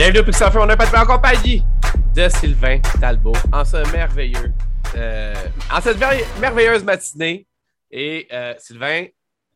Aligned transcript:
Bienvenue 0.00 0.20
au 0.20 0.24
Pixel 0.24 0.48
on 0.54 0.66
a 0.66 0.78
pas 0.78 0.86
de 0.86 0.96
en 0.96 1.04
compagnie 1.04 1.62
de 2.16 2.26
Sylvain 2.30 2.80
Talbot 3.02 3.34
en 3.52 3.66
ce 3.66 3.92
merveilleux, 3.92 4.50
euh, 4.96 5.34
en 5.70 5.78
cette 5.82 5.98
merveilleuse 6.40 6.82
matinée. 6.82 7.46
Et 7.90 8.26
euh, 8.32 8.54
Sylvain. 8.56 9.08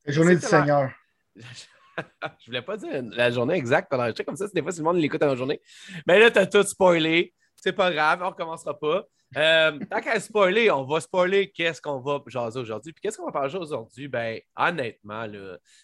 La 0.04 0.12
journée 0.12 0.34
du 0.34 0.42
Seigneur. 0.42 0.90
je 1.34 2.46
voulais 2.46 2.60
pas 2.60 2.76
dire 2.76 2.90
la 3.12 3.30
journée 3.30 3.54
exacte 3.54 3.88
pendant 3.88 4.04
le 4.04 4.12
comme 4.12 4.36
ça, 4.36 4.44
des 4.52 4.60
fois, 4.60 4.70
si 4.70 4.80
le 4.80 4.84
monde 4.84 4.98
l'écoute 4.98 5.22
la 5.22 5.34
journée. 5.34 5.62
Mais 6.06 6.18
là, 6.18 6.30
tu 6.30 6.38
as 6.38 6.46
tout 6.46 6.62
spoilé. 6.62 7.32
C'est 7.56 7.72
pas 7.72 7.90
grave, 7.90 8.20
on 8.22 8.28
recommencera 8.28 8.78
pas. 8.78 9.06
Euh, 9.38 9.78
tant 9.90 10.02
qu'à 10.02 10.20
spoiler, 10.20 10.70
on 10.70 10.84
va 10.84 11.00
spoiler 11.00 11.52
qu'est-ce 11.52 11.80
qu'on 11.80 12.00
va 12.00 12.20
jaser 12.26 12.60
aujourd'hui. 12.60 12.92
Puis 12.92 13.00
qu'est-ce 13.00 13.16
qu'on 13.16 13.24
va 13.24 13.32
parler 13.32 13.56
aujourd'hui? 13.56 14.08
Ben, 14.08 14.38
honnêtement, 14.56 15.26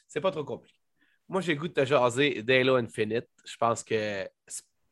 c'est 0.07 0.21
pas 0.21 0.31
trop 0.31 0.45
compliqué. 0.45 0.80
Moi, 1.31 1.41
j'ai 1.43 1.55
le 1.55 1.61
goût 1.61 1.69
de 1.69 1.73
te 1.73 1.85
jaser 1.85 2.43
d'Halo 2.43 2.75
Infinite. 2.75 3.29
Je 3.45 3.57
pense 3.57 3.85
que. 3.85 4.29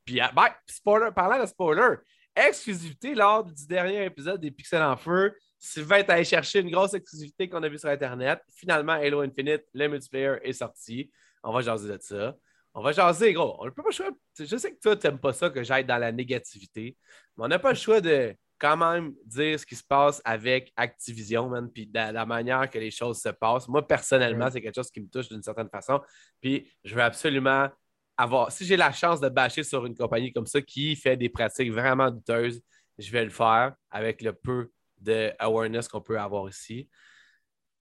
Ben, 0.06 0.48
spoiler, 0.66 1.10
parlant 1.12 1.42
de 1.42 1.46
spoiler, 1.46 1.96
exclusivité 2.34 3.12
lors 3.16 3.44
du 3.44 3.66
dernier 3.66 4.04
épisode 4.04 4.40
des 4.40 4.52
Pixels 4.52 4.80
en 4.80 4.96
Feu. 4.96 5.34
Sylvain 5.58 5.96
est 5.96 6.08
allé 6.08 6.22
chercher 6.22 6.60
une 6.60 6.70
grosse 6.70 6.94
exclusivité 6.94 7.48
qu'on 7.48 7.60
a 7.64 7.68
vue 7.68 7.76
sur 7.76 7.88
Internet. 7.88 8.40
Finalement, 8.54 8.92
Halo 8.92 9.22
Infinite, 9.22 9.64
le 9.74 9.88
multiplayer 9.88 10.36
est 10.44 10.52
sorti. 10.52 11.10
On 11.42 11.52
va 11.52 11.60
jaser 11.60 11.88
de 11.88 11.98
ça. 12.00 12.36
On 12.72 12.82
va 12.82 12.92
jaser, 12.92 13.32
gros. 13.32 13.56
On 13.58 13.64
n'a 13.64 13.72
pas 13.72 13.82
le 13.84 13.90
choix. 13.90 14.10
Je 14.38 14.56
sais 14.56 14.72
que 14.72 14.80
toi, 14.80 14.94
tu 14.94 15.08
n'aimes 15.08 15.18
pas 15.18 15.32
ça 15.32 15.50
que 15.50 15.64
j'aille 15.64 15.84
dans 15.84 15.98
la 15.98 16.12
négativité, 16.12 16.96
mais 17.36 17.46
on 17.46 17.48
n'a 17.48 17.58
pas 17.58 17.70
le 17.70 17.76
choix 17.76 18.00
de 18.00 18.32
quand 18.58 18.76
même 18.76 19.14
dire 19.24 19.58
ce 19.58 19.64
qui 19.64 19.76
se 19.76 19.84
passe 19.84 20.20
avec 20.24 20.72
Activision, 20.76 21.48
man, 21.48 21.70
puis 21.70 21.86
de 21.86 21.94
la 21.94 22.26
manière 22.26 22.68
que 22.68 22.78
les 22.78 22.90
choses 22.90 23.20
se 23.20 23.28
passent. 23.28 23.68
Moi, 23.68 23.86
personnellement, 23.86 24.50
c'est 24.50 24.60
quelque 24.60 24.74
chose 24.74 24.90
qui 24.90 25.00
me 25.00 25.08
touche 25.08 25.28
d'une 25.28 25.42
certaine 25.42 25.68
façon. 25.68 26.00
Puis 26.40 26.70
je 26.84 26.94
veux 26.94 27.02
absolument 27.02 27.68
avoir. 28.16 28.50
Si 28.50 28.64
j'ai 28.64 28.76
la 28.76 28.92
chance 28.92 29.20
de 29.20 29.28
bâcher 29.28 29.62
sur 29.62 29.86
une 29.86 29.96
compagnie 29.96 30.32
comme 30.32 30.46
ça 30.46 30.60
qui 30.60 30.96
fait 30.96 31.16
des 31.16 31.28
pratiques 31.28 31.72
vraiment 31.72 32.10
douteuses, 32.10 32.60
je 32.98 33.10
vais 33.12 33.24
le 33.24 33.30
faire 33.30 33.74
avec 33.90 34.22
le 34.22 34.32
peu 34.32 34.70
de 35.00 35.30
awareness 35.38 35.88
qu'on 35.88 36.00
peut 36.00 36.18
avoir 36.18 36.48
ici. 36.48 36.88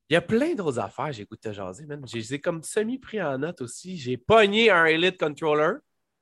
Il 0.10 0.14
y 0.14 0.18
a 0.18 0.22
plein 0.22 0.54
d'autres 0.54 0.80
affaires, 0.80 1.12
j'écoute 1.12 1.42
te 1.42 1.52
jaser, 1.52 1.86
man. 1.86 2.02
J'ai 2.06 2.40
comme 2.40 2.64
semi-pris 2.64 3.22
en 3.22 3.40
note 3.40 3.62
aussi. 3.62 3.98
J'ai 3.98 4.16
pogné 4.16 4.70
un 4.70 4.86
Elite 4.86 5.20
Controller 5.20 5.74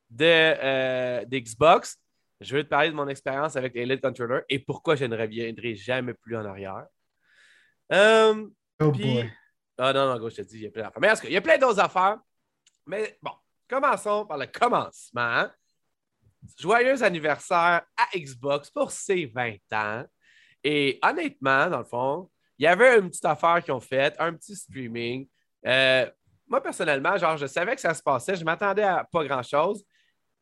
de, 0.09 0.25
euh, 0.25 1.25
d'Xbox 1.25 1.99
je 2.45 2.55
veux 2.55 2.63
te 2.63 2.69
parler 2.69 2.89
de 2.89 2.95
mon 2.95 3.07
expérience 3.07 3.55
avec 3.55 3.73
les 3.73 3.99
Controller 3.99 4.41
et 4.49 4.59
pourquoi 4.59 4.95
je 4.95 5.05
ne 5.05 5.17
reviendrai 5.17 5.75
jamais 5.75 6.13
plus 6.13 6.37
en 6.37 6.45
arrière. 6.45 6.85
Oh 8.79 8.91
boy. 8.91 9.31
Ah 9.77 9.91
non, 9.91 10.17
non, 10.17 10.29
je 10.29 10.35
te 10.35 10.41
dis, 10.43 10.57
il 10.57 10.63
y 10.63 10.67
a 10.67 10.71
plein 10.71 10.83
d'affaires. 10.83 11.01
Mais 11.01 11.07
est-ce 11.07 11.21
qu'il 11.21 11.31
y 11.31 11.37
a 11.37 11.41
plein 11.41 11.57
d'autres 11.57 11.79
affaires? 11.79 12.17
Mais 12.85 13.17
bon, 13.21 13.31
commençons 13.67 14.25
par 14.25 14.37
le 14.37 14.47
commencement. 14.47 15.47
Joyeux 16.57 17.01
anniversaire 17.03 17.81
à 17.97 18.07
Xbox 18.15 18.69
pour 18.69 18.91
ses 18.91 19.25
20 19.25 19.57
ans. 19.73 20.05
Et 20.63 20.99
honnêtement, 21.03 21.69
dans 21.69 21.79
le 21.79 21.85
fond, 21.85 22.29
il 22.57 22.63
y 22.63 22.67
avait 22.67 22.99
une 22.99 23.09
petite 23.09 23.25
affaire 23.25 23.61
qu'ils 23.63 23.73
ont 23.73 23.79
faite, 23.79 24.15
un 24.19 24.33
petit 24.33 24.55
streaming. 24.55 25.27
Euh, 25.65 26.09
moi, 26.47 26.61
personnellement, 26.61 27.17
genre, 27.17 27.37
je 27.37 27.47
savais 27.47 27.75
que 27.75 27.81
ça 27.81 27.93
se 27.93 28.01
passait, 28.01 28.35
je 28.35 28.45
m'attendais 28.45 28.83
à 28.83 29.03
pas 29.03 29.25
grand-chose. 29.25 29.83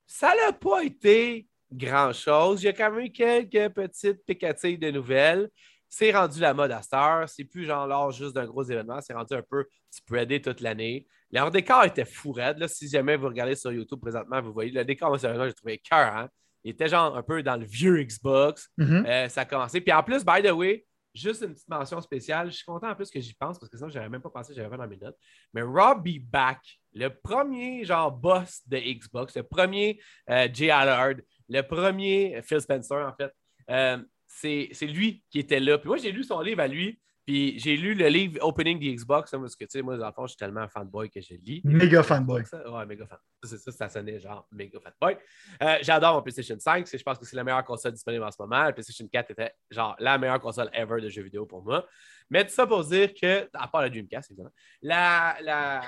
Ça 0.06 0.34
n'a 0.36 0.54
pas 0.54 0.84
été 0.84 1.48
grand-chose. 1.78 2.64
Il 2.64 2.66
y 2.66 2.70
a 2.70 2.74
quand 2.74 2.92
même 2.92 3.06
eu 3.06 3.12
quelques 3.12 3.74
petites 3.74 4.26
picatilles 4.26 4.78
de 4.78 4.92
nouvelles. 4.92 5.50
C'est 5.90 6.12
rendu 6.12 6.40
la 6.40 6.54
mode 6.54 6.72
à 6.72 6.82
Star. 6.82 7.30
C'est 7.30 7.44
plus 7.44 7.66
genre 7.66 7.86
lors 7.86 8.12
juste 8.12 8.34
d'un 8.34 8.46
gros 8.46 8.64
événement. 8.64 9.00
C'est 9.02 9.14
rendu 9.14 9.34
un 9.34 9.44
peu 9.44 9.66
spreadé 9.90 10.42
toute 10.42 10.62
l'année. 10.62 11.08
Le 11.32 11.50
décor 11.50 11.84
était 11.86 12.06
fou 12.06 12.32
raide. 12.32 12.66
Si 12.68 12.88
jamais 12.90 13.16
vous 13.16 13.28
regardez 13.28 13.56
sur 13.56 13.72
YouTube 13.72 14.00
présentement, 14.00 14.42
vous 14.42 14.53
voyez 14.53 14.72
le 14.72 14.86
décor, 14.86 15.20
sérieusement, 15.20 15.46
j'ai 15.46 15.53
trouvé 15.53 15.78
cœur. 15.80 16.16
Hein. 16.16 16.30
Il 16.64 16.72
était 16.72 16.88
genre 16.88 17.16
un 17.16 17.24
peu 17.24 17.44
dans 17.44 17.58
le 17.58 17.66
vieux 17.66 18.03
Xbox. 18.03 18.70
Mm-hmm. 18.78 19.06
Euh, 19.06 19.30
ça 19.30 19.42
a 19.42 19.46
commencé. 19.46 19.81
Puis 19.81 19.92
en 19.92 20.03
plus, 20.03 20.24
by 20.24 20.42
the 20.42 20.52
way, 20.52 20.86
juste 21.14 21.42
une 21.42 21.53
petite 21.53 21.70
mention 21.70 22.02
spéciale. 22.02 22.50
Je 22.50 22.56
suis 22.56 22.66
content 22.66 22.90
en 22.90 22.96
plus 22.96 23.09
que 23.09 23.20
j'y 23.20 23.34
pense 23.34 23.59
parce 23.59 23.70
que 23.70 23.78
sinon, 23.78 23.90
je 23.90 23.96
n'avais 23.96 24.09
même 24.09 24.22
pas 24.22 24.30
pensé, 24.30 24.53
j'avais 24.53 24.70
pas 24.70 24.78
dans 24.78 24.88
mes 24.88 24.97
notes. 24.97 25.18
Mais 25.53 25.62
Robbie 25.62 26.20
Back, 26.20 26.59
le 26.94 27.09
premier 27.09 27.84
genre 27.86 28.12
boss 28.12 28.62
de 28.68 28.78
Xbox, 28.78 29.36
le 29.36 29.44
premier 29.44 30.00
euh, 30.30 30.47
Jay 30.52 30.70
Allard, 30.70 31.16
le 31.50 31.62
premier, 31.62 32.42
Phil 32.44 32.62
Spencer, 32.62 32.98
en 32.98 33.14
fait, 33.14 33.34
euh, 33.70 33.98
c'est 34.28 34.88
lui 34.88 35.24
qui 35.30 35.40
était 35.40 35.59
là. 35.59 35.78
Puis 35.78 35.88
moi, 35.88 35.98
j'ai 35.98 36.12
lu 36.12 36.24
son 36.24 36.42
livre 36.42 36.62
à 36.62 36.68
lui. 36.68 37.00
Puis 37.26 37.58
j'ai 37.58 37.78
lu 37.78 37.94
le 37.94 38.08
livre 38.08 38.38
Opening 38.42 38.78
the 38.78 38.96
Xbox, 38.96 39.34
hein, 39.34 39.40
parce 39.40 39.56
que, 39.56 39.64
tu 39.64 39.72
sais, 39.72 39.82
moi, 39.82 39.96
dans 39.96 40.08
le 40.08 40.12
fond, 40.12 40.24
je 40.24 40.32
suis 40.32 40.38
tellement 40.38 40.68
fanboy 40.68 41.09
que 41.09 41.22
je 41.22 41.36
lis. 41.36 41.62
Méga 41.64 42.03
fanboy. 42.03 42.44
Ouais, 42.70 42.86
méga 42.86 43.06
fan. 43.06 43.18
C'est 43.44 43.58
ça, 43.58 43.72
ça 43.72 43.88
sonnait 43.88 44.20
genre 44.20 44.46
méga 44.52 44.78
fanboy. 44.82 45.18
Euh, 45.62 45.78
J'adore 45.82 46.16
mon 46.16 46.22
PlayStation 46.22 46.59
5. 46.59 46.86
Je 46.92 47.02
pense 47.02 47.18
que 47.18 47.26
c'est 47.26 47.38
la 47.38 47.46
meilleure 47.46 47.64
console 47.64 47.94
disponible 47.94 48.26
en 48.26 48.32
ce 48.32 48.36
moment. 48.42 48.66
Le 48.66 48.74
PlayStation 48.74 49.08
4 49.08 49.32
était 49.32 49.53
genre 49.72 49.96
la 50.00 50.18
meilleure 50.18 50.42
console 50.42 50.70
ever 50.74 51.00
de 51.00 51.08
jeux 51.08 51.24
vidéo 51.24 51.46
pour 51.46 51.64
moi. 51.64 51.88
Mais 52.30 52.44
tout 52.46 52.52
ça 52.52 52.68
pour 52.68 52.84
dire 52.84 53.14
que, 53.14 53.50
à 53.53 53.70
part 53.70 53.82
la 53.82 53.90
Dreamcast, 53.90 54.32
évidemment, 54.32 54.52
la. 54.82 55.38
la, 55.42 55.82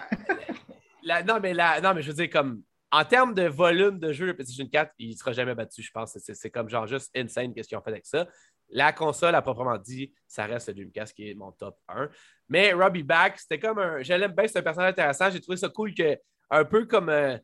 la, 1.04 1.24
non, 1.24 1.40
mais 1.42 1.54
la, 1.54 1.82
non, 1.82 1.94
mais 1.94 2.02
je 2.02 2.08
veux 2.12 2.16
dire, 2.16 2.30
comme 2.30 2.64
en 2.96 3.04
termes 3.04 3.34
de 3.34 3.44
volume 3.44 4.00
de 4.00 4.14
jeu, 4.14 4.26
le 4.26 4.34
PlayStation 4.34 4.66
4, 4.66 4.94
il 5.00 5.10
ne 5.10 5.16
sera 5.16 5.34
jamais 5.34 5.54
battu, 5.54 5.82
je 5.82 5.92
pense. 5.92 6.18
C'est 6.18 6.50
comme 6.50 6.70
genre 6.70 6.88
juste 6.88 7.12
insane 7.14 7.54
qu'est-ce 7.54 7.68
qu'ils 7.68 7.78
ont 7.78 7.82
fait 7.82 7.90
avec 7.90 8.06
ça. 8.06 8.26
La 8.70 8.94
console, 8.94 9.36
à 9.36 9.42
proprement 9.42 9.78
dit, 9.78 10.14
ça 10.30 10.46
reste 10.46 10.70
le 10.70 10.76
Dreamcast 10.76 11.14
qui 11.14 11.30
est 11.30 11.34
mon 11.34 11.52
top 11.52 11.78
1. 11.90 12.10
Mais 12.48 12.72
Robbie 12.72 13.04
Back, 13.04 13.38
c'était 13.38 13.60
comme 13.60 13.80
un. 13.80 14.02
Je 14.02 14.14
l'aime 14.14 14.32
bien, 14.32 14.48
c'est 14.48 14.60
un 14.60 14.62
personnage 14.62 14.92
intéressant. 14.92 15.30
J'ai 15.30 15.42
trouvé 15.42 15.58
ça 15.58 15.68
cool 15.68 15.94
que, 15.94 16.18
un 16.50 16.64
peu 16.64 16.86
comme. 16.86 17.10
Euh, 17.10 17.38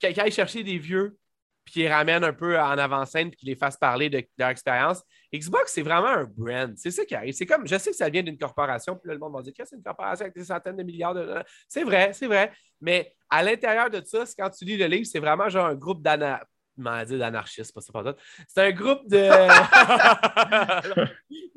quelqu'un 0.00 0.22
aille 0.22 0.32
chercher 0.32 0.64
des 0.64 0.78
vieux 0.78 1.18
puis 1.66 1.72
qu'il 1.74 1.88
ramène 1.88 2.22
un 2.22 2.32
peu 2.32 2.58
en 2.58 2.78
avant-scène, 2.78 3.28
puis 3.28 3.38
qu'il 3.40 3.48
les 3.48 3.56
fasse 3.56 3.76
parler 3.76 4.08
de, 4.08 4.24
leur 4.38 4.50
expérience. 4.50 5.02
Xbox, 5.34 5.72
c'est 5.72 5.82
vraiment 5.82 6.06
un 6.06 6.24
brand. 6.24 6.72
C'est 6.76 6.92
ça 6.92 7.04
qui 7.04 7.16
arrive. 7.16 7.34
C'est 7.34 7.44
comme, 7.44 7.66
je 7.66 7.76
sais 7.76 7.90
que 7.90 7.96
ça 7.96 8.08
vient 8.08 8.22
d'une 8.22 8.38
corporation, 8.38 8.94
puis 8.94 9.08
là, 9.08 9.14
le 9.14 9.20
monde 9.20 9.34
va 9.34 9.42
dire 9.42 9.52
que 9.52 9.64
c'est 9.64 9.74
une 9.74 9.82
corporation 9.82 10.22
avec 10.22 10.36
des 10.36 10.44
centaines 10.44 10.76
de 10.76 10.84
milliards 10.84 11.14
de. 11.14 11.42
C'est 11.68 11.82
vrai, 11.82 12.12
c'est 12.12 12.28
vrai. 12.28 12.52
Mais 12.80 13.12
à 13.28 13.42
l'intérieur 13.42 13.90
de 13.90 14.00
ça, 14.04 14.22
quand 14.38 14.48
tu 14.50 14.64
lis 14.64 14.76
le 14.76 14.86
livre, 14.86 15.08
c'est 15.10 15.18
vraiment 15.18 15.48
genre 15.48 15.66
un 15.66 15.74
groupe 15.74 16.02
d'anarchistes, 16.02 17.74
pas 17.74 17.80
ça, 17.80 17.92
pas 17.92 18.04
ça. 18.04 18.14
C'est 18.46 18.62
un 18.62 18.70
groupe 18.70 19.08
de. 19.08 19.28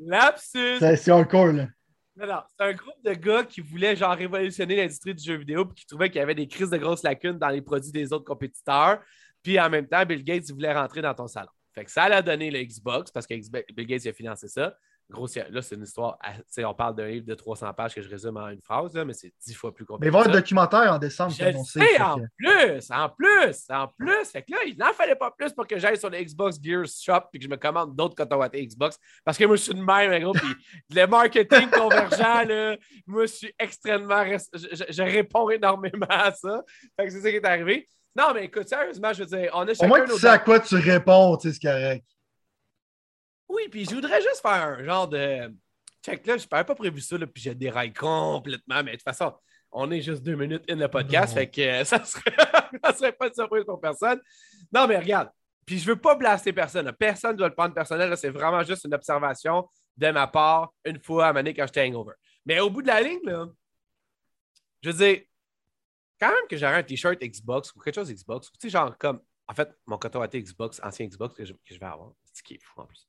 Lapsus. 0.00 0.78
C'est 0.80 1.12
encore, 1.12 1.52
là. 1.52 1.68
Non, 2.16 2.26
non, 2.26 2.42
c'est 2.48 2.64
un 2.64 2.72
groupe 2.72 3.02
de 3.04 3.12
gars 3.12 3.44
qui 3.44 3.60
voulaient 3.60 3.94
genre 3.94 4.14
révolutionner 4.16 4.74
l'industrie 4.74 5.14
du 5.14 5.22
jeu 5.22 5.36
vidéo 5.36 5.64
puis 5.64 5.76
qui 5.76 5.86
trouvaient 5.86 6.10
qu'il 6.10 6.18
y 6.18 6.22
avait 6.22 6.34
des 6.34 6.48
crises 6.48 6.68
de 6.68 6.76
grosses 6.76 7.04
lacunes 7.04 7.38
dans 7.38 7.48
les 7.48 7.62
produits 7.62 7.92
des 7.92 8.12
autres 8.12 8.24
compétiteurs. 8.24 9.00
Puis 9.42 9.58
en 9.58 9.70
même 9.70 9.86
temps, 9.86 10.04
Bill 10.04 10.22
Gates 10.22 10.50
voulait 10.50 10.72
rentrer 10.72 11.02
dans 11.02 11.14
ton 11.14 11.26
salon. 11.26 11.50
Fait 11.74 11.84
que 11.84 11.90
ça 11.90 12.04
a 12.04 12.22
donné 12.22 12.50
le 12.50 12.62
Xbox 12.62 13.10
parce 13.10 13.26
que 13.26 13.34
Bill 13.72 13.86
Gates 13.86 14.06
a 14.06 14.12
financé 14.12 14.48
ça. 14.48 14.74
Grossière. 15.10 15.46
Là, 15.50 15.60
c'est 15.60 15.74
une 15.74 15.82
histoire. 15.82 16.18
On 16.58 16.74
parle 16.74 16.94
d'un 16.94 17.08
livre 17.08 17.26
de 17.26 17.34
300 17.34 17.72
pages 17.74 17.94
que 17.94 18.00
je 18.00 18.08
résume 18.08 18.36
en 18.36 18.48
une 18.48 18.62
phrase, 18.62 18.94
mais 18.94 19.12
c'est 19.12 19.32
dix 19.44 19.54
fois 19.54 19.74
plus 19.74 19.84
compliqué. 19.84 20.06
Mais 20.06 20.10
voir 20.10 20.28
un 20.28 20.30
documentaire 20.30 20.92
en 20.92 20.98
décembre, 20.98 21.32
je 21.32 21.52
sais, 21.64 22.00
en 22.00 22.20
plus, 22.38 22.90
en 22.90 23.08
plus, 23.08 23.70
en 23.70 23.88
plus. 23.88 24.24
Fait 24.30 24.42
que 24.42 24.52
là, 24.52 24.58
il 24.66 24.78
n'en 24.78 24.92
fallait 24.92 25.16
pas 25.16 25.32
plus 25.32 25.52
pour 25.52 25.66
que 25.66 25.78
j'aille 25.78 25.98
sur 25.98 26.10
le 26.10 26.22
Xbox 26.22 26.58
Gears 26.62 26.86
Shop 26.86 27.28
et 27.34 27.38
que 27.38 27.44
je 27.44 27.50
me 27.50 27.56
commande 27.56 27.96
d'autres 27.96 28.14
coton-wattés 28.14 28.64
Xbox. 28.64 28.98
Parce 29.24 29.36
que 29.36 29.44
moi, 29.44 29.56
je 29.56 29.62
suis 29.62 29.74
de 29.74 29.82
même, 29.82 30.22
gros. 30.22 30.32
Puis 30.32 30.54
le 30.94 31.06
marketing 31.06 31.70
convergent, 31.70 32.46
là, 32.46 32.76
moi, 33.06 33.26
je 33.26 33.32
suis 33.32 33.54
extrêmement. 33.58 34.24
Je, 34.24 34.84
je, 34.90 35.02
réponds 35.02 35.50
énormément 35.50 36.06
à 36.08 36.30
ça. 36.30 36.62
Fait 36.96 37.06
que 37.06 37.10
c'est 37.10 37.20
ça 37.20 37.30
qui 37.30 37.36
est 37.36 37.44
arrivé. 37.44 37.88
Non, 38.16 38.32
mais 38.34 38.46
écoute, 38.46 38.68
sérieusement, 38.68 39.12
je 39.12 39.22
veux 39.22 39.38
dire, 39.38 39.50
on 39.54 39.62
a 39.62 39.74
chacun. 39.74 39.86
Au 39.86 39.88
moins, 39.88 40.04
tu 40.04 40.18
sais 40.18 40.28
à 40.28 40.38
quoi 40.38 40.60
tu 40.60 40.74
réponds, 40.74 41.36
tu 41.36 41.48
sais, 41.48 41.54
c'est 41.54 41.68
correct. 41.68 42.06
Oui, 43.48 43.62
puis 43.70 43.84
je 43.84 43.94
voudrais 43.94 44.20
juste 44.20 44.40
faire 44.42 44.52
un 44.52 44.84
genre 44.84 45.08
de. 45.08 45.52
Check 46.04 46.26
là, 46.26 46.36
je 46.36 46.46
n'avais 46.50 46.64
pas 46.64 46.74
prévu 46.74 47.00
ça, 47.00 47.18
là, 47.18 47.26
puis 47.26 47.42
je 47.42 47.50
déraille 47.50 47.92
complètement, 47.92 48.82
mais 48.82 48.92
de 48.92 48.96
toute 48.96 49.02
façon, 49.02 49.34
on 49.70 49.90
est 49.90 50.00
juste 50.00 50.22
deux 50.22 50.34
minutes 50.34 50.64
in 50.68 50.76
le 50.76 50.88
podcast, 50.88 51.34
fait 51.34 51.48
que 51.48 51.60
euh, 51.60 51.84
ça 51.84 52.02
serait... 52.04 52.34
ça 52.84 52.92
serait 52.94 53.12
pas 53.12 53.28
de 53.28 53.34
surprise 53.34 53.64
pour 53.64 53.80
personne. 53.80 54.20
Non, 54.72 54.86
mais 54.86 54.98
regarde, 54.98 55.28
puis 55.66 55.78
je 55.78 55.86
veux 55.86 55.96
pas 55.96 56.14
blaster 56.14 56.52
personne. 56.52 56.90
Personne 56.98 57.32
ne 57.32 57.36
doit 57.36 57.48
le 57.48 57.54
prendre 57.54 57.74
personnel, 57.74 58.16
c'est 58.16 58.30
vraiment 58.30 58.62
juste 58.62 58.84
une 58.84 58.94
observation 58.94 59.68
de 59.96 60.10
ma 60.10 60.26
part 60.26 60.72
une 60.84 61.00
fois 61.00 61.28
à 61.28 61.32
Mané 61.32 61.54
quand 61.54 61.66
j'étais 61.66 61.86
hangover. 61.86 62.14
Mais 62.46 62.60
au 62.60 62.70
bout 62.70 62.82
de 62.82 62.88
la 62.88 63.00
ligne, 63.00 63.20
là, 63.24 63.46
je 64.82 64.90
veux 64.90 64.96
dire, 64.96 65.22
quand 66.20 66.28
même 66.28 66.46
que 66.48 66.56
j'aurais 66.56 66.76
un 66.76 66.82
t-shirt 66.82 67.18
Xbox 67.20 67.72
ou 67.74 67.80
quelque 67.80 67.94
chose 67.94 68.12
Xbox, 68.12 68.50
tu 68.52 68.58
sais, 68.60 68.70
genre 68.70 68.96
comme, 68.98 69.20
en 69.48 69.54
fait, 69.54 69.70
mon 69.86 69.98
coton 69.98 70.22
été 70.22 70.40
Xbox, 70.42 70.80
ancien 70.84 71.06
Xbox 71.06 71.34
que 71.34 71.44
je, 71.44 71.52
que 71.52 71.74
je 71.74 71.80
vais 71.80 71.86
avoir, 71.86 72.12
c'est 72.32 72.44
qui 72.44 72.54
est 72.54 72.62
fou 72.62 72.80
en 72.82 72.86
plus. 72.86 73.08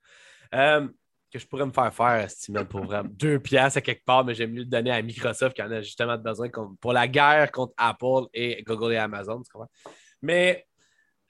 Euh, 0.56 0.88
que 1.32 1.40
je 1.40 1.48
pourrais 1.48 1.66
me 1.66 1.72
faire 1.72 1.94
faire, 1.94 2.26
estimé 2.26 2.66
pour 2.66 2.84
vraiment 2.84 3.10
deux 3.14 3.40
piastres 3.40 3.78
à 3.78 3.82
quelque 3.82 4.04
part, 4.04 4.26
mais 4.26 4.34
j'aime 4.34 4.52
mieux 4.52 4.60
le 4.60 4.66
donner 4.66 4.92
à 4.92 5.02
Microsoft 5.02 5.56
qui 5.56 5.62
en 5.62 5.72
a 5.72 5.82
justement 5.82 6.18
besoin 6.18 6.50
pour 6.80 6.94
la 6.94 7.08
guerre 7.08 7.52
contre 7.52 7.74
Apple 7.78 8.28
et 8.34 8.64
Google 8.64 8.94
et 8.94 8.98
Amazon, 8.98 9.42
tu 9.42 9.52
comprends? 9.52 9.72
Mais 10.22 10.68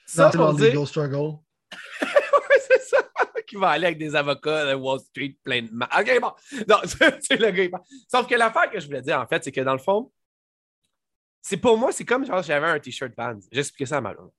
ça 0.06 0.30
pour 0.30 0.54
dire... 0.56 0.88
struggle. 0.88 1.38
oui, 2.02 2.58
c'est 2.68 2.82
ça. 2.82 2.98
qui 3.48 3.56
va 3.56 3.70
aller 3.70 3.88
avec 3.88 3.98
des 3.98 4.16
avocats 4.16 4.72
de 4.72 4.76
Wall 4.76 5.00
Street 5.00 5.36
plein 5.44 5.62
de... 5.62 5.70
OK, 5.70 6.22
bon. 6.22 6.32
Non, 6.68 6.78
c'est 6.86 7.40
le 7.40 7.52
gars. 7.52 7.80
Sauf 8.10 8.28
que 8.28 8.36
l'affaire 8.36 8.70
que 8.70 8.80
je 8.80 8.88
voulais 8.88 9.02
dire, 9.02 9.20
en 9.20 9.28
fait, 9.28 9.44
c'est 9.44 9.52
que 9.52 9.62
dans 9.62 9.74
le 9.74 9.80
fond, 9.80 10.12
c'est 11.42 11.58
pour 11.58 11.78
moi, 11.78 11.92
c'est 11.92 12.06
comme 12.06 12.26
genre 12.26 12.44
j'avais 12.44 12.68
un 12.68 12.80
t-shirt 12.80 13.14
Vans. 13.18 13.40
J'expliquais 13.52 13.88
ça 13.88 13.98
à 13.98 14.02
Malone. 14.02 14.30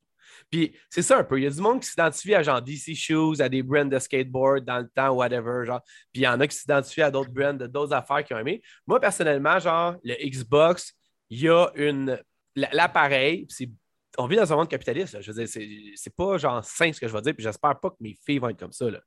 Puis 0.50 0.76
c'est 0.90 1.02
ça 1.02 1.18
un 1.18 1.24
peu. 1.24 1.38
Il 1.38 1.44
y 1.44 1.46
a 1.46 1.50
du 1.50 1.60
monde 1.60 1.80
qui 1.80 1.88
s'identifie 1.88 2.34
à 2.34 2.42
genre 2.42 2.60
DC 2.60 2.94
Shoes, 2.94 3.40
à 3.40 3.48
des 3.48 3.62
brands 3.62 3.84
de 3.84 3.98
skateboard 3.98 4.64
dans 4.64 4.78
le 4.78 4.88
temps, 4.88 5.10
whatever. 5.10 5.64
Genre. 5.66 5.80
Puis 6.12 6.22
il 6.22 6.22
y 6.22 6.28
en 6.28 6.38
a 6.40 6.46
qui 6.46 6.56
s'identifient 6.56 7.02
à 7.02 7.10
d'autres 7.10 7.30
brands, 7.30 7.54
d'autres 7.54 7.92
affaires 7.92 8.24
qu'ils 8.24 8.36
ont 8.36 8.40
aimé. 8.40 8.62
Moi, 8.86 9.00
personnellement, 9.00 9.58
genre, 9.58 9.96
le 10.04 10.14
Xbox, 10.14 10.94
il 11.30 11.40
y 11.40 11.48
a 11.48 11.68
une. 11.74 12.20
L'appareil, 12.54 13.46
on 14.18 14.26
vit 14.26 14.36
dans 14.36 14.52
un 14.52 14.56
monde 14.56 14.68
capitaliste. 14.68 15.20
Je 15.20 15.32
veux 15.32 15.44
dire, 15.44 15.92
c'est 15.94 16.14
pas 16.14 16.36
genre 16.36 16.62
simple 16.62 16.94
ce 16.94 17.00
que 17.00 17.08
je 17.08 17.12
vais 17.12 17.22
dire, 17.22 17.34
puis 17.34 17.42
j'espère 17.42 17.80
pas 17.80 17.90
que 17.90 17.96
mes 18.00 18.18
filles 18.26 18.38
vont 18.38 18.50
être 18.50 18.58
comme 18.58 18.72
ça. 18.72 18.90
Là. 18.90 19.00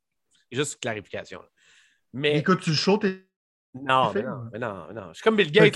Juste 0.51 0.79
clarification. 0.79 1.41
Mais... 2.11 2.39
Écoute, 2.39 2.61
tu 2.61 2.71
le 2.71 2.75
non, 3.81 4.13
mais 4.13 4.23
non, 4.23 4.49
mais 4.53 4.59
non, 4.59 4.93
non. 4.93 5.09
Je 5.09 5.15
suis 5.15 5.23
comme 5.23 5.35
Bill 5.35 5.51
Gates. 5.51 5.73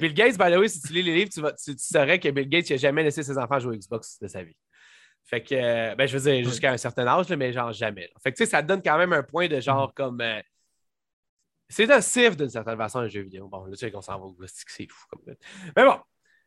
Bill 0.00 0.14
Gates, 0.14 0.38
by 0.38 0.52
the 0.52 0.58
way, 0.58 0.68
si 0.68 0.80
tu 0.80 0.92
lis 0.92 1.02
les 1.02 1.14
livres, 1.14 1.30
tu, 1.32 1.40
vas, 1.40 1.52
tu, 1.52 1.74
saurais 1.76 2.20
que 2.20 2.28
Bill 2.28 2.48
Gates 2.48 2.70
n'a 2.70 2.76
jamais 2.76 3.02
laissé 3.02 3.22
ses 3.22 3.36
enfants 3.36 3.58
jouer 3.58 3.78
Xbox 3.78 4.18
de 4.20 4.28
sa 4.28 4.42
vie. 4.42 4.56
Fait 5.24 5.42
que, 5.42 5.54
euh, 5.54 5.94
ben, 5.94 6.06
je 6.06 6.16
veux 6.16 6.30
dire, 6.30 6.44
jusqu'à 6.44 6.72
un 6.72 6.76
certain 6.76 7.06
âge, 7.06 7.28
mais 7.30 7.52
genre 7.52 7.72
jamais. 7.72 8.08
Fait 8.22 8.32
que, 8.32 8.38
tu 8.38 8.44
sais, 8.44 8.50
ça 8.50 8.62
donne 8.62 8.82
quand 8.82 8.96
même 8.96 9.12
un 9.12 9.22
point 9.22 9.48
de 9.48 9.60
genre 9.60 9.88
mm. 9.88 9.92
comme. 9.94 10.20
Euh, 10.20 10.40
c'est 11.68 11.86
nocif 11.86 12.36
d'une 12.36 12.48
certaine 12.48 12.78
façon, 12.78 13.00
un 13.00 13.08
jeu 13.08 13.22
vidéo. 13.22 13.46
Bon, 13.48 13.64
là, 13.64 13.72
tu 13.72 13.78
sais 13.78 13.90
qu'on 13.90 14.00
s'en 14.00 14.18
va 14.18 14.24
au 14.24 14.36
c'est 14.46 14.90
fou. 14.90 15.06
Comme... 15.10 15.34
Mais 15.76 15.84
bon, 15.84 15.98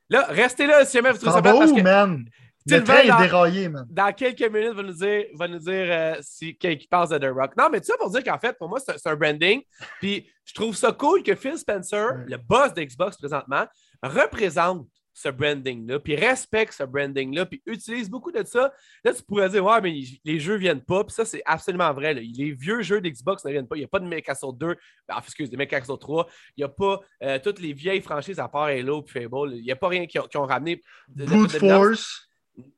là, 0.10 0.26
restez 0.30 0.66
là 0.66 0.84
si 0.84 0.98
jamais 0.98 1.12
vous 1.12 1.18
trouvez 1.18 1.34
ça 1.34 1.42
pas. 1.42 1.54
Parce 1.54 1.72
que... 1.72 1.82
man? 1.82 2.26
Le 2.68 2.84
train 2.84 3.00
est 3.00 3.24
déraillé, 3.24 3.70
man. 3.70 3.86
Dans 3.90 4.14
quelques 4.14 4.42
minutes, 4.42 4.74
va 4.74 4.84
nous 4.84 4.94
dire, 4.94 5.26
va 5.36 5.48
nous 5.48 5.60
dire 5.60 5.86
euh, 5.90 6.16
si, 6.22 6.56
qui 6.56 6.88
passe 6.90 7.10
de 7.10 7.18
The 7.18 7.34
Rock. 7.34 7.54
Non, 7.58 7.70
mais 7.72 7.80
tout 7.80 7.88
ça 7.88 7.98
pour 7.98 8.12
dire 8.12 8.24
qu'en 8.24 8.40
fait, 8.40 8.58
pour 8.58 8.70
moi, 8.70 8.80
c'est 8.80 9.08
un 9.08 9.16
branding. 9.16 9.62
Puis 10.00 10.30
je 10.46 10.54
trouve 10.54 10.76
ça 10.76 10.92
cool 10.92 11.24
que 11.24 11.36
Phil 11.36 11.58
Spencer, 11.58 12.18
le 12.28 12.38
boss 12.38 12.74
d'Xbox 12.74 13.18
présentement, 13.18 13.66
représente 14.04 14.88
ce 15.14 15.30
branding-là, 15.30 16.00
puis 16.00 16.16
respecte 16.16 16.74
ce 16.74 16.84
branding-là, 16.84 17.46
puis 17.46 17.62
utilise 17.66 18.10
beaucoup 18.10 18.32
de 18.32 18.44
ça. 18.44 18.74
Là, 19.04 19.14
tu 19.14 19.22
pourrais 19.24 19.50
dire, 19.50 19.64
ouais, 19.64 19.82
mais 19.82 20.02
les 20.24 20.40
jeux 20.40 20.54
ne 20.54 20.60
viennent 20.60 20.82
pas, 20.82 21.04
puis 21.04 21.14
ça, 21.14 21.26
c'est 21.26 21.42
absolument 21.46 21.92
vrai. 21.94 22.14
Les 22.14 22.52
vieux 22.52 22.82
jeux 22.82 23.02
d'Xbox 23.02 23.44
ne 23.46 23.52
viennent 23.52 23.68
pas. 23.68 23.76
Il 23.76 23.80
n'y 23.80 23.86
a 23.86 23.90
pas 23.90 24.00
de 24.00 24.08
Mechasoul 24.08 24.58
2, 24.58 24.76
ben, 25.08 25.18
excuse, 25.18 25.50
de 25.50 25.58
Mechasoul 25.58 26.00
3. 26.00 26.28
Il 26.56 26.62
n'y 26.62 26.64
a 26.64 26.70
pas 26.70 27.00
euh, 27.24 27.40
toutes 27.44 27.60
les 27.60 27.74
vieilles 27.74 28.02
franchises 28.02 28.40
à 28.40 28.48
part 28.48 28.66
Halo 28.66 29.04
et 29.06 29.12
Fable. 29.12 29.54
Il 29.54 29.64
n'y 29.64 29.72
a 29.72 29.76
pas 29.76 29.90
rien 29.90 30.06
qui 30.06 30.18
ont, 30.20 30.46
ramené. 30.46 30.82
De, 31.10 31.26
Brute 31.26 31.58
Force. 31.58 32.31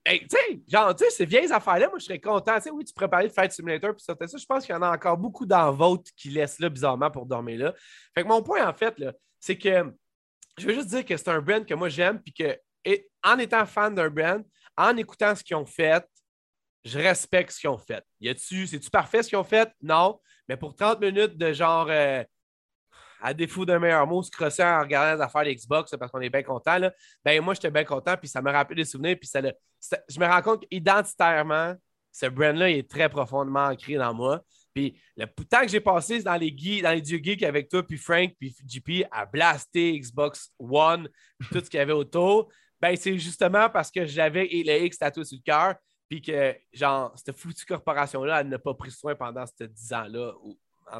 Hey, 0.06 0.21
tu 0.21 0.27
sais, 0.30 0.62
genre, 0.68 0.95
tu 0.95 1.03
sais, 1.06 1.09
ces 1.12 1.25
vieilles 1.25 1.51
affaires-là, 1.51 1.89
moi, 1.89 2.00
je 2.00 2.06
serais 2.06 2.19
content. 2.19 2.56
Tu 2.57 2.63
sais, 2.63 2.71
oui, 2.71 2.83
tu 2.83 2.94
pourrais 2.94 3.09
parler 3.09 3.27
de 3.27 3.33
Fight 3.33 3.51
Simulator, 3.51 3.94
puis 3.95 4.03
ça, 4.03 4.15
ça, 4.19 4.38
je 4.38 4.45
pense 4.45 4.65
qu'il 4.65 4.74
y 4.74 4.77
en 4.77 4.81
a 4.81 4.91
encore 4.91 5.18
beaucoup 5.18 5.45
dans 5.45 5.71
votre 5.71 6.12
qui 6.15 6.30
laissent 6.30 6.59
là, 6.59 6.69
bizarrement, 6.69 7.09
pour 7.12 7.25
dormir 7.25 7.59
là. 7.59 7.74
Fait 8.13 8.24
que 8.24 8.27
mon 8.27 8.41
point, 8.41 8.68
en 8.68 8.74
fait, 8.74 8.95
c'est 9.39 9.57
que 9.57 9.94
je 10.57 10.68
veux 10.68 10.74
juste 10.74 10.89
dire 10.89 11.06
que 11.06 11.18
c'est 11.18 11.30
un 11.30 11.41
brand 11.41 11.65
que 11.65 11.74
moi, 11.74 11.89
j'aime, 11.89 12.21
puis 12.21 12.33
que, 12.33 12.57
en 13.24 13.38
étant 13.39 13.65
fan 13.65 13.95
d'un 13.95 14.09
brand, 14.09 14.44
en 14.77 14.97
écoutant 14.97 15.35
ce 15.35 15.44
qu'ils 15.44 15.56
ont 15.56 15.65
fait, 15.65 16.06
je 16.83 17.00
respecte 17.00 17.51
ce 17.51 17.59
qu'ils 17.59 17.69
ont 17.69 17.77
fait. 17.77 18.03
Y 18.19 18.30
a-tu, 18.30 18.68
c'est-tu 18.68 18.89
parfait 18.89 19.24
ce 19.24 19.30
qu'ils 19.30 19.38
ont 19.38 19.44
fait? 19.44 19.71
Non. 19.81 20.19
Mais 20.50 20.57
pour 20.57 20.75
30 20.75 21.00
minutes 21.00 21.38
de 21.38 21.53
genre, 21.53 21.88
euh, 21.89 22.24
à 23.24 23.34
défaut 23.34 23.66
d'un 23.66 23.80
meilleur 23.80 24.06
mot, 24.06 24.22
se 24.22 24.30
crosser 24.30 24.64
en 24.64 24.81
regardant 24.81 25.16
les 25.16 25.22
affaires 25.22 25.46
d'Xbox 25.46 25.96
parce 25.98 26.12
qu'on 26.12 26.20
est 26.20 26.30
bien 26.30 26.44
content. 26.44 26.78
Ben, 27.24 27.42
moi, 27.42 27.54
j'étais 27.54 27.72
bien 27.72 27.86
content, 27.86 28.18
puis 28.18 28.28
ça 28.28 28.42
me 28.42 28.52
rappelle 28.52 28.75
des 28.75 28.86
souvenirs. 28.86 29.16
Puis 29.18 29.30
ça, 29.30 29.42
je 29.42 30.20
me 30.20 30.25
rends 30.25 30.42
compte 30.42 30.68
qu'identitairement, 30.68 31.74
ce 32.12 32.25
brand-là 32.25 32.70
est 32.70 32.90
très 32.90 33.08
profondément 33.08 33.68
ancré 33.68 33.96
dans 33.96 34.14
moi. 34.14 34.42
Puis 34.74 35.00
le 35.16 35.25
temps 35.25 35.62
que 35.62 35.70
j'ai 35.70 35.80
passé 35.80 36.22
dans 36.22 36.36
les, 36.36 36.52
dans 36.81 36.92
les 36.92 37.02
dieux 37.02 37.20
geeks 37.24 37.44
avec 37.44 37.70
toi, 37.70 37.81
puis 37.81 37.98
Frank, 37.98 38.34
puis 38.38 38.54
JP, 38.68 39.06
à 39.10 39.26
blaster 39.26 39.98
Xbox 39.98 40.52
One, 40.60 41.08
tout 41.50 41.60
ce 41.60 41.69
qu'il 41.69 41.78
y 41.78 41.81
avait 41.81 41.94
autour, 41.94 42.52
ben 42.81 42.96
c'est 42.98 43.18
justement 43.18 43.69
parce 43.69 43.90
que 43.90 44.06
j'avais 44.06 44.50
le 44.52 44.84
X 44.84 44.98
tatoué 44.98 45.24
sur 45.24 45.38
le 45.38 45.44
cœur, 45.44 45.76
puis 46.10 46.22
que, 46.22 46.54
genre, 46.74 47.14
cette 47.16 47.38
foutue 47.38 47.66
corporation-là, 47.66 48.42
elle 48.42 48.50
n'a 48.50 48.60
pas 48.60 48.74
pris 48.74 48.92
soin 48.92 49.16
pendant 49.16 49.46
ces 49.46 49.69
10 49.69 49.94
ans-là, 49.94 50.34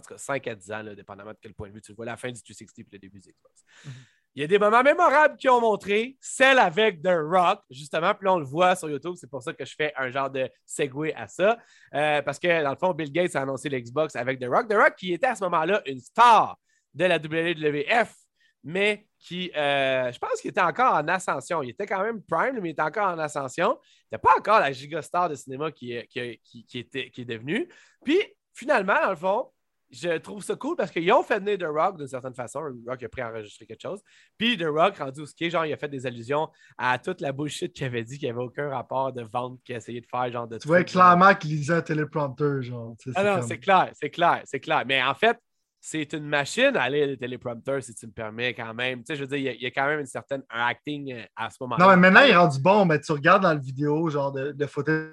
cas 0.02 0.18
5 0.18 0.48
à 0.48 0.56
10 0.56 0.72
ans, 0.72 0.84
là, 0.84 0.96
dépendamment 0.96 1.32
de 1.32 1.38
quel 1.42 1.54
point 1.54 1.70
de 1.70 1.74
vue 1.74 1.82
tu 1.82 1.94
vois 1.94 2.06
la 2.06 2.18
fin 2.18 2.32
du 2.32 2.42
360 2.42 2.80
et 2.80 2.86
le 2.94 3.00
début 3.00 3.20
du 3.20 3.30
Xbox. 3.30 3.64
Mhm. 3.86 3.92
Il 4.36 4.42
y 4.42 4.44
a 4.44 4.48
des 4.48 4.58
moments 4.58 4.82
mémorables 4.82 5.38
qui 5.38 5.48
ont 5.48 5.62
montré, 5.62 6.18
celle 6.20 6.58
avec 6.58 7.04
The 7.04 7.12
Rock, 7.12 7.62
justement, 7.70 8.16
puis 8.16 8.26
là, 8.26 8.34
on 8.34 8.40
le 8.40 8.46
voit 8.46 8.76
sur 8.76 8.90
YouTube, 8.90 9.14
c'est 9.16 9.30
pour 9.30 9.44
ça 9.44 9.54
que 9.54 9.64
je 9.64 9.76
fais 9.76 9.94
un 9.96 10.10
genre 10.10 10.32
de 10.32 10.50
segue 10.66 11.14
à 11.16 11.28
ça, 11.28 11.60
euh, 11.94 12.22
parce 12.24 12.40
que 12.40 12.64
dans 12.64 12.72
le 12.72 12.76
fond, 12.76 12.94
Bill 12.94 13.12
Gates 13.12 13.36
a 13.36 13.42
annoncé 13.42 13.70
l'Xbox 13.70 14.16
avec 14.16 14.40
The 14.40 14.46
Rock. 14.46 14.68
The 14.68 14.74
Rock 14.74 14.96
qui 14.98 15.14
était 15.14 15.28
à 15.28 15.36
ce 15.36 15.44
moment-là 15.44 15.84
une 15.86 16.00
star 16.00 16.58
de 16.96 17.06
la 17.06 17.18
WWF, 17.18 18.16
mais 18.64 19.08
qui, 19.20 19.52
euh, 19.56 20.12
je 20.12 20.18
pense 20.18 20.42
qu'il 20.42 20.50
était 20.50 20.62
encore 20.62 20.96
en 20.96 21.08
ascension. 21.08 21.62
Il 21.62 21.70
était 21.70 21.86
quand 21.86 22.02
même 22.02 22.24
prime, 22.24 22.60
mais 22.60 22.70
il 22.70 22.72
était 22.72 22.82
encore 22.82 23.10
en 23.10 23.20
ascension. 23.20 23.78
Il 23.84 24.16
n'était 24.16 24.22
pas 24.22 24.36
encore 24.38 24.60
la 24.60 24.72
gigastar 24.72 25.30
de 25.30 25.36
cinéma 25.36 25.72
qui, 25.72 25.96
qui, 26.10 26.42
qui, 26.66 26.80
était, 26.80 27.12
qui 27.12 27.22
est 27.22 27.26
devenu. 27.26 27.70
Puis, 28.04 28.20
finalement, 28.54 29.00
dans 29.02 29.12
le 29.12 29.16
fond, 29.16 29.53
je 29.94 30.18
trouve 30.18 30.44
ça 30.44 30.56
cool 30.56 30.76
parce 30.76 30.92
qu'ils 30.92 31.12
ont 31.14 31.24
fait 31.24 31.40
venir 31.40 31.58
The 31.58 31.72
Rock 31.72 31.98
d'une 31.98 32.08
certaine 32.08 32.34
façon. 32.34 32.62
The 32.62 32.90
Rock 32.90 33.04
a 33.04 33.10
pris 33.10 33.22
à 33.22 33.30
enregistrer 33.30 33.66
quelque 33.66 33.82
chose. 33.82 34.02
Puis 34.38 34.58
The 34.58 34.66
Rock, 34.66 34.98
rendu 34.98 35.22
au 35.22 35.26
ski, 35.26 35.50
genre, 35.50 35.66
il 35.66 35.74
a 35.74 35.78
fait 35.78 35.88
des 35.88 36.06
allusions 36.06 36.50
à 36.78 36.98
toute 36.98 37.22
la 37.22 37.32
bullshit 37.32 37.74
qu'il 37.74 37.86
avait 37.86 38.04
dit 38.04 38.18
qu'il 38.18 38.28
n'y 38.28 38.32
avait 38.32 38.44
aucun 38.44 38.70
rapport 38.70 39.14
de 39.14 39.22
vente 39.22 39.60
qu'il 39.64 39.76
a 39.76 39.78
essayé 39.78 40.02
de 40.02 40.08
faire. 40.08 40.32
Genre, 40.32 40.48
de 40.48 40.58
tu 40.58 40.68
vois 40.68 40.84
clairement 40.84 41.34
qu'il 41.36 41.52
lisait 41.52 41.76
un 41.76 41.82
téléprompteur. 41.82 42.62
Genre, 42.62 42.96
ah 43.16 43.24
non, 43.24 43.42
c'est 43.48 43.60
clair, 43.60 43.92
c'est 43.94 44.10
clair, 44.10 44.42
c'est 44.46 44.60
clair. 44.60 44.84
Mais 44.88 45.02
en 45.02 45.14
fait, 45.14 45.38
c'est 45.80 46.14
une 46.14 46.26
machine 46.26 46.76
à 46.76 46.90
lire 46.90 47.08
les 47.08 47.18
téléprompteurs, 47.18 47.84
si 47.84 47.94
tu 47.94 48.08
me 48.08 48.12
permets, 48.12 48.54
quand 48.54 48.74
même. 48.74 49.00
Tu 49.00 49.08
sais, 49.08 49.16
je 49.16 49.22
veux 49.22 49.28
dire, 49.28 49.54
il 49.54 49.62
y, 49.62 49.66
a, 49.66 49.72
quand 49.72 49.86
même 49.86 50.00
une 50.00 50.06
certaine 50.06 50.42
un 50.50 50.66
acting 50.66 51.14
euh, 51.14 51.26
à 51.36 51.50
ce 51.50 51.58
moment-là. 51.62 51.84
Non, 51.84 51.90
mais 51.92 51.98
maintenant, 51.98 52.22
il 52.22 52.32
est 52.32 52.36
rendu 52.38 52.60
bon, 52.60 52.86
mais 52.86 53.00
tu 53.00 53.12
regardes 53.12 53.44
dans 53.44 53.54
la 53.54 53.60
vidéo, 53.60 54.10
genre, 54.10 54.32
de, 54.32 54.54
de 54.54 54.66
footage 54.66 55.12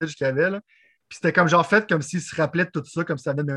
qu'il 0.00 0.26
y 0.26 0.30
avait, 0.30 0.50
là. 0.50 0.60
Puis 1.08 1.16
c'était 1.16 1.32
comme, 1.32 1.48
genre, 1.48 1.66
fait 1.66 1.88
comme 1.88 2.02
s'il 2.02 2.20
se 2.20 2.34
rappelait 2.36 2.66
de 2.66 2.70
tout 2.70 2.84
ça, 2.84 3.04
comme 3.04 3.16
ça 3.16 3.32
venait 3.32 3.52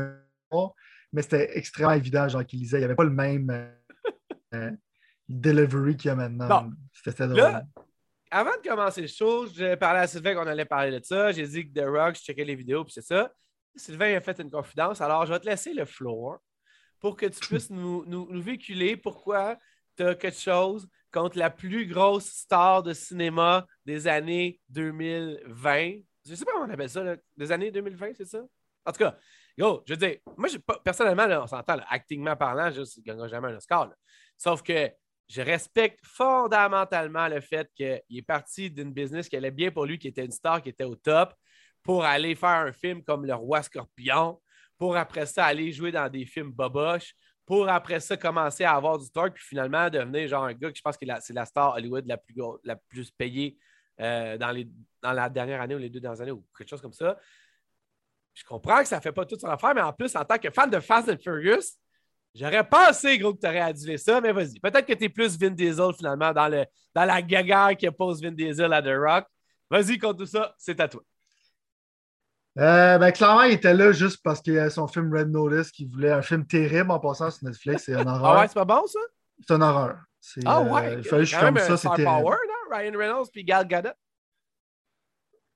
mais 1.12 1.22
c'était 1.22 1.56
extrêmement 1.56 1.92
évident, 1.92 2.28
genre, 2.28 2.44
qu'il 2.44 2.60
lisait. 2.60 2.78
Il 2.78 2.80
n'y 2.80 2.84
avait 2.84 2.94
pas 2.94 3.04
le 3.04 3.10
même 3.10 3.50
euh, 3.50 3.70
euh, 4.54 4.70
delivery 5.28 5.96
qu'il 5.96 6.08
y 6.08 6.12
a 6.12 6.14
maintenant. 6.14 6.70
C'était 6.92 7.26
drôle. 7.26 7.62
avant 8.30 8.56
de 8.62 8.68
commencer 8.68 9.02
le 9.02 9.06
show, 9.08 9.46
j'ai 9.46 9.76
parlé 9.76 10.00
à 10.00 10.06
Sylvain 10.06 10.34
qu'on 10.34 10.46
allait 10.46 10.64
parler 10.64 10.98
de 10.98 11.04
ça. 11.04 11.32
J'ai 11.32 11.46
dit 11.46 11.70
que 11.70 11.80
The 11.80 11.84
Rock, 11.86 12.16
je 12.16 12.22
checkais 12.22 12.44
les 12.44 12.54
vidéos, 12.54 12.84
puis 12.84 12.92
c'est 12.92 13.04
ça. 13.04 13.32
Sylvain 13.74 14.16
a 14.16 14.20
fait 14.20 14.38
une 14.40 14.50
confidence. 14.50 15.00
Alors, 15.00 15.26
je 15.26 15.32
vais 15.32 15.40
te 15.40 15.46
laisser 15.46 15.72
le 15.72 15.84
floor 15.84 16.38
pour 16.98 17.16
que 17.16 17.26
tu 17.26 17.40
puisses 17.40 17.70
nous, 17.70 18.04
nous, 18.06 18.42
véhiculer 18.42 18.96
pourquoi 18.96 19.56
tu 19.96 20.04
as 20.04 20.14
quelque 20.14 20.38
chose 20.38 20.88
contre 21.12 21.38
la 21.38 21.50
plus 21.50 21.86
grosse 21.86 22.26
star 22.26 22.82
de 22.82 22.92
cinéma 22.92 23.66
des 23.86 24.06
années 24.06 24.60
2020. 24.68 25.92
Je 26.24 26.30
ne 26.30 26.36
sais 26.36 26.44
pas 26.44 26.52
comment 26.52 26.66
on 26.66 26.70
appelle 26.70 26.90
ça, 26.90 27.16
des 27.36 27.52
années 27.52 27.70
2020, 27.70 28.12
c'est 28.16 28.26
ça? 28.26 28.42
En 28.84 28.92
tout 28.92 28.98
cas, 28.98 29.16
Yo, 29.56 29.82
je 29.86 29.94
veux 29.94 29.96
dire, 29.96 30.16
moi, 30.36 30.48
personnellement, 30.84 31.42
on 31.42 31.46
s'entend, 31.46 31.78
actingment 31.88 32.36
parlant, 32.36 32.70
je 32.70 32.80
ne 32.80 33.02
gagnerai 33.04 33.28
jamais 33.28 33.48
un 33.48 33.56
Oscar. 33.56 33.90
Sauf 34.36 34.62
que 34.62 34.90
je 35.28 35.42
respecte 35.42 36.00
fondamentalement 36.02 37.28
le 37.28 37.40
fait 37.40 37.70
qu'il 37.74 38.18
est 38.18 38.26
parti 38.26 38.70
d'une 38.70 38.92
business 38.92 39.28
qui 39.28 39.36
allait 39.36 39.50
bien 39.50 39.70
pour 39.70 39.86
lui, 39.86 39.98
qui 39.98 40.08
était 40.08 40.24
une 40.24 40.32
star, 40.32 40.60
qui 40.62 40.70
était 40.70 40.84
au 40.84 40.96
top, 40.96 41.34
pour 41.82 42.04
aller 42.04 42.34
faire 42.34 42.48
un 42.50 42.72
film 42.72 43.02
comme 43.04 43.24
Le 43.24 43.34
Roi 43.34 43.62
Scorpion, 43.62 44.40
pour 44.76 44.96
après 44.96 45.26
ça 45.26 45.44
aller 45.44 45.72
jouer 45.72 45.92
dans 45.92 46.08
des 46.08 46.24
films 46.24 46.50
boboches, 46.50 47.14
pour 47.46 47.68
après 47.68 48.00
ça 48.00 48.16
commencer 48.16 48.64
à 48.64 48.74
avoir 48.74 48.98
du 48.98 49.10
torque, 49.10 49.34
puis 49.34 49.44
finalement 49.44 49.88
devenir 49.90 50.28
genre 50.28 50.44
un 50.44 50.52
gars 50.52 50.70
que 50.70 50.76
je 50.76 50.82
pense 50.82 50.96
que 50.96 51.06
c'est 51.20 51.32
la 51.32 51.44
star 51.44 51.74
Hollywood 51.74 52.06
la 52.06 52.16
plus, 52.16 52.34
la 52.64 52.76
plus 52.76 53.10
payée 53.10 53.58
euh, 54.00 54.38
dans, 54.38 54.50
les, 54.50 54.68
dans 55.02 55.12
la 55.12 55.28
dernière 55.28 55.60
année 55.60 55.74
ou 55.74 55.78
les 55.78 55.90
deux 55.90 56.00
dernières 56.00 56.22
années 56.22 56.30
ou 56.30 56.46
quelque 56.56 56.68
chose 56.68 56.80
comme 56.80 56.92
ça 56.92 57.18
je 58.34 58.44
comprends 58.44 58.80
que 58.80 58.88
ça 58.88 58.96
ne 58.96 59.00
fait 59.00 59.12
pas 59.12 59.24
toute 59.24 59.40
son 59.40 59.48
affaire, 59.48 59.74
mais 59.74 59.82
en 59.82 59.92
plus, 59.92 60.14
en 60.16 60.24
tant 60.24 60.38
que 60.38 60.50
fan 60.50 60.70
de 60.70 60.80
Fast 60.80 61.08
and 61.08 61.18
Furious, 61.22 61.76
j'aurais 62.34 62.66
pensé, 62.66 63.18
gros, 63.18 63.34
que 63.34 63.40
tu 63.40 63.46
aurais 63.46 63.60
adulé 63.60 63.98
ça, 63.98 64.20
mais 64.20 64.32
vas-y. 64.32 64.58
Peut-être 64.60 64.86
que 64.86 64.94
tu 64.94 65.04
es 65.04 65.08
plus 65.08 65.38
Vin 65.38 65.50
Diesel, 65.50 65.92
finalement, 65.96 66.32
dans, 66.32 66.48
le, 66.48 66.64
dans 66.94 67.04
la 67.04 67.22
gaga 67.22 67.74
qui 67.74 67.88
oppose 67.88 68.22
Vin 68.22 68.32
Diesel 68.32 68.72
à 68.72 68.82
The 68.82 68.96
Rock. 68.96 69.26
Vas-y, 69.70 69.98
contre 69.98 70.18
tout 70.18 70.26
ça, 70.26 70.54
c'est 70.58 70.78
à 70.80 70.88
toi. 70.88 71.02
Euh, 72.58 72.98
ben, 72.98 73.12
clairement, 73.12 73.42
il 73.42 73.52
était 73.52 73.74
là 73.74 73.92
juste 73.92 74.20
parce 74.24 74.40
qu'il 74.40 74.54
y 74.54 74.58
a 74.58 74.70
son 74.70 74.88
film 74.88 75.14
Red 75.14 75.30
Notice 75.30 75.70
qui 75.70 75.86
voulait 75.86 76.10
un 76.10 76.22
film 76.22 76.44
terrible 76.44 76.90
en 76.90 76.98
passant 76.98 77.30
sur 77.30 77.46
Netflix. 77.46 77.84
C'est 77.84 77.94
un 77.94 78.06
horreur. 78.06 78.24
ah 78.24 78.40
ouais, 78.40 78.48
c'est 78.48 78.54
pas 78.54 78.64
bon, 78.64 78.86
ça? 78.86 78.98
C'est 79.46 79.54
un 79.54 79.60
horreur. 79.60 79.98
Ah 80.44 80.60
ouais? 80.60 80.86
Euh, 80.86 80.94
il 80.98 81.04
fallait 81.04 81.24
juste 81.24 81.40
comme 81.40 81.56
ça, 81.56 81.76
c'était. 81.76 82.04
Power, 82.04 82.36
non? 82.48 82.76
Ryan 82.76 82.98
Reynolds 82.98 83.30
puis 83.32 83.44
Gal 83.44 83.66
Gadot. 83.66 83.90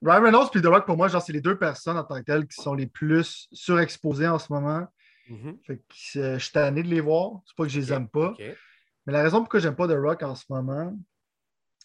Ryan 0.04 0.22
Reynolds 0.22 0.50
et 0.54 0.60
The 0.60 0.66
Rock, 0.66 0.84
pour 0.84 0.96
moi, 0.96 1.08
genre, 1.08 1.22
c'est 1.22 1.32
les 1.32 1.40
deux 1.40 1.58
personnes 1.58 1.96
en 1.96 2.04
tant 2.04 2.16
que 2.16 2.24
telles 2.24 2.46
qui 2.46 2.60
sont 2.60 2.74
les 2.74 2.86
plus 2.86 3.48
surexposées 3.52 4.28
en 4.28 4.38
ce 4.38 4.52
moment. 4.52 4.86
Mm-hmm. 5.30 5.64
Fait 5.66 5.78
que 5.78 6.18
euh, 6.18 6.38
je 6.38 6.44
suis 6.44 6.52
tanné 6.52 6.82
de 6.82 6.88
les 6.88 7.00
voir. 7.00 7.40
C'est 7.46 7.56
pas 7.56 7.64
que 7.64 7.70
je 7.70 7.80
les 7.80 7.92
aime 7.92 8.08
pas. 8.08 8.34
Mais 9.06 9.12
la 9.12 9.22
raison 9.22 9.40
pourquoi 9.40 9.60
j'aime 9.60 9.76
pas 9.76 9.88
The 9.88 9.96
Rock 9.96 10.22
en 10.22 10.34
ce 10.34 10.44
moment, 10.48 10.94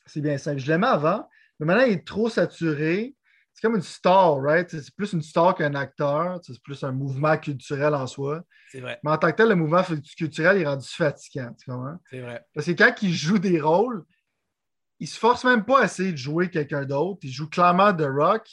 c'est 0.06 0.22
bien 0.22 0.38
simple. 0.38 0.60
Je 0.60 0.68
l'aimais 0.68 0.88
avant, 0.88 1.28
mais 1.60 1.66
maintenant, 1.66 1.86
il 1.86 1.94
est 1.94 2.08
trop 2.08 2.30
saturé. 2.30 3.16
C'est 3.54 3.62
comme 3.62 3.76
une 3.76 3.82
star, 3.82 4.42
right? 4.42 4.70
C'est 4.70 4.96
plus 4.96 5.14
une 5.14 5.22
star 5.22 5.56
qu'un 5.56 5.76
acteur. 5.76 6.40
C'est 6.44 6.62
plus 6.62 6.82
un 6.84 6.92
mouvement 6.92 7.38
culturel 7.38 7.94
en 7.94 8.08
soi. 8.08 8.44
C'est 8.72 8.80
vrai. 8.80 9.00
Mais 9.04 9.12
en 9.12 9.18
tant 9.18 9.32
que 9.32 9.36
tel, 9.36 9.50
le 9.50 9.56
mouvement 9.56 9.84
culturel 10.18 10.58
est 10.58 10.66
rendu 10.66 10.88
fatigant. 10.88 11.54
Tu 11.58 11.72
C'est 12.10 12.22
vrai. 12.22 12.46
Parce 12.54 12.68
que 12.68 12.72
quand 12.72 12.94
il 13.02 13.14
joue 13.14 13.40
des 13.40 13.60
rôles, 13.60 14.06
il 15.00 15.08
se 15.08 15.18
force 15.18 15.44
même 15.46 15.64
pas 15.64 15.82
à 15.82 15.86
essayer 15.86 16.12
de 16.12 16.18
jouer 16.18 16.50
quelqu'un 16.50 16.86
d'autre. 16.86 17.20
Il 17.24 17.32
joue 17.32 17.50
clairement 17.50 17.94
The 17.94 18.08
Rock. 18.10 18.48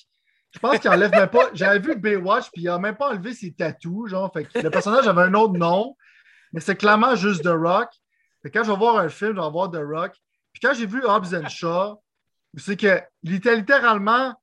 Je 0.52 0.58
pense 0.58 0.78
qu'il 0.78 0.90
enlève 0.90 1.10
même 1.10 1.28
pas. 1.28 1.50
J'avais 1.54 1.80
vu 1.80 1.96
Baywatch, 1.96 2.50
puis 2.52 2.62
il 2.62 2.68
a 2.68 2.78
même 2.78 2.96
pas 2.96 3.10
enlevé 3.10 3.34
ses 3.34 3.52
tatous. 3.52 4.10
Genre, 4.10 4.32
fait 4.32 4.48
le 4.62 4.70
personnage 4.70 5.06
avait 5.08 5.22
un 5.22 5.34
autre 5.34 5.54
nom, 5.54 5.96
mais 6.52 6.60
c'est 6.60 6.76
clairement 6.76 7.16
juste 7.16 7.42
The 7.42 7.48
Rock. 7.48 7.90
Fait 8.42 8.50
quand 8.50 8.64
je 8.64 8.70
vais 8.70 8.76
voir 8.76 8.96
un 8.96 9.08
film, 9.08 9.36
je 9.36 9.40
vais 9.40 9.50
voir 9.50 9.70
The 9.70 9.82
Rock. 9.82 10.14
Puis 10.52 10.60
quand 10.62 10.72
j'ai 10.72 10.86
vu 10.86 11.04
Hobbs 11.04 11.34
and 11.34 11.48
Shaw, 11.48 12.02
c'est 12.56 12.76
qu'il 12.76 13.34
était 13.34 13.56
littéralement, 13.56 14.34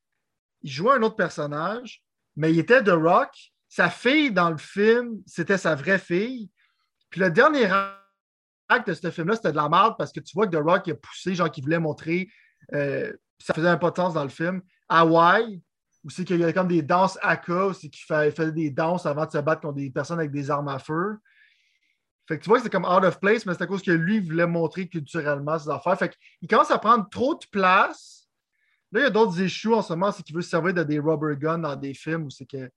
il 0.62 0.72
jouait 0.72 0.93
un 0.93 1.01
autre 1.01 1.15
personnage, 1.15 2.03
mais 2.36 2.51
il 2.51 2.60
était 2.60 2.83
The 2.83 2.89
Rock. 2.89 3.29
Sa 3.69 3.89
fille 3.89 4.31
dans 4.31 4.51
le 4.51 4.57
film, 4.57 5.22
c'était 5.25 5.57
sa 5.57 5.74
vraie 5.74 5.98
fille. 5.98 6.51
Puis 7.10 7.22
le 7.22 7.31
dernier 7.31 7.67
de 8.70 8.93
ce 8.93 9.12
film-là, 9.12 9.36
c'était 9.36 9.51
de 9.51 9.58
la 9.58 9.70
merde 9.70 9.96
parce 9.98 10.12
que 10.12 10.20
tu 10.20 10.34
vois 10.34 10.48
que 10.48 10.55
The 10.55 10.62
Rock 10.62 10.88
a 10.88 10.96
poussé, 10.96 11.36
genre 11.36 11.51
qu'il 11.51 11.63
voulait 11.63 11.79
montrer, 11.79 12.29
euh, 12.74 13.13
ça 13.39 13.53
faisait 13.53 13.67
un 13.67 13.77
pas 13.77 13.91
de 13.91 13.96
sens 13.96 14.13
dans 14.13 14.24
le 14.24 14.29
film. 14.29 14.62
Hawaï, 14.89 15.62
où 16.03 16.10
c'est 16.10 16.25
qu'il 16.25 16.39
y 16.39 16.43
a 16.43 16.53
comme 16.53 16.67
des 16.67 16.82
danses 16.82 17.17
Aka, 17.22 17.67
où 17.67 17.74
c'est 17.74 17.89
qu'il 17.89 18.05
faisait 18.05 18.51
des 18.51 18.70
danses 18.70 19.05
avant 19.05 19.25
de 19.25 19.32
se 19.32 19.38
battre 19.38 19.62
contre 19.62 19.75
des 19.75 19.89
personnes 19.89 20.20
avec 20.20 20.32
des 20.32 20.50
armes 20.50 20.67
à 20.67 20.79
feu. 20.79 21.17
Fait 22.27 22.38
que 22.38 22.43
tu 22.43 22.50
vois 22.50 22.58
que 22.58 22.63
c'est 22.63 22.70
comme 22.70 22.86
out 22.86 23.03
of 23.03 23.20
place, 23.20 23.46
mais 23.46 23.53
c'est 23.53 23.63
à 23.63 23.67
cause 23.67 23.82
que 23.82 23.91
lui 23.91 24.20
voulait 24.20 24.48
montrer 24.48 24.88
culturellement 24.88 25.60
ses 25.60 25.70
affaires. 25.70 25.98
Fait 25.98 26.17
qu'il 26.39 26.48
commence 26.48 26.72
à 26.72 26.79
prendre 26.79 27.08
trop 27.10 27.36
de 27.36 27.46
place. 27.51 28.29
Là, 28.91 29.01
il 29.01 29.03
y 29.03 29.08
a 29.08 29.10
d'autres 29.10 29.41
issues 29.41 29.74
en 29.74 29.82
ce 29.82 29.93
moment, 29.93 30.12
c'est 30.12 30.24
qu'il 30.24 30.36
veut 30.36 30.41
se 30.41 30.50
servir 30.50 30.74
de 30.74 30.84
des 30.84 31.00
rubber 31.00 31.36
guns 31.36 31.58
dans 31.58 31.75
des 31.75 31.93
films 31.93 32.25
où 32.25 32.29
c'est 32.29 32.46
que. 32.46 32.70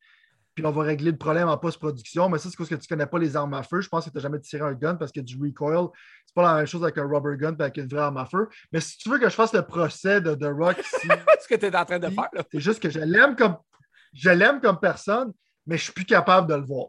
Puis 0.57 0.65
on 0.65 0.71
va 0.71 0.85
régler 0.85 1.11
le 1.11 1.19
problème 1.19 1.49
en 1.49 1.59
post-production. 1.59 2.31
Mais 2.31 2.39
ça, 2.39 2.49
c'est 2.49 2.57
parce 2.57 2.71
que 2.71 2.75
tu 2.77 2.81
ne 2.83 2.89
connais 2.89 3.07
pas 3.07 3.19
les 3.19 3.37
armes 3.37 3.53
à 3.53 3.63
feu. 3.63 3.83
Je 3.83 3.91
pense 3.91 4.07
que 4.07 4.11
tu 4.11 4.17
n'as 4.17 4.23
jamais 4.23 4.41
tiré 4.41 4.63
un 4.65 4.73
gun 4.73 4.95
parce 4.95 5.13
que 5.13 5.21
du 5.21 5.37
recoil, 5.39 5.89
c'est 6.25 6.35
pas 6.35 6.43
la 6.43 6.55
même 6.55 6.67
chose 6.67 6.83
avec 6.83 6.97
un 6.97 7.07
rubber 7.07 7.37
gun 7.37 7.55
qu'avec 7.55 7.77
une 7.77 7.87
vraie 7.87 8.01
arme 8.01 8.17
à 8.17 8.25
feu. 8.25 8.49
Mais 8.73 8.81
si 8.81 8.97
tu 8.97 9.11
veux 9.11 9.19
que 9.19 9.29
je 9.29 9.35
fasse 9.35 9.53
le 9.53 9.61
procès 9.61 10.23
de 10.23 10.35
The 10.35 10.47
Rock 10.47 10.79
ici. 10.81 11.09
ce 11.43 11.47
que 11.47 11.57
tu 11.57 11.67
es 11.67 11.77
en 11.77 11.85
train 11.85 11.99
de 11.99 12.09
faire, 12.09 12.31
C'est 12.51 12.61
juste 12.61 12.83
que 12.83 12.89
je 12.89 13.01
l'aime 13.01 13.37
comme. 13.37 13.59
Je 14.15 14.31
l'aime 14.31 14.63
comme 14.63 14.81
personne, 14.81 15.35
mais 15.67 15.77
je 15.77 15.85
suis 15.85 15.93
plus 15.93 16.07
capable 16.07 16.49
de 16.49 16.55
le 16.55 16.65
voir. 16.65 16.87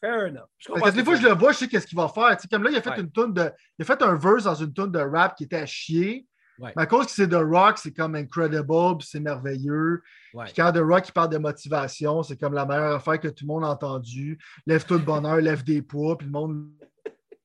Fair 0.00 0.28
enough. 0.28 0.46
Parce 0.68 0.92
que 0.92 0.96
des 0.96 1.04
fois, 1.04 1.16
je 1.16 1.22
le 1.26 1.34
vois, 1.34 1.50
je 1.50 1.58
sais 1.58 1.68
qu'est-ce 1.68 1.88
qu'il 1.88 1.98
va 1.98 2.08
faire. 2.08 2.36
comme 2.48 2.62
là, 2.62 2.70
il 2.70 2.76
a 2.76 2.82
fait 2.82 3.00
une 3.00 3.10
tonne 3.10 3.34
de. 3.34 3.50
Il 3.76 3.82
a 3.82 3.84
fait 3.84 4.00
un 4.00 4.14
verse 4.14 4.44
dans 4.44 4.54
une 4.54 4.72
tonne 4.72 4.92
de 4.92 5.00
rap 5.00 5.34
qui 5.34 5.42
était 5.42 5.56
à 5.56 5.66
chier. 5.66 6.24
Mais 6.60 6.82
à 6.82 6.86
cause 6.86 7.06
que 7.06 7.12
c'est 7.12 7.28
The 7.28 7.40
Rock, 7.40 7.78
c'est 7.78 7.92
comme 7.92 8.14
incredible, 8.14 9.02
c'est 9.02 9.20
merveilleux. 9.20 10.02
Puis 10.44 10.52
quand 10.54 10.72
The 10.72 10.78
Rock 10.78 11.08
il 11.08 11.12
parle 11.12 11.30
de 11.30 11.38
motivation, 11.38 12.22
c'est 12.22 12.36
comme 12.36 12.52
la 12.52 12.66
meilleure 12.66 12.96
affaire 12.96 13.18
que 13.18 13.28
tout 13.28 13.44
le 13.44 13.48
monde 13.48 13.64
a 13.64 13.68
entendu. 13.68 14.38
Lève-toi 14.66 14.98
de 14.98 15.04
bonheur, 15.04 15.36
lève 15.40 15.64
des 15.64 15.82
poids, 15.82 16.18
puis 16.18 16.26
le 16.26 16.32
monde, 16.32 16.68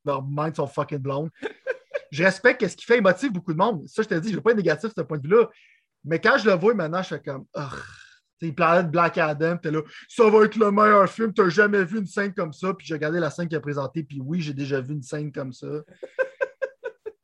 leur 0.05 0.23
mind 0.23 0.55
sont 0.55 0.67
fucking 0.67 0.99
blondes. 0.99 1.29
je 2.11 2.23
respecte 2.23 2.67
ce 2.67 2.75
qu'il 2.75 2.85
fait, 2.85 2.97
il 2.97 3.03
motive 3.03 3.31
beaucoup 3.31 3.53
de 3.53 3.57
monde. 3.57 3.87
Ça, 3.87 4.03
je 4.03 4.07
te 4.07 4.15
dis, 4.15 4.27
je 4.27 4.33
ne 4.33 4.37
veux 4.37 4.43
pas 4.43 4.51
être 4.51 4.57
négatif 4.57 4.89
de 4.89 4.95
ce 4.97 5.01
point 5.01 5.17
de 5.17 5.27
vue-là. 5.27 5.49
Mais 6.03 6.19
quand 6.19 6.37
je 6.37 6.49
le 6.49 6.55
vois 6.55 6.73
maintenant, 6.73 7.01
je 7.01 7.15
suis 7.15 7.21
comme. 7.23 7.45
Il 8.41 8.53
parlait 8.53 8.83
de 8.83 8.89
Black 8.89 9.17
Adam, 9.17 9.57
t'es 9.57 9.71
là, 9.71 9.81
ça 10.09 10.29
va 10.29 10.43
être 10.43 10.57
le 10.57 10.69
meilleur 10.69 11.09
film, 11.09 11.33
t'as 11.33 11.47
jamais 11.49 11.83
vu 11.83 11.99
une 11.99 12.05
scène 12.05 12.33
comme 12.33 12.51
ça. 12.51 12.73
Puis 12.73 12.85
j'ai 12.85 12.93
regardé 12.93 13.19
la 13.19 13.29
scène 13.29 13.47
qu'il 13.47 13.57
a 13.57 13.61
présentée, 13.61 14.03
puis 14.03 14.19
oui, 14.21 14.41
j'ai 14.41 14.53
déjà 14.53 14.81
vu 14.81 14.93
une 14.93 15.01
scène 15.01 15.31
comme 15.31 15.53
ça. 15.53 15.67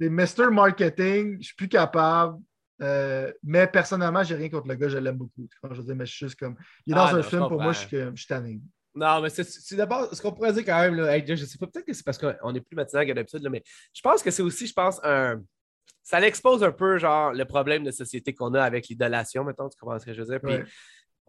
C'est 0.01 0.09
Mr. 0.09 0.49
Marketing, 0.49 1.37
je 1.39 1.45
suis 1.45 1.55
plus 1.55 1.69
capable. 1.69 2.39
Euh, 2.81 3.31
mais 3.43 3.67
personnellement, 3.67 4.23
j'ai 4.23 4.33
rien 4.33 4.49
contre 4.49 4.67
le 4.67 4.73
gars, 4.73 4.89
je 4.89 4.97
l'aime 4.97 5.17
beaucoup. 5.17 5.47
Je 5.69 5.81
veux 5.81 5.93
mais 5.93 6.07
je 6.07 6.11
suis 6.11 6.25
juste 6.25 6.39
comme. 6.39 6.55
Il 6.87 6.93
est 6.93 6.95
dans 6.95 7.05
ah, 7.05 7.15
un 7.15 7.21
film, 7.21 7.47
pour 7.47 7.61
moi, 7.61 7.71
je 7.71 7.79
suis, 7.81 7.97
je 8.15 8.27
tanné. 8.27 8.59
Non, 8.95 9.21
mais 9.21 9.29
c'est 9.29 9.75
d'abord 9.75 10.11
ce 10.11 10.19
qu'on 10.19 10.31
pourrait 10.31 10.53
dire 10.53 10.65
quand 10.65 10.79
même. 10.81 10.95
Là, 10.95 11.23
je 11.23 11.45
sais 11.45 11.59
pas, 11.59 11.67
peut-être 11.67 11.85
que 11.85 11.93
c'est 11.93 12.03
parce 12.03 12.17
qu'on 12.17 12.55
est 12.55 12.61
plus 12.61 12.75
matinal 12.75 13.05
que 13.05 13.11
d'habitude, 13.11 13.47
mais 13.51 13.61
je 13.93 14.01
pense 14.01 14.23
que 14.23 14.31
c'est 14.31 14.41
aussi, 14.41 14.65
je 14.65 14.73
pense, 14.73 14.99
un. 15.03 15.39
Ça 16.01 16.19
l'expose 16.19 16.63
un 16.63 16.71
peu, 16.71 16.97
genre, 16.97 17.31
le 17.31 17.45
problème 17.45 17.83
de 17.83 17.91
société 17.91 18.33
qu'on 18.33 18.55
a 18.55 18.63
avec 18.63 18.87
l'idolation, 18.87 19.43
mettons, 19.43 19.69
tu 19.69 19.77
comprends 19.79 19.99
ce 19.99 20.05
que 20.05 20.13
je 20.13 20.21
veux 20.23 20.27
dire. 20.27 20.41
Puis, 20.41 20.57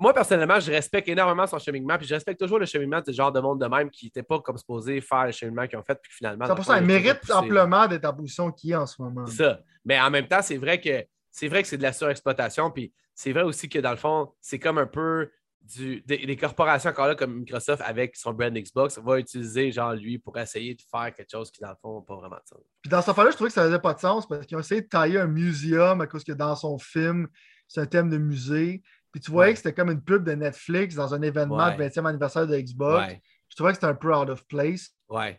moi, 0.03 0.13
personnellement, 0.13 0.59
je 0.59 0.73
respecte 0.73 1.09
énormément 1.09 1.47
son 1.47 1.61
cheminement, 1.61 1.97
puis 1.97 2.09
je 2.09 2.15
respecte 2.15 2.41
toujours 2.41 2.59
le 2.59 2.67
cheminement 2.67 2.99
de 3.01 3.07
ce 3.07 3.13
genre 3.13 3.31
de 3.31 3.39
monde 3.39 3.61
de 3.61 3.67
même 3.67 3.89
qui 3.89 4.07
n'était 4.07 4.25
pas 4.25 4.41
comme 4.41 4.59
supposé 4.59 5.01
faire 5.01 5.27
le 5.27 5.33
cheminement 5.33 5.69
qu'ils 5.69 5.79
ont 5.79 5.85
fait, 5.85 5.97
puis 6.03 6.13
finalement. 6.13 6.45
100%, 6.45 6.79
il 6.81 6.87
mérite 6.87 7.31
amplement 7.31 7.87
d'être 7.87 8.05
en 8.05 8.13
position 8.13 8.51
qu'il 8.51 8.73
est 8.73 8.75
en 8.75 8.87
ce 8.87 9.01
moment. 9.01 9.25
C'est 9.27 9.45
ça. 9.45 9.61
Mais 9.85 10.01
en 10.01 10.11
même 10.11 10.27
temps, 10.27 10.43
c'est 10.43 10.57
vrai 10.57 10.81
que 10.81 11.07
c'est 11.31 11.47
vrai 11.47 11.63
que 11.63 11.69
c'est 11.69 11.77
de 11.77 11.83
la 11.83 11.93
surexploitation, 11.93 12.73
puis 12.73 12.93
c'est 13.15 13.33
vrai 13.33 13.45
aussi 13.45 13.69
que 13.69 13.79
dans 13.79 13.93
le 13.93 13.97
fond, 13.97 14.33
c'est 14.41 14.59
comme 14.59 14.79
un 14.79 14.87
peu 14.87 15.31
du, 15.61 16.03
des, 16.03 16.37
corporations 16.37 16.91
encore 16.91 17.07
là 17.07 17.15
comme 17.15 17.39
Microsoft 17.39 17.81
avec 17.87 18.17
son 18.17 18.33
brand 18.33 18.53
Xbox 18.53 18.99
va 18.99 19.21
utiliser 19.21 19.71
genre 19.71 19.93
lui 19.95 20.19
pour 20.19 20.37
essayer 20.37 20.75
de 20.75 20.83
faire 20.91 21.15
quelque 21.15 21.31
chose 21.31 21.53
qui 21.53 21.61
dans 21.61 21.69
le 21.69 21.77
fond 21.81 22.01
n'a 22.01 22.05
pas 22.05 22.17
vraiment 22.17 22.37
de 22.37 22.49
sens. 22.49 22.59
Puis 22.81 22.91
dans 22.91 23.01
ce 23.01 23.13
affaire-là, 23.13 23.31
je 23.31 23.37
trouvais 23.37 23.51
que 23.51 23.55
ça 23.55 23.67
faisait 23.67 23.79
pas 23.79 23.95
de 23.95 24.01
sens 24.01 24.27
parce 24.27 24.45
qu'ils 24.47 24.57
ont 24.57 24.61
essayé 24.61 24.81
de 24.81 24.89
tailler 24.89 25.21
un 25.21 25.29
muséum 25.29 26.01
à 26.01 26.09
cause 26.09 26.25
que 26.25 26.33
dans 26.33 26.57
son 26.57 26.77
film, 26.79 27.29
c'est 27.69 27.81
un 27.81 27.87
thème 27.87 28.11
de 28.11 28.19
musée. 28.19 28.83
Puis 29.13 29.21
tu 29.21 29.31
voyais 29.31 29.53
que 29.53 29.59
c'était 29.59 29.75
comme 29.75 29.91
une 29.91 30.03
pub 30.03 30.25
de 30.25 30.33
Netflix 30.33 30.95
dans 30.95 31.15
un 31.15 31.23
événement 31.23 31.71
de 31.71 31.83
20e 31.83 32.07
anniversaire 32.07 32.47
de 32.47 32.59
Xbox. 32.59 33.15
Je 33.49 33.57
trouvais 33.57 33.73
que 33.73 33.77
c'était 33.77 33.87
un 33.87 33.95
peu 33.95 34.15
out 34.15 34.31
of 34.31 34.47
place. 34.47 34.91
Ouais. 35.11 35.39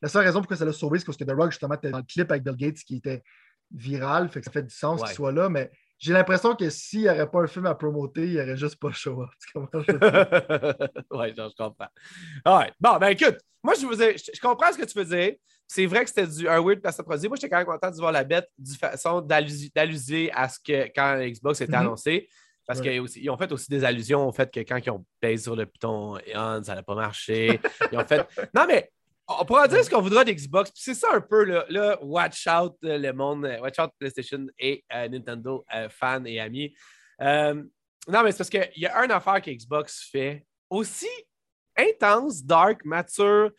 La 0.00 0.08
seule 0.08 0.24
raison 0.24 0.40
pourquoi 0.40 0.56
ça 0.56 0.64
l'a 0.64 0.72
sauvé, 0.72 0.98
c'est 0.98 1.06
parce 1.06 1.18
que 1.18 1.24
The 1.24 1.32
Rock, 1.32 1.50
justement, 1.50 1.74
était 1.74 1.90
dans 1.90 1.98
le 1.98 2.04
clip 2.04 2.30
avec 2.30 2.44
Bill 2.44 2.56
Gates 2.56 2.78
qui 2.84 2.96
était 2.96 3.22
viral. 3.72 4.28
Fait 4.28 4.40
que 4.40 4.46
ça 4.46 4.52
fait 4.52 4.62
du 4.62 4.74
sens 4.74 5.02
qu'il 5.02 5.12
soit 5.12 5.32
là. 5.32 5.48
Mais 5.48 5.70
j'ai 5.98 6.12
l'impression 6.12 6.54
que 6.54 6.70
s'il 6.70 7.00
n'y 7.00 7.08
aurait 7.08 7.28
pas 7.28 7.40
un 7.40 7.46
film 7.46 7.66
à 7.66 7.74
promoter, 7.74 8.24
il 8.24 8.32
n'y 8.32 8.40
aurait 8.40 8.56
juste 8.56 8.76
pas 8.76 8.88
le 8.88 8.94
show. 8.94 9.24
oui, 9.54 9.64
je 11.34 11.56
comprends. 11.56 11.88
Bon, 12.80 12.98
ben 12.98 13.08
écoute, 13.08 13.38
moi, 13.62 13.74
je, 13.74 13.86
vous 13.86 13.94
je, 13.94 14.40
comprends 14.40 14.72
ce 14.72 14.78
que 14.78 14.84
tu 14.84 14.98
veux 14.98 15.06
dire. 15.06 15.32
C'est 15.66 15.86
vrai 15.86 16.04
que 16.04 16.10
c'était 16.10 16.26
du, 16.26 16.46
un 16.46 16.60
weird 16.60 16.82
place 16.82 16.98
produit. 16.98 17.26
Moi, 17.26 17.36
j'étais 17.36 17.48
quand 17.48 17.56
même 17.56 17.66
content 17.66 17.90
de 17.90 17.96
voir 17.96 18.12
la 18.12 18.22
bête 18.22 18.48
de 18.58 18.74
façon 18.74 19.22
d'alluser 19.22 20.30
à 20.32 20.48
ce 20.48 20.58
que 20.60 20.84
quand 20.94 21.18
Xbox 21.18 21.62
était 21.62 21.72
mm-hmm. 21.72 21.78
annoncé. 21.78 22.28
Parce 22.66 22.80
qu'ils 22.80 23.30
ont 23.30 23.36
fait 23.36 23.52
aussi 23.52 23.70
des 23.70 23.84
allusions 23.84 24.26
au 24.26 24.32
fait 24.32 24.50
que 24.50 24.60
quand 24.60 24.78
ils 24.78 24.90
ont 24.90 25.04
payé 25.20 25.36
sur 25.36 25.54
le 25.54 25.66
piton 25.66 26.18
ça 26.62 26.74
n'a 26.74 26.82
pas 26.82 26.94
marché. 26.94 27.60
ils 27.92 27.98
ont 27.98 28.06
fait. 28.06 28.26
Non, 28.54 28.64
mais 28.66 28.90
on 29.26 29.44
pourra 29.44 29.68
dire 29.68 29.84
ce 29.84 29.90
qu'on 29.90 30.02
voudra 30.02 30.24
d'Xbox. 30.24 30.70
C'est 30.74 30.94
ça 30.94 31.08
un 31.12 31.20
peu, 31.20 31.44
là, 31.44 31.98
watch 32.02 32.46
out 32.46 32.76
euh, 32.84 32.98
le 32.98 33.12
monde, 33.12 33.46
euh, 33.46 33.60
watch 33.60 33.78
out 33.78 33.90
PlayStation 33.98 34.46
et 34.58 34.84
euh, 34.92 35.08
Nintendo 35.08 35.64
fans 35.90 36.24
et 36.24 36.40
amis. 36.40 36.74
non, 37.20 38.22
mais 38.22 38.32
c'est 38.32 38.38
parce 38.38 38.50
qu'il 38.50 38.70
y 38.76 38.86
a 38.86 39.04
une 39.04 39.12
affaire 39.12 39.40
que 39.40 39.50
Xbox 39.50 40.08
fait 40.10 40.44
aussi 40.68 41.08
intense, 41.76 42.44
dark, 42.44 42.84
mature, 42.84 43.50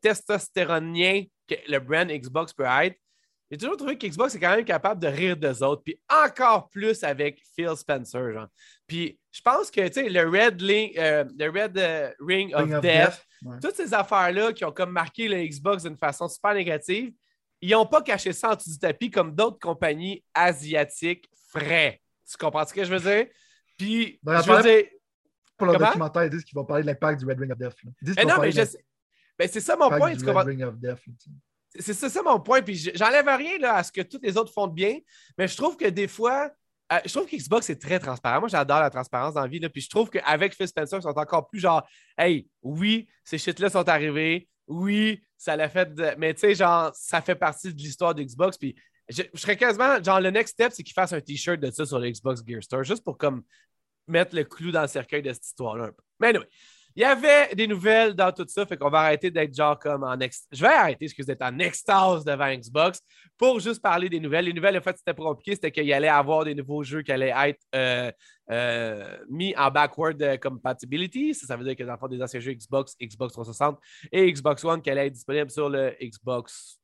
testostéronien 0.00 1.24
que 1.48 1.54
le 1.68 1.78
brand 1.78 2.10
Xbox 2.10 2.52
peut 2.52 2.64
être. 2.64 2.96
J'ai 3.54 3.58
toujours 3.58 3.76
trouvé 3.76 3.96
qu'Xbox 3.96 4.34
est 4.34 4.40
quand 4.40 4.56
même 4.56 4.64
capable 4.64 5.00
de 5.00 5.06
rire 5.06 5.36
des 5.36 5.62
autres, 5.62 5.84
puis 5.84 5.96
encore 6.08 6.68
plus 6.70 7.04
avec 7.04 7.40
Phil 7.54 7.70
Spencer. 7.76 8.32
Genre. 8.32 8.48
Puis 8.84 9.16
je 9.30 9.40
pense 9.42 9.70
que 9.70 9.80
le 9.80 10.28
Red, 10.28 10.60
euh, 10.60 11.24
le 11.38 11.48
Red 11.50 11.78
euh, 11.78 12.10
Ring 12.18 12.52
of, 12.52 12.80
Death, 12.80 13.24
toutes 13.62 13.76
ces 13.76 13.94
affaires-là 13.94 14.52
qui 14.52 14.64
ont 14.64 14.72
comme 14.72 14.90
marqué 14.90 15.28
le 15.28 15.36
Xbox 15.46 15.84
d'une 15.84 15.96
façon 15.96 16.26
super 16.26 16.52
négative, 16.52 17.12
ils 17.60 17.70
n'ont 17.70 17.86
pas 17.86 18.02
caché 18.02 18.32
ça 18.32 18.50
en 18.50 18.56
dessous 18.56 18.70
du 18.70 18.78
tapis 18.80 19.08
comme 19.08 19.32
d'autres 19.32 19.60
compagnies 19.60 20.24
asiatiques 20.34 21.30
frais. 21.48 22.00
Tu 22.28 22.36
comprends 22.36 22.66
ce 22.66 22.74
que 22.74 22.82
je 22.82 22.92
veux 22.92 22.98
dire? 22.98 23.26
Puis, 23.78 24.18
ben, 24.20 24.42
je 24.42 24.50
veux 24.50 24.62
dire. 24.62 24.82
Pour 25.56 25.68
le 25.68 25.78
documentaire, 25.78 26.24
ils 26.24 26.30
disent 26.30 26.44
qu'ils 26.44 26.56
vont 26.56 26.64
parler 26.64 26.82
de 26.82 26.88
l'impact 26.88 27.20
du 27.20 27.26
Red 27.26 27.38
Ring 27.38 27.52
of 27.52 27.58
Death. 27.58 27.76
Mais 28.16 28.24
non, 28.24 28.40
mais 28.40 28.50
je. 28.50 28.62
Ben, 29.38 29.48
c'est 29.48 29.60
ça 29.60 29.76
mon 29.76 29.90
point. 29.90 30.16
Tu 30.16 30.24
comprends? 30.24 30.44
C'est 31.78 31.94
ça, 31.94 32.22
mon 32.22 32.40
point. 32.40 32.62
Puis 32.62 32.90
j'enlève 32.94 33.26
rien 33.26 33.58
là, 33.58 33.76
à 33.76 33.82
ce 33.82 33.90
que 33.90 34.00
tous 34.00 34.20
les 34.22 34.36
autres 34.36 34.52
font 34.52 34.66
de 34.66 34.74
bien, 34.74 34.98
mais 35.36 35.48
je 35.48 35.56
trouve 35.56 35.76
que 35.76 35.86
des 35.86 36.06
fois, 36.08 36.50
euh, 36.92 36.98
je 37.04 37.12
trouve 37.12 37.26
qu'Xbox 37.26 37.70
est 37.70 37.80
très 37.80 37.98
transparent. 37.98 38.40
Moi, 38.40 38.48
j'adore 38.48 38.80
la 38.80 38.90
transparence 38.90 39.34
dans 39.34 39.40
la 39.40 39.48
vie. 39.48 39.60
Puis 39.68 39.82
je 39.82 39.88
trouve 39.88 40.10
qu'avec 40.10 40.54
Phil 40.54 40.68
Spencer, 40.68 40.98
ils 40.98 41.02
sont 41.02 41.18
encore 41.18 41.48
plus 41.48 41.60
genre, 41.60 41.86
hey, 42.18 42.48
oui, 42.62 43.08
ces 43.24 43.38
shit-là 43.38 43.70
sont 43.70 43.88
arrivés. 43.88 44.48
Oui, 44.66 45.22
ça 45.36 45.56
l'a 45.56 45.68
fait. 45.68 45.90
Mais 46.18 46.34
tu 46.34 46.40
sais, 46.40 46.54
genre, 46.54 46.92
ça 46.94 47.20
fait 47.20 47.34
partie 47.34 47.72
de 47.72 47.78
l'histoire 47.78 48.14
d'Xbox. 48.14 48.56
Puis 48.58 48.76
je, 49.08 49.22
serais 49.34 49.56
quasiment, 49.56 50.02
genre, 50.02 50.20
le 50.20 50.30
next 50.30 50.54
step, 50.54 50.72
c'est 50.72 50.82
qu'ils 50.82 50.94
fassent 50.94 51.12
un 51.12 51.20
t-shirt 51.20 51.58
de 51.58 51.70
ça 51.70 51.84
sur 51.84 51.98
le 51.98 52.10
Xbox 52.10 52.42
Gear 52.46 52.62
Store, 52.62 52.84
juste 52.84 53.04
pour 53.04 53.18
comme 53.18 53.42
mettre 54.06 54.36
le 54.36 54.44
clou 54.44 54.70
dans 54.70 54.82
le 54.82 54.88
cercueil 54.88 55.22
de 55.22 55.32
cette 55.32 55.46
histoire-là 55.46 55.84
un 55.84 55.92
peu. 55.92 56.02
Mais 56.20 56.28
anyway, 56.28 56.48
il 56.96 57.02
y 57.02 57.04
avait 57.04 57.54
des 57.54 57.66
nouvelles 57.66 58.14
dans 58.14 58.30
tout 58.30 58.46
ça, 58.48 58.64
fait 58.66 58.76
qu'on 58.76 58.90
va 58.90 59.00
arrêter 59.00 59.30
d'être 59.30 59.54
genre 59.54 59.78
comme 59.78 60.04
en 60.04 60.18
ex... 60.20 60.46
Je 60.52 60.62
vais 60.62 60.68
arrêter, 60.68 61.06
excusez, 61.06 61.26
d'être 61.34 61.42
en 61.42 61.58
extase 61.58 62.24
devant 62.24 62.54
Xbox 62.54 63.00
pour 63.36 63.58
juste 63.58 63.82
parler 63.82 64.08
des 64.08 64.20
nouvelles. 64.20 64.44
Les 64.44 64.52
nouvelles, 64.52 64.78
en 64.78 64.80
fait, 64.80 64.96
c'était 64.96 65.14
compliqué, 65.14 65.54
c'était 65.56 65.72
qu'il 65.72 65.92
allait 65.92 66.08
avoir 66.08 66.44
des 66.44 66.54
nouveaux 66.54 66.84
jeux 66.84 67.02
qui 67.02 67.10
allaient 67.10 67.34
être 67.48 67.60
euh, 67.74 68.12
euh, 68.50 69.16
mis 69.28 69.56
en 69.56 69.70
backward 69.70 70.38
compatibility. 70.40 71.34
Ça, 71.34 71.48
ça 71.48 71.56
veut 71.56 71.64
dire 71.64 71.74
que 71.74 71.82
dans 71.82 71.92
le 71.92 71.98
fond, 71.98 72.08
des 72.08 72.22
anciens 72.22 72.40
jeux 72.40 72.52
Xbox, 72.52 72.94
Xbox 73.02 73.32
360 73.32 73.78
et 74.12 74.32
Xbox 74.32 74.64
One 74.64 74.80
qui 74.80 74.90
allaient 74.90 75.06
être 75.08 75.14
disponibles 75.14 75.50
sur 75.50 75.68
le 75.68 75.96
Xbox 76.00 76.78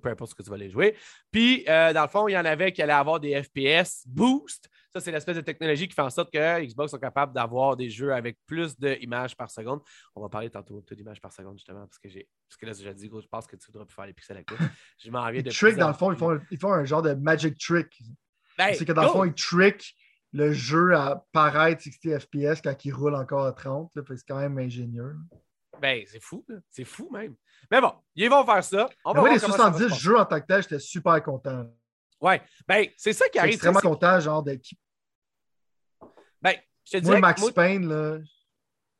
peu 0.00 0.08
importe 0.08 0.30
ce 0.30 0.34
que 0.34 0.42
tu 0.42 0.50
vas 0.50 0.56
aller 0.56 0.70
jouer. 0.70 0.96
Puis, 1.30 1.64
euh, 1.68 1.92
dans 1.92 2.02
le 2.02 2.08
fond, 2.08 2.28
il 2.28 2.32
y 2.32 2.38
en 2.38 2.44
avait 2.44 2.72
qui 2.72 2.82
allaient 2.82 2.92
avoir 2.92 3.20
des 3.20 3.42
FPS 3.42 4.06
boost. 4.06 4.68
Ça, 4.92 5.00
c'est 5.00 5.12
l'espèce 5.12 5.36
de 5.36 5.42
technologie 5.42 5.88
qui 5.88 5.94
fait 5.94 6.02
en 6.02 6.10
sorte 6.10 6.32
que 6.32 6.64
Xbox 6.64 6.90
sont 6.90 6.98
capables 6.98 7.34
d'avoir 7.34 7.76
des 7.76 7.90
jeux 7.90 8.14
avec 8.14 8.38
plus 8.46 8.78
d'images 8.78 9.36
par 9.36 9.50
seconde. 9.50 9.80
On 10.14 10.22
va 10.22 10.28
parler 10.28 10.48
tantôt 10.48 10.82
d'images 10.90 11.20
par 11.20 11.32
seconde, 11.32 11.58
justement, 11.58 11.86
parce 11.86 11.98
que 11.98 12.08
j'ai. 12.08 12.28
Parce 12.48 12.56
que 12.56 12.66
là, 12.66 12.72
j'ai 12.72 12.94
dit, 12.94 13.08
gros, 13.08 13.20
je 13.20 13.26
pense 13.26 13.46
que 13.46 13.56
tu 13.56 13.70
voudrais 13.70 13.84
plus 13.84 13.94
faire 13.94 14.06
les 14.06 14.14
pixels 14.14 14.36
avec 14.36 14.46
toi. 14.46 14.56
Je 15.04 15.10
m'en 15.10 15.24
reviens 15.24 15.42
de. 15.42 15.50
Trick, 15.50 15.76
dans 15.76 15.88
le 15.88 15.94
fond, 15.94 16.12
ils 16.12 16.18
font, 16.18 16.40
ils 16.50 16.58
font, 16.58 16.72
un 16.72 16.84
genre 16.84 17.02
de 17.02 17.12
magic 17.12 17.58
trick. 17.58 18.02
Ben, 18.56 18.72
c'est 18.72 18.86
que 18.86 18.92
dans 18.92 19.02
le 19.02 19.08
fond, 19.08 19.24
ils 19.24 19.34
trick 19.34 19.94
le 20.32 20.52
jeu 20.52 20.94
à 20.94 21.26
paraître 21.32 21.82
60 21.82 22.20
FPS 22.20 22.60
quand 22.62 22.84
il 22.84 22.92
roule 22.92 23.14
encore 23.14 23.44
à 23.44 23.52
30. 23.52 23.92
C'est 23.94 24.26
quand 24.26 24.38
même 24.38 24.58
ingénieux. 24.58 25.16
Ben, 25.80 26.02
c'est 26.06 26.22
fou. 26.22 26.44
C'est 26.70 26.84
fou 26.84 27.08
même. 27.12 27.34
Mais 27.70 27.80
bon, 27.80 27.92
ils 28.14 28.30
vont 28.30 28.44
faire 28.44 28.64
ça. 28.64 28.88
On 29.04 29.12
va 29.12 29.32
les 29.32 29.38
70 29.38 29.94
jeux 29.94 30.18
en 30.18 30.24
tant 30.24 30.40
que 30.40 30.46
tel, 30.46 30.62
j'étais 30.62 30.78
super 30.78 31.22
content. 31.22 31.66
Ouais. 32.20 32.42
Ben, 32.66 32.86
c'est 32.96 33.12
ça 33.12 33.28
qui 33.28 33.38
arrive. 33.38 33.54
extrêmement 33.54 33.80
content, 33.80 34.20
genre 34.20 34.42
d'équipe. 34.42 34.78
Ben, 36.40 36.54
je 36.84 36.92
te 36.92 36.96
dis. 36.98 37.10
Moi, 37.10 37.20
Max 37.20 37.50
Payne, 37.50 37.88
là. 37.88 38.18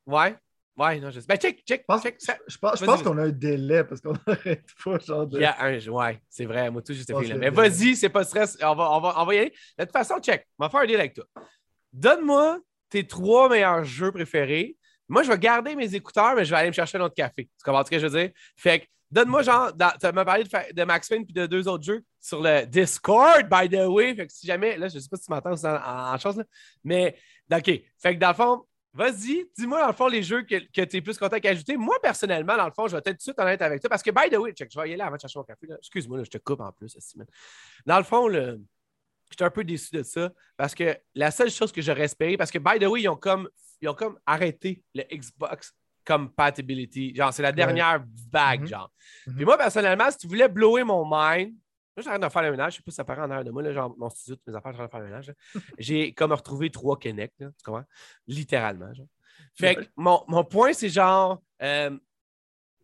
Ouais. 0.05 0.35
Ouais, 0.77 0.99
non, 0.99 1.09
je 1.09 1.19
sais. 1.19 1.25
Ben, 1.27 1.37
check, 1.37 1.63
check. 1.65 1.81
Je 1.81 1.85
pense, 1.87 2.03
check, 2.03 2.17
je 2.47 2.57
pense, 2.57 3.01
qu'on 3.01 3.17
a 3.17 3.23
un 3.23 3.29
délai 3.29 3.83
parce 3.83 3.99
qu'on 3.99 4.13
n'arrête 4.27 4.67
pas, 4.83 4.99
genre 4.99 5.25
de. 5.25 5.39
Il 5.39 5.41
y 5.41 5.45
a 5.45 5.59
un. 5.59 5.79
Ouais, 5.87 6.21
c'est 6.29 6.45
vrai. 6.45 6.69
Moi, 6.69 6.83
tout, 6.83 6.93
juste 6.93 7.11
fait 7.11 7.27
là. 7.27 7.35
Mais 7.35 7.49
vas-y, 7.49 7.95
c'est 7.95 8.09
pas 8.09 8.23
stress. 8.23 8.57
On 8.61 8.75
va, 8.75 8.91
on, 8.91 9.01
va, 9.01 9.13
on 9.17 9.25
va 9.25 9.35
y 9.35 9.39
aller. 9.39 9.53
De 9.77 9.83
toute 9.83 9.93
façon, 9.93 10.19
check. 10.19 10.47
On 10.59 10.65
va 10.65 10.69
faire 10.69 10.81
un 10.81 10.85
deal 10.85 10.99
avec 10.99 11.15
toi. 11.15 11.25
Donne-moi 11.91 12.59
tes 12.89 13.07
trois 13.07 13.49
meilleurs 13.49 13.83
jeux 13.83 14.11
préférés. 14.11 14.77
Moi, 15.07 15.23
je 15.23 15.31
vais 15.31 15.37
garder 15.37 15.75
mes 15.75 15.93
écouteurs, 15.95 16.35
mais 16.35 16.45
je 16.45 16.51
vais 16.51 16.57
aller 16.57 16.69
me 16.69 16.73
chercher 16.73 16.97
un 16.97 17.01
autre 17.01 17.15
café. 17.15 17.45
Tu 17.45 17.63
comprends 17.63 17.83
ce 17.85 17.91
que 17.91 17.99
je 17.99 18.07
veux 18.07 18.19
dire? 18.19 18.31
Fait 18.55 18.81
que, 18.81 18.85
donne-moi, 19.11 19.41
genre, 19.41 19.71
tu 19.71 20.11
m'as 20.11 20.25
parlé 20.25 20.43
de, 20.43 20.73
de, 20.73 20.83
Max 20.83 21.07
Payne 21.07 21.25
puis 21.25 21.33
de 21.33 21.45
deux 21.45 21.67
autres 21.67 21.83
jeux 21.83 22.03
sur 22.19 22.41
le 22.41 22.65
Discord, 22.65 23.47
by 23.49 23.69
the 23.69 23.87
way. 23.87 24.15
Fait 24.15 24.27
que 24.27 24.33
si 24.33 24.45
jamais, 24.45 24.77
là, 24.77 24.87
je 24.87 24.99
sais 24.99 25.09
pas 25.09 25.17
si 25.17 25.25
tu 25.25 25.31
m'entends 25.31 25.63
en, 25.63 26.13
en, 26.13 26.17
chose, 26.17 26.37
là, 26.37 26.43
mais, 26.83 27.15
OK. 27.51 27.65
Fait 27.99 28.15
que 28.15 28.19
dans 28.19 28.29
le 28.29 28.35
fond, 28.35 28.65
Vas-y, 28.97 29.47
dis-moi 29.55 29.79
dans 29.79 29.87
le 29.87 29.93
fond 29.93 30.07
les 30.07 30.23
jeux 30.23 30.41
que, 30.41 30.55
que 30.55 30.81
tu 30.81 30.97
es 30.97 31.01
plus 31.01 31.19
content 31.19 31.39
qu'ajouter. 31.39 31.77
Moi, 31.77 31.95
personnellement, 32.01 32.57
dans 32.57 32.65
le 32.65 32.71
fond, 32.71 32.87
je 32.87 32.93
vais 32.93 32.97
être 32.97 33.11
tout 33.11 33.13
de 33.13 33.21
suite 33.21 33.39
honnête 33.39 33.61
avec 33.61 33.79
toi 33.79 33.91
parce 33.91 34.01
que, 34.01 34.09
by 34.09 34.27
the 34.27 34.39
way, 34.39 34.53
check, 34.53 34.71
je 34.73 34.79
vais 34.79 34.89
y 34.89 34.93
aller 34.93 35.03
avant 35.03 35.17
de 35.17 35.21
chercher 35.21 35.37
mon 35.37 35.45
café. 35.45 35.67
Excuse-moi, 35.77 36.23
je 36.23 36.29
te 36.31 36.39
coupe 36.39 36.61
en 36.61 36.71
plus. 36.71 36.97
Dans 37.85 37.97
le 37.97 38.03
fond, 38.03 38.27
le, 38.27 38.59
j'étais 39.29 39.43
un 39.43 39.51
peu 39.51 39.63
déçu 39.63 39.95
de 39.95 40.01
ça 40.01 40.31
parce 40.55 40.73
que 40.73 40.97
la 41.13 41.29
seule 41.29 41.51
chose 41.51 41.71
que 41.71 41.79
j'aurais 41.79 42.05
espéré, 42.05 42.37
parce 42.37 42.49
que, 42.49 42.57
by 42.57 42.79
the 42.79 42.87
way, 42.87 43.03
ils 43.03 43.09
ont 43.09 43.15
comme, 43.15 43.47
ils 43.81 43.89
ont 43.89 43.93
comme 43.93 44.19
arrêté 44.25 44.83
le 44.93 45.03
Xbox 45.03 45.73
compatibility. 46.05 47.13
Genre, 47.13 47.33
c'est 47.33 47.43
la 47.43 47.51
dernière 47.51 48.03
vague, 48.31 48.63
mm-hmm. 48.63 48.67
genre. 48.67 48.91
Mm-hmm. 49.27 49.35
Puis 49.35 49.45
moi, 49.45 49.57
personnellement, 49.57 50.09
si 50.09 50.17
tu 50.19 50.27
voulais 50.27 50.47
blower 50.47 50.83
mon 50.83 51.05
mind, 51.05 51.53
Là, 51.97 52.03
j'arrête 52.03 52.21
de 52.21 52.29
faire 52.29 52.43
le 52.43 52.51
ménage. 52.51 52.73
Je 52.73 52.77
sais 52.77 52.83
pas 52.83 52.91
si 52.91 52.95
ça 52.95 53.03
paraît 53.03 53.21
en 53.21 53.31
arrière 53.31 53.43
de 53.43 53.49
moi. 53.49 53.63
Là, 53.63 53.73
genre, 53.73 53.95
mon 53.97 54.07
studio, 54.09 54.39
mes 54.45 54.55
affaires, 54.55 54.71
je 54.71 54.83
de 54.83 54.87
faire 54.87 54.99
le 54.99 55.05
ménage. 55.07 55.33
J'ai 55.79 56.13
comme 56.13 56.31
retrouvé 56.31 56.69
trois 56.69 56.97
Kinect, 56.97 57.33
tu 57.39 57.47
comprends? 57.65 57.85
Littéralement. 58.27 58.93
Genre. 58.93 59.07
Fait 59.55 59.75
que 59.75 59.81
mon, 59.95 60.23
mon 60.27 60.43
point, 60.43 60.73
c'est 60.73 60.89
genre, 60.89 61.41
euh, 61.63 61.97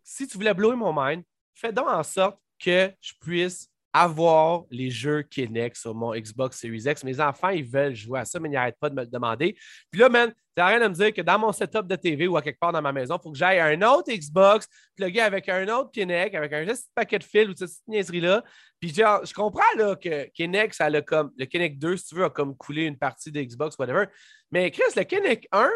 si 0.04 0.28
tu 0.28 0.36
voulais 0.38 0.54
blower 0.56 0.76
mon 0.76 0.94
mind, 0.96 1.24
fais 1.54 1.72
donc 1.72 1.88
en 1.88 2.02
sorte 2.02 2.40
que 2.60 2.92
je 3.00 3.14
puisse 3.22 3.70
avoir 3.94 4.64
les 4.72 4.90
jeux 4.90 5.22
Kinect 5.22 5.78
sur 5.78 5.94
mon 5.94 6.14
Xbox 6.14 6.60
Series 6.60 6.84
X. 6.86 7.04
Mes 7.04 7.20
enfants, 7.20 7.50
ils 7.50 7.64
veulent 7.64 7.96
jouer 7.96 8.20
à 8.20 8.26
ça, 8.26 8.40
mais 8.40 8.50
ils 8.50 8.54
n'arrêtent 8.54 8.80
pas 8.80 8.90
de 8.90 8.96
me 8.96 9.02
le 9.02 9.08
demander. 9.08 9.56
Puis 9.92 10.02
là, 10.02 10.10
man, 10.10 10.34
ça 10.58 10.68
rien 10.68 10.80
de 10.80 10.88
me 10.88 10.94
dire 10.94 11.14
que 11.14 11.22
dans 11.22 11.40
mon 11.40 11.52
setup 11.52 11.88
de 11.88 11.96
TV 11.96 12.28
ou 12.28 12.36
à 12.36 12.42
quelque 12.42 12.60
part 12.60 12.72
dans 12.72 12.82
ma 12.82 12.92
maison, 12.92 13.18
il 13.18 13.24
faut 13.24 13.32
que 13.32 13.38
j'aille 13.38 13.60
un 13.60 13.82
autre 13.84 14.12
Xbox, 14.12 14.68
plugué 14.96 15.22
avec 15.22 15.48
un 15.48 15.68
autre 15.70 15.92
Kinect, 15.92 16.36
avec 16.36 16.54
un 16.54 16.66
juste 16.66 16.90
paquet 16.96 17.20
de 17.20 17.24
fils 17.24 17.50
ou 17.50 17.54
cette 17.56 17.88
niaiserie-là. 17.88 18.44
Puis 18.80 18.94
genre, 18.94 19.24
je 19.26 19.34
comprends 19.34 19.62
là, 19.78 19.96
que 19.96 20.26
Kinect, 20.32 20.74
ça 20.74 20.86
a 20.86 21.02
comme. 21.02 21.32
Le 21.38 21.46
Kinect 21.46 21.80
2, 21.80 21.98
si 21.98 22.08
tu 22.08 22.16
veux, 22.16 22.26
a 22.26 22.30
comme 22.30 22.56
coulé 22.58 22.84
une 22.84 22.98
partie 22.98 23.32
de 23.32 23.42
Xbox, 23.42 23.78
whatever. 23.78 24.06
Mais 24.52 24.70
Chris, 24.72 24.84
le 24.96 25.04
Kinect 25.04 25.48
1, 25.52 25.70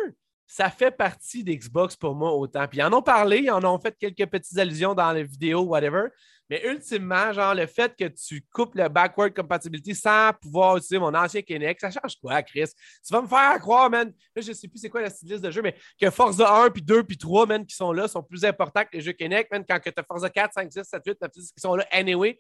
ça 0.48 0.70
fait 0.70 0.92
partie 0.92 1.44
d'Xbox 1.44 1.98
pour 1.98 2.16
moi 2.16 2.32
autant. 2.32 2.66
Puis 2.68 2.80
ils 2.80 2.84
en 2.84 2.94
ont 2.94 3.02
parlé, 3.02 3.40
ils 3.40 3.52
en 3.52 3.64
ont 3.66 3.78
fait 3.80 3.96
quelques 4.00 4.26
petites 4.30 4.58
allusions 4.58 4.96
dans 4.96 5.12
les 5.12 5.26
vidéos, 5.26 5.64
whatever. 5.64 6.08
Mais 6.50 6.66
ultimement, 6.66 7.34
genre, 7.34 7.54
le 7.54 7.68
fait 7.68 7.94
que 7.98 8.06
tu 8.06 8.42
coupes 8.54 8.76
le 8.76 8.88
backward 8.88 9.36
compatibility 9.36 9.94
sans 9.94 10.32
pouvoir 10.42 10.78
utiliser 10.78 11.00
mon 11.00 11.14
ancien 11.14 11.42
Kinect, 11.42 11.82
ça 11.82 11.92
change 11.92 12.16
quoi, 12.22 12.42
Chris? 12.42 12.70
Tu 13.06 13.14
vas 13.14 13.22
me 13.22 13.28
faire 13.28 13.60
croire, 13.60 13.90
man, 13.90 14.14
là, 14.34 14.42
je 14.42 14.54
sais 14.54 14.70
plus 14.70 14.80
c'est 14.80 14.90
quoi 14.90 15.02
la 15.02 15.10
liste 15.10 15.42
de 15.42 15.52
jeu, 15.52 15.62
mais 15.62 15.76
que 16.00 16.10
Forza 16.10 16.50
1, 16.64 16.70
puis 16.70 16.82
2, 16.82 17.04
puis 17.04 17.18
3, 17.18 17.46
man, 17.46 17.66
qui 17.66 17.76
sont 17.76 17.92
là, 17.92 18.08
sont 18.08 18.24
plus 18.24 18.46
importants 18.46 18.84
que 18.84 18.92
les 18.94 19.02
jeux 19.02 19.12
Kinect, 19.12 19.52
man, 19.52 19.66
quand 19.68 19.78
tu 19.84 19.92
as 19.94 20.04
Forza 20.04 20.30
4, 20.30 20.54
5, 20.54 20.72
6, 20.72 20.84
7, 20.84 21.02
8, 21.06 21.18
qui 21.34 21.44
sont 21.58 21.76
là 21.76 21.86
anyway. 21.92 22.40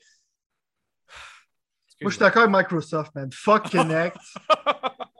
Moi, 1.99 2.11
je 2.11 2.15
suis 2.15 2.19
d'accord 2.19 2.43
avec 2.43 2.55
Microsoft, 2.55 3.13
man. 3.13 3.29
Fuck 3.33 3.63
Kinect. 3.71 4.15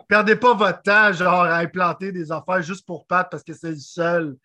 Perdez 0.08 0.36
pas 0.36 0.54
votre 0.54 0.82
temps, 0.82 1.12
genre, 1.12 1.44
à 1.44 1.58
implanter 1.58 2.12
des 2.12 2.32
affaires 2.32 2.62
juste 2.62 2.86
pour 2.86 3.06
Pat 3.06 3.28
parce 3.30 3.44
que 3.44 3.54
c'est 3.54 3.72
le 3.72 3.76
seul 3.78 4.36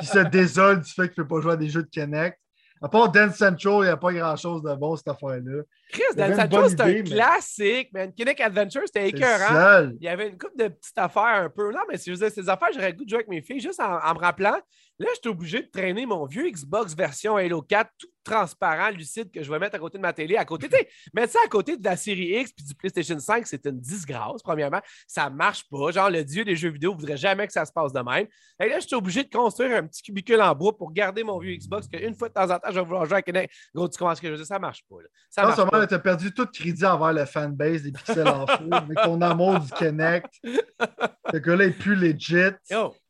qui 0.00 0.06
se 0.06 0.18
désole 0.30 0.80
du 0.80 0.92
fait 0.92 1.08
qu'il 1.08 1.22
ne 1.22 1.26
peut 1.26 1.36
pas 1.36 1.40
jouer 1.40 1.52
à 1.52 1.56
des 1.56 1.68
jeux 1.68 1.82
de 1.82 1.88
Kinect. 1.88 2.38
À 2.82 2.88
part 2.88 3.10
Dance 3.10 3.36
Central, 3.36 3.74
il 3.76 3.82
n'y 3.82 3.88
a 3.88 3.96
pas 3.96 4.12
grand-chose 4.12 4.62
de 4.62 4.74
bon, 4.74 4.96
cette 4.96 5.08
affaire-là. 5.08 5.62
Chris, 5.90 6.02
Dance 6.14 6.36
Central, 6.36 6.68
c'est 6.68 6.80
un 6.80 7.02
classique, 7.02 7.92
man. 7.92 8.12
Kinect 8.12 8.40
Adventure, 8.40 8.82
c'était 8.84 9.08
écœurant. 9.08 9.92
Il 9.98 10.04
y 10.04 10.08
avait 10.08 10.28
une 10.28 10.36
couple 10.36 10.58
de 10.58 10.68
petites 10.68 10.98
affaires 10.98 11.44
un 11.44 11.48
peu. 11.48 11.72
Non, 11.72 11.80
mais 11.88 11.96
si 11.96 12.10
je 12.10 12.16
faisais 12.16 12.30
ces 12.30 12.48
affaires, 12.48 12.68
j'aurais 12.74 12.90
le 12.90 12.96
goût 12.96 13.04
de 13.04 13.08
jouer 13.08 13.18
avec 13.18 13.28
mes 13.28 13.40
filles 13.40 13.60
juste 13.60 13.80
en, 13.80 13.98
en 13.98 14.14
me 14.14 14.18
rappelant 14.18 14.58
Là, 14.98 15.08
je 15.14 15.20
suis 15.20 15.28
obligé 15.28 15.62
de 15.62 15.68
traîner 15.68 16.06
mon 16.06 16.24
vieux 16.24 16.48
Xbox 16.48 16.94
version 16.94 17.36
Halo 17.36 17.60
4, 17.60 17.90
tout 17.98 18.06
transparent, 18.24 18.90
lucide, 18.90 19.30
que 19.30 19.42
je 19.42 19.50
vais 19.50 19.58
mettre 19.58 19.76
à 19.76 19.78
côté 19.78 19.98
de 19.98 20.02
ma 20.02 20.12
télé. 20.12 20.36
À 20.36 20.44
côté, 20.44 20.68
tu 20.70 20.76
mettre 21.14 21.34
ça 21.34 21.38
à 21.44 21.48
côté 21.48 21.76
de 21.76 21.84
la 21.84 21.96
série 21.96 22.40
X 22.40 22.52
puis 22.52 22.64
du 22.64 22.74
PlayStation 22.74 23.18
5, 23.18 23.46
c'est 23.46 23.66
une 23.66 23.78
disgrâce, 23.78 24.42
premièrement. 24.42 24.80
Ça 25.06 25.28
marche 25.28 25.64
pas. 25.70 25.90
Genre, 25.90 26.10
le 26.10 26.24
dieu 26.24 26.44
des 26.44 26.56
jeux 26.56 26.70
vidéo 26.70 26.92
ne 26.92 26.98
voudrait 26.98 27.16
jamais 27.16 27.46
que 27.46 27.52
ça 27.52 27.66
se 27.66 27.72
passe 27.72 27.92
de 27.92 28.00
même. 28.00 28.26
Et 28.58 28.68
là, 28.68 28.80
je 28.80 28.86
suis 28.86 28.96
obligé 28.96 29.22
de 29.22 29.28
construire 29.28 29.76
un 29.76 29.86
petit 29.86 30.02
cubicule 30.02 30.40
en 30.40 30.54
bois 30.54 30.76
pour 30.76 30.92
garder 30.92 31.22
mon 31.22 31.38
vieux 31.38 31.54
Xbox, 31.56 31.88
qu'une 31.88 32.14
fois 32.14 32.28
de 32.28 32.34
temps 32.34 32.50
en 32.50 32.58
temps, 32.58 32.70
je 32.70 32.74
vais 32.74 32.84
vouloir 32.84 33.04
jouer 33.04 33.14
avec 33.16 33.28
une. 33.28 33.46
Gros, 33.74 33.88
tu 33.88 33.98
comprends 33.98 34.14
ce 34.14 34.20
que 34.20 34.28
je 34.28 34.32
veux 34.32 34.38
dire? 34.38 34.46
Ça 34.46 34.58
marche 34.58 34.82
pas. 34.88 34.96
Là. 35.02 35.08
Ça 35.30 35.42
non 35.42 35.54
seulement 35.54 35.86
tu 35.86 35.94
as 35.94 35.98
perdu 35.98 36.32
tout 36.32 36.46
crédit 36.46 36.86
envers 36.86 37.12
le 37.12 37.26
fanbase 37.26 37.82
des 37.82 37.92
pixels 37.92 38.28
en 38.28 38.46
fou, 38.46 38.70
mais 38.88 38.94
ton 39.04 39.20
amour 39.20 39.60
du 39.60 39.70
Connect. 39.72 40.26
Ce 41.32 41.36
gars-là 41.36 41.64
est 41.64 41.70
plus 41.70 41.96
legit. 41.96 42.54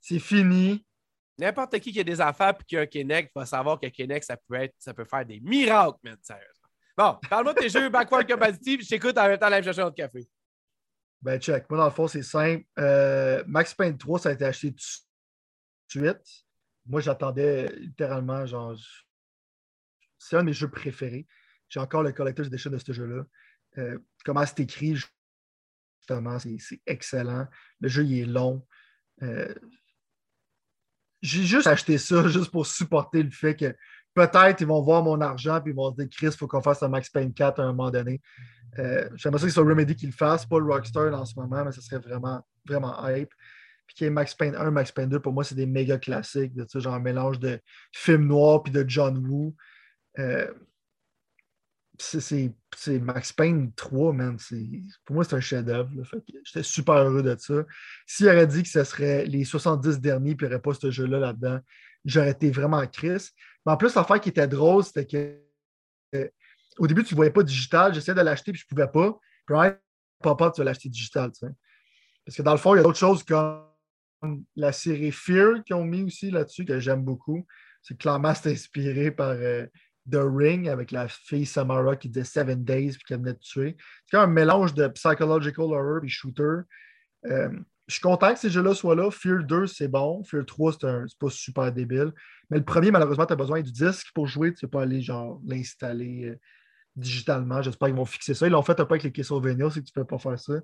C'est 0.00 0.18
fini. 0.18 0.85
N'importe 1.38 1.78
qui 1.80 1.92
qui 1.92 2.00
a 2.00 2.04
des 2.04 2.20
affaires 2.20 2.54
et 2.58 2.64
qui 2.64 2.76
a 2.76 2.80
un 2.80 2.86
Kinect 2.86 3.30
va 3.34 3.44
savoir 3.44 3.78
que 3.78 3.86
Kinect, 3.86 4.24
ça 4.24 4.36
peut, 4.36 4.54
être, 4.54 4.74
ça 4.78 4.94
peut 4.94 5.04
faire 5.04 5.24
des 5.24 5.40
miracles, 5.40 5.98
man, 6.02 6.16
sérieusement. 6.22 6.68
Bon, 6.96 7.18
parle-moi 7.28 7.52
de 7.52 7.60
tes 7.60 7.68
jeux 7.68 7.90
backward 7.90 8.26
compatible, 8.30 8.82
je 8.82 8.88
t'écoute 8.88 9.18
en 9.18 9.28
même 9.28 9.38
temps, 9.38 9.46
aller 9.46 9.62
chercher 9.62 9.82
un 9.82 9.86
autre 9.86 9.96
café. 9.96 10.26
Ben, 11.20 11.40
check. 11.40 11.68
Moi, 11.68 11.78
dans 11.78 11.86
le 11.86 11.90
fond, 11.90 12.06
c'est 12.06 12.22
simple. 12.22 12.64
Euh, 12.78 13.42
Max 13.46 13.74
Payne 13.74 13.98
3, 13.98 14.20
ça 14.20 14.28
a 14.30 14.32
été 14.32 14.44
acheté 14.44 14.70
tout 14.70 15.98
de 15.98 16.06
suite. 16.06 16.44
Moi, 16.86 17.00
j'attendais 17.00 17.66
littéralement, 17.76 18.46
genre, 18.46 18.76
c'est 20.18 20.36
un 20.36 20.40
de 20.40 20.46
mes 20.46 20.52
jeux 20.52 20.70
préférés. 20.70 21.26
J'ai 21.68 21.80
encore 21.80 22.02
le 22.02 22.12
Collector's 22.12 22.48
Edition 22.48 22.70
de 22.70 22.78
ce 22.78 22.92
jeu-là. 22.92 23.24
Euh, 23.78 23.98
comment 24.24 24.46
c'est 24.46 24.60
écrit, 24.60 24.96
justement, 24.96 26.38
c'est 26.38 26.80
excellent. 26.86 27.46
Le 27.80 27.88
jeu, 27.88 28.04
il 28.04 28.20
est 28.20 28.26
long. 28.26 28.66
Euh, 29.22 29.52
j'ai 31.22 31.42
juste 31.42 31.66
acheté 31.66 31.98
ça 31.98 32.26
juste 32.28 32.50
pour 32.50 32.66
supporter 32.66 33.22
le 33.22 33.30
fait 33.30 33.56
que 33.56 33.74
peut-être 34.14 34.60
ils 34.60 34.66
vont 34.66 34.82
voir 34.82 35.02
mon 35.02 35.20
argent 35.20 35.58
et 35.58 35.68
ils 35.70 35.74
vont 35.74 35.90
se 35.90 35.96
dire 35.96 36.08
Chris, 36.10 36.26
il 36.26 36.32
faut 36.32 36.46
qu'on 36.46 36.62
fasse 36.62 36.82
un 36.82 36.88
Max 36.88 37.10
Payne 37.10 37.32
4 37.32 37.60
à 37.60 37.64
un 37.64 37.72
moment 37.72 37.90
donné. 37.90 38.20
Euh, 38.78 39.08
J'aimerais 39.14 39.38
ça 39.40 39.46
que 39.46 39.50
ce 39.50 39.54
soit 39.54 39.68
Remedy 39.68 39.94
qui 39.94 40.06
le 40.06 40.12
fasse, 40.12 40.46
pas 40.46 40.58
le 40.58 40.66
Rockstar 40.66 41.12
en 41.14 41.24
ce 41.24 41.38
moment, 41.38 41.64
mais 41.64 41.72
ce 41.72 41.80
serait 41.80 41.98
vraiment, 41.98 42.42
vraiment 42.66 42.94
hype. 43.08 43.30
Puis 43.86 43.94
qu'il 43.94 44.04
y 44.06 44.08
ait 44.08 44.10
Max 44.10 44.34
Payne 44.34 44.56
1, 44.56 44.70
Max 44.70 44.90
Payne 44.90 45.08
2, 45.08 45.20
pour 45.20 45.32
moi, 45.32 45.44
c'est 45.44 45.54
des 45.54 45.66
méga 45.66 45.98
classiques, 45.98 46.54
de, 46.54 46.66
genre 46.74 46.94
un 46.94 47.00
mélange 47.00 47.38
de 47.38 47.60
film 47.92 48.26
noir 48.26 48.62
puis 48.62 48.72
de 48.72 48.84
John 48.88 49.18
Woo. 49.18 49.54
Euh, 50.18 50.52
c'est 51.98 52.98
Max 53.00 53.32
Payne 53.32 53.72
3, 53.74 54.12
man. 54.12 54.36
Pour 55.04 55.14
moi, 55.14 55.24
c'est 55.24 55.36
un 55.36 55.40
chef-d'œuvre. 55.40 55.90
J'étais 56.44 56.62
super 56.62 56.94
heureux 56.96 57.22
de 57.22 57.36
ça. 57.38 57.64
S'il 58.06 58.28
aurait 58.28 58.46
dit 58.46 58.62
que 58.62 58.68
ce 58.68 58.84
serait 58.84 59.24
les 59.26 59.44
70 59.44 60.00
derniers 60.00 60.34
puis 60.34 60.46
il 60.46 60.48
n'y 60.48 60.54
aurait 60.54 60.62
pas 60.62 60.74
ce 60.74 60.90
jeu-là 60.90 61.18
là-dedans, 61.18 61.60
j'aurais 62.04 62.30
été 62.30 62.50
vraiment 62.50 62.86
triste. 62.86 63.34
Mais 63.64 63.72
en 63.72 63.76
plus, 63.76 63.94
l'affaire 63.94 64.20
qui 64.20 64.28
était 64.28 64.48
drôle, 64.48 64.84
c'était 64.84 65.06
que 65.06 65.38
euh, 66.14 66.28
au 66.78 66.86
début, 66.86 67.04
tu 67.04 67.14
ne 67.14 67.16
voyais 67.16 67.32
pas 67.32 67.42
digital. 67.42 67.94
J'essayais 67.94 68.14
de 68.14 68.22
l'acheter 68.22 68.52
puis 68.52 68.60
je 68.60 68.66
ne 68.66 68.68
pouvais 68.68 68.90
pas. 68.90 69.18
Puis 69.46 69.56
papa, 70.22 70.50
tu 70.50 70.60
vas 70.60 70.64
l'acheter 70.64 70.88
digital. 70.88 71.30
Parce 72.24 72.36
que 72.36 72.42
dans 72.42 72.52
le 72.52 72.58
fond, 72.58 72.74
il 72.74 72.78
y 72.78 72.80
a 72.80 72.82
d'autres 72.82 72.98
choses 72.98 73.22
comme 73.22 73.62
la 74.54 74.72
série 74.72 75.12
Fear 75.12 75.62
qu'ils 75.64 75.76
ont 75.76 75.84
mis 75.84 76.02
aussi 76.02 76.30
là-dessus 76.30 76.64
que 76.64 76.78
j'aime 76.80 77.02
beaucoup. 77.02 77.46
C'est 77.82 77.96
clairement 77.96 78.34
c'est 78.34 78.52
inspiré 78.52 79.10
par. 79.10 79.30
Euh, 79.30 79.66
The 80.10 80.20
Ring 80.22 80.68
avec 80.68 80.90
la 80.90 81.08
fille 81.08 81.46
Samara 81.46 81.96
qui 81.96 82.08
disait 82.08 82.24
Seven 82.24 82.64
Days 82.64 82.92
puis 82.92 83.04
qui 83.06 83.14
venait 83.14 83.32
de 83.32 83.38
tuer. 83.38 83.76
C'est 84.06 84.16
un 84.16 84.26
mélange 84.26 84.74
de 84.74 84.88
psychological 84.88 85.64
horror 85.64 86.04
et 86.04 86.08
shooter. 86.08 86.60
Euh, 87.26 87.50
je 87.86 87.94
suis 87.94 88.02
content 88.02 88.32
que 88.32 88.40
ces 88.40 88.50
jeux-là 88.50 88.74
soient 88.74 88.96
là. 88.96 89.10
Fear 89.10 89.44
2, 89.44 89.66
c'est 89.66 89.88
bon. 89.88 90.24
Fear 90.24 90.44
3, 90.44 90.72
c'est 90.80 91.18
pas 91.18 91.30
super 91.30 91.72
débile. 91.72 92.12
Mais 92.50 92.58
le 92.58 92.64
premier, 92.64 92.90
malheureusement, 92.90 93.26
tu 93.26 93.32
as 93.32 93.36
besoin 93.36 93.60
du 93.60 93.70
disque 93.70 94.08
pour 94.14 94.26
jouer. 94.26 94.52
Tu 94.52 94.66
peux 94.66 94.70
pas 94.70 94.82
aller 94.82 95.00
genre 95.02 95.40
l'installer 95.46 96.26
euh, 96.26 96.36
digitalement. 96.96 97.62
J'espère 97.62 97.88
qu'ils 97.88 97.96
vont 97.96 98.04
fixer 98.04 98.34
ça. 98.34 98.46
Ils 98.46 98.50
l'ont 98.50 98.62
fait 98.62 98.78
un 98.80 98.84
peu 98.84 98.94
avec 98.94 99.04
les 99.04 99.12
Castlevania, 99.12 99.70
c'est 99.70 99.80
que 99.80 99.86
tu 99.86 99.92
peux 99.92 100.04
pas 100.04 100.18
faire 100.18 100.38
ça. 100.38 100.54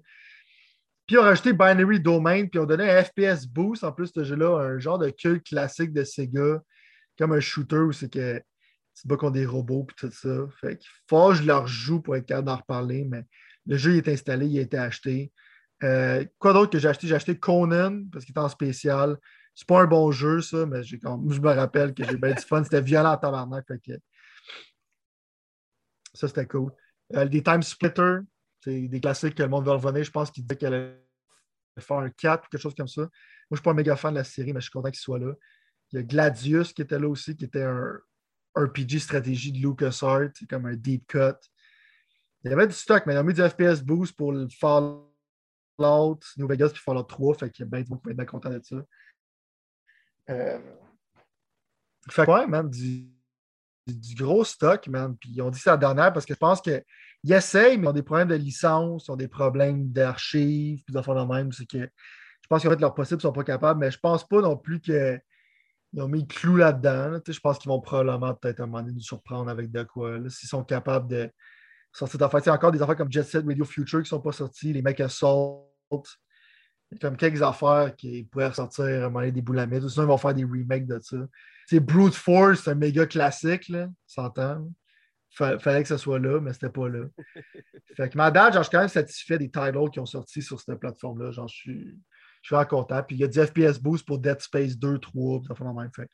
Puis 1.07 1.17
ils 1.17 1.19
ont 1.19 1.23
rajouté 1.23 1.53
Binary 1.53 2.01
Domain, 2.01 2.43
puis 2.43 2.51
ils 2.55 2.61
ont 2.61 2.67
donné 2.67 2.91
un 2.91 3.03
FPS 3.03 3.47
Boost 3.47 3.85
en 3.85 3.93
plus 3.93 4.13
de 4.13 4.23
ce 4.23 4.29
jeu-là, 4.29 4.59
un 4.59 4.79
genre 4.79 4.99
de 4.99 5.11
culte 5.11 5.45
classique 5.45 5.93
de 5.93 6.05
Sega, 6.05 6.61
comme 7.19 7.33
un 7.33 7.41
shooter 7.41 7.79
où 7.79 7.93
c'est 7.93 8.11
que 8.11 8.41
te 8.95 9.09
bats 9.09 9.17
contre 9.17 9.33
des 9.33 9.47
robots 9.47 9.85
puis 9.85 9.97
tout 9.97 10.11
ça. 10.11 10.47
Fait 10.61 10.77
que 10.77 11.35
je 11.35 11.43
leur 11.45 11.67
joue 11.67 12.01
pour 12.01 12.17
être 12.17 12.27
capable 12.27 12.47
d'en 12.47 12.57
reparler, 12.57 13.05
mais 13.05 13.25
le 13.67 13.77
jeu 13.77 13.93
il 13.93 13.99
est 13.99 14.09
installé, 14.09 14.47
il 14.47 14.59
a 14.59 14.63
été 14.63 14.77
acheté. 14.77 15.33
Euh, 15.83 16.25
quoi 16.39 16.53
d'autre 16.53 16.71
que 16.71 16.79
j'ai 16.79 16.89
acheté? 16.89 17.07
J'ai 17.07 17.15
acheté 17.15 17.39
Conan 17.39 18.05
parce 18.13 18.25
qu'il 18.25 18.35
est 18.35 18.41
en 18.41 18.49
spécial. 18.49 19.17
C'est 19.55 19.67
pas 19.67 19.83
un 19.83 19.87
bon 19.87 20.13
jeu, 20.13 20.41
ça, 20.41 20.65
mais 20.67 20.83
je 20.83 20.97
me 20.97 21.55
rappelle 21.55 21.93
que 21.93 22.05
j'ai 22.05 22.17
bien 22.17 22.33
du 22.33 22.43
fun. 22.43 22.63
C'était 22.65 22.81
violent 22.81 23.13
en 23.13 23.17
tabarnak. 23.17 23.67
Fait 23.67 24.01
Ça, 26.15 26.29
c'était 26.29 26.47
cool. 26.47 26.73
Euh, 27.15 27.27
des 27.27 27.43
Time 27.43 27.63
Splitter, 27.63 28.19
c'est 28.61 28.89
des 28.89 29.01
classiques 29.01 29.35
que 29.35 29.43
le 29.43 29.49
monde 29.49 29.65
veut 29.65 29.73
revenir. 29.73 30.05
Je 30.05 30.11
pense 30.11 30.31
qu'il 30.31 30.45
disait 30.45 30.57
qu'elle 30.57 30.75
allait 30.75 31.05
faire 31.81 31.99
un 31.99 32.11
4 32.11 32.47
ou 32.47 32.49
quelque 32.51 32.61
chose 32.61 32.75
comme 32.75 32.89
ça. 32.89 33.03
Moi, 33.03 33.11
je 33.51 33.55
ne 33.55 33.57
suis 33.57 33.63
pas 33.65 33.71
un 33.73 33.75
méga 33.75 33.97
fan 33.97 34.15
de 34.15 34.19
la 34.19 34.25
série, 34.25 34.53
mais 34.53 34.61
je 34.61 34.65
suis 34.65 34.71
content 34.71 34.91
qu'il 34.91 35.01
soit 35.01 35.19
là. 35.19 35.33
Il 35.91 35.97
y 35.97 35.99
a 35.99 36.03
Gladius 36.03 36.73
qui 36.73 36.81
était 36.81 36.99
là 36.99 37.09
aussi, 37.09 37.37
qui 37.37 37.45
était 37.45 37.65
un 37.65 37.99
RPG 38.55 38.99
stratégie 38.99 39.53
de 39.53 39.59
LucasArts, 39.59 40.33
comme 40.49 40.67
un 40.67 40.77
deep 40.77 41.07
cut. 41.07 41.37
Il 42.45 42.51
y 42.51 42.55
avait 42.55 42.67
du 42.67 42.75
stock, 42.75 43.05
mais 43.07 43.13
il 43.13 43.17
y 43.17 43.19
a 43.19 43.23
mis 43.23 43.35
du 43.35 43.43
FPS 43.43 43.83
boost 43.83 44.17
pour 44.17 44.33
le 44.33 44.49
Fallout, 44.49 46.21
New 46.37 46.49
Vegas 46.49 46.71
puis 46.71 46.83
Fallout 46.85 47.05
3. 47.05 47.35
Fait 47.35 47.51
qu'il 47.51 47.65
y 47.65 47.69
a 47.69 47.71
bien 47.71 47.83
du 47.83 47.91
monde 47.91 48.03
qui 48.03 48.11
être 48.11 48.17
bien 48.17 48.27
content 48.27 48.51
de 48.51 48.61
ça. 48.63 48.77
Euh... 50.31 50.59
Fait 52.11 52.29
ouais, 52.29 52.47
man, 52.49 52.69
du, 52.69 53.07
gros 54.17 54.45
stock, 54.45 54.89
man. 54.89 55.17
Puis 55.17 55.31
ils 55.35 55.43
ont 55.43 55.51
dit 55.51 55.59
que 55.59 55.63
c'est 55.63 55.71
la 55.71 55.77
dernière 55.77 56.13
parce 56.13 56.27
que 56.27 56.35
je 56.35 56.39
pense 56.39 56.61
qu'ils 56.61 56.83
essayent, 57.29 57.79
mais 57.79 57.85
ils 57.85 57.89
ont 57.89 57.93
des 57.93 58.03
problèmes 58.03 58.29
de 58.29 58.35
licence, 58.35 59.07
ils 59.07 59.13
ont 59.13 59.17
des 59.17 59.29
problèmes 59.29 59.93
d'archives, 59.93 60.83
puis 60.85 60.93
d'affaires 60.93 61.15
de 61.15 61.33
même. 61.33 61.53
C'est 61.53 61.67
que 61.67 61.79
je 61.79 62.49
pense 62.49 62.65
ont 62.65 62.71
fait 62.71 62.81
leur 62.81 62.95
possible, 62.95 63.21
ils 63.23 63.27
ne 63.27 63.29
sont 63.29 63.33
pas 63.33 63.45
capables, 63.45 63.79
mais 63.79 63.91
je 63.93 63.99
pense 64.01 64.27
pas 64.27 64.41
non 64.41 64.57
plus 64.57 64.81
qu'ils 65.93 66.03
ont 66.03 66.09
mis 66.09 66.21
le 66.21 66.27
clou 66.27 66.57
là-dedans. 66.57 67.21
Je 67.27 67.41
pense 67.41 67.59
qu'ils 67.59 67.69
vont 67.69 67.81
probablement 67.81 68.35
peut-être 68.35 68.61
un 68.61 68.67
moment 68.67 68.81
donné 68.81 68.95
nous 68.95 69.01
surprendre 69.01 69.51
avec 69.51 69.71
de 69.71 69.83
quoi. 69.83 70.19
S'ils 70.29 70.49
sont 70.49 70.65
capables 70.65 71.09
de 71.09 71.31
sortir 71.93 72.19
d'affaires. 72.19 72.41
Il 72.41 72.47
y 72.47 72.51
a 72.51 72.55
encore 72.55 72.73
des 72.73 72.83
affaires 72.83 72.97
comme 72.97 73.13
Jet 73.13 73.23
Set 73.23 73.45
Radio 73.47 73.65
Future 73.65 73.99
qui 73.99 74.05
ne 74.05 74.09
sont 74.09 74.21
pas 74.21 74.33
sortis, 74.33 74.73
les 74.73 74.83
mecs 74.83 75.01
Assault. 75.01 75.71
Il 75.91 75.99
y 76.93 76.95
a 76.97 76.99
comme 76.99 77.17
quelques 77.17 77.43
affaires 77.43 77.95
qui 77.97 78.25
pourraient 78.25 78.49
ressortir 78.49 78.85
à 78.85 78.89
un 78.89 79.01
moment 79.03 79.21
donné 79.21 79.33
des 79.33 79.43
boulamides. 79.43 79.89
Sinon, 79.89 80.05
ils 80.05 80.09
vont 80.09 80.19
faire 80.19 80.35
des 80.35 80.45
remakes 80.45 80.87
de 80.87 80.99
ça. 81.01 81.17
C'est 81.67 81.81
Brute 81.81 82.15
Force, 82.15 82.65
c'est 82.65 82.71
un 82.71 82.75
méga 82.75 83.07
classique, 83.07 83.69
là, 83.69 83.89
s'entend. 84.07 84.69
Fallait 85.31 85.83
que 85.83 85.89
ce 85.89 85.97
soit 85.97 86.19
là, 86.19 86.41
mais 86.41 86.53
c'était 86.53 86.69
pas 86.69 86.89
là. 86.89 87.07
fait 87.97 88.11
que 88.11 88.19
ma 88.19 88.31
date, 88.31 88.53
genre, 88.53 88.63
je 88.63 88.69
suis 88.69 88.73
quand 88.73 88.81
même 88.81 88.89
satisfait 88.89 89.39
des 89.39 89.51
titles 89.51 89.91
qui 89.91 90.01
ont 90.01 90.07
sorti 90.07 90.43
sur 90.43 90.61
cette 90.61 90.79
plateforme-là. 90.79 91.31
Genre, 91.31 91.49
je 91.49 91.55
suis, 91.55 91.99
je 92.43 92.49
suis 92.49 92.55
vraiment 92.55 92.69
content. 92.69 93.03
Puis 93.03 93.17
il 93.17 93.21
y 93.21 93.25
a 93.25 93.29
du 93.29 93.41
FPS 93.41 93.81
Boost 93.81 94.05
pour 94.07 94.19
Dead 94.19 94.41
Space 94.41 94.77
2, 94.77 94.99
3, 94.99 95.41
puis 95.41 95.49
ça 95.49 95.55
fait 95.55 95.65
même. 95.65 95.91
Fait 95.95 96.09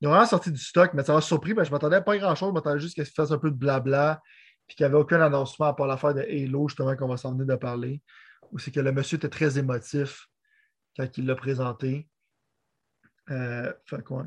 ils 0.00 0.08
ont 0.08 0.10
vraiment 0.10 0.26
sorti 0.26 0.50
du 0.50 0.58
stock, 0.58 0.92
mais 0.94 1.04
ça 1.04 1.14
m'a 1.14 1.20
surpris. 1.20 1.54
que 1.54 1.64
je 1.64 1.70
m'attendais 1.70 2.00
pas 2.00 2.12
à 2.12 2.18
grand-chose. 2.18 2.48
Je 2.48 2.54
m'attendais 2.54 2.80
juste 2.80 2.94
qu'ils 2.94 3.06
fassent 3.06 3.30
un 3.30 3.38
peu 3.38 3.50
de 3.50 3.56
blabla, 3.56 4.20
puis 4.66 4.76
qu'il 4.76 4.84
n'y 4.84 4.92
avait 4.92 5.00
aucun 5.00 5.20
annoncement 5.20 5.66
à 5.66 5.74
part 5.74 5.86
l'affaire 5.86 6.14
de 6.14 6.20
Halo, 6.20 6.68
justement, 6.68 6.96
qu'on 6.96 7.08
va 7.08 7.16
s'en 7.16 7.32
venir 7.32 7.46
de 7.46 7.56
parler. 7.56 8.02
Ou 8.50 8.58
c'est 8.58 8.70
que 8.70 8.80
le 8.80 8.92
monsieur 8.92 9.16
était 9.16 9.28
très 9.28 9.58
émotif 9.58 10.26
quand 10.96 11.06
il 11.16 11.26
l'a 11.26 11.36
présenté. 11.36 12.08
Euh, 13.30 13.72
fait 13.86 14.02
quoi? 14.02 14.26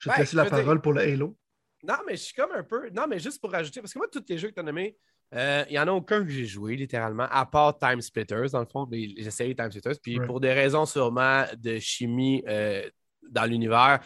Je 0.00 0.08
vais 0.08 0.16
te 0.16 0.20
laisser 0.20 0.36
la 0.36 0.46
parole 0.46 0.80
pour 0.80 0.92
le 0.92 1.00
Halo. 1.02 1.38
Non, 1.84 1.96
mais 2.06 2.16
je 2.16 2.22
suis 2.22 2.34
comme 2.34 2.52
un 2.52 2.62
peu. 2.62 2.90
Non, 2.90 3.06
mais 3.08 3.18
juste 3.18 3.40
pour 3.40 3.52
rajouter, 3.52 3.80
parce 3.80 3.92
que 3.92 3.98
moi, 3.98 4.08
tous 4.10 4.24
les 4.28 4.38
jeux 4.38 4.48
que 4.48 4.54
tu 4.54 4.60
as 4.60 4.64
nommés, 4.64 4.98
euh, 5.34 5.64
il 5.68 5.72
n'y 5.72 5.78
en 5.78 5.88
a 5.88 5.92
aucun 5.92 6.24
que 6.24 6.30
j'ai 6.30 6.44
joué, 6.44 6.76
littéralement, 6.76 7.26
à 7.30 7.46
part 7.46 7.78
Time 7.78 8.00
Splitters, 8.00 8.50
dans 8.52 8.60
le 8.60 8.66
fond. 8.66 8.86
J'ai 8.90 9.26
essayé 9.26 9.54
Time 9.54 9.70
Splitters. 9.70 9.98
Puis 10.02 10.20
pour 10.20 10.40
des 10.40 10.52
raisons 10.52 10.86
sûrement 10.86 11.44
de 11.56 11.78
chimie 11.78 12.42
euh, 12.48 12.82
dans 13.30 13.44
l'univers, 13.44 14.00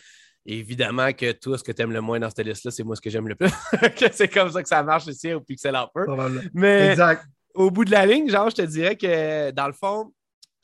évidemment 0.44 1.12
que 1.12 1.32
tout 1.32 1.56
ce 1.56 1.64
que 1.64 1.72
tu 1.72 1.82
aimes 1.82 1.92
le 1.92 2.00
moins 2.00 2.20
dans 2.20 2.30
cette 2.30 2.46
liste-là, 2.46 2.70
c'est 2.70 2.84
moi 2.84 2.94
ce 2.94 3.00
que 3.00 3.10
j'aime 3.10 3.28
le 3.28 3.34
plus. 3.34 3.50
c'est 4.12 4.28
comme 4.28 4.50
ça 4.50 4.62
que 4.62 4.68
ça 4.68 4.82
marche 4.82 5.06
ici 5.06 5.32
au 5.32 5.40
Pixel 5.40 5.76
peu. 5.92 6.06
Mais 6.54 6.90
exact. 6.90 7.24
au 7.54 7.70
bout 7.70 7.84
de 7.84 7.90
la 7.90 8.06
ligne, 8.06 8.30
genre, 8.30 8.50
je 8.50 8.56
te 8.56 8.62
dirais 8.62 8.96
que 8.96 9.50
dans 9.50 9.66
le 9.66 9.72
fond, 9.72 10.12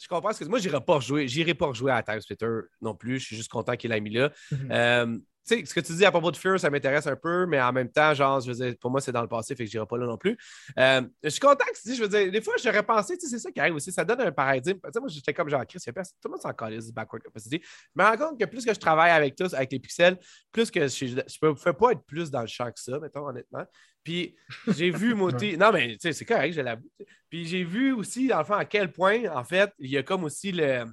je 0.03 0.09
comprends 0.09 0.29
parce 0.29 0.38
que 0.38 0.44
moi, 0.46 0.59
j'irai 0.59 0.81
pas 0.81 0.96
rejouer, 0.96 1.29
j'irai 1.29 1.55
pas 1.55 1.66
rejouer 1.66 1.92
à 1.92 2.03
Time 2.03 2.20
Splitter 2.20 2.48
non 2.81 2.94
plus. 2.94 3.20
Je 3.20 3.27
suis 3.27 3.37
juste 3.37 3.51
content 3.51 3.77
qu'il 3.77 3.90
l'ait 3.90 4.01
mis 4.01 4.11
là. 4.11 4.31
Mhm. 4.51 4.68
Euh, 4.70 5.18
tu 5.46 5.57
sais, 5.57 5.64
ce 5.64 5.74
que 5.74 5.81
tu 5.81 5.92
dis 5.94 6.05
à 6.05 6.11
propos 6.11 6.31
de 6.31 6.37
Fear, 6.37 6.59
ça 6.59 6.70
m'intéresse 6.70 7.07
un 7.07 7.16
peu, 7.16 7.46
mais 7.46 7.61
en 7.61 7.72
même 7.72 7.90
temps, 7.90 8.14
genre, 8.14 8.40
je 8.40 8.52
veux 8.52 8.64
dire, 8.64 8.74
pour 8.81 8.90
moi, 8.90 9.00
c'est 9.00 9.12
dans 9.12 9.22
le 9.22 9.28
passé, 9.28 9.55
fait 9.55 9.64
que 9.64 9.70
je 9.70 9.76
n'irai 9.76 9.87
pas 9.87 9.98
là 9.98 10.07
non 10.07 10.16
plus. 10.16 10.37
Euh, 10.78 11.02
je 11.22 11.28
suis 11.28 11.40
content 11.40 11.64
que 11.64 11.81
tu 11.81 11.88
dis, 11.88 11.96
je 11.96 12.02
veux 12.02 12.09
dire, 12.09 12.31
des 12.31 12.40
fois, 12.40 12.55
j'aurais 12.62 12.83
pensé, 12.83 13.16
tu 13.18 13.26
sais, 13.26 13.37
c'est 13.37 13.42
ça 13.42 13.50
qui 13.50 13.61
arrive 13.61 13.74
aussi, 13.74 13.90
ça 13.90 14.05
donne 14.05 14.20
un 14.20 14.33
paradigme. 14.33 14.78
Tu 14.85 14.92
sais, 14.92 15.00
moi, 15.00 15.09
j'étais 15.09 15.35
comme 15.35 15.48
genre, 15.48 15.66
Chris, 15.66 15.78
tout 15.85 15.92
le 15.94 16.31
monde 16.31 16.40
s'en 16.40 16.52
calisse 16.52 16.87
du 16.87 16.92
backward 16.92 17.22
capacity. 17.22 17.61
Je 17.62 18.02
me 18.02 18.09
rends 18.09 18.16
compte 18.16 18.38
que 18.38 18.44
plus 18.44 18.64
que 18.64 18.72
je 18.72 18.81
travaille 18.81 19.11
avec 19.11 19.35
tous, 19.35 19.52
avec 19.55 19.72
les 19.72 19.81
pixels, 19.81 20.18
plus 20.52 20.70
que 20.70 20.87
je 20.87 21.05
ne 21.07 21.52
peux 21.52 21.72
pas 21.72 21.92
être 21.92 22.05
plus 22.05 22.31
dans 22.31 22.42
le 22.42 22.46
champ 22.46 22.70
que 22.70 22.81
ça, 22.81 22.98
mettons, 22.98 23.26
honnêtement. 23.26 23.64
Puis 24.05 24.37
j'ai 24.68 24.90
vu 24.90 25.14
Moti. 25.14 25.57
non, 25.57 25.72
mais 25.72 25.92
tu 25.92 25.98
sais, 26.00 26.12
c'est 26.12 26.24
correct, 26.24 26.52
je 26.52 26.61
l'avoue. 26.61 26.90
Puis 27.31 27.46
j'ai 27.46 27.64
vu 27.64 27.92
aussi, 27.92 28.28
dans 28.28 28.38
le 28.38 28.44
fond, 28.44 28.55
à 28.55 28.64
quel 28.64 28.92
point, 28.92 29.24
en 29.35 29.44
fait, 29.44 29.72
il 29.78 29.90
y 29.90 29.96
a 29.96 30.02
comme 30.02 30.24
aussi 30.24 30.52
le. 30.52 30.85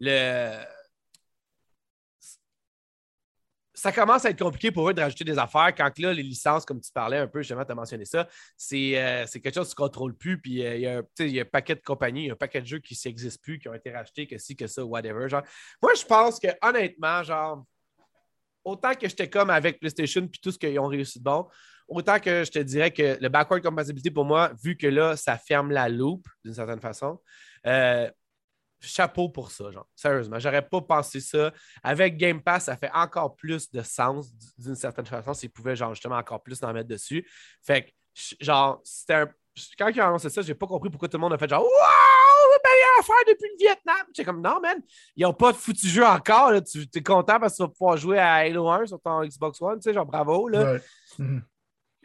le 0.00 0.77
ça 3.78 3.92
commence 3.92 4.24
à 4.24 4.30
être 4.30 4.42
compliqué 4.42 4.72
pour 4.72 4.90
eux 4.90 4.94
de 4.94 5.00
rajouter 5.00 5.24
des 5.24 5.38
affaires 5.38 5.72
quand 5.74 5.96
là, 5.98 6.12
les 6.12 6.22
licences, 6.22 6.64
comme 6.64 6.80
tu 6.80 6.90
parlais 6.90 7.18
un 7.18 7.28
peu, 7.28 7.42
justement, 7.42 7.64
tu 7.64 7.70
as 7.70 7.76
mentionné 7.76 8.04
ça, 8.04 8.26
c'est 8.56 8.98
euh, 8.98 9.24
quelque 9.24 9.54
chose 9.54 9.68
que 9.68 9.76
tu 9.76 9.82
ne 9.82 9.86
contrôles 9.86 10.14
plus. 10.16 10.40
Puis 10.40 10.66
euh, 10.66 11.02
il, 11.20 11.30
y 11.30 11.38
a, 11.38 11.42
un 11.42 11.44
paquet 11.44 11.76
de 11.76 11.80
compagnies, 11.80 12.28
un 12.30 12.34
paquet 12.34 12.60
de 12.60 12.66
jeux 12.66 12.80
qui 12.80 12.98
n'existent 13.06 13.40
plus, 13.40 13.58
qui 13.60 13.68
ont 13.68 13.74
été 13.74 13.92
rachetés, 13.92 14.26
que 14.26 14.36
si, 14.36 14.56
que 14.56 14.66
ça, 14.66 14.84
whatever. 14.84 15.28
Genre. 15.28 15.42
Moi, 15.80 15.92
je 15.94 16.04
pense 16.04 16.40
que 16.40 16.48
honnêtement, 16.60 17.22
genre, 17.22 17.64
autant 18.64 18.94
que 18.94 19.08
j'étais 19.08 19.30
comme 19.30 19.50
avec 19.50 19.78
PlayStation 19.78 20.26
puis 20.26 20.40
tout 20.42 20.50
ce 20.50 20.58
qu'ils 20.58 20.78
ont 20.80 20.88
réussi 20.88 21.20
de 21.20 21.24
bon, 21.24 21.46
autant 21.86 22.18
que 22.18 22.44
je 22.44 22.50
te 22.50 22.58
dirais 22.58 22.90
que 22.90 23.16
le 23.20 23.28
backward 23.28 23.62
compatibility 23.62 24.10
pour 24.10 24.24
moi, 24.24 24.52
vu 24.62 24.76
que 24.76 24.88
là, 24.88 25.16
ça 25.16 25.38
ferme 25.38 25.70
la 25.70 25.88
loupe 25.88 26.26
d'une 26.44 26.54
certaine 26.54 26.80
façon, 26.80 27.20
euh, 27.64 28.10
chapeau 28.80 29.28
pour 29.28 29.50
ça, 29.50 29.70
genre. 29.70 29.86
Sérieusement, 29.94 30.38
j'aurais 30.38 30.66
pas 30.66 30.80
pensé 30.80 31.20
ça. 31.20 31.52
Avec 31.82 32.16
Game 32.16 32.40
Pass, 32.40 32.64
ça 32.64 32.76
fait 32.76 32.90
encore 32.92 33.34
plus 33.34 33.70
de 33.70 33.82
sens 33.82 34.32
d'une 34.56 34.74
certaine 34.74 35.06
façon 35.06 35.34
s'ils 35.34 35.50
pouvaient, 35.50 35.76
genre, 35.76 35.94
justement, 35.94 36.16
encore 36.16 36.42
plus 36.42 36.62
en 36.62 36.72
mettre 36.72 36.88
dessus. 36.88 37.28
Fait 37.62 37.82
que, 37.82 37.90
genre, 38.40 38.80
c'était 38.84 39.14
un... 39.14 39.28
Quand 39.76 39.88
ils 39.88 40.00
ont 40.00 40.06
annoncé 40.06 40.30
ça, 40.30 40.42
j'ai 40.42 40.54
pas 40.54 40.66
compris 40.66 40.88
pourquoi 40.88 41.08
tout 41.08 41.16
le 41.16 41.22
monde 41.22 41.32
a 41.32 41.38
fait 41.38 41.48
genre 41.48 41.64
ben, 42.64 42.70
il 42.74 42.82
a 42.82 43.00
affaire 43.00 43.24
depuis 43.26 43.50
le 43.50 43.56
Vietnam. 43.58 44.06
J'étais 44.08 44.24
comme 44.24 44.40
non, 44.40 44.60
man, 44.60 44.80
ils 45.16 45.22
n'ont 45.22 45.32
pas 45.32 45.52
de 45.52 45.56
foutu 45.56 45.86
jeu 45.86 46.04
encore. 46.04 46.52
Là. 46.52 46.60
Tu 46.60 46.86
es 46.92 47.02
content 47.02 47.38
parce 47.38 47.52
que 47.52 47.56
tu 47.58 47.62
vas 47.62 47.68
pouvoir 47.68 47.96
jouer 47.96 48.18
à 48.18 48.34
Halo 48.34 48.68
1 48.68 48.86
sur 48.86 49.00
ton 49.00 49.22
Xbox 49.24 49.60
One, 49.60 49.78
tu 49.78 49.84
sais, 49.84 49.94
genre 49.94 50.06
bravo. 50.06 50.48
Là. 50.48 50.78
Mhm 51.18 51.42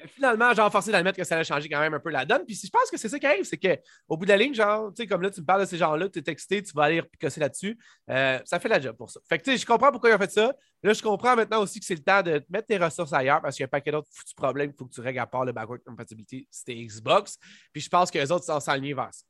finalement, 0.08 0.54
genre, 0.54 0.72
forcé 0.72 0.92
d'admettre 0.92 1.18
que 1.18 1.24
ça 1.24 1.36
allait 1.36 1.44
changer 1.44 1.70
quand 1.70 1.80
même 1.80 1.94
un 1.94 2.00
peu 2.00 2.10
la 2.10 2.26
donne. 2.26 2.46
Puis 2.46 2.60
je 2.64 2.70
pense 2.70 2.90
que 2.90 2.98
c'est 2.98 3.10
ça 3.10 3.20
qui 3.20 3.26
arrive, 3.26 3.44
c'est 3.44 3.58
qu'au 3.58 4.18
bout 4.18 4.26
de 4.26 4.30
la 4.30 4.38
ligne, 4.38 4.54
genre, 4.54 4.94
tu 4.94 5.04
sais, 5.04 5.08
comme 5.08 5.22
là, 5.22 5.30
tu 5.30 5.42
me 5.42 5.46
parles 5.46 5.62
de 5.62 5.66
ces 5.66 5.78
gens-là, 5.78 6.10
tu 6.10 6.20
es 6.20 6.22
texté, 6.22 6.62
tu 6.62 6.74
vas 6.74 6.84
aller 6.84 7.02
picosser 7.02 7.40
là-dessus. 7.40 7.78
Euh, 8.10 8.40
ça 8.46 8.60
fait 8.60 8.70
la 8.70 8.80
job 8.80 8.96
pour 8.96 9.10
ça. 9.10 9.20
Fait 9.28 9.38
que, 9.38 9.44
tu 9.44 9.52
sais, 9.52 9.58
je 9.58 9.66
comprends 9.66 9.92
pourquoi 9.92 10.10
ils 10.10 10.16
ont 10.16 10.20
fait 10.20 10.32
ça. 10.32 10.54
Là, 10.84 10.94
je 10.94 11.02
comprends 11.02 11.36
maintenant 11.36 11.62
aussi 11.62 11.80
que 11.80 11.86
c'est 11.86 11.96
le 11.96 12.04
temps 12.04 12.22
de 12.22 12.44
mettre 12.50 12.68
tes 12.68 12.78
ressources 12.78 13.14
ailleurs 13.14 13.42
parce 13.42 13.56
qu'il 13.56 13.64
y 13.64 13.66
a 13.66 13.68
un 13.68 13.70
paquet 13.70 13.92
d'autres 13.92 14.10
foutus 14.12 14.34
problèmes 14.34 14.70
qu'il 14.70 14.78
faut 14.78 14.86
que 14.86 14.94
tu 14.94 15.02
règles 15.02 15.20
à 15.20 15.28
part 15.28 15.46
le 15.46 15.52
backward 15.52 15.82
compatibility, 15.84 16.48
c'était 16.52 16.76
Xbox. 16.76 17.38
Puis 17.72 17.82
je 17.82 17.90
pense 17.90 18.12
que 18.12 18.20
les 18.20 18.32
autres 18.32 18.46
sont 18.46 18.60
s'aligner 18.60 18.94
vers 18.94 19.14
ça. 19.14 19.26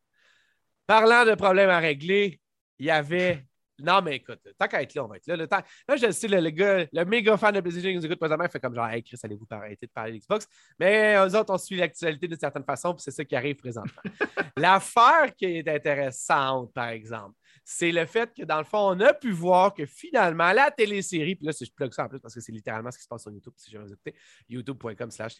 Parlant 0.87 1.25
de 1.25 1.35
problèmes 1.35 1.69
à 1.69 1.79
régler, 1.79 2.41
il 2.79 2.87
y 2.87 2.91
avait 2.91 3.45
non, 3.79 4.01
mais 4.01 4.17
écoute, 4.17 4.39
tant 4.57 4.67
qu'à 4.67 4.81
être 4.83 4.93
là, 4.93 5.03
on 5.03 5.07
va 5.07 5.17
être 5.17 5.27
là. 5.27 5.35
Le 5.35 5.47
temps... 5.47 5.61
Là, 5.87 5.95
je 5.95 6.11
sais, 6.11 6.27
le, 6.27 6.49
gars, 6.51 6.85
le 6.91 7.05
méga 7.05 7.35
fan 7.37 7.53
de 7.55 7.59
PlayStation 7.59 7.89
qui 7.89 7.97
nous 7.97 8.05
écoute 8.05 8.19
présentement, 8.19 8.45
il 8.45 8.51
fait 8.51 8.59
comme 8.59 8.75
genre, 8.75 8.87
hey 8.87 9.03
Chris, 9.03 9.17
allez-vous 9.23 9.47
arrêter 9.49 9.87
de 9.87 9.91
parler 9.91 10.13
d'Xbox? 10.13 10.47
Mais 10.79 11.15
eux 11.15 11.35
autres, 11.35 11.53
on 11.53 11.57
suit 11.57 11.75
l'actualité 11.75 12.27
d'une 12.27 12.39
certaine 12.39 12.63
façon, 12.63 12.93
puis 12.93 13.01
c'est 13.01 13.11
ça 13.11 13.25
qui 13.25 13.35
arrive 13.35 13.55
présentement. 13.55 14.01
L'affaire 14.57 15.33
qui 15.35 15.45
est 15.45 15.67
intéressante, 15.67 16.71
par 16.73 16.89
exemple, 16.89 17.35
c'est 17.63 17.91
le 17.91 18.05
fait 18.05 18.31
que 18.33 18.43
dans 18.43 18.59
le 18.59 18.63
fond, 18.63 18.95
on 18.95 18.99
a 18.99 19.13
pu 19.13 19.31
voir 19.31 19.73
que 19.73 19.85
finalement, 19.85 20.51
la 20.51 20.69
télésérie, 20.69 21.35
puis 21.35 21.47
là, 21.47 21.53
si 21.53 21.65
je 21.65 21.71
plug 21.71 21.91
ça 21.93 22.05
en 22.05 22.09
plus 22.09 22.19
parce 22.19 22.35
que 22.35 22.41
c'est 22.41 22.51
littéralement 22.51 22.91
ce 22.91 22.97
qui 22.97 23.03
se 23.03 23.07
passe 23.09 23.23
sur 23.23 23.31
YouTube, 23.31 23.53
si 23.55 23.71
jamais 23.71 23.85
vous 23.85 23.93
écoutez, 23.93 24.13
youtube.com 24.49 25.09
slash 25.09 25.35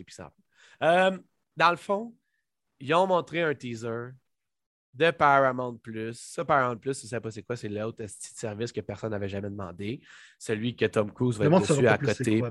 euh, 0.82 1.18
Dans 1.56 1.72
le 1.72 1.78
fond, 1.78 2.16
ils 2.80 2.94
ont 2.94 3.06
montré 3.06 3.42
un 3.42 3.54
teaser 3.54 4.12
de 4.94 5.12
Paramount 5.12 5.76
Plus. 5.76 6.14
Ça, 6.14 6.46
Paramount 6.46 6.78
Plus, 6.78 7.00
tu 7.00 7.06
ne 7.06 7.10
sais 7.10 7.20
pas 7.20 7.32
c'est 7.32 7.44
quoi, 7.44 7.56
c'est 7.56 7.70
l'autre 7.70 7.98
petit 7.98 8.34
service 8.36 8.72
que 8.72 8.82
personne 8.82 9.12
n'avait 9.12 9.30
jamais 9.30 9.50
demandé. 9.50 10.02
Celui 10.38 10.76
que 10.76 10.86
Tom 10.86 11.12
Cruise 11.12 11.38
va 11.38 11.46
être 11.46 11.60
dessus 11.60 11.88
à 11.88 11.98
côté. 11.98 12.42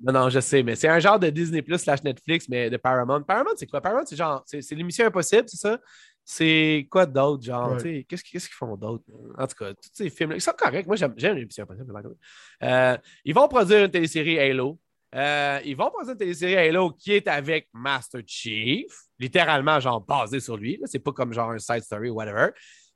non, 0.00 0.12
non, 0.12 0.28
je 0.30 0.40
sais, 0.40 0.62
mais 0.62 0.74
c'est 0.74 0.88
un 0.88 0.98
genre 0.98 1.18
de 1.18 1.28
Disney 1.30 1.62
Plus 1.62 1.78
slash 1.78 2.02
Netflix, 2.02 2.48
mais 2.48 2.70
de 2.70 2.76
Paramount. 2.76 3.22
Paramount, 3.22 3.54
c'est 3.56 3.66
quoi? 3.66 3.80
Paramount, 3.80 4.06
c'est 4.06 4.16
genre, 4.16 4.42
c'est 4.46 4.74
l'émission 4.74 5.06
Impossible, 5.06 5.44
c'est 5.48 5.58
ça? 5.58 5.78
c'est 6.24 6.86
quoi 6.90 7.06
d'autre, 7.06 7.44
genre? 7.44 7.76
Qu'est-ce 8.08 8.22
qu'ils 8.22 8.40
font 8.40 8.76
d'autre? 8.76 9.04
En 9.36 9.46
tout 9.46 9.56
cas, 9.56 9.74
tous 9.74 9.90
ces 9.92 10.10
films-là, 10.10 10.36
ils 10.36 10.40
sont 10.40 10.52
corrects. 10.56 10.86
Moi, 10.86 10.96
j'aime 10.96 11.14
les 11.16 11.44
Missions 11.44 11.64
Impossibles. 11.64 12.16
Euh, 12.62 12.96
ils 13.24 13.34
vont 13.34 13.48
produire 13.48 13.84
une 13.84 13.90
télésérie 13.90 14.38
Halo. 14.38 14.78
Euh, 15.14 15.60
ils 15.64 15.76
vont 15.76 15.90
produire 15.90 16.12
une 16.12 16.18
télésérie 16.18 16.56
Halo 16.56 16.90
qui 16.90 17.12
est 17.12 17.28
avec 17.28 17.68
Master 17.72 18.22
Chief, 18.26 18.86
littéralement, 19.22 19.78
genre, 19.80 20.00
basé 20.00 20.40
sur 20.40 20.56
lui. 20.56 20.80
C'est 20.84 20.98
pas 20.98 21.12
comme 21.12 21.32
genre 21.32 21.50
un 21.50 21.58
side 21.58 21.82
story 21.82 22.10
ou 22.10 22.14
whatever. 22.14 22.50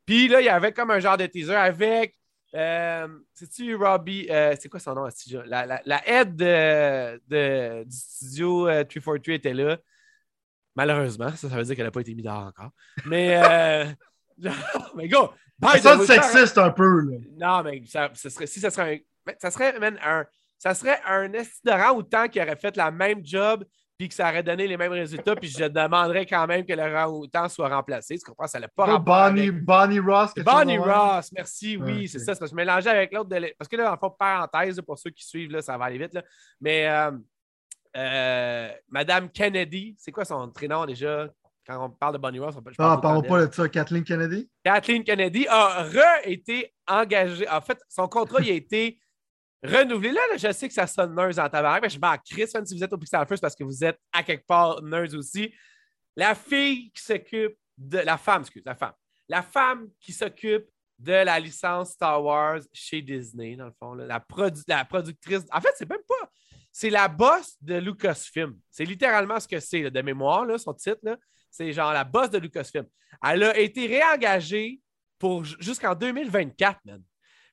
Puis 0.04 0.28
là, 0.28 0.40
il 0.40 0.44
y 0.44 0.48
avait 0.48 0.72
comme 0.72 0.90
un 0.90 0.98
genre 0.98 1.16
de 1.16 1.26
teaser 1.26 1.54
avec. 1.54 2.14
Euh, 2.54 3.08
C'est-tu 3.32 3.74
Robbie? 3.76 4.26
Euh, 4.30 4.54
c'est 4.60 4.68
quoi 4.68 4.80
son 4.80 4.94
nom? 4.94 5.08
La, 5.46 5.66
la, 5.66 5.80
la 5.84 6.08
head 6.08 6.36
de, 6.36 7.20
de, 7.28 7.84
du 7.84 7.96
studio 7.96 8.66
343 8.66 9.34
était 9.34 9.54
là. 9.54 9.78
Malheureusement, 10.74 11.30
ça, 11.30 11.48
ça 11.48 11.56
veut 11.56 11.64
dire 11.64 11.76
qu'elle 11.76 11.86
n'a 11.86 11.90
pas 11.90 12.00
été 12.00 12.14
mise 12.14 12.24
dehors 12.24 12.46
encore. 12.46 12.70
Mais, 13.06 13.40
euh, 13.42 13.86
mais 14.94 15.08
go! 15.08 15.30
Ça 15.62 15.78
sonne 15.78 16.06
sexiste 16.06 16.58
un 16.58 16.70
peu. 16.70 17.00
Là. 17.00 17.16
Non, 17.38 17.62
mais 17.62 17.82
ça, 17.86 18.10
serait, 18.14 18.46
si 18.46 18.60
ça 18.60 18.70
serait 18.70 19.04
un. 19.26 19.32
Ça 19.38 19.50
serait 19.50 19.74
un. 20.02 20.24
Ça 20.58 20.74
serait 20.74 21.00
un 21.04 21.30
rang 21.76 21.96
autant 21.96 22.28
qui 22.28 22.40
aurait 22.40 22.56
fait 22.56 22.76
la 22.76 22.90
même 22.90 23.24
job 23.24 23.64
puis 23.98 24.08
que 24.08 24.14
ça 24.14 24.28
aurait 24.28 24.42
donné 24.42 24.66
les 24.66 24.76
mêmes 24.76 24.92
résultats, 24.92 25.34
puis 25.34 25.48
je 25.48 25.64
demanderais 25.64 26.26
quand 26.26 26.46
même 26.46 26.64
que 26.66 26.72
le 26.72 26.82
rang-outant 26.82 27.48
soit 27.48 27.68
remplacé. 27.68 28.18
Tu 28.18 28.24
comprends? 28.24 28.46
Ça 28.46 28.60
n'a 28.60 28.68
pas 28.68 28.94
oh, 28.94 28.98
Bonnie, 28.98 29.50
Bonnie 29.50 29.98
Ross. 29.98 30.32
Bonnie 30.36 30.78
Ross, 30.78 31.32
merci, 31.32 31.76
oui, 31.76 32.06
c'est 32.06 32.18
ça. 32.18 32.34
C'est 32.34 32.40
parce 32.40 32.50
que 32.50 32.56
je 32.56 32.56
mélangeais 32.56 32.90
avec 32.90 33.12
l'autre. 33.12 33.30
De... 33.30 33.54
Parce 33.58 33.68
que 33.68 33.76
là, 33.76 33.92
en 33.92 33.96
fond, 33.96 34.10
parenthèse, 34.10 34.80
pour 34.82 34.98
ceux 34.98 35.10
qui 35.10 35.24
suivent, 35.24 35.50
là, 35.50 35.62
ça 35.62 35.78
va 35.78 35.86
aller 35.86 35.98
vite. 35.98 36.12
Là. 36.12 36.22
Mais 36.60 36.86
euh, 36.88 37.10
euh, 37.96 38.70
Madame 38.90 39.30
Kennedy, 39.30 39.96
c'est 39.98 40.12
quoi 40.12 40.24
son 40.24 40.50
prénom 40.50 40.84
déjà? 40.84 41.28
Quand 41.66 41.84
on 41.84 41.90
parle 41.90 42.12
de 42.12 42.18
Bonnie 42.18 42.38
Ross, 42.38 42.54
on 42.56 42.62
peut. 42.62 42.72
Ah, 42.78 42.98
parlons 43.02 43.22
pas 43.22 43.46
de 43.46 43.52
ça. 43.52 43.68
Kathleen 43.68 44.04
Kennedy? 44.04 44.48
Kathleen 44.62 45.02
Kennedy 45.02 45.46
a 45.48 45.84
re-été 45.84 46.72
engagée. 46.86 47.48
En 47.48 47.60
fait, 47.60 47.78
son 47.88 48.06
contrat 48.06 48.40
il 48.40 48.50
a 48.50 48.54
été 48.54 49.00
renouvelé. 49.62 50.12
Là, 50.12 50.20
je 50.36 50.52
sais 50.52 50.68
que 50.68 50.74
ça 50.74 50.86
sonne 50.86 51.14
nurse 51.14 51.38
en 51.38 51.48
tabac, 51.48 51.80
mais 51.80 51.88
je 51.88 51.98
m'en 51.98 52.16
Chris, 52.18 52.46
si 52.46 52.74
vous 52.74 52.84
êtes 52.84 52.92
au 52.92 52.98
Pixel 52.98 53.26
First 53.26 53.40
parce 53.40 53.54
que 53.54 53.64
vous 53.64 53.84
êtes 53.84 53.98
à 54.12 54.22
quelque 54.22 54.46
part 54.46 54.82
nurse 54.82 55.14
aussi. 55.14 55.52
La 56.16 56.34
fille 56.34 56.90
qui 56.92 57.02
s'occupe 57.02 57.56
de. 57.76 57.98
La 57.98 58.16
femme, 58.16 58.42
excuse, 58.42 58.62
la 58.64 58.74
femme. 58.74 58.94
La 59.28 59.42
femme 59.42 59.88
qui 60.00 60.12
s'occupe 60.12 60.66
de 60.98 61.12
la 61.12 61.38
licence 61.38 61.92
Star 61.92 62.22
Wars 62.22 62.60
chez 62.72 63.02
Disney, 63.02 63.56
dans 63.56 63.66
le 63.66 63.72
fond. 63.78 63.94
la, 63.94 64.20
productrice. 64.20 65.44
En 65.52 65.60
fait, 65.60 65.72
c'est 65.76 65.88
même 65.88 66.02
pas 66.08 66.30
c'est 66.76 66.90
la 66.90 67.08
boss 67.08 67.56
de 67.62 67.76
Lucasfilm. 67.76 68.54
C'est 68.70 68.84
littéralement 68.84 69.40
ce 69.40 69.48
que 69.48 69.58
c'est, 69.60 69.90
de 69.90 70.02
mémoire, 70.02 70.44
son 70.60 70.74
titre. 70.74 71.18
C'est 71.50 71.72
genre 71.72 71.90
la 71.94 72.04
boss 72.04 72.28
de 72.28 72.36
Lucasfilm. 72.36 72.84
Elle 73.26 73.44
a 73.44 73.58
été 73.58 73.86
réengagée 73.86 74.82
jusqu'en 75.58 75.94
2024, 75.94 76.78
man. 76.84 77.02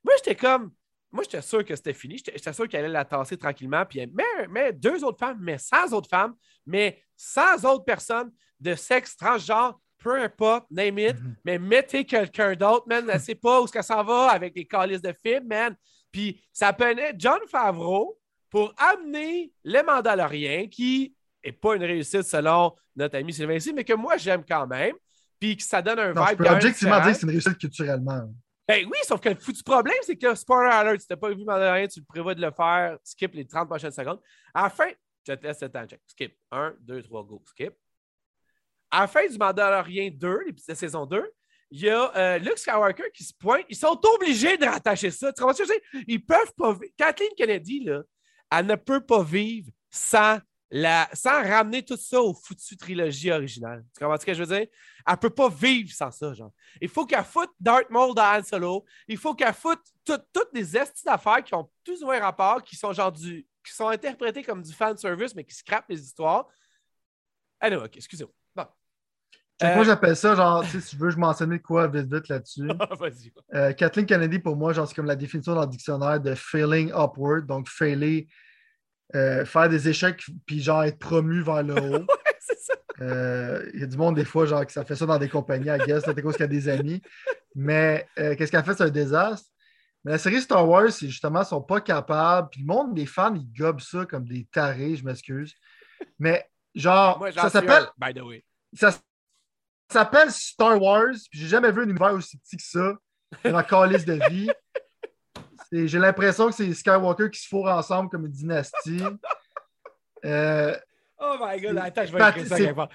Moi, 0.04 0.14
j'étais 0.18 0.36
comme. 0.36 0.74
Moi, 1.14 1.24
j'étais 1.24 1.42
sûr 1.42 1.64
que 1.64 1.76
c'était 1.76 1.94
fini. 1.94 2.18
J'étais 2.18 2.52
sûr 2.52 2.68
qu'elle 2.68 2.86
allait 2.86 2.94
la 2.94 3.06
tasser 3.06 3.38
tranquillement. 3.38 3.86
Puis, 3.86 4.06
mais, 4.14 4.48
mais 4.50 4.74
deux 4.74 5.04
autres 5.04 5.20
femmes, 5.20 5.38
mais 5.40 5.58
sans 5.58 5.94
autres 5.94 6.10
femmes, 6.10 6.34
mais 6.66 7.02
sans 7.16 7.64
autres 7.66 7.86
personnes 7.86 8.32
de 8.60 8.76
sexe 8.76 9.16
transgenre, 9.16 9.80
peu 10.00 10.22
importe, 10.22 10.66
name 10.70 11.00
it, 11.00 11.16
mm-hmm. 11.16 11.36
mais 11.46 11.60
mettez 11.60 12.04
quelqu'un 12.04 12.56
d'autre, 12.56 12.86
man. 12.88 13.06
Elle 13.08 13.16
ne 13.16 13.22
sait 13.22 13.36
pas 13.36 13.62
où 13.62 13.68
ça 13.68 13.82
s'en 13.82 14.04
va 14.04 14.32
avec 14.32 14.54
les 14.56 14.66
calices 14.66 15.02
de 15.02 15.14
films, 15.24 15.48
man. 15.48 15.76
Puis, 16.12 16.44
ça 16.52 16.74
prenait 16.74 17.14
John 17.18 17.40
Favreau, 17.48 18.20
pour 18.54 18.72
amener 18.78 19.52
les 19.64 19.82
Mandaloriens, 19.82 20.68
qui 20.68 21.16
n'est 21.44 21.52
pas 21.52 21.76
une 21.76 21.84
réussite 21.84 22.22
selon 22.22 22.76
notre 22.96 23.18
ami 23.18 23.34
Sylvain 23.34 23.56
ici, 23.56 23.74
mais 23.74 23.84
que 23.84 23.94
moi 23.94 24.16
j'aime 24.18 24.44
quand 24.48 24.68
même, 24.68 24.94
puis 25.40 25.58
que 25.58 25.64
ça 25.64 25.82
donne 25.82 25.98
un 25.98 26.14
non, 26.14 26.24
vibe. 26.24 26.38
Je 26.38 26.44
peux 26.44 26.50
objectivement 26.50 27.02
dire 27.02 27.08
que 27.08 27.14
c'est 27.14 27.24
une 27.24 27.32
réussite 27.32 27.58
culturellement. 27.58 28.32
Ben 28.68 28.86
oui, 28.86 28.98
sauf 29.04 29.20
que 29.20 29.30
le 29.30 29.36
foutu 29.36 29.62
problème, 29.62 29.98
c'est 30.04 30.16
que 30.16 30.34
spoiler 30.36 30.72
alert, 30.72 31.02
si 31.02 31.08
tu 31.08 31.14
n'as 31.14 31.18
pas 31.18 31.30
vu 31.30 31.44
Mandalorian, 31.44 31.88
tu 31.88 32.02
prévois 32.02 32.34
de 32.34 32.42
le 32.42 32.52
faire, 32.52 32.98
skip 33.04 33.34
les 33.34 33.46
30 33.46 33.68
prochaines 33.68 33.92
secondes. 33.92 34.22
À 34.54 34.64
la 34.64 34.70
fin, 34.70 34.88
je 35.28 35.34
te 35.34 35.46
laisse 35.46 35.62
le 35.62 35.70
temps, 35.70 35.86
check. 35.86 36.02
Skip. 36.08 36.38
1, 36.52 36.76
2, 36.80 37.04
3, 37.04 37.24
go, 37.24 37.44
skip. 37.46 37.74
À 38.90 39.02
la 39.02 39.08
fin 39.08 39.28
du 39.28 39.38
Mandalorian 39.38 40.12
2, 40.14 40.40
l'épisode 40.46 40.76
de 40.76 40.80
saison 40.80 41.06
2, 41.06 41.34
il 41.72 41.82
y 41.82 41.90
a 41.90 42.16
euh, 42.16 42.38
Luke 42.38 42.58
Skywalker 42.58 43.10
qui 43.14 43.24
se 43.24 43.34
pointe. 43.34 43.66
Ils 43.68 43.76
sont 43.76 44.00
obligés 44.16 44.58
de 44.58 44.66
rattacher 44.66 45.10
ça. 45.10 45.34
Tu 45.34 45.42
comprends 45.42 45.56
ce 45.56 45.64
que 45.64 45.70
je 45.70 45.74
veux 45.98 46.04
Ils 46.08 46.24
peuvent 46.24 46.54
pas. 46.56 46.78
Kathleen 46.96 47.32
Kennedy, 47.36 47.84
là, 47.84 48.04
elle 48.52 48.68
ne 48.68 48.76
peut 48.76 49.04
pas 49.04 49.24
vivre 49.24 49.72
sans, 49.90 50.38
la, 50.76 51.08
sans 51.14 51.44
ramener 51.44 51.84
tout 51.84 51.96
ça 51.96 52.20
aux 52.20 52.34
foutues 52.34 52.76
trilogie 52.76 53.32
originale. 53.32 53.86
Tu 53.94 54.04
comprends 54.04 54.20
ce 54.20 54.26
que 54.26 54.34
je 54.34 54.44
veux 54.44 54.58
dire? 54.58 54.68
Elle 55.06 55.14
ne 55.14 55.18
peut 55.18 55.30
pas 55.30 55.48
vivre 55.48 55.92
sans 55.92 56.10
ça, 56.10 56.34
genre. 56.34 56.52
Il 56.82 56.90
faut 56.90 57.06
qu'elle 57.06 57.24
foute 57.24 57.52
Darth 57.60 57.92
Maul 57.92 58.16
dans 58.16 58.40
Han 58.40 58.44
Solo. 58.44 58.84
Il 59.08 59.18
faut 59.18 59.36
qu'elle 59.36 59.54
foute 59.54 59.84
toutes 60.04 60.52
des 60.52 60.76
estis 60.76 61.06
d'affaires 61.06 61.44
qui 61.44 61.54
ont 61.54 61.70
plus 61.86 62.02
ou 62.02 62.08
moins 62.08 62.20
rapport, 62.20 62.64
qui 62.64 62.76
sont 62.76 62.92
genre 62.92 63.12
du, 63.12 63.46
qui 63.64 63.72
sont 63.72 63.88
interprétés 63.88 64.42
comme 64.42 64.64
du 64.64 64.74
fan 64.74 64.98
service, 64.98 65.36
mais 65.36 65.44
qui 65.44 65.54
scrapent 65.54 65.90
les 65.90 66.02
histoires. 66.02 66.48
Ah 67.60 67.70
non, 67.70 67.84
ok, 67.84 67.96
excusez-moi. 67.96 68.34
Moi, 69.62 69.72
euh, 69.72 69.84
j'appelle 69.84 70.16
ça, 70.16 70.36
genre, 70.36 70.66
si 70.66 70.82
tu 70.82 70.96
veux, 70.98 71.12
je 71.12 71.18
mentionner 71.18 71.60
quoi 71.60 71.88
vite 71.88 72.12
vite 72.12 72.28
là-dessus. 72.28 72.68
Vas-y. 73.00 73.32
Euh, 73.54 73.72
Kathleen 73.74 74.08
Kennedy, 74.08 74.40
pour 74.40 74.56
moi, 74.56 74.74
genre, 74.74 74.88
c'est 74.88 74.96
comme 74.96 75.06
la 75.06 75.16
définition 75.16 75.54
dans 75.54 75.62
le 75.62 75.68
dictionnaire 75.68 76.20
de 76.20 76.34
failing 76.34 76.92
upward, 76.92 77.46
donc 77.46 77.70
failer 77.70 78.28
euh, 79.16 79.46
faire 79.46 79.70
des 79.70 79.90
échecs 79.90 80.26
puis 80.46 80.62
genre 80.62 80.84
être 80.84 81.00
promu 81.00 81.42
vers 81.42 81.64
le 81.64 81.74
haut. 81.98 82.08
ça. 82.40 82.74
Euh, 83.02 83.70
il 83.74 83.82
y 83.82 83.84
a 83.84 83.88
du 83.88 83.98
monde 83.98 84.16
des 84.16 84.26
fois 84.26 84.46
genre 84.46 84.66
que 84.66 84.72
ça 84.72 84.86
fait 84.86 84.96
ça 84.96 85.06
dans 85.06 85.18
des 85.18 85.30
compagnies 85.30 85.70
à 85.70 85.78
guess, 85.78 86.04
c'est 86.06 86.22
cause 86.22 86.36
qu'il 86.36 86.44
y 86.44 86.46
a 86.46 86.48
des 86.48 86.70
amis. 86.70 87.02
Mais 87.56 88.08
euh, 88.20 88.36
qu'est-ce 88.36 88.52
qu'elle 88.52 88.64
fait, 88.64 88.76
c'est 88.76 88.84
un 88.84 88.90
désastre. 88.90 89.50
Mais 90.04 90.12
la 90.12 90.18
série 90.18 90.42
Star 90.42 90.68
Wars, 90.68 90.90
justement, 90.90 91.42
ils 91.42 91.48
sont 91.48 91.62
pas 91.62 91.80
capables. 91.80 92.50
Puis 92.52 92.62
le 92.62 92.68
monde 92.68 92.94
des 92.94 93.06
fans, 93.06 93.34
ils 93.36 93.52
gobent 93.58 93.80
ça 93.80 94.06
comme 94.06 94.26
des 94.26 94.46
tarés, 94.52 94.96
je 94.96 95.06
m'excuse. 95.06 95.54
Mais 96.20 96.50
genre, 96.76 97.24
ça 97.34 97.50
s'appelle. 97.50 97.86
By 97.98 98.14
the 98.14 98.22
way. 98.22 98.44
Ça 98.74 98.92
s'appelle 99.90 100.32
Star 100.32 100.82
Wars, 100.82 101.14
puis 101.30 101.40
j'ai 101.40 101.48
jamais 101.48 101.72
vu 101.72 101.82
un 101.82 101.90
univers 101.90 102.14
aussi 102.14 102.38
petit 102.38 102.58
que 102.58 102.64
ça 102.64 102.96
dans 103.44 103.58
la 103.58 103.64
calice 103.64 104.06
de 104.06 104.20
vie. 104.30 104.50
J'ai 105.74 106.00
l'impression 106.00 106.48
que 106.48 106.54
c'est 106.54 106.72
Skywalker 106.72 107.30
qui 107.32 107.42
se 107.42 107.48
fourrent 107.48 107.76
ensemble 107.78 108.10
comme 108.10 108.26
une 108.26 108.32
dynastie. 108.32 109.02
Euh, 110.26 110.74
oh 111.20 111.36
my 111.42 111.60
god, 111.60 111.78
attends, 111.80 112.06
je 112.06 112.14
vais 112.14 112.30
écrire 112.30 112.48
ça 112.48 112.58
quelque 112.58 112.76
part. 112.76 112.88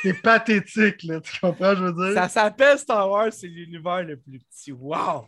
c'est 0.00 0.22
pathétique, 0.22 1.02
là, 1.02 1.20
tu 1.20 1.40
comprends, 1.40 1.74
je 1.74 1.86
veux 1.86 1.92
dire? 1.92 2.22
Ça 2.22 2.28
s'appelle 2.28 2.78
Star 2.78 3.10
Wars, 3.10 3.32
c'est 3.32 3.48
l'univers 3.48 4.04
le 4.04 4.16
plus 4.16 4.38
petit. 4.38 4.70
Wow! 4.70 5.26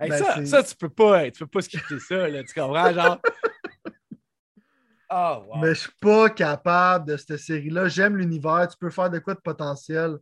Ben, 0.00 0.10
ça, 0.10 0.44
ça, 0.44 0.62
tu 0.64 0.74
peux 0.74 0.88
pas, 0.88 1.30
tu 1.30 1.38
peux 1.38 1.46
pas 1.46 1.60
skipper 1.60 2.00
ça, 2.00 2.26
là, 2.26 2.42
tu 2.42 2.60
comprends, 2.60 2.92
genre? 2.92 3.20
Oh, 5.10 5.44
wow. 5.46 5.60
Mais 5.60 5.68
je 5.76 5.80
suis 5.82 5.92
pas 6.00 6.28
capable 6.30 7.06
de 7.06 7.16
cette 7.16 7.36
série-là. 7.36 7.86
J'aime 7.86 8.16
l'univers. 8.16 8.66
Tu 8.68 8.76
peux 8.76 8.90
faire 8.90 9.08
de 9.08 9.20
quoi 9.20 9.34
de 9.34 9.40
potentiel? 9.40 10.16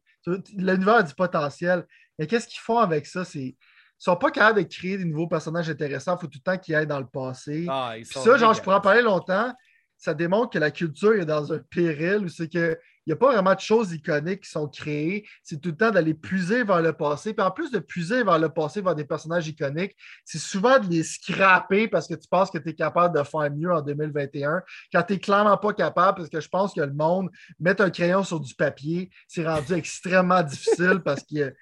L'univers 0.55 0.97
a 0.97 1.03
du 1.03 1.15
potentiel. 1.15 1.87
Mais 2.19 2.27
qu'est-ce 2.27 2.47
qu'ils 2.47 2.61
font 2.61 2.79
avec 2.79 3.07
ça? 3.07 3.25
C'est 3.25 3.57
sont 3.99 4.17
pas 4.17 4.31
capables 4.31 4.63
de 4.63 4.69
créer 4.69 4.99
des 4.99 5.05
nouveaux 5.05 5.29
personnages 5.29 5.71
intéressants. 5.71 6.17
Il 6.17 6.21
faut 6.21 6.27
tout 6.27 6.39
le 6.45 6.53
temps 6.53 6.59
qu'ils 6.59 6.75
aillent 6.75 6.87
dans 6.87 7.01
le 7.01 7.07
passé. 7.07 7.67
Ah, 7.69 7.95
ça, 8.05 8.37
genre, 8.37 8.55
je 8.55 8.61
pourrais 8.61 8.77
en 8.77 8.81
parler 8.81 9.03
longtemps. 9.03 9.53
Ça 9.97 10.13
démontre 10.13 10.51
que 10.51 10.59
la 10.59 10.71
culture 10.71 11.15
est 11.15 11.25
dans 11.25 11.53
un 11.53 11.59
péril 11.71 12.25
où 12.25 12.29
c'est 12.29 12.53
que 12.53 12.77
il 13.07 13.11
n'y 13.11 13.13
a 13.13 13.17
pas 13.17 13.33
vraiment 13.33 13.55
de 13.55 13.61
choses 13.61 13.93
iconiques 13.93 14.43
qui 14.43 14.51
sont 14.51 14.67
créées. 14.67 15.27
C'est 15.43 15.61
tout 15.61 15.71
le 15.71 15.77
temps 15.77 15.91
d'aller 15.91 16.15
puiser 16.15 16.65
vers 16.65 16.81
le 16.81 16.95
passé. 16.95 17.35
Puis 17.35 17.45
en 17.45 17.51
plus 17.51 17.71
de 17.71 17.79
puiser 17.79 18.25
vers 18.25 18.39
le 18.39 18.49
passé, 18.49 18.81
vers 18.81 18.95
des 18.95 19.05
personnages 19.05 19.47
iconiques, 19.47 19.95
c'est 20.25 20.39
souvent 20.39 20.79
de 20.79 20.89
les 20.89 21.03
scraper 21.03 21.87
parce 21.87 22.09
que 22.09 22.15
tu 22.15 22.27
penses 22.29 22.51
que 22.51 22.59
tu 22.59 22.71
es 22.71 22.75
capable 22.75 23.19
de 23.19 23.23
faire 23.23 23.51
mieux 23.51 23.73
en 23.73 23.83
2021. 23.83 24.63
Quand 24.91 25.03
tu 25.03 25.13
n'es 25.13 25.19
clairement 25.19 25.59
pas 25.59 25.75
capable, 25.75 26.17
parce 26.17 26.31
que 26.31 26.41
je 26.41 26.49
pense 26.49 26.73
que 26.73 26.81
le 26.81 26.95
monde, 26.95 27.29
mettre 27.61 27.83
un 27.83 27.91
crayon 27.91 28.25
sur 28.25 28.41
du 28.41 28.55
papier, 28.55 29.11
c'est 29.29 29.47
rendu 29.47 29.73
extrêmement 29.75 30.43
difficile 30.43 31.01
parce 31.05 31.23
que 31.23 31.55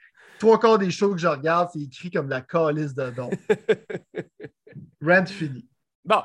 trois 0.43 0.59
quarts 0.59 0.79
des 0.79 0.91
shows 0.91 1.13
que 1.13 1.21
je 1.21 1.29
regarde, 1.29 1.69
c'est 1.73 1.83
écrit 1.83 2.11
comme 2.11 2.29
la 2.29 2.41
calice 2.41 2.95
de 2.95 3.11
don. 3.11 3.31
Rent 5.01 5.27
fini. 5.27 5.69
Bon. 6.05 6.23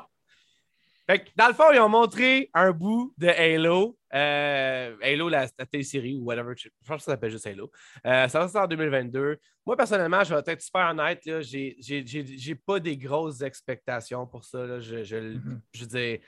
dans 1.36 1.46
le 1.46 1.54
fond, 1.54 1.70
ils 1.72 1.78
ont 1.78 1.88
montré 1.88 2.50
un 2.52 2.72
bout 2.72 3.14
de 3.16 3.28
Halo. 3.28 3.96
Euh, 4.12 4.96
Halo, 5.00 5.28
la, 5.28 5.46
la 5.56 5.66
télésérie 5.66 6.16
ou 6.16 6.24
whatever. 6.24 6.52
Je 6.56 6.68
pense 6.84 6.96
que 6.96 7.02
ça 7.04 7.12
s'appelle 7.12 7.30
juste 7.30 7.46
Halo. 7.46 7.70
Euh, 8.06 8.26
ça 8.26 8.40
va 8.40 8.48
sortir 8.48 8.62
en 8.62 8.66
2022. 8.66 9.38
Moi, 9.64 9.76
personnellement, 9.76 10.24
je 10.24 10.34
vais 10.34 10.42
être 10.44 10.62
super 10.62 10.90
honnête. 10.90 11.20
Je 11.24 12.48
n'ai 12.48 12.54
pas 12.56 12.80
des 12.80 12.96
grosses 12.96 13.40
expectations 13.42 14.26
pour 14.26 14.44
ça. 14.44 14.80
Je, 14.80 15.04
je, 15.04 15.16
mm-hmm. 15.16 15.60
je, 15.74 15.80
veux 15.82 15.86
dire, 15.86 16.18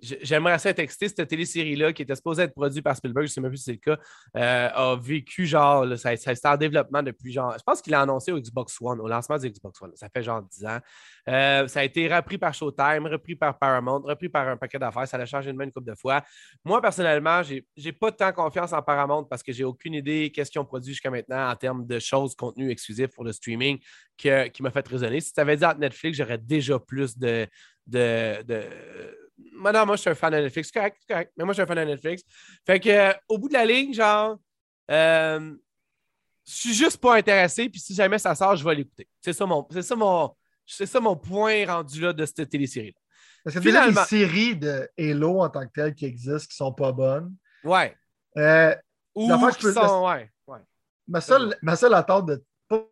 j'aimerais 0.00 0.58
ça 0.58 0.74
texter 0.74 1.08
cette 1.08 1.28
télésérie-là 1.28 1.92
qui 1.92 2.02
était 2.02 2.14
supposée 2.14 2.44
être 2.44 2.54
produite 2.54 2.84
par 2.84 2.96
Spielberg, 2.96 3.26
je 3.26 3.30
ne 3.30 3.34
sais 3.34 3.40
même 3.40 3.50
plus 3.50 3.58
si 3.58 3.64
c'est 3.64 3.72
le 3.72 3.78
cas, 3.78 3.98
euh, 4.36 4.68
a 4.68 4.96
vécu 4.96 5.46
genre, 5.46 5.86
ça, 5.96 6.16
ça, 6.16 6.52
en 6.52 6.56
développement 6.56 7.02
depuis 7.02 7.32
genre, 7.32 7.54
je 7.56 7.62
pense 7.62 7.80
qu'il 7.80 7.94
a 7.94 8.00
annoncé 8.02 8.32
au 8.32 8.38
Xbox 8.38 8.76
One, 8.80 9.00
au 9.00 9.08
lancement 9.08 9.38
du 9.38 9.50
Xbox 9.50 9.80
One, 9.80 9.92
ça 9.94 10.08
fait 10.08 10.22
genre 10.22 10.42
10 10.42 10.66
ans. 10.66 10.78
Euh, 11.28 11.68
ça 11.68 11.80
a 11.80 11.84
été 11.84 12.14
repris 12.14 12.38
par 12.38 12.54
Showtime, 12.54 13.06
repris 13.06 13.36
par 13.36 13.58
Paramount, 13.58 14.00
repris 14.00 14.28
par 14.28 14.48
un 14.48 14.56
paquet 14.56 14.78
d'affaires, 14.78 15.08
ça 15.08 15.16
a 15.16 15.26
changé 15.26 15.52
de 15.52 15.56
main 15.56 15.64
une 15.64 15.72
couple 15.72 15.90
de 15.90 15.94
fois. 15.94 16.22
Moi, 16.64 16.80
personnellement, 16.80 17.42
je 17.42 17.62
n'ai 17.82 17.92
pas 17.92 18.12
tant 18.12 18.32
confiance 18.32 18.72
en 18.72 18.82
Paramount 18.82 19.24
parce 19.24 19.42
que 19.42 19.52
j'ai 19.52 19.64
aucune 19.64 19.94
idée 19.94 20.30
qu'est-ce 20.34 20.50
qu'ils 20.50 20.60
ont 20.60 20.64
produit 20.64 20.92
jusqu'à 20.92 21.10
maintenant 21.10 21.50
en 21.50 21.56
termes 21.56 21.86
de 21.86 21.98
choses, 21.98 22.34
contenu 22.34 22.70
exclusif 22.70 23.08
pour 23.08 23.24
le 23.24 23.32
streaming 23.32 23.78
qui 24.16 24.30
m'a 24.60 24.70
fait 24.70 24.86
raisonner. 24.86 25.20
Si 25.20 25.32
tu 25.32 25.40
avais 25.40 25.56
dit 25.56 25.64
à 25.64 25.74
Netflix, 25.74 26.18
j'aurais 26.18 26.38
déjà 26.38 26.78
plus 26.78 27.18
de, 27.18 27.46
de, 27.86 28.42
de 28.42 28.62
moi, 29.52 29.84
moi, 29.84 29.96
je 29.96 30.00
suis 30.02 30.10
un 30.10 30.14
fan 30.14 30.32
de 30.32 30.38
Netflix. 30.38 30.68
C'est 30.72 30.78
correct, 30.78 30.98
correct. 31.08 31.32
Mais 31.36 31.44
moi, 31.44 31.52
je 31.52 31.56
suis 31.56 31.62
un 31.62 31.66
fan 31.66 31.76
de 31.76 31.90
Netflix. 31.90 32.22
Fait 32.64 32.80
que, 32.80 32.88
euh, 32.88 33.12
au 33.28 33.38
bout 33.38 33.48
de 33.48 33.54
la 33.54 33.64
ligne, 33.64 33.92
genre, 33.92 34.38
euh, 34.90 35.54
je 36.46 36.52
suis 36.52 36.74
juste 36.74 36.98
pas 36.98 37.16
intéressé. 37.16 37.68
Puis 37.68 37.80
si 37.80 37.94
jamais 37.94 38.18
ça 38.18 38.34
sort, 38.34 38.56
je 38.56 38.64
vais 38.64 38.74
l'écouter. 38.74 39.08
C'est 39.20 39.32
ça 39.32 39.46
mon, 39.46 39.66
c'est 39.70 39.82
ça 39.82 39.96
mon, 39.96 40.34
c'est 40.64 40.86
ça 40.86 41.00
mon 41.00 41.16
point 41.16 41.66
rendu 41.66 42.00
là 42.00 42.12
de 42.12 42.24
cette 42.24 42.48
télésérie-là. 42.48 42.98
Parce 43.44 43.60
qu'il 43.60 43.72
y 43.72 43.76
a 43.76 43.90
des 43.90 43.94
séries 44.06 44.56
de 44.56 44.88
Halo 44.98 45.40
en 45.40 45.48
tant 45.48 45.64
que 45.66 45.72
telles 45.72 45.94
qui 45.94 46.04
existent 46.04 46.48
qui 46.48 46.56
sont 46.56 46.72
pas 46.72 46.92
bonnes. 46.92 47.34
Ouais. 47.62 47.96
Euh, 48.36 48.74
Ou 49.14 49.28
qui 49.50 49.72
sont, 49.72 50.04
ouais, 50.06 50.30
ouais. 50.48 50.60
Ma 51.06 51.20
seule, 51.20 51.56
ma 51.62 51.76
seule 51.76 51.94
attente 51.94 52.26
de. 52.26 52.44
Pas 52.68 52.84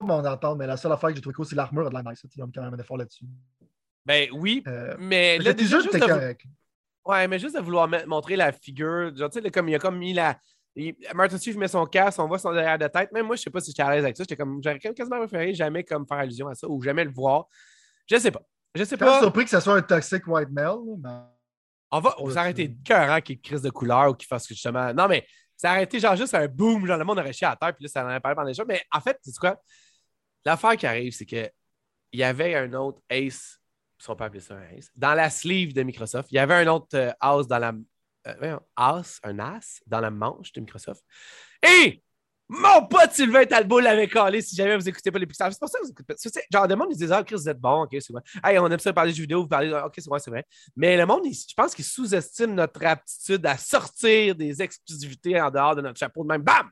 mon 0.00 0.24
attente, 0.24 0.58
mais 0.58 0.66
la 0.66 0.76
seule 0.76 0.92
affaire 0.92 1.10
que 1.10 1.16
j'ai 1.16 1.20
trouvé 1.20 1.34
cool, 1.34 1.46
c'est 1.46 1.56
l'armure 1.56 1.88
de 1.88 1.94
la 1.94 2.02
nice. 2.02 2.22
Il 2.24 2.38
y 2.38 2.42
a 2.42 2.46
quand 2.54 2.62
même 2.62 2.74
un 2.74 2.78
effort 2.78 2.96
là-dessus. 2.96 3.24
Ben 4.06 4.28
oui, 4.32 4.62
euh, 4.66 4.94
mais 4.98 5.38
là, 5.38 5.52
déjà, 5.52 5.80
juste 5.80 5.98
correct. 5.98 6.42
Ouais, 7.04 7.28
mais 7.28 7.38
juste 7.38 7.54
de 7.54 7.60
vouloir 7.60 7.88
montrer 8.06 8.36
la 8.36 8.52
figure, 8.52 9.14
genre, 9.14 9.30
tu 9.30 9.40
sais, 9.40 9.50
comme 9.50 9.68
il 9.68 9.74
a 9.74 9.78
comme 9.78 9.98
mis 9.98 10.12
la. 10.12 10.38
Martin 11.14 11.38
Steve 11.38 11.56
met 11.56 11.68
son 11.68 11.86
casque, 11.86 12.18
on 12.18 12.26
voit 12.26 12.38
son 12.38 12.52
derrière 12.52 12.78
de 12.78 12.88
tête. 12.88 13.12
Même 13.12 13.26
moi, 13.26 13.36
je 13.36 13.42
sais 13.42 13.50
pas 13.50 13.60
si 13.60 13.70
j'étais 13.70 13.82
à 13.82 13.94
l'aise 13.94 14.04
avec 14.04 14.16
ça. 14.16 14.24
J'étais 14.24 14.36
comme, 14.36 14.60
j'aurais 14.62 14.78
quasiment 14.78 15.18
préféré 15.18 15.54
jamais 15.54 15.84
comme 15.84 16.04
faire 16.06 16.18
allusion 16.18 16.48
à 16.48 16.54
ça 16.54 16.68
ou 16.68 16.82
jamais 16.82 17.04
le 17.04 17.12
voir. 17.12 17.46
Je 18.10 18.16
sais 18.16 18.32
pas. 18.32 18.42
Je 18.74 18.82
sais 18.82 18.96
pas. 18.96 19.06
Je 19.06 19.12
suis 19.12 19.20
surpris 19.20 19.44
que 19.44 19.50
ce 19.50 19.60
soit 19.60 19.76
un 19.76 19.82
toxic 19.82 20.26
white 20.26 20.50
male. 20.50 20.78
On 21.90 22.00
va 22.00 22.14
on 22.18 22.28
s'arrêter 22.28 22.66
de 22.66 22.82
cœur 22.82 23.08
hein, 23.08 23.20
qu'il 23.20 23.40
crise 23.40 23.62
de 23.62 23.70
couleur 23.70 24.10
ou 24.10 24.14
qu'il 24.14 24.26
fasse 24.26 24.48
justement. 24.48 24.92
Non, 24.92 25.06
mais 25.06 25.24
ça 25.56 25.70
a 25.70 25.74
arrêté 25.74 26.00
genre 26.00 26.16
juste 26.16 26.34
un 26.34 26.48
boom, 26.48 26.86
genre 26.86 26.98
le 26.98 27.04
monde 27.04 27.20
aurait 27.20 27.32
chié 27.32 27.46
à 27.46 27.54
terre, 27.54 27.72
puis 27.72 27.84
là, 27.84 27.88
ça 27.88 28.04
en 28.04 28.08
a 28.08 28.18
parlé 28.18 28.34
pendant 28.34 28.48
les 28.48 28.54
choses. 28.54 28.66
Mais 28.66 28.82
en 28.90 29.00
fait, 29.00 29.16
tu 29.22 29.30
sais 29.30 29.38
quoi? 29.38 29.60
L'affaire 30.44 30.76
qui 30.76 30.86
arrive, 30.86 31.12
c'est 31.12 31.24
que 31.24 31.48
il 32.10 32.18
y 32.18 32.24
avait 32.24 32.56
un 32.56 32.72
autre 32.72 33.00
ace 33.08 33.60
sont 33.98 34.16
pas 34.16 34.26
appelés 34.26 34.40
ça 34.40 34.54
un 34.54 34.60
dans 34.96 35.14
la 35.14 35.30
sleeve 35.30 35.72
de 35.72 35.82
Microsoft. 35.82 36.30
Il 36.32 36.36
y 36.36 36.38
avait 36.38 36.54
un 36.54 36.66
autre 36.68 36.88
euh, 36.94 37.12
as 37.20 37.46
dans 37.46 37.58
la. 37.58 37.72
Euh, 38.26 38.58
as, 38.76 39.20
un 39.22 39.38
as 39.38 39.80
dans 39.86 40.00
la 40.00 40.10
manche 40.10 40.52
de 40.52 40.60
Microsoft. 40.60 41.02
Et 41.62 42.02
mon 42.48 42.86
pote 42.86 43.12
Sylvain 43.12 43.46
Talbot 43.46 43.80
l'avait 43.80 44.08
collé 44.08 44.42
si 44.42 44.54
jamais 44.54 44.76
vous 44.76 44.88
écoutez 44.88 45.10
pas 45.10 45.18
les 45.18 45.26
C'est 45.30 45.58
pour 45.58 45.68
ça 45.68 45.78
que 45.78 45.84
vous 45.84 45.90
écoutez. 45.90 46.14
Genre, 46.52 46.66
le 46.66 46.76
monde, 46.76 46.88
ils 46.90 46.96
disent 46.96 47.12
Ah, 47.12 47.22
Chris, 47.22 47.36
vous 47.36 47.48
êtes 47.48 47.58
bon, 47.58 47.82
ok, 47.82 47.96
c'est 48.00 48.12
vrai. 48.12 48.22
Hey, 48.42 48.58
on 48.58 48.70
aime 48.70 48.78
ça 48.78 48.92
parler 48.92 49.12
de 49.12 49.16
vidéo, 49.16 49.42
vous 49.42 49.48
parlez, 49.48 49.72
ok, 49.72 49.94
c'est 49.96 50.08
vrai, 50.08 50.18
c'est 50.18 50.30
vrai. 50.30 50.44
Mais 50.76 50.96
le 50.96 51.06
monde, 51.06 51.24
je 51.24 51.54
pense 51.54 51.74
qu'il 51.74 51.84
sous-estime 51.84 52.54
notre 52.54 52.84
aptitude 52.84 53.44
à 53.46 53.56
sortir 53.56 54.34
des 54.34 54.60
exclusivités 54.60 55.40
en 55.40 55.50
dehors 55.50 55.74
de 55.74 55.80
notre 55.80 55.98
chapeau 55.98 56.22
de 56.22 56.28
même. 56.28 56.42
Bam! 56.42 56.70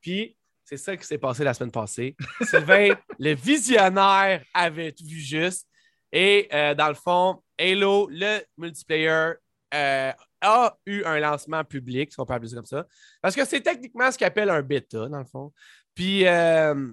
Puis, 0.00 0.36
c'est 0.64 0.76
ça 0.76 0.96
qui 0.96 1.06
s'est 1.06 1.18
passé 1.18 1.42
la 1.42 1.54
semaine 1.54 1.70
passée. 1.70 2.16
Sylvain, 2.42 2.88
le 3.18 3.34
visionnaire, 3.34 4.44
avait 4.52 4.94
vu 5.00 5.20
juste. 5.20 5.66
Et 6.12 6.48
euh, 6.52 6.74
dans 6.74 6.88
le 6.88 6.94
fond, 6.94 7.42
Halo, 7.58 8.08
le 8.10 8.40
multiplayer, 8.56 9.32
euh, 9.74 10.12
a 10.40 10.76
eu 10.86 11.02
un 11.04 11.18
lancement 11.18 11.64
public, 11.64 12.12
si 12.12 12.20
on 12.20 12.26
peut 12.26 12.34
appeler 12.34 12.50
ça 12.50 12.56
comme 12.56 12.66
ça. 12.66 12.86
Parce 13.20 13.34
que 13.34 13.44
c'est 13.44 13.60
techniquement 13.60 14.10
ce 14.10 14.18
qu'on 14.18 14.26
appelle 14.26 14.50
un 14.50 14.62
bêta, 14.62 15.08
dans 15.08 15.18
le 15.18 15.24
fond. 15.24 15.52
Puis 15.94 16.26
euh, 16.26 16.92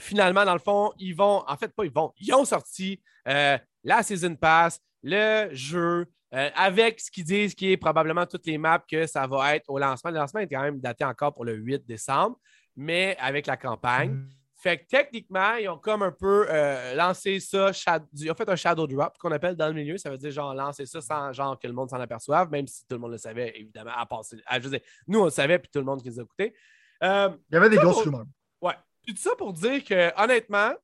finalement, 0.00 0.44
dans 0.44 0.52
le 0.52 0.58
fond, 0.58 0.92
ils 0.98 1.14
vont, 1.14 1.42
en 1.46 1.56
fait, 1.56 1.68
pas 1.68 1.84
ils 1.84 1.92
vont, 1.92 2.12
ils 2.18 2.34
ont 2.34 2.44
sorti 2.44 3.00
la 3.24 4.02
Season 4.02 4.34
Pass, 4.34 4.80
le 5.02 5.48
jeu, 5.52 6.06
avec 6.30 7.00
ce 7.00 7.10
qu'ils 7.10 7.24
disent 7.24 7.54
qui 7.54 7.72
est 7.72 7.76
probablement 7.76 8.26
toutes 8.26 8.46
les 8.46 8.58
maps 8.58 8.82
que 8.90 9.06
ça 9.06 9.26
va 9.26 9.54
être 9.56 9.68
au 9.68 9.78
lancement. 9.78 10.10
Le 10.10 10.18
lancement 10.18 10.40
est 10.40 10.48
quand 10.48 10.62
même 10.62 10.80
daté 10.80 11.04
encore 11.04 11.34
pour 11.34 11.44
le 11.44 11.54
8 11.54 11.86
décembre, 11.86 12.38
mais 12.76 13.16
avec 13.20 13.46
la 13.46 13.56
campagne. 13.56 14.10
Mm. 14.10 14.28
Fait 14.62 14.78
que 14.78 14.86
techniquement, 14.86 15.54
ils 15.54 15.68
ont 15.68 15.76
comme 15.76 16.04
un 16.04 16.12
peu 16.12 16.46
euh, 16.48 16.94
lancé 16.94 17.40
ça, 17.40 17.72
ils 18.14 18.30
ont 18.30 18.34
fait 18.36 18.48
un 18.48 18.54
shadow 18.54 18.86
drop 18.86 19.18
qu'on 19.18 19.32
appelle 19.32 19.56
dans 19.56 19.66
le 19.66 19.72
milieu. 19.72 19.98
Ça 19.98 20.08
veut 20.08 20.16
dire 20.16 20.30
genre 20.30 20.54
lancer 20.54 20.86
ça 20.86 21.00
sans 21.00 21.32
genre 21.32 21.58
que 21.58 21.66
le 21.66 21.72
monde 21.72 21.90
s'en 21.90 21.98
aperçoive, 21.98 22.48
même 22.48 22.68
si 22.68 22.86
tout 22.86 22.94
le 22.94 22.98
monde 22.98 23.10
le 23.10 23.18
savait, 23.18 23.52
évidemment, 23.58 23.90
à 23.96 24.06
passer. 24.06 24.36
je 24.52 24.68
veux 24.68 24.78
nous, 25.08 25.18
on 25.18 25.24
le 25.24 25.30
savait, 25.30 25.58
puis 25.58 25.68
tout 25.68 25.80
le 25.80 25.84
monde 25.84 26.00
qui 26.00 26.10
nous 26.10 26.20
a 26.20 26.22
écoutés. 26.22 26.54
Euh, 27.02 27.30
il 27.50 27.54
y 27.54 27.56
avait 27.56 27.70
des 27.70 27.76
grosses 27.76 28.04
rumeurs. 28.04 28.24
Ouais. 28.60 28.74
Puis 29.04 29.14
tout 29.16 29.20
ça 29.20 29.34
pour 29.36 29.52
dire 29.52 29.82
que, 29.82 30.22
honnêtement, 30.22 30.74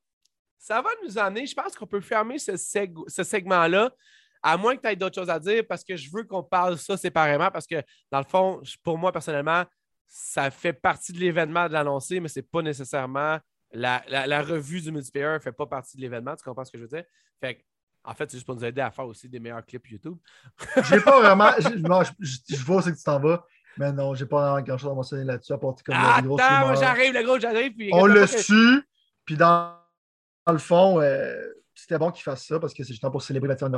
ça 0.58 0.82
va 0.82 0.90
nous 1.04 1.16
amener. 1.16 1.46
Je 1.46 1.54
pense 1.54 1.76
qu'on 1.76 1.86
peut 1.86 2.00
fermer 2.00 2.40
ce, 2.40 2.56
ce 2.56 3.22
segment-là, 3.22 3.92
à 4.42 4.56
moins 4.56 4.74
que 4.74 4.82
tu 4.82 4.88
aies 4.88 4.96
d'autres 4.96 5.14
choses 5.14 5.30
à 5.30 5.38
dire, 5.38 5.64
parce 5.68 5.84
que 5.84 5.94
je 5.94 6.10
veux 6.12 6.24
qu'on 6.24 6.42
parle 6.42 6.78
ça 6.78 6.96
séparément, 6.96 7.52
parce 7.52 7.68
que, 7.68 7.80
dans 8.10 8.18
le 8.18 8.26
fond, 8.28 8.60
pour 8.82 8.98
moi, 8.98 9.12
personnellement, 9.12 9.64
ça 10.08 10.50
fait 10.50 10.72
partie 10.72 11.12
de 11.12 11.20
l'événement 11.20 11.68
de 11.68 11.74
l'annoncer, 11.74 12.18
mais 12.18 12.26
ce 12.26 12.40
n'est 12.40 12.46
pas 12.50 12.62
nécessairement 12.62 13.38
la, 13.72 14.42
revue 14.42 14.81
du 14.81 14.92
multiplayer 14.92 15.35
ne 15.35 15.38
fait 15.38 15.52
pas 15.52 15.66
partie 15.66 15.96
de 15.96 16.02
l'événement, 16.02 16.35
tu 16.37 16.44
comprends 16.44 16.64
ce 16.64 16.72
que 16.72 16.78
je 16.78 16.85
veux 16.85 16.88
dire? 16.88 17.04
Fait 17.40 17.64
en 18.04 18.14
fait, 18.14 18.31
c'est 18.31 18.38
juste 18.38 18.46
pour 18.46 18.54
nous 18.54 18.64
aider 18.64 18.81
à 18.81 18.90
faire 18.90 19.07
aussi 19.07 19.28
des 19.28 19.38
meilleurs 19.38 19.64
clips 19.66 19.87
YouTube. 19.88 20.16
j'ai 20.88 21.00
pas 21.00 21.20
vraiment. 21.20 21.50
Non, 21.78 22.02
je, 22.20 22.64
vois 22.64 22.76
aussi 22.76 22.92
que 22.92 22.96
tu 22.96 23.04
t'en 23.04 23.20
vas. 23.20 23.44
Mais 23.76 23.92
non, 23.92 24.14
j'ai 24.14 24.24
pas 24.24 24.62
grand 24.62 24.78
chose 24.78 24.90
à 24.90 24.94
mentionner 24.94 25.24
là-dessus, 25.24 25.52
à 25.52 25.59
part 25.59 25.74
comme 25.85 25.94
ah, 25.96 26.20
gros 26.22 26.37
moi 26.37 26.74
j'arrive, 26.74 27.12
le 27.12 27.22
gros, 27.22 27.38
j'arrive. 27.38 27.74
On 27.92 28.07
le 28.07 28.26
su, 28.26 28.83
puis 29.24 29.37
dans, 29.37 29.76
le 30.48 30.59
fond, 30.59 31.00
euh, 31.00 31.37
c'était 31.74 31.98
bon 31.98 32.11
qu'il 32.11 32.22
fasse 32.22 32.46
ça 32.46 32.59
parce 32.59 32.72
que 32.72 32.83
c'est 32.83 32.92
justement 32.92 33.12
pour 33.12 33.22
célébrer 33.22 33.48
la 33.48 33.57
terre 33.57 33.68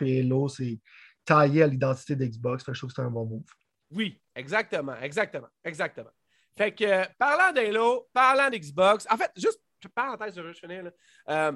et 0.00 0.20
Halo, 0.20 0.48
c'est 0.48 0.80
taillé 1.24 1.62
à 1.62 1.66
l'identité 1.66 2.16
d'Xbox. 2.16 2.64
je 2.66 2.72
trouve 2.72 2.88
que 2.88 2.94
c'était 2.94 3.06
un 3.06 3.10
bon 3.10 3.24
move. 3.24 3.44
Oui, 3.90 4.20
exactement, 4.34 4.96
exactement, 5.00 5.48
exactement. 5.64 6.10
Fait 6.56 6.72
que, 6.72 7.06
parlant 7.18 7.52
d'Halo, 7.52 8.08
parlant 8.12 8.48
d'Xbox, 8.48 9.06
en 9.10 9.16
fait, 9.16 9.30
juste 9.36 9.60
parenthèse, 9.94 10.34
je 10.34 10.40
veux 10.40 10.52
finir. 10.52 10.84
Là. 10.84 10.90
Euh, 11.28 11.52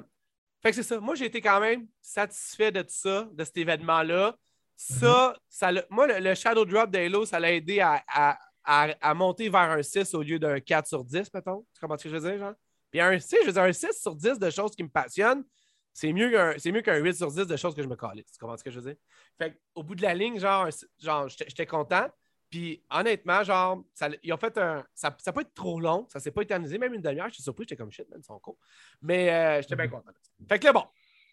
fait 0.61 0.69
que 0.69 0.75
c'est 0.75 0.83
ça. 0.83 0.99
Moi, 0.99 1.15
j'ai 1.15 1.25
été 1.25 1.41
quand 1.41 1.59
même 1.59 1.87
satisfait 2.01 2.71
de 2.71 2.81
tout 2.81 2.89
ça, 2.89 3.27
de 3.31 3.43
cet 3.43 3.57
événement-là. 3.57 4.35
Ça, 4.75 5.35
ça 5.49 5.71
moi, 5.89 6.07
le, 6.19 6.35
Shadow 6.35 6.65
Drop 6.65 6.89
d'Halo, 6.89 7.25
ça 7.25 7.39
l'a 7.39 7.51
aidé 7.51 7.79
à, 7.79 8.03
à, 8.63 9.13
monter 9.13 9.49
vers 9.49 9.71
un 9.71 9.83
6 9.83 10.13
au 10.13 10.21
lieu 10.21 10.39
d'un 10.39 10.59
4 10.59 10.87
sur 10.87 11.03
10, 11.03 11.33
mettons. 11.33 11.65
Tu 11.73 11.79
comprends 11.79 11.97
ce 11.97 12.03
que 12.03 12.09
je 12.09 12.15
veux 12.15 12.29
dire, 12.29 12.39
genre? 12.39 12.53
Puis 12.89 12.99
un 12.99 13.17
6, 13.17 13.37
je 13.41 13.45
veux 13.47 13.53
dire, 13.53 13.63
un 13.63 13.73
6 13.73 14.01
sur 14.01 14.15
10 14.15 14.39
de 14.39 14.49
choses 14.49 14.75
qui 14.75 14.83
me 14.83 14.89
passionnent, 14.89 15.43
c'est 15.93 16.11
mieux 16.13 16.31
qu'un 16.81 16.97
8 16.97 17.13
sur 17.13 17.31
10 17.31 17.47
de 17.47 17.57
choses 17.57 17.75
que 17.75 17.83
je 17.83 17.87
me 17.87 17.95
calisse. 17.95 18.31
Tu 18.31 18.39
comprends 18.39 18.57
ce 18.57 18.63
que 18.63 18.71
je 18.71 18.79
veux 18.79 18.91
dire? 18.91 18.99
Fait 19.37 19.59
au 19.75 19.83
bout 19.83 19.95
de 19.95 20.01
la 20.01 20.13
ligne, 20.13 20.39
genre, 20.39 20.69
genre 20.99 21.27
j'étais 21.27 21.65
content. 21.65 22.07
Puis 22.51 22.83
honnêtement, 22.91 23.43
genre, 23.45 23.81
ça, 23.93 24.09
ils 24.21 24.33
ont 24.33 24.37
fait 24.37 24.57
un. 24.57 24.85
Ça, 24.93 25.15
ça 25.19 25.31
peut 25.31 25.39
être 25.39 25.53
trop 25.53 25.79
long, 25.79 26.05
ça 26.09 26.19
s'est 26.19 26.31
pas 26.31 26.41
éternisé, 26.41 26.77
même 26.77 26.93
une 26.93 27.01
demi-heure. 27.01 27.29
Je 27.29 27.35
suis 27.35 27.43
surpris, 27.43 27.63
j'étais 27.63 27.77
comme 27.77 27.91
shit, 27.91 28.09
même, 28.09 28.19
ils 28.21 28.25
sont 28.25 28.37
cool. 28.39 28.55
Mais 29.01 29.31
euh, 29.31 29.61
j'étais 29.61 29.77
bien 29.77 29.85
mhm. 29.85 29.91
content. 29.91 30.11
Fait 30.49 30.59
que 30.59 30.65
là, 30.65 30.73
bon, 30.73 30.83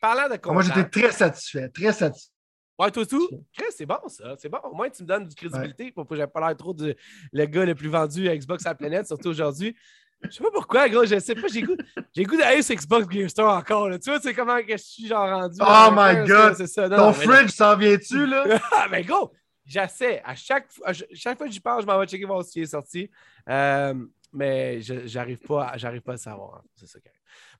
parlant 0.00 0.28
de 0.28 0.36
content, 0.36 0.54
Moi, 0.54 0.62
j'étais 0.62 0.88
très 0.88 1.10
satisfait, 1.10 1.68
très 1.70 1.92
satisfait. 1.92 2.32
Ouais, 2.78 2.92
toi 2.92 3.04
tout. 3.04 3.28
c'est 3.76 3.86
bon 3.86 3.98
ça. 4.06 4.36
C'est 4.38 4.48
bon. 4.48 4.58
Au 4.62 4.72
moins, 4.72 4.88
tu 4.88 5.02
me 5.02 5.08
donnes 5.08 5.26
du 5.26 5.34
crédibilité 5.34 5.90
pour 5.90 6.06
que 6.06 6.14
j'ai 6.14 6.28
pas 6.28 6.38
l'air 6.46 6.56
trop 6.56 6.72
du 6.72 6.94
le 7.32 7.44
gars 7.46 7.64
le 7.64 7.74
plus 7.74 7.88
vendu 7.88 8.28
à 8.28 8.36
Xbox 8.36 8.64
à 8.64 8.68
la 8.68 8.74
planète, 8.76 9.08
surtout 9.08 9.30
aujourd'hui. 9.30 9.74
Je 10.22 10.30
sais 10.30 10.42
pas 10.42 10.50
pourquoi, 10.52 10.88
gros, 10.88 11.04
je 11.04 11.18
sais 11.18 11.34
pas, 11.34 11.46
j'ai 11.48 11.62
goût, 11.62 11.76
j'ai 12.14 12.24
goût 12.24 12.36
d'aller 12.36 12.62
sur 12.62 12.74
Xbox 12.76 13.06
Gear 13.10 13.30
Store 13.30 13.56
encore. 13.56 13.88
Tu 14.00 14.10
vois, 14.10 14.20
c'est 14.20 14.34
comment 14.34 14.60
que 14.60 14.76
je 14.76 14.82
suis 14.82 15.06
genre 15.08 15.28
rendu. 15.28 15.58
Oh 15.60 15.88
my 15.92 16.26
god! 16.26 16.66
Ça. 16.66 16.88
Ton 16.88 17.12
fridge 17.12 17.50
s'en 17.50 17.76
vient-tu, 17.76 18.26
là? 18.26 18.44
ah, 18.72 18.86
mais 18.90 19.02
gros, 19.02 19.32
j'essaie. 19.68 20.20
À 20.24 20.34
chaque, 20.34 20.68
chaque 21.12 21.38
fois 21.38 21.46
que 21.46 21.52
j'y 21.52 21.60
pense, 21.60 21.82
je 21.82 21.86
m'en 21.86 21.98
vais 21.98 22.06
checker 22.06 22.24
voir 22.24 22.44
si 22.44 22.60
est 22.60 22.66
sorti. 22.66 23.10
Euh, 23.48 23.94
mais 24.32 24.80
j'arrive 24.80 25.38
pas, 25.38 25.76
j'arrive 25.76 26.02
pas 26.02 26.14
à 26.14 26.16
savoir. 26.16 26.56
Hein. 26.56 26.64
C'est 26.74 26.86
ça 26.86 26.98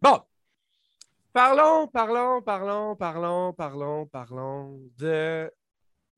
Bon. 0.01 0.21
Parlons, 1.33 1.87
parlons, 1.87 2.43
parlons, 2.43 2.97
parlons, 2.97 3.53
parlons, 3.53 4.07
parlons 4.07 4.81
de 4.97 5.53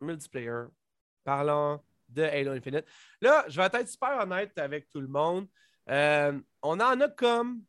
multiplayer. 0.01 0.67
Parlons 1.25 1.81
de 2.09 2.23
Halo 2.23 2.53
Infinite. 2.53 2.87
Là, 3.21 3.45
je 3.49 3.61
vais 3.61 3.67
être 3.67 3.89
super 3.89 4.19
honnête 4.21 4.57
avec 4.59 4.89
tout 4.89 5.01
le 5.01 5.09
monde. 5.09 5.47
Euh, 5.91 6.41
on 6.63 6.81
en 6.81 7.01
a 7.01 7.09
comme 7.09 7.63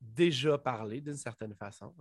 déjà 0.00 0.56
parlé 0.56 1.00
d'une 1.00 1.16
certaine 1.16 1.54
façon. 1.54 1.94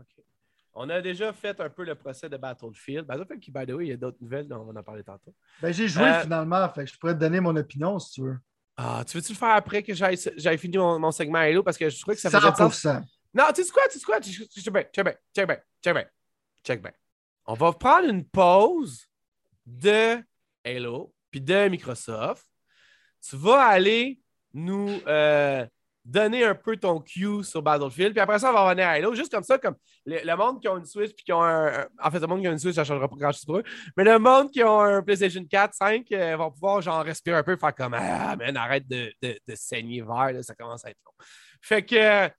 On 0.76 0.90
a 0.90 1.02
déjà 1.02 1.32
fait 1.34 1.60
un 1.60 1.70
peu 1.70 1.84
le 1.84 1.96
procès 1.96 2.30
de 2.30 2.38
Battlefield. 2.38 3.06
Battlefield 3.06 3.42
qui, 3.42 3.52
by 3.52 3.66
the 3.66 3.72
way, 3.72 3.86
il 3.86 3.90
y 3.90 3.94
a 3.94 3.98
d'autres 3.98 4.18
nouvelles, 4.20 4.48
dont 4.48 4.58
on 4.58 4.72
va 4.72 4.80
en 4.80 4.84
parler 4.84 5.04
tantôt. 5.04 5.34
Ben, 5.62 5.72
j'ai 5.72 5.88
joué 5.88 6.04
euh, 6.04 6.22
finalement, 6.22 6.68
fait 6.70 6.86
que 6.86 6.92
je 6.92 6.98
pourrais 6.98 7.14
te 7.14 7.20
donner 7.20 7.40
mon 7.40 7.56
opinion 7.56 8.00
si 8.00 8.14
tu 8.14 8.22
veux. 8.22 8.40
Ah, 8.76 9.04
tu 9.08 9.18
veux-tu 9.18 9.34
le 9.34 9.38
faire 9.38 9.50
après 9.50 9.84
que 9.84 9.94
j'aille 9.94 10.58
fini 10.58 10.78
mon, 10.78 11.12
segment 11.12 11.40
Halo? 11.40 11.62
Parce 11.62 11.78
que 11.78 11.90
je 11.90 12.00
trouvais 12.00 12.16
que 12.16 12.22
ça 12.22 12.32
faisait 12.32 12.48
100%. 12.48 13.04
Non, 13.36 13.46
tu 13.54 13.64
sais 13.64 13.72
quoi, 13.72 13.88
tu 13.88 14.00
sais 14.00 14.06
quoi? 14.06 14.20
Check 14.20 14.74
bien, 14.74 14.84
check 14.94 15.06
bien, 15.06 15.16
check 15.36 15.48
bien, 15.48 15.58
check 15.84 15.94
bien, 15.94 16.06
check 16.64 16.82
bien. 16.82 16.92
On 17.46 17.54
va 17.54 17.74
prendre 17.74 18.10
une 18.10 18.26
pause 18.26 19.08
de 19.66 20.24
Halo 20.64 21.14
puis 21.30 21.42
de 21.42 21.68
Microsoft. 21.68 22.48
Tu 23.28 23.36
vas 23.36 23.66
aller 23.66 24.22
nous 24.54 24.90
euh, 25.08 25.66
donner 26.06 26.44
un 26.44 26.56
peu 26.56 26.76
ton 26.78 27.00
cue 27.00 27.44
sur 27.44 27.62
Battlefield. 27.62 28.14
Puis 28.14 28.20
après 28.20 28.40
ça, 28.40 28.50
on 28.50 28.54
va 28.54 28.64
revenir 28.64 28.88
à 28.88 28.92
Halo. 28.92 29.16
Juste 29.16 29.32
comme 29.32 29.44
ça, 29.44 29.58
comme 29.58 29.76
le, 30.06 30.36
monde 30.36 30.62
qui 30.62 30.68
a 30.68 30.76
une 30.76 30.86
Switch 30.86 31.14
puis 31.14 31.24
qui 31.24 31.34
ont 31.34 31.44
un, 31.44 31.88
En 32.02 32.12
fait, 32.12 32.20
le 32.20 32.28
monde 32.28 32.42
qui 32.42 32.48
a 32.48 32.52
une 32.52 32.60
Switch, 32.60 32.76
ça 32.76 32.84
changera 32.84 33.08
pas 33.08 33.16
grand-chose 33.16 33.46
pour 33.46 33.58
eux. 33.58 33.64
Mais 33.96 34.04
le 34.04 34.20
monde 34.20 34.52
qui 34.52 34.62
a 34.62 34.70
un 34.70 35.02
PlayStation 35.02 35.44
4, 35.46 35.74
5, 35.74 36.12
euh, 36.12 36.36
vont 36.36 36.52
pouvoir 36.52 36.82
genre 36.82 37.04
respirer 37.04 37.38
un 37.38 37.44
peu, 37.44 37.56
faire 37.56 37.74
comme 37.74 37.94
Ah, 37.94 38.36
man, 38.36 38.58
arrête 38.58 38.88
de, 38.88 39.14
de, 39.22 39.56
saigner 39.56 40.02
vert, 40.02 40.32
ça 40.44 40.56
commence 40.56 40.84
à 40.86 40.90
être 40.90 41.00
long. 41.06 41.26
Fait 41.62 41.84
que. 41.84 42.30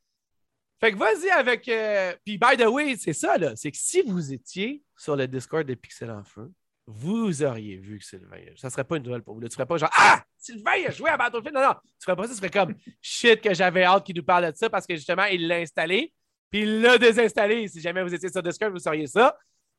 Fait 0.81 0.93
que 0.93 0.99
vas-y 0.99 1.31
avec. 1.31 1.67
Euh, 1.69 2.15
puis, 2.25 2.37
by 2.37 2.57
the 2.59 2.67
way, 2.67 2.97
c'est 2.97 3.13
ça, 3.15 3.39
là. 3.39 3.57
C'est 3.57 3.71
que 3.71 3.79
si 3.79 4.03
vous 4.03 4.33
étiez 4.33 4.83
sur 4.97 5.17
le 5.17 5.27
Discord 5.27 5.67
de 5.67 5.75
Pixel 5.75 6.11
en 6.11 6.25
Feu, 6.25 6.53
vous 6.87 7.43
auriez 7.43 7.77
vu 7.77 7.99
que 7.99 8.05
Sylvain, 8.05 8.39
ça 8.57 8.69
serait 8.69 8.85
pas 8.85 8.97
une 8.97 9.05
nouvelle 9.05 9.23
pour 9.23 9.35
vous. 9.35 9.41
tu 9.41 9.47
ne 9.47 9.51
ferais 9.51 9.67
pas 9.67 9.79
genre 9.79 9.91
Ah, 9.97 10.23
Sylvain, 10.37 10.85
a 10.87 10.91
joué 10.91 11.11
à 11.11 11.17
Battlefield. 11.17 11.55
Non, 11.55 11.63
non, 11.63 11.75
tu 11.83 12.05
ferais 12.05 12.17
pas 12.17 12.25
ça, 12.27 12.35
tu 12.35 12.37
ferais 12.37 12.51
comme 12.51 12.75
shit 13.01 13.41
que 13.41 13.55
j'avais 13.55 13.85
hâte 13.85 14.05
qu'il 14.05 14.17
nous 14.17 14.23
parle 14.25 14.53
de 14.53 14.57
ça 14.57 14.69
parce 14.69 14.87
que 14.87 14.95
justement, 14.95 15.25
il 15.25 15.49
l'a 15.49 15.57
installé, 15.57 16.13
puis 16.51 16.63
il 16.63 16.83
l'a 16.83 16.99
désinstallé. 16.99 17.67
Si 17.69 17.81
jamais 17.81 18.03
vous 18.03 18.15
étiez 18.15 18.29
sur 18.29 18.43
Discord, 18.43 18.73
vous 18.73 18.79
sauriez 18.79 19.07
ça. 19.07 19.37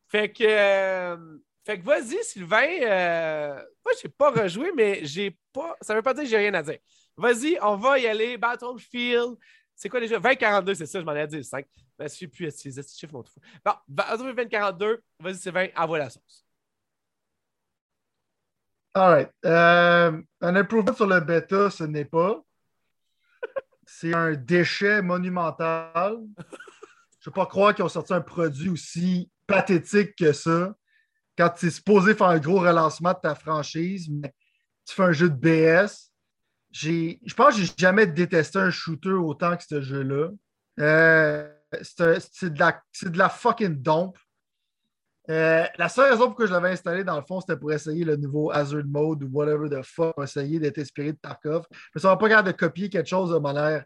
Fait 0.07 0.31
que, 0.31 0.43
euh, 0.43 1.37
fait 1.63 1.79
que 1.79 1.85
vas-y, 1.85 2.23
Sylvain. 2.23 2.67
Euh, 2.81 3.55
moi, 3.83 3.93
je 4.01 4.07
n'ai 4.07 4.13
pas 4.17 4.31
rejoué, 4.31 4.71
mais 4.75 5.01
j'ai 5.03 5.37
pas. 5.53 5.75
Ça 5.81 5.93
veut 5.93 6.01
pas 6.01 6.13
dire 6.13 6.23
que 6.23 6.29
j'ai 6.29 6.37
rien 6.37 6.53
à 6.53 6.63
dire. 6.63 6.79
Vas-y, 7.17 7.57
on 7.61 7.75
va 7.75 7.99
y 7.99 8.07
aller. 8.07 8.37
Battlefield. 8.37 9.35
C'est 9.75 9.89
quoi 9.89 9.99
déjà? 9.99 10.19
2042, 10.19 10.73
c'est 10.73 10.85
ça, 10.85 10.99
je 10.99 11.05
m'en 11.05 11.13
ai 11.15 11.27
dit 11.27 11.43
5. 11.43 11.65
Je 11.99 12.03
ne 12.03 12.07
suis 12.09 12.27
plus 12.27 12.47
à 12.47 12.51
ces 12.51 12.71
chiffres, 12.71 13.13
mon 13.13 13.23
tout. 13.23 13.33
Bon, 13.63 13.73
Battlefield 13.87 14.35
2042, 14.35 15.03
vas-y, 15.19 15.35
Sylvain, 15.35 15.67
envoie 15.75 15.97
la 15.97 16.09
sauce. 16.09 16.44
All 18.95 19.09
right. 19.09 19.29
Euh, 19.43 20.21
un 20.39 20.55
improvement 20.55 20.93
sur 20.93 21.05
le 21.05 21.19
bêta, 21.19 21.69
ce 21.69 21.83
n'est 21.83 22.05
pas. 22.05 22.41
C'est 23.85 24.13
un 24.13 24.33
déchet 24.33 25.01
monumental. 25.01 26.19
Je 27.19 27.29
ne 27.29 27.31
peux 27.31 27.31
pas 27.31 27.45
croire 27.45 27.75
qu'ils 27.75 27.83
ont 27.83 27.89
sorti 27.89 28.13
un 28.13 28.21
produit 28.21 28.69
aussi 28.69 29.29
pathétique 29.47 30.15
que 30.15 30.31
ça. 30.31 30.73
Quand 31.37 31.49
tu 31.49 31.67
es 31.67 31.71
supposé 31.71 32.15
faire 32.15 32.27
un 32.27 32.39
gros 32.39 32.61
relancement 32.61 33.11
de 33.11 33.19
ta 33.21 33.35
franchise, 33.35 34.07
mais 34.09 34.33
tu 34.85 34.95
fais 34.95 35.03
un 35.03 35.11
jeu 35.11 35.29
de 35.29 35.35
BS. 35.35 36.11
Je 36.71 37.33
pense 37.33 37.55
que 37.55 37.63
j'ai 37.63 37.73
jamais 37.77 38.07
détesté 38.07 38.59
un 38.59 38.71
shooter 38.71 39.09
autant 39.09 39.57
que 39.57 39.63
ce 39.63 39.81
jeu-là. 39.81 40.29
Euh, 40.79 41.51
c'est 41.81 42.53
de, 42.53 43.09
de, 43.09 43.17
la 43.17 43.29
fucking 43.29 43.75
dompe. 43.81 44.17
Euh, 45.29 45.65
la 45.77 45.89
seule 45.89 46.11
raison 46.11 46.27
pour 46.27 46.35
que 46.35 46.45
je 46.45 46.51
l'avais 46.51 46.71
installé, 46.71 47.03
dans 47.03 47.17
le 47.17 47.25
fond, 47.25 47.41
c'était 47.41 47.57
pour 47.57 47.71
essayer 47.73 48.05
le 48.05 48.15
nouveau 48.15 48.51
Hazard 48.51 48.85
Mode 48.85 49.23
ou 49.23 49.29
whatever 49.31 49.69
the 49.69 49.83
fuck, 49.83 50.13
essayer 50.21 50.59
d'être 50.59 50.77
inspiré 50.77 51.13
de 51.13 51.17
Tarkov. 51.17 51.65
Mais 51.93 52.01
ça 52.01 52.09
va 52.09 52.17
pas 52.17 52.29
capable 52.29 52.49
de 52.49 52.57
copier 52.57 52.89
quelque 52.89 53.09
chose 53.09 53.31
de 53.31 53.39
manière 53.39 53.85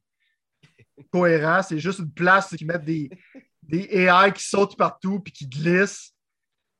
cohérent. 1.11 1.61
C'est 1.63 1.79
juste 1.79 1.99
une 1.99 2.11
place 2.11 2.55
qui 2.55 2.65
met 2.65 2.79
des, 2.79 3.09
des 3.63 3.87
AI 3.91 4.31
qui 4.33 4.43
sautent 4.43 4.77
partout 4.77 5.19
puis 5.19 5.31
qui 5.31 5.47
glissent, 5.47 6.13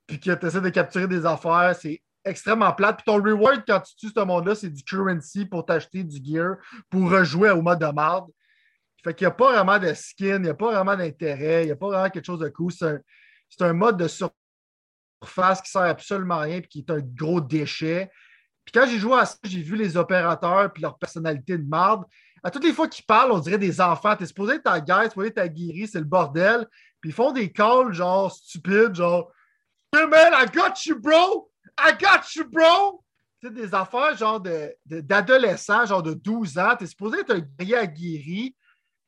puis 0.07 0.19
qui 0.19 0.29
essaient 0.29 0.61
de 0.61 0.69
capturer 0.69 1.07
des 1.07 1.25
affaires. 1.25 1.75
C'est 1.79 2.01
extrêmement 2.25 2.73
plate. 2.73 2.97
Puis 2.97 3.05
ton 3.05 3.21
reward 3.21 3.63
quand 3.65 3.79
tu 3.81 3.95
tues 3.95 4.13
ce 4.15 4.23
monde-là, 4.23 4.55
c'est 4.55 4.69
du 4.69 4.83
currency 4.83 5.45
pour 5.45 5.65
t'acheter 5.65 6.03
du 6.03 6.19
gear 6.23 6.55
pour 6.89 7.09
rejouer 7.09 7.51
au 7.51 7.61
mode 7.61 7.79
de 7.79 7.87
marde. 7.87 8.29
Fait 9.03 9.13
qu'il 9.13 9.25
n'y 9.25 9.31
a 9.31 9.35
pas 9.35 9.53
vraiment 9.53 9.79
de 9.79 9.93
skin, 9.93 10.35
il 10.35 10.41
n'y 10.41 10.49
a 10.49 10.53
pas 10.53 10.73
vraiment 10.73 10.97
d'intérêt, 10.97 11.63
il 11.63 11.67
n'y 11.67 11.71
a 11.71 11.77
pas 11.77 11.87
vraiment 11.87 12.09
quelque 12.09 12.25
chose 12.25 12.39
de 12.39 12.49
cool. 12.49 12.71
C'est 12.71 12.85
un, 13.61 13.69
un, 13.69 13.73
mode 13.73 13.97
de 13.97 14.09
sur 14.09 14.29
face 15.25 15.61
qui 15.61 15.71
sert 15.71 15.81
absolument 15.81 16.35
à 16.35 16.41
rien 16.41 16.57
et 16.57 16.61
qui 16.61 16.79
est 16.79 16.91
un 16.91 16.99
gros 16.99 17.41
déchet. 17.41 18.09
Puis 18.65 18.73
quand 18.73 18.87
j'ai 18.87 18.99
joué 18.99 19.19
à 19.19 19.25
ça, 19.25 19.37
j'ai 19.43 19.61
vu 19.61 19.75
les 19.75 19.97
opérateurs 19.97 20.71
et 20.75 20.79
leur 20.79 20.97
personnalité 20.97 21.57
de 21.57 21.67
marde. 21.67 22.05
À 22.43 22.51
toutes 22.51 22.63
les 22.63 22.73
fois 22.73 22.87
qu'ils 22.87 23.05
parlent, 23.05 23.31
on 23.31 23.39
dirait 23.39 23.57
des 23.57 23.81
enfants. 23.81 24.15
T'es 24.15 24.25
supposé 24.25 24.55
être 24.55 24.63
ta 24.63 24.79
guerre, 24.79 25.11
tu 25.11 25.33
ta 25.33 25.47
guérie, 25.47 25.87
c'est 25.87 25.99
le 25.99 26.05
bordel. 26.05 26.67
Puis 27.01 27.09
ils 27.09 27.13
font 27.13 27.31
des 27.31 27.51
calls 27.51 27.93
genre 27.93 28.31
stupides, 28.31 28.95
genre 28.95 29.31
Hey 29.95 30.05
man, 30.05 30.33
I 30.33 30.45
got 30.45 30.85
you, 30.85 30.99
bro! 30.99 31.49
I 31.79 31.93
got 31.99 32.35
you, 32.35 32.47
bro! 32.47 33.03
C'est 33.41 33.53
des 33.53 33.73
affaires 33.73 34.15
genre 34.15 34.41
d'adolescents, 34.85 35.81
de, 35.81 35.87
genre 35.87 36.03
de 36.03 36.13
12 36.13 36.57
ans. 36.57 36.75
T'es 36.77 36.85
supposé 36.85 37.21
être 37.21 37.33
un 37.33 37.39
guerrier 37.39 37.75
aguerri. 37.77 38.55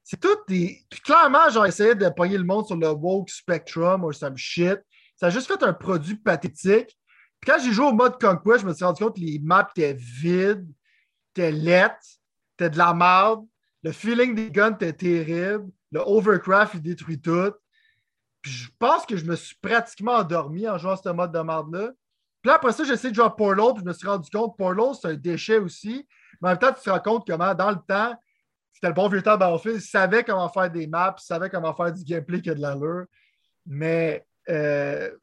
C'est 0.03 0.20
tout 0.20 0.38
des. 0.47 0.82
Puis 0.89 1.01
clairement, 1.01 1.49
genre, 1.49 1.66
essayer 1.66 1.95
de 1.95 2.09
pogner 2.09 2.38
le 2.38 2.43
monde 2.43 2.66
sur 2.66 2.76
le 2.76 2.89
woke 2.89 3.30
spectrum 3.30 4.03
ou 4.03 4.12
some 4.12 4.38
shit. 4.38 4.80
Ça 5.22 5.28
a 5.28 5.30
juste 5.30 5.45
fait 5.45 5.61
un 5.61 5.72
produit 5.72 6.15
pathétique. 6.15 6.97
Puis 7.39 7.51
quand 7.51 7.59
j'ai 7.63 7.72
joué 7.72 7.86
au 7.86 7.93
mode 7.93 8.19
Conquest, 8.19 8.61
je 8.61 8.65
me 8.65 8.74
suis 8.74 8.84
rendu 8.84 9.03
compte 9.03 9.17
que 9.17 9.22
les 9.22 9.38
maps 9.38 9.69
étaient 9.76 9.93
vides, 9.93 10.67
étaient 11.30 11.51
lettres, 11.51 12.07
étaient 12.57 12.72
de 12.72 12.80
la 12.80 12.95
merde. 12.95 13.45
Le 13.84 13.91
feeling 13.91 14.34
des 14.34 14.49
guns 14.49 14.74
était 14.74 14.93
terrible. 14.93 15.69
Le 15.91 15.99
overcraft, 15.99 16.74
il 16.74 16.82
détruit 16.82 17.22
tout. 17.22 17.53
Puis 18.41 18.51
je 18.51 18.69
pense 18.80 19.05
que 19.05 19.15
je 19.15 19.24
me 19.26 19.36
suis 19.36 19.55
pratiquement 19.61 20.13
endormi 20.13 20.67
en 20.67 20.80
jouant 20.80 20.95
ce 20.97 21.09
mode 21.09 21.32
de 21.32 21.39
merde-là. 21.39 21.91
Puis 22.41 22.51
après 22.51 22.72
ça, 22.72 22.84
j'ai 22.84 22.93
essayé 22.93 23.11
de 23.11 23.15
jouer 23.15 23.26
à 23.26 23.30
Portal, 23.30 23.74
puis 23.76 23.84
je 23.84 23.89
me 23.89 23.93
suis 23.93 24.07
rendu 24.07 24.28
compte 24.32 24.53
que 24.53 24.57
Portal, 24.57 24.95
c'est 24.99 25.07
un 25.09 25.13
déchet 25.13 25.59
aussi. 25.59 26.07
Mais 26.41 26.47
en 26.47 26.51
même 26.53 26.57
temps, 26.57 26.74
tu 26.74 26.82
te 26.82 26.89
rends 26.89 26.99
compte 26.99 27.28
comment, 27.28 27.53
dans 27.53 27.69
le 27.69 27.80
temps, 27.88 28.15
c'était 28.74 28.88
le 28.88 28.95
bon 28.95 29.07
vieux 29.07 29.22
temps 29.22 29.38
Battlefield, 29.38 29.78
il 29.78 29.82
savait 29.82 30.24
comment 30.24 30.49
faire 30.49 30.72
des 30.72 30.88
maps, 30.88 31.15
il 31.15 31.24
savait 31.24 31.51
comment 31.51 31.76
faire 31.76 31.93
du 31.93 32.03
gameplay 32.03 32.41
qui 32.41 32.49
a 32.49 32.55
de 32.55 32.61
l'allure. 32.61 33.05
Mais 33.67 34.26
euh, 34.49 35.15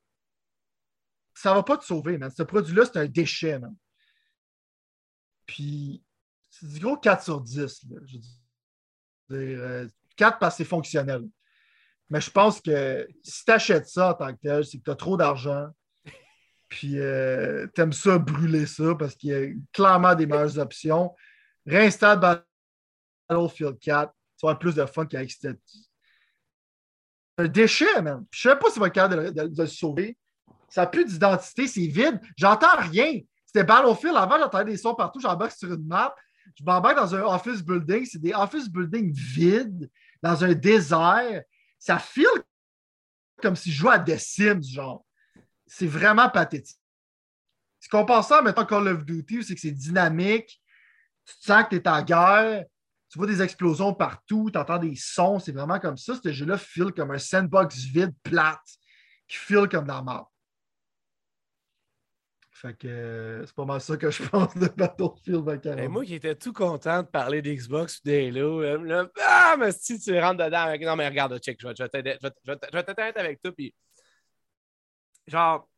ça 1.34 1.50
ne 1.50 1.54
va 1.56 1.62
pas 1.62 1.76
te 1.76 1.84
sauver, 1.84 2.18
man. 2.18 2.30
Ce 2.30 2.42
produit-là, 2.42 2.84
c'est 2.86 2.98
un 2.98 3.06
déchet. 3.06 3.60
Puis, 5.46 6.02
c'est 6.50 6.68
du 6.68 6.80
gros 6.80 6.96
4 6.96 7.22
sur 7.22 7.40
10. 7.40 7.58
Là, 7.60 8.00
je 8.04 8.18
veux 9.28 9.46
dire, 9.46 9.88
4 10.16 10.34
euh, 10.34 10.38
parce 10.40 10.54
que 10.54 10.64
c'est 10.64 10.68
fonctionnel. 10.68 11.28
Mais 12.10 12.20
je 12.20 12.30
pense 12.30 12.60
que 12.60 13.06
si 13.22 13.44
tu 13.44 13.52
achètes 13.52 13.86
ça 13.88 14.10
en 14.10 14.14
tant 14.14 14.32
que 14.34 14.40
tel, 14.40 14.64
c'est 14.64 14.78
que 14.78 14.84
tu 14.84 14.90
as 14.90 14.96
trop 14.96 15.16
d'argent. 15.16 15.68
Puis 16.68 16.98
euh, 16.98 17.66
tu 17.74 17.80
aimes 17.80 17.92
ça, 17.92 18.18
brûler 18.18 18.66
ça, 18.66 18.94
parce 18.94 19.14
qu'il 19.14 19.30
y 19.30 19.34
a 19.34 19.48
clairement 19.72 20.14
des 20.14 20.26
meilleures 20.26 20.58
options. 20.58 21.14
Réinstalle 21.66 22.44
Battlefield 23.28 23.78
4. 23.78 24.12
Tu 24.38 24.46
vas 24.46 24.54
plus 24.54 24.74
de 24.74 24.86
fun 24.86 25.06
qu'avec 25.06 25.30
cette, 25.30 25.60
un 27.38 27.48
déchet, 27.48 28.02
man. 28.02 28.24
Je 28.30 28.48
ne 28.48 28.52
sais 28.52 28.58
pas 28.58 28.70
si 28.70 28.78
va 28.78 28.88
être 28.88 28.92
capable 28.92 29.32
de, 29.32 29.62
le 29.62 29.66
sauver. 29.66 30.18
Ça 30.68 30.82
n'a 30.82 30.86
plus 30.88 31.04
d'identité, 31.04 31.66
c'est 31.66 31.86
vide. 31.86 32.20
J'entends 32.36 32.76
rien. 32.76 33.20
C'était 33.46 33.64
Battlefield. 33.64 34.16
Avant, 34.16 34.38
j'entendais 34.38 34.72
des 34.72 34.76
sons 34.76 34.94
partout. 34.94 35.20
J'embarque 35.20 35.52
sur 35.52 35.72
une 35.72 35.86
map. 35.86 36.14
Je 36.58 36.64
m'embarque 36.64 36.96
dans 36.96 37.14
un 37.14 37.22
office 37.22 37.62
building. 37.62 38.04
C'est 38.04 38.20
des 38.20 38.34
office 38.34 38.68
buildings 38.68 39.12
vides, 39.12 39.88
dans 40.22 40.44
un 40.44 40.52
désert. 40.52 41.42
Ça 41.78 41.98
file 41.98 42.26
comme 43.40 43.54
si 43.54 43.70
je 43.70 43.78
jouais 43.78 43.94
à 43.94 43.98
The 44.00 44.18
Sims, 44.18 44.62
genre. 44.62 45.04
C'est 45.66 45.86
vraiment 45.86 46.28
pathétique. 46.28 46.80
Ce 47.78 47.88
qu'on 47.88 48.04
pense 48.04 48.28
ça, 48.28 48.42
mettons 48.42 48.64
Call 48.64 48.88
of 48.88 49.04
Duty, 49.04 49.44
c'est 49.44 49.54
que 49.54 49.60
c'est 49.60 49.70
dynamique. 49.70 50.60
Tu 51.24 51.36
te 51.36 51.44
sens 51.44 51.64
que 51.64 51.76
tu 51.76 51.82
es 51.82 51.88
en 51.88 52.02
guerre 52.02 52.64
tu 53.10 53.18
vois 53.18 53.26
des 53.26 53.40
explosions 53.40 53.94
partout, 53.94 54.50
tu 54.52 54.58
entends 54.58 54.78
des 54.78 54.94
sons, 54.96 55.38
c'est 55.38 55.52
vraiment 55.52 55.78
comme 55.78 55.96
ça. 55.96 56.14
Ce 56.22 56.32
jeu-là 56.32 56.58
file 56.58 56.92
comme 56.92 57.10
un 57.10 57.18
sandbox 57.18 57.76
vide, 57.84 58.14
plate, 58.22 58.60
qui 59.26 59.36
file 59.36 59.68
comme 59.68 59.86
dans 59.86 59.96
la 59.96 60.02
mort. 60.02 60.32
Fait 62.60 62.76
que 62.76 62.88
euh, 62.88 63.46
c'est 63.46 63.54
pas 63.54 63.64
mal 63.64 63.80
ça 63.80 63.96
que 63.96 64.10
je 64.10 64.20
pense 64.28 64.52
de 64.56 64.66
Battlefield 64.66 65.44
2040. 65.44 65.88
moi 65.88 66.04
qui 66.04 66.16
étais 66.16 66.34
tout 66.34 66.52
content 66.52 67.02
de 67.02 67.06
parler 67.06 67.40
d'Xbox 67.40 68.00
ou 68.00 68.08
d'Halo, 68.08 68.62
ah, 69.24 69.56
mais 69.56 69.70
si 69.70 70.00
tu 70.00 70.18
rentres 70.18 70.44
dedans. 70.44 70.74
Non, 70.80 70.96
mais 70.96 71.08
regarde, 71.08 71.38
check, 71.38 71.56
je 71.60 71.68
vais, 71.68 71.88
t'aider 71.88 72.18
avec 73.14 73.40
toi. 73.40 73.52
Puis, 73.52 73.72
genre, 75.28 75.68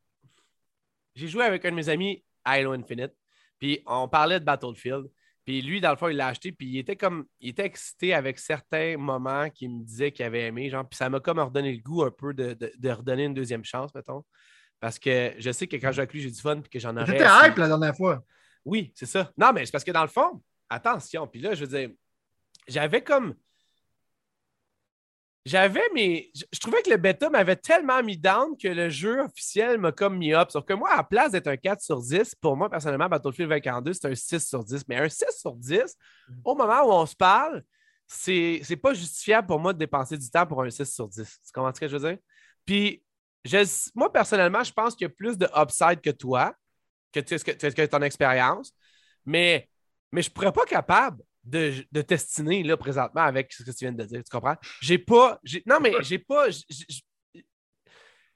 j'ai 1.14 1.28
joué 1.28 1.45
avec 1.45 1.62
un 1.66 1.70
de 1.70 1.76
mes 1.76 1.91
amis 1.91 2.24
à 2.45 2.53
Halo 2.53 2.72
Infinite, 2.72 3.12
puis 3.59 3.83
on 3.87 4.09
parlait 4.09 4.41
de 4.41 4.45
Battlefield. 4.47 5.11
Puis 5.51 5.62
lui, 5.62 5.80
dans 5.80 5.90
le 5.90 5.96
fond, 5.96 6.07
il 6.07 6.16
l'a 6.16 6.28
acheté, 6.28 6.53
puis 6.53 6.68
il 6.68 6.78
était 6.78 6.94
comme, 6.94 7.24
il 7.40 7.48
était 7.48 7.64
excité 7.64 8.14
avec 8.14 8.38
certains 8.38 8.96
moments 8.96 9.51
qu'il 9.51 9.68
me 9.68 9.82
disait 9.82 10.12
qu'il 10.12 10.24
avait 10.24 10.46
aimé, 10.46 10.70
genre, 10.70 10.88
puis 10.88 10.96
ça 10.96 11.11
m'a 11.11 11.18
comme 11.18 11.40
redonné 11.40 11.72
le 11.72 11.82
goût 11.82 12.05
un 12.05 12.12
peu 12.12 12.32
de, 12.32 12.57
redonner 12.88 13.24
une 13.24 13.34
deuxième 13.34 13.64
chance, 13.64 13.92
mettons. 13.92 14.24
Parce 14.78 14.96
que 15.01 15.32
je 15.38 15.51
sais 15.51 15.66
que 15.66 15.74
quand 15.74 15.88
je 15.88 15.94
joue 15.94 16.01
avec 16.03 16.12
lui, 16.12 16.20
j'ai 16.20 16.30
du 16.30 16.40
fun, 16.40 16.61
puis 16.61 16.70
que 16.70 16.78
j'en 16.78 16.96
aurais. 16.96 17.07
J'étais 17.07 17.24
hype 17.24 17.57
la 17.57 17.66
dernière 17.66 17.96
fois. 17.96 18.22
Oui, 18.64 18.92
c'est 18.94 19.07
ça. 19.07 19.32
Non, 19.36 19.53
mais 19.53 19.66
c'est 19.66 19.72
parce 19.72 19.82
que 19.82 19.90
dans 19.90 20.03
le 20.03 20.09
fond, 20.09 20.40
attention, 20.68 21.26
puis 21.26 21.40
là, 21.40 21.53
je 21.55 21.64
veux 21.64 21.78
dire, 21.78 21.90
j'avais 22.68 23.03
comme 23.03 23.34
j'avais 25.47 25.82
mes. 25.95 26.30
Je, 26.34 26.59
trouvais 26.59 26.82
que 26.82 26.91
le 26.91 26.97
bêta 26.97 27.30
m'avait 27.30 27.57
tellement 27.57 28.03
mis 28.03 28.18
down 28.18 28.57
que 28.57 28.68
le 28.68 28.91
jeu 28.91 29.20
officiel 29.20 29.78
m'a 29.78 29.93
comme 29.93 30.18
mis 30.18 30.34
up. 30.34 30.51
Sauf 30.51 30.64
que 30.64 30.74
moi, 30.74 30.91
à 30.91 30.99
la 30.99 31.05
place 31.05 31.32
d'être 31.32 31.47
un 31.47 31.57
4 31.57 31.80
sur 31.80 32.01
10, 32.01 32.34
pour 32.34 32.57
moi, 32.57 32.68
personnellement, 32.68 33.09
Battlefield 33.09 33.49
2042, 33.49 33.93
c'est 33.95 34.09
un 34.09 34.14
6 34.14 34.47
sur 34.47 34.64
10. 34.64 34.84
Mais 34.88 34.99
un 34.99 35.09
6 35.09 35.24
sur 35.38 35.55
10, 35.55 35.97
mm. 36.28 36.34
au 36.45 36.55
moment 36.55 36.82
où 36.82 36.93
on 36.93 37.07
se 37.07 37.16
parle, 37.16 37.62
c'est 38.07 38.78
pas 38.82 38.93
justifiable 38.93 39.47
pour 39.47 39.61
moi 39.61 39.72
de 39.72 39.78
dépenser 39.78 40.18
du 40.18 40.28
temps 40.30 40.47
pour 40.47 40.62
un 40.62 40.70
6 40.70 40.84
sur 40.93 41.09
10. 41.09 41.41
Tu 41.47 41.53
comprends 41.53 41.74
ce 41.74 41.80
que 41.80 41.88
je 41.88 41.97
veux 41.97 42.09
dire? 42.09 42.18
Puis 42.66 43.03
moi, 43.95 44.12
personnellement, 44.12 44.62
je 44.62 44.72
pense 44.72 44.95
qu'il 44.95 45.07
y 45.07 45.11
a 45.11 45.14
plus 45.14 45.38
de 45.38 45.49
upside 45.57 46.01
que 46.03 46.11
toi, 46.11 46.55
que, 47.12 47.20
tu, 47.20 47.38
que, 47.38 47.53
que 47.53 47.86
ton 47.86 48.03
expérience, 48.03 48.72
mais, 49.24 49.68
mais 50.12 50.22
je 50.22 50.28
ne 50.28 50.34
pourrais 50.34 50.53
pas 50.53 50.66
capable 50.66 51.22
de, 51.45 51.72
de 51.91 52.03
t'estimer 52.03 52.62
là, 52.62 52.76
présentement 52.76 53.22
avec 53.22 53.53
ce 53.53 53.62
que 53.62 53.70
tu 53.70 53.84
viens 53.84 53.93
de 53.93 54.05
dire. 54.05 54.22
Tu 54.22 54.30
comprends? 54.30 54.57
J'ai 54.80 54.99
pas. 54.99 55.41
Non, 55.66 55.78
mais 55.80 55.93
j'ai 56.03 56.18
pas. 56.18 56.47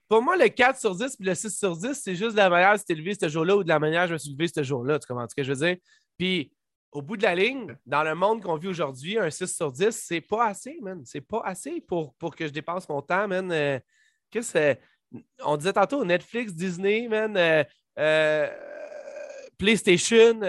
pour 0.07 0.21
moi, 0.21 0.37
le 0.37 0.47
4 0.49 0.79
sur 0.79 0.95
10 0.95 1.17
et 1.19 1.23
le 1.23 1.35
6 1.35 1.57
sur 1.57 1.77
10, 1.77 1.93
c'est 1.93 2.15
juste 2.15 2.31
de 2.31 2.37
la 2.37 2.49
manière 2.49 2.77
de 2.77 2.83
t'es 2.83 2.95
levé 2.95 3.13
ce 3.19 3.29
jour-là 3.29 3.57
ou 3.57 3.63
de 3.63 3.69
la 3.69 3.79
manière 3.79 4.03
dont 4.03 4.09
je 4.09 4.13
me 4.13 4.17
suis 4.17 4.31
levé 4.31 4.47
ce 4.47 4.63
jour-là. 4.63 4.99
Tu 4.99 5.07
comprends 5.07 5.27
ce 5.27 5.35
que 5.35 5.43
je 5.43 5.53
veux 5.53 5.65
dire? 5.65 5.77
Puis, 6.17 6.51
au 6.91 7.01
bout 7.01 7.17
de 7.17 7.23
la 7.23 7.35
ligne, 7.35 7.75
dans 7.85 8.03
le 8.03 8.15
monde 8.15 8.41
qu'on 8.41 8.55
vit 8.55 8.69
aujourd'hui, 8.69 9.19
un 9.19 9.29
6 9.29 9.53
sur 9.53 9.71
10, 9.71 9.91
c'est 9.91 10.21
pas 10.21 10.47
assez, 10.47 10.79
man. 10.81 11.01
C'est 11.05 11.21
pas 11.21 11.41
assez 11.43 11.81
pour, 11.81 12.15
pour 12.15 12.35
que 12.35 12.47
je 12.47 12.51
dépense 12.51 12.87
mon 12.87 13.01
temps, 13.01 13.27
man. 13.27 13.51
Euh, 13.51 13.79
qu'est-ce 14.31 14.77
On 15.43 15.57
disait 15.57 15.73
tantôt 15.73 16.03
Netflix, 16.05 16.53
Disney, 16.53 17.07
man, 17.07 17.35
euh, 17.35 17.63
euh, 17.99 18.49
PlayStation. 19.57 20.39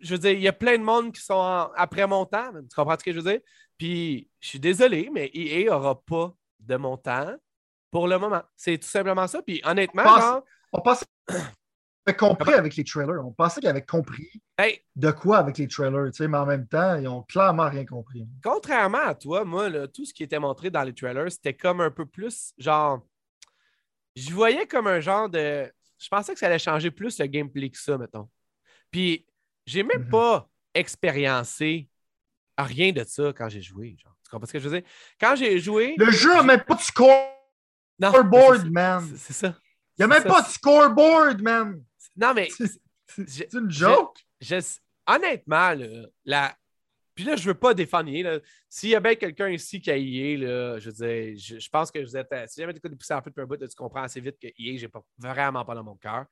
Je 0.00 0.14
veux 0.14 0.18
dire, 0.18 0.32
il 0.32 0.40
y 0.40 0.48
a 0.48 0.52
plein 0.52 0.78
de 0.78 0.82
monde 0.82 1.12
qui 1.12 1.22
sont 1.22 1.40
après 1.74 2.06
mon 2.06 2.26
temps. 2.26 2.50
Tu 2.52 2.74
comprends 2.74 2.98
ce 2.98 3.04
que 3.04 3.12
je 3.12 3.20
veux 3.20 3.30
dire? 3.30 3.40
Puis, 3.78 4.28
je 4.40 4.48
suis 4.48 4.60
désolé, 4.60 5.10
mais 5.12 5.30
EA 5.34 5.70
n'aura 5.70 6.00
pas 6.02 6.34
de 6.60 6.76
mon 6.76 6.96
temps 6.96 7.34
pour 7.90 8.08
le 8.08 8.18
moment. 8.18 8.42
C'est 8.56 8.78
tout 8.78 8.88
simplement 8.88 9.26
ça. 9.26 9.42
Puis, 9.42 9.60
honnêtement, 9.64 10.42
on 10.72 10.80
pense 10.80 11.04
compris 12.18 12.54
avec 12.54 12.76
les 12.76 12.84
trailers. 12.84 13.24
On 13.24 13.32
pensait 13.32 13.60
qu'ils 13.60 13.68
avaient 13.68 13.84
compris 13.84 14.30
de 14.94 15.10
quoi 15.10 15.38
avec 15.38 15.58
les 15.58 15.68
trailers, 15.68 16.10
mais 16.20 16.38
en 16.38 16.46
même 16.46 16.66
temps, 16.66 16.96
ils 16.96 17.02
n'ont 17.02 17.22
clairement 17.22 17.68
rien 17.68 17.84
compris. 17.84 18.26
Contrairement 18.42 19.06
à 19.06 19.14
toi, 19.14 19.44
moi, 19.44 19.88
tout 19.88 20.04
ce 20.04 20.14
qui 20.14 20.22
était 20.22 20.38
montré 20.38 20.70
dans 20.70 20.82
les 20.82 20.94
trailers, 20.94 21.30
c'était 21.30 21.54
comme 21.54 21.80
un 21.80 21.90
peu 21.90 22.06
plus 22.06 22.52
genre. 22.58 23.02
Je 24.14 24.32
voyais 24.32 24.66
comme 24.66 24.86
un 24.86 25.00
genre 25.00 25.28
de. 25.28 25.70
Je 25.98 26.08
pensais 26.08 26.32
que 26.32 26.38
ça 26.38 26.46
allait 26.46 26.58
changer 26.58 26.90
plus 26.90 27.18
le 27.18 27.26
gameplay 27.26 27.70
que 27.70 27.78
ça, 27.78 27.98
mettons. 27.98 28.28
Puis, 28.90 29.26
j'ai 29.66 29.82
même 29.82 30.04
mhm. 30.04 30.10
pas 30.10 30.48
expériencé 30.74 31.88
rien 32.56 32.92
de 32.92 33.04
ça 33.04 33.32
quand 33.36 33.48
j'ai 33.48 33.62
joué. 33.62 33.96
Genre. 34.02 34.16
Tu 34.24 34.30
comprends 34.30 34.46
ce 34.46 34.52
que 34.52 34.58
je 34.58 34.68
veux 34.68 34.80
dire? 34.80 34.88
Quand 35.20 35.36
j'ai 35.36 35.58
joué. 35.58 35.94
Le 35.98 36.10
jeu 36.10 36.32
n'a 36.34 36.42
même 36.42 36.64
pas 36.64 36.74
de 36.74 36.80
scoreboard, 36.80 38.70
man. 38.70 39.04
C'est 39.16 39.32
ça. 39.32 39.54
Il 39.98 40.04
n'y 40.06 40.12
a 40.12 40.18
même 40.18 40.24
pas 40.24 40.42
de 40.42 40.48
scoreboard, 40.48 41.42
man. 41.42 41.82
Non, 42.16 42.32
mais. 42.34 42.48
C'est 43.08 43.52
une 43.52 43.70
joke? 43.70 44.18
honnêtement, 45.06 45.74
la. 46.24 46.56
Puis 47.14 47.24
là, 47.24 47.34
je 47.34 47.42
ne 47.42 47.46
veux 47.46 47.58
pas 47.58 47.72
défendre 47.72 48.10
S'il 48.68 48.90
y 48.90 48.94
a 48.94 49.00
bien 49.00 49.14
quelqu'un 49.14 49.48
ici 49.48 49.80
qui 49.80 49.90
a 49.90 49.96
IE, 49.96 50.36
là, 50.36 50.78
je 50.78 50.90
veux 50.90 51.34
je, 51.34 51.68
pense 51.70 51.90
que 51.90 51.98
vous 51.98 52.14
êtes. 52.14 52.28
Si 52.50 52.60
jamais 52.60 52.74
tu 52.74 52.78
écoutes 52.78 52.98
pousser 52.98 53.14
en 53.14 53.22
fait 53.22 53.32
un 53.38 53.46
bout, 53.46 53.56
tu 53.56 53.74
comprends 53.74 54.02
assez 54.02 54.20
vite 54.20 54.38
que 54.38 54.48
IE, 54.58 54.76
j'ai 54.76 54.88
pas, 54.88 55.02
vraiment 55.16 55.64
pas 55.64 55.74
dans 55.74 55.84
mon 55.84 55.96
cœur. 55.96 56.26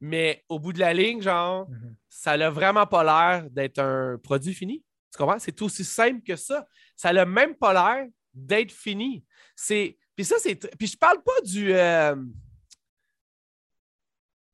Mais 0.00 0.44
au 0.48 0.58
bout 0.58 0.72
de 0.72 0.80
la 0.80 0.92
ligne, 0.92 1.22
genre, 1.22 1.68
mm-hmm. 1.68 1.94
ça 2.08 2.36
n'a 2.36 2.50
vraiment 2.50 2.86
pas 2.86 3.04
l'air 3.04 3.50
d'être 3.50 3.78
un 3.78 4.18
produit 4.18 4.54
fini. 4.54 4.84
Tu 5.12 5.18
comprends? 5.18 5.38
C'est 5.38 5.60
aussi 5.62 5.84
simple 5.84 6.22
que 6.22 6.36
ça. 6.36 6.66
Ça 6.96 7.12
n'a 7.12 7.24
même 7.24 7.54
pas 7.54 7.72
l'air 7.72 8.06
d'être 8.32 8.72
fini. 8.72 9.24
C'est. 9.54 9.96
Puis 10.16 10.24
ça, 10.24 10.36
c'est. 10.38 10.56
Puis 10.76 10.88
je 10.88 10.96
parle 10.96 11.22
pas 11.22 11.40
du. 11.44 11.72
Euh, 11.72 12.16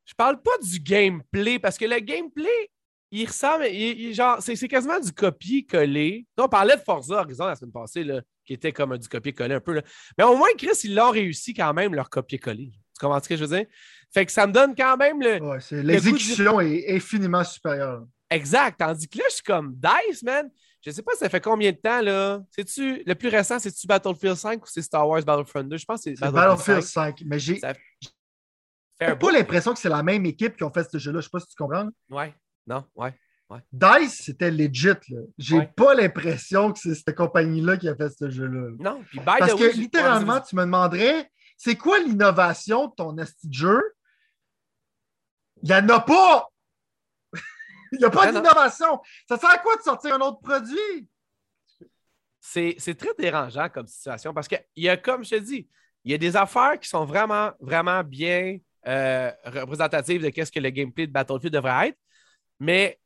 je 0.05 0.15
parle 0.15 0.43
pas 0.43 0.59
du 0.61 0.81
gameplay 0.81 1.59
parce 1.59 1.79
que 1.79 1.85
le 1.85 2.01
gameplay, 2.01 2.71
il 3.13 3.27
ressemble, 3.27 3.65
genre, 4.13 4.39
c'est, 4.41 4.69
quasiment 4.69 5.01
du 5.01 5.13
copier-coller. 5.13 6.27
On 6.37 6.49
parlait 6.49 6.77
de 6.77 6.81
Forza 6.81 7.21
Horizon 7.21 7.47
la 7.47 7.57
semaine 7.57 7.73
passée, 7.73 8.05
là, 8.05 8.21
qui 8.45 8.53
était 8.53 8.73
comme 8.73 8.97
du 8.99 9.09
copier-coller 9.09 9.55
un 9.55 9.61
peu. 9.61 9.75
Là. 9.75 9.83
Mais 10.19 10.25
au 10.25 10.37
moins, 10.37 10.49
Chris, 10.59 10.79
ils 10.85 10.95
l'ont 10.95 11.11
réussi 11.11 11.55
quand 11.55 11.73
même, 11.75 11.95
leur 11.95 12.11
copier-coller. 12.11 12.73
Tu 13.01 13.07
comprends 13.07 13.23
ce 13.23 13.29
que 13.31 13.37
je 13.37 13.45
veux 13.45 13.57
dire? 13.57 13.67
Fait 14.13 14.27
que 14.27 14.33
ça 14.33 14.47
me 14.47 14.53
donne 14.53 14.75
quand 14.75 14.97
même 14.99 15.23
le. 15.23 15.41
Ouais, 15.41 15.59
l'exécution 15.71 16.61
est 16.61 16.95
infiniment 16.95 17.43
supérieure. 17.43 18.05
Exact. 18.29 18.79
Tandis 18.79 19.09
que 19.09 19.19
là, 19.19 19.25
je 19.29 19.35
suis 19.37 19.43
comme 19.43 19.75
Dice, 19.75 20.23
man. 20.23 20.51
Je 20.83 20.91
sais 20.91 21.03
pas, 21.03 21.13
ça 21.15 21.29
fait 21.29 21.41
combien 21.41 21.73
de 21.73 21.77
temps, 21.77 22.01
là? 22.01 22.41
C'est-tu, 22.51 23.03
le 23.05 23.15
plus 23.15 23.29
récent, 23.29 23.59
c'est-tu 23.59 23.87
Battlefield 23.87 24.37
5 24.37 24.63
ou 24.63 24.67
c'est 24.67 24.81
Star 24.81 25.07
Wars 25.07 25.23
Battlefront 25.23 25.65
2? 25.65 25.77
Je 25.77 25.85
pense 25.85 26.03
que 26.03 26.15
c'est 26.15 26.31
Battlefield, 26.31 26.83
5. 26.83 27.23
Mais 27.27 27.39
j'ai, 27.39 27.61
pas 28.99 29.33
l'impression 29.33 29.73
que 29.73 29.79
c'est 29.79 29.91
la 29.91 30.03
même 30.03 30.25
équipe 30.27 30.57
qui 30.57 30.65
ont 30.65 30.73
fait 30.73 30.89
ce 30.91 30.99
jeu-là. 30.99 31.21
Je 31.21 31.25
sais 31.25 31.31
pas 31.31 31.41
si 31.41 31.49
tu 31.49 31.55
comprends. 31.57 31.89
Ouais, 32.11 32.35
non, 32.67 32.85
ouais. 32.97 33.15
ouais. 33.51 33.61
Dice, 33.73 34.23
c'était 34.25 34.51
legit. 34.51 34.93
J'ai 35.39 35.67
pas 35.77 35.95
l'impression 35.95 36.73
que 36.73 36.79
c'est 36.79 36.95
cette 36.95 37.15
compagnie-là 37.15 37.77
qui 37.77 37.89
a 37.89 37.95
fait 37.95 38.11
ce 38.11 38.31
jeu-là. 38.31 38.71
Non, 38.79 39.03
puis 39.11 39.21
Parce 39.25 39.55
que 39.55 39.77
littéralement, 39.77 40.41
tu 40.41 40.57
me 40.57 40.63
demanderais, 40.63 41.31
c'est 41.63 41.77
quoi 41.77 41.99
l'innovation 41.99 42.87
de 42.87 42.95
ton 42.95 43.19
esti 43.19 43.47
de 43.47 43.53
jeu? 43.53 43.95
Il 45.63 45.69
n'y 45.69 45.75
en 45.75 45.87
a 45.91 46.01
pas! 46.01 46.49
Il 47.93 47.99
n'y 47.99 48.05
a 48.05 48.09
pas 48.11 48.33
d'innovation. 48.33 48.99
Ça 49.29 49.37
sert 49.37 49.51
à 49.51 49.59
quoi 49.59 49.77
de 49.77 49.83
sortir 49.83 50.15
un 50.15 50.21
autre 50.21 50.41
produit? 50.41 51.07
C'est 52.41 52.97
très 52.97 53.13
dérangeant 53.19 53.69
comme 53.69 53.87
situation 53.87 54.33
parce 54.33 54.49
qu'il 54.49 54.65
y 54.77 54.89
a, 54.89 54.97
comme 54.97 55.23
je 55.23 55.37
te 55.37 55.41
dis, 55.41 55.69
il 56.03 56.13
y 56.13 56.15
a 56.15 56.19
des 56.19 56.35
affaires 56.35 56.81
qui 56.81 56.89
sont 56.89 57.05
vraiment, 57.05 57.53
vraiment 57.61 58.03
bien 58.05 58.57
euh, 58.87 59.31
représentative 59.45 60.23
de 60.23 60.43
ce 60.43 60.51
que 60.51 60.61
le 60.61 60.71
gameplay 60.71 61.07
de 61.09 61.13
Battlefield 61.13 61.53
devrait 61.53 61.89
être. 61.89 61.99
Mais 62.59 62.99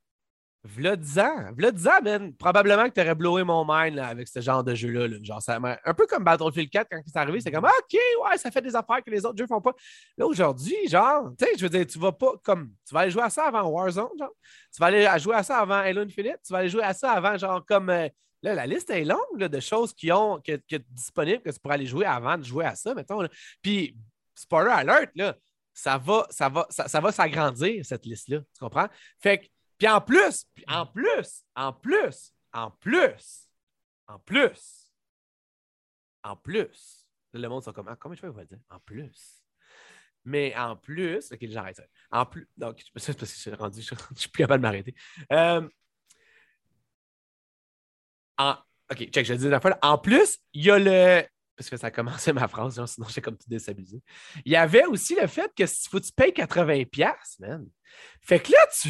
v'là 0.65 0.97
10 0.97 1.19
ans, 1.19 1.53
v'là 1.57 1.71
10 1.71 1.89
ans, 1.89 2.03
man, 2.03 2.35
probablement 2.35 2.89
que 2.89 2.95
tu 2.95 3.01
aurais 3.01 3.15
blowé 3.15 3.45
mon 3.45 3.67
mind 3.69 3.99
avec 3.99 4.29
ce 4.29 4.41
genre 4.41 4.65
de 4.65 4.75
jeu-là. 4.75 5.09
Genre, 5.23 5.41
un 5.49 5.95
peu 5.95 6.07
comme 6.07 6.25
Battlefield 6.25 6.71
4 6.71 6.89
quand 6.91 7.01
c'est 7.07 7.17
arrivé, 7.19 7.41
c'est 7.41 7.53
comme 7.53 7.65
OK, 7.65 7.93
ouais, 7.93 8.39
ça 8.39 8.51
fait 8.51 8.62
des 8.62 8.75
affaires 8.75 9.03
que 9.05 9.11
les 9.11 9.25
autres 9.27 9.37
jeux 9.39 9.47
font 9.47 9.61
pas. 9.61 9.75
Là, 10.17 10.27
aujourd'hui, 10.27 10.77
genre, 10.89 11.31
tu 11.39 11.45
sais, 11.45 11.53
je 11.57 11.62
veux 11.62 11.69
dire, 11.69 11.87
tu 11.87 11.99
vas 11.99 12.12
pas 12.12 12.33
comme. 12.43 12.73
Tu 12.87 12.95
vas 12.95 13.01
aller 13.01 13.11
jouer 13.11 13.23
à 13.23 13.31
ça 13.31 13.45
avant 13.45 13.69
Warzone, 13.69 14.09
genre. 14.19 14.35
Tu 14.73 14.81
vas 14.81 14.87
aller 14.87 15.07
jouer 15.19 15.37
à 15.37 15.43
ça 15.43 15.59
avant 15.59 15.75
Halo 15.79 16.03
Infinite. 16.03 16.39
Tu 16.45 16.53
vas 16.53 16.61
aller 16.61 16.71
jouer 16.71 16.83
à 16.83 16.95
ça 16.95 17.12
avant, 17.12 17.37
genre, 17.37 17.65
comme. 17.65 17.91
Euh, 17.91 18.09
là, 18.43 18.55
la 18.55 18.67
liste 18.67 18.91
est 18.91 19.05
longue 19.05 19.39
de 19.39 19.61
choses 19.61 19.93
qui 19.93 20.11
ont 20.12 20.39
qui, 20.41 20.59
qui 20.67 20.79
disponibles 20.91 21.43
que 21.43 21.51
tu 21.51 21.61
pourrais 21.61 21.75
aller 21.75 21.87
jouer 21.87 22.07
avant 22.07 22.39
de 22.39 22.43
jouer 22.43 22.65
à 22.65 22.75
ça, 22.75 22.95
mettons. 22.95 23.27
Puis, 23.62 23.97
spoiler 24.35 24.71
alert, 24.71 25.11
là, 25.15 25.37
ça 25.75 25.99
va, 25.99 26.27
ça 26.31 26.49
va, 26.49 26.67
ça, 26.71 27.01
va 27.01 27.12
s'agrandir, 27.12 27.85
cette 27.85 28.07
liste-là. 28.07 28.39
Tu 28.39 28.61
comprends? 28.61 28.87
Fait 29.19 29.39
que, 29.39 29.47
puis 29.79 29.89
en 29.89 30.01
plus, 30.01 30.47
en 30.68 30.87
plus, 30.87 31.45
en 31.55 31.72
plus, 31.72 32.33
en 32.53 32.70
plus, 32.70 33.49
en 34.07 34.18
plus, 34.18 34.93
en 36.22 36.37
plus, 36.37 37.09
le 37.33 37.49
monde 37.49 37.62
sont 37.62 37.72
comme, 37.72 37.89
ah, 37.89 37.97
comment 37.97 38.14
je 38.14 38.27
vais 38.27 38.45
dire? 38.47 38.59
En 38.70 38.79
plus. 38.81 39.43
Mais 40.25 40.57
en 40.57 40.77
plus, 40.77 41.33
ok, 41.33 41.39
j'arrête 41.43 41.77
ça. 41.77 41.85
En 42.11 42.25
plus, 42.25 42.49
donc, 42.57 42.83
c'est 42.97 43.18
parce 43.18 43.31
que 43.31 43.37
je 43.37 43.41
suis 43.41 43.55
rendu, 43.55 43.83
je, 43.83 43.95
suis 44.16 44.29
plus 44.31 44.43
capable 44.43 44.62
de 44.62 44.68
m'arrêter. 44.68 44.95
Euh, 45.33 45.68
en, 48.39 48.57
ok, 48.91 49.11
check, 49.11 49.27
je 49.27 49.35
dis 49.35 49.49
la 49.49 49.61
fois. 49.61 49.79
En 49.83 49.99
plus, 49.99 50.39
il 50.55 50.64
y 50.64 50.70
a 50.70 50.79
le, 50.79 51.27
parce 51.57 51.70
que 51.70 51.76
ça 51.76 51.88
a 51.88 51.90
commencé 51.90 52.32
ma 52.32 52.48
phrase, 52.48 52.84
sinon 52.86 53.07
j'ai 53.09 53.20
comme 53.20 53.36
tout 53.36 53.48
déstabilisé. 53.48 54.00
Il 54.44 54.52
y 54.52 54.57
avait 54.57 54.84
aussi 54.86 55.14
le 55.14 55.26
fait 55.26 55.50
que 55.57 55.64
faut 55.66 56.00
que 56.00 56.05
tu 56.05 56.12
payes 56.12 56.32
80$, 56.32 57.14
man. 57.40 57.66
Fait 58.20 58.40
que 58.40 58.50
là, 58.50 58.59
tu, 58.80 58.88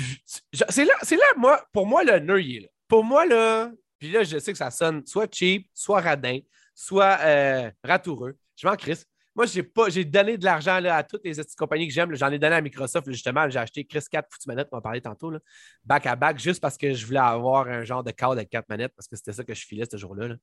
c'est 0.52 0.84
là, 0.84 0.94
là, 1.10 1.26
moi, 1.36 1.64
pour 1.72 1.86
moi, 1.86 2.04
le 2.04 2.20
nœud, 2.20 2.40
est 2.40 2.60
là. 2.60 2.68
Pour 2.88 3.04
moi, 3.04 3.26
là, 3.26 3.70
puis 3.98 4.10
là, 4.10 4.22
je 4.22 4.38
sais 4.38 4.52
que 4.52 4.58
ça 4.58 4.70
sonne 4.70 5.06
soit 5.06 5.32
cheap, 5.32 5.68
soit 5.74 6.00
radin, 6.00 6.38
soit 6.74 7.18
euh, 7.20 7.70
ratoureux. 7.82 8.36
Je 8.56 8.66
m'en 8.66 8.76
crisse. 8.76 9.06
Moi, 9.34 9.46
j'ai 9.46 9.64
pas, 9.64 9.88
j'ai 9.88 10.04
donné 10.04 10.38
de 10.38 10.44
l'argent 10.44 10.76
à 10.84 11.02
toutes 11.02 11.24
les 11.24 11.34
compagnies 11.58 11.88
que 11.88 11.92
j'aime. 11.92 12.14
J'en 12.14 12.30
ai 12.30 12.38
donné 12.38 12.54
à 12.54 12.60
Microsoft, 12.60 13.10
justement. 13.10 13.48
J'ai 13.50 13.58
acheté 13.58 13.84
Chris 13.84 14.04
4 14.08 14.28
foutues 14.30 14.48
manettes, 14.48 14.68
on 14.70 14.76
va 14.76 14.80
parler 14.80 15.00
tantôt, 15.00 15.30
là, 15.30 15.40
back 15.82 16.06
à 16.06 16.14
back, 16.14 16.38
juste 16.38 16.60
parce 16.60 16.76
que 16.76 16.94
je 16.94 17.04
voulais 17.04 17.18
avoir 17.18 17.66
un 17.66 17.82
genre 17.82 18.04
de 18.04 18.12
cadre 18.12 18.32
avec 18.32 18.48
4 18.48 18.68
manettes, 18.68 18.92
parce 18.94 19.08
que 19.08 19.16
c'était 19.16 19.32
ça 19.32 19.42
que 19.42 19.52
je 19.52 19.66
filais 19.66 19.86
ce 19.90 19.96
jour-là. 19.96 20.28
Là. 20.28 20.36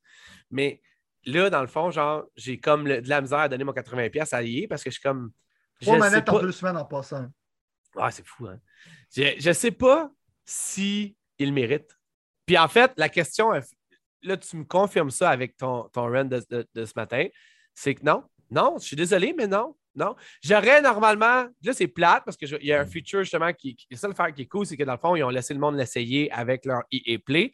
Mais 0.49 0.82
là, 1.26 1.49
dans 1.49 1.61
le 1.61 1.67
fond, 1.67 1.91
genre, 1.91 2.26
j'ai 2.36 2.57
comme 2.57 2.86
de 2.86 3.07
la 3.07 3.22
misère 3.22 3.39
à 3.39 3.49
donner 3.49 3.63
mon 3.63 3.74
80$ 3.74 4.34
à 4.34 4.41
lier 4.41 4.67
parce 4.67 4.84
que 4.84 4.89
je 4.89 4.95
suis 4.95 5.03
comme. 5.03 5.32
Trois 5.82 5.97
manettes 5.97 6.30
en 6.30 6.39
deux 6.39 6.51
semaines 6.51 6.78
en 6.78 6.86
passant. 6.86 7.28
Ah, 7.97 8.11
c'est 8.11 8.26
fou, 8.26 8.47
hein. 8.47 8.59
Je 9.15 9.47
ne 9.47 9.53
sais 9.53 9.72
pas 9.72 10.11
si 10.45 11.15
il 11.38 11.53
mérite. 11.53 11.97
Puis 12.45 12.57
en 12.57 12.67
fait, 12.67 12.91
la 12.97 13.09
question, 13.09 13.51
là, 14.24 14.38
tu 14.38 14.57
me 14.57 14.63
confirmes 14.63 15.11
ça 15.11 15.30
avec 15.30 15.57
ton, 15.57 15.89
ton 15.89 16.03
run 16.03 16.26
de, 16.26 16.39
ce 16.76 16.93
matin, 16.95 17.26
c'est 17.74 17.95
que 17.95 18.05
non, 18.05 18.24
non, 18.49 18.78
je 18.80 18.86
suis 18.86 18.95
désolé, 18.95 19.34
mais 19.36 19.47
non, 19.47 19.76
non. 19.95 20.15
J'aurais 20.41 20.82
normalement, 20.82 21.47
là, 21.63 21.74
c'est 21.74 21.88
plate 21.88 22.24
parce 22.26 22.38
qu'il 22.38 22.63
y 22.63 22.72
a 22.72 22.82
un 22.82 22.86
feature 22.86 23.24
justement 23.24 23.51
qui, 23.53 23.76
qui, 23.76 23.88
ça 23.97 24.07
le 24.07 24.13
faire 24.13 24.34
qui 24.34 24.43
est 24.43 24.47
cool, 24.47 24.65
c'est 24.65 24.78
que 24.78 24.84
dans 24.84 24.93
le 24.93 24.99
fond, 24.99 25.15
ils 25.15 25.24
ont 25.24 25.30
laissé 25.30 25.53
le 25.53 25.59
monde 25.59 25.76
l'essayer 25.76 26.32
avec 26.32 26.65
leur 26.65 26.84
EA 26.91 27.17
Play 27.19 27.53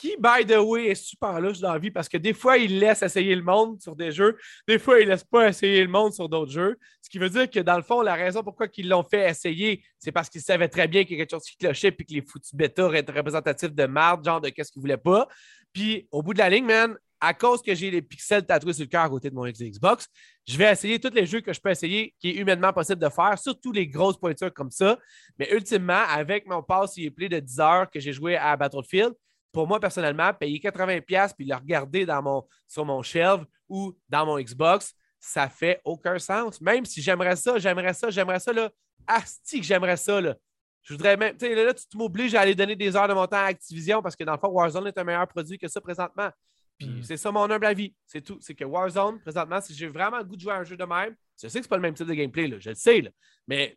qui, 0.00 0.16
by 0.18 0.46
the 0.46 0.58
way, 0.58 0.88
est 0.88 0.94
super 0.94 1.40
louche 1.40 1.58
dans 1.58 1.72
la 1.72 1.78
vie? 1.78 1.90
Parce 1.90 2.08
que 2.08 2.16
des 2.16 2.32
fois, 2.32 2.56
il 2.58 2.78
laisse 2.78 3.02
essayer 3.02 3.34
le 3.34 3.42
monde 3.42 3.80
sur 3.80 3.96
des 3.96 4.12
jeux, 4.12 4.36
des 4.66 4.78
fois, 4.78 5.00
il 5.00 5.06
ne 5.06 5.12
laisse 5.12 5.24
pas 5.24 5.48
essayer 5.48 5.82
le 5.82 5.88
monde 5.88 6.12
sur 6.12 6.28
d'autres 6.28 6.52
jeux. 6.52 6.76
Ce 7.02 7.10
qui 7.10 7.18
veut 7.18 7.30
dire 7.30 7.48
que, 7.50 7.60
dans 7.60 7.76
le 7.76 7.82
fond, 7.82 8.02
la 8.02 8.14
raison 8.14 8.42
pourquoi 8.42 8.66
ils 8.76 8.88
l'ont 8.88 9.02
fait 9.02 9.28
essayer, 9.28 9.84
c'est 9.98 10.12
parce 10.12 10.28
qu'ils 10.28 10.42
savaient 10.42 10.68
très 10.68 10.88
bien 10.88 11.04
qu'il 11.04 11.18
y 11.18 11.20
a 11.20 11.24
quelque 11.24 11.36
chose 11.36 11.44
qui 11.44 11.56
clochait 11.56 11.92
puis 11.92 12.06
que 12.06 12.14
les 12.14 12.22
foutus 12.22 12.54
bêta 12.54 12.88
étaient 12.96 13.12
représentatifs 13.12 13.72
de 13.72 13.86
marde, 13.86 14.24
genre 14.24 14.40
de 14.40 14.48
qu'est-ce 14.50 14.72
qu'ils 14.72 14.82
voulaient 14.82 14.96
pas. 14.96 15.28
Puis, 15.72 16.08
au 16.10 16.22
bout 16.22 16.34
de 16.34 16.38
la 16.38 16.48
ligne, 16.48 16.64
man, 16.64 16.96
à 17.20 17.34
cause 17.34 17.62
que 17.62 17.74
j'ai 17.74 17.90
les 17.90 18.02
pixels 18.02 18.46
tatoués 18.46 18.72
sur 18.72 18.84
le 18.84 18.88
cœur 18.88 19.02
à 19.02 19.08
côté 19.08 19.30
de 19.30 19.34
mon 19.34 19.46
Xbox, 19.46 20.06
je 20.46 20.56
vais 20.56 20.70
essayer 20.70 20.98
tous 20.98 21.12
les 21.12 21.26
jeux 21.26 21.40
que 21.40 21.52
je 21.52 21.60
peux 21.60 21.70
essayer 21.70 22.14
qui 22.20 22.30
est 22.30 22.34
humainement 22.34 22.72
possible 22.72 23.00
de 23.00 23.08
faire, 23.08 23.38
surtout 23.38 23.72
les 23.72 23.86
grosses 23.86 24.18
pointures 24.18 24.52
comme 24.52 24.70
ça. 24.70 24.98
Mais 25.38 25.52
ultimement, 25.52 26.04
avec 26.08 26.46
mon 26.46 26.62
pass 26.62 26.94
play 27.16 27.28
de 27.28 27.40
10 27.40 27.60
heures 27.60 27.90
que 27.90 28.00
j'ai 28.00 28.12
joué 28.12 28.36
à 28.36 28.56
Battlefield, 28.56 29.14
pour 29.52 29.66
moi, 29.66 29.80
personnellement, 29.80 30.32
payer 30.34 30.58
80$ 30.58 31.34
puis 31.36 31.46
le 31.46 31.54
regarder 31.54 32.06
dans 32.06 32.22
mon, 32.22 32.46
sur 32.66 32.84
mon 32.84 33.02
shelf 33.02 33.42
ou 33.68 33.96
dans 34.08 34.26
mon 34.26 34.38
Xbox, 34.38 34.94
ça 35.18 35.48
fait 35.48 35.80
aucun 35.84 36.18
sens. 36.18 36.60
Même 36.60 36.84
si 36.84 37.02
j'aimerais 37.02 37.36
ça, 37.36 37.58
j'aimerais 37.58 37.94
ça, 37.94 38.10
j'aimerais 38.10 38.40
ça, 38.40 38.52
là. 38.52 38.70
Asti 39.06 39.60
que 39.60 39.66
j'aimerais 39.66 39.96
ça, 39.96 40.20
là. 40.20 40.36
Je 40.82 40.94
voudrais 40.94 41.16
même. 41.16 41.36
Tu 41.36 41.46
sais, 41.46 41.54
là, 41.54 41.74
tu 41.74 41.96
m'obliges 41.96 42.34
à 42.34 42.42
aller 42.42 42.54
donner 42.54 42.76
des 42.76 42.94
heures 42.96 43.08
de 43.08 43.14
mon 43.14 43.26
temps 43.26 43.36
à 43.36 43.44
Activision 43.44 44.00
parce 44.00 44.16
que 44.16 44.24
dans 44.24 44.32
le 44.32 44.38
fond, 44.38 44.48
Warzone 44.48 44.86
est 44.86 44.96
un 44.98 45.04
meilleur 45.04 45.26
produit 45.26 45.58
que 45.58 45.68
ça 45.68 45.80
présentement. 45.80 46.30
Puis 46.78 46.88
hmm. 46.88 47.02
c'est 47.02 47.16
ça 47.16 47.32
mon 47.32 47.50
humble 47.50 47.66
avis. 47.66 47.94
C'est 48.06 48.20
tout. 48.20 48.38
C'est 48.40 48.54
que 48.54 48.64
Warzone, 48.64 49.20
présentement, 49.20 49.60
si 49.60 49.74
j'ai 49.74 49.88
vraiment 49.88 50.18
le 50.18 50.24
goût 50.24 50.36
de 50.36 50.40
jouer 50.40 50.52
à 50.52 50.58
un 50.58 50.64
jeu 50.64 50.76
de 50.76 50.84
même, 50.84 51.14
je 51.40 51.48
sais 51.48 51.58
que 51.58 51.64
c'est 51.64 51.68
pas 51.68 51.76
le 51.76 51.82
même 51.82 51.94
type 51.94 52.06
de 52.06 52.14
gameplay, 52.14 52.46
là, 52.46 52.58
je 52.58 52.70
le 52.70 52.74
sais, 52.74 53.00
là, 53.00 53.10
mais 53.46 53.76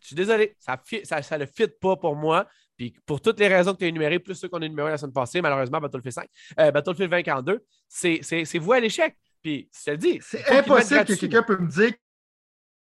je 0.00 0.08
suis 0.08 0.16
désolé, 0.16 0.54
ça 0.58 0.78
ne 0.92 1.04
ça, 1.04 1.22
ça 1.22 1.38
le 1.38 1.46
fit 1.46 1.68
pas 1.68 1.96
pour 1.96 2.14
moi. 2.14 2.46
Puis 2.76 2.94
pour 3.06 3.20
toutes 3.20 3.38
les 3.38 3.48
raisons 3.48 3.72
que 3.72 3.78
tu 3.78 3.84
as 3.84 3.88
énumérées, 3.88 4.18
plus 4.18 4.34
ceux 4.34 4.48
qu'on 4.48 4.60
a 4.60 4.66
énumérés 4.66 4.90
la 4.90 4.98
semaine 4.98 5.12
passée, 5.12 5.40
malheureusement, 5.40 5.80
Battlefield 5.80 6.14
5, 6.14 6.28
euh, 6.58 6.70
Battlefield 6.70 7.10
2042, 7.10 7.64
c'est 7.88 8.58
vous 8.58 8.72
à 8.72 8.80
l'échec. 8.80 9.16
Puis 9.42 9.68
je 9.76 9.84
te 9.84 9.90
le 9.90 9.96
dis. 9.98 10.18
C'est 10.22 10.48
impossible 10.48 11.04
que 11.04 11.14
quelqu'un 11.14 11.42
peut 11.42 11.58
me 11.58 11.68
dire 11.68 11.92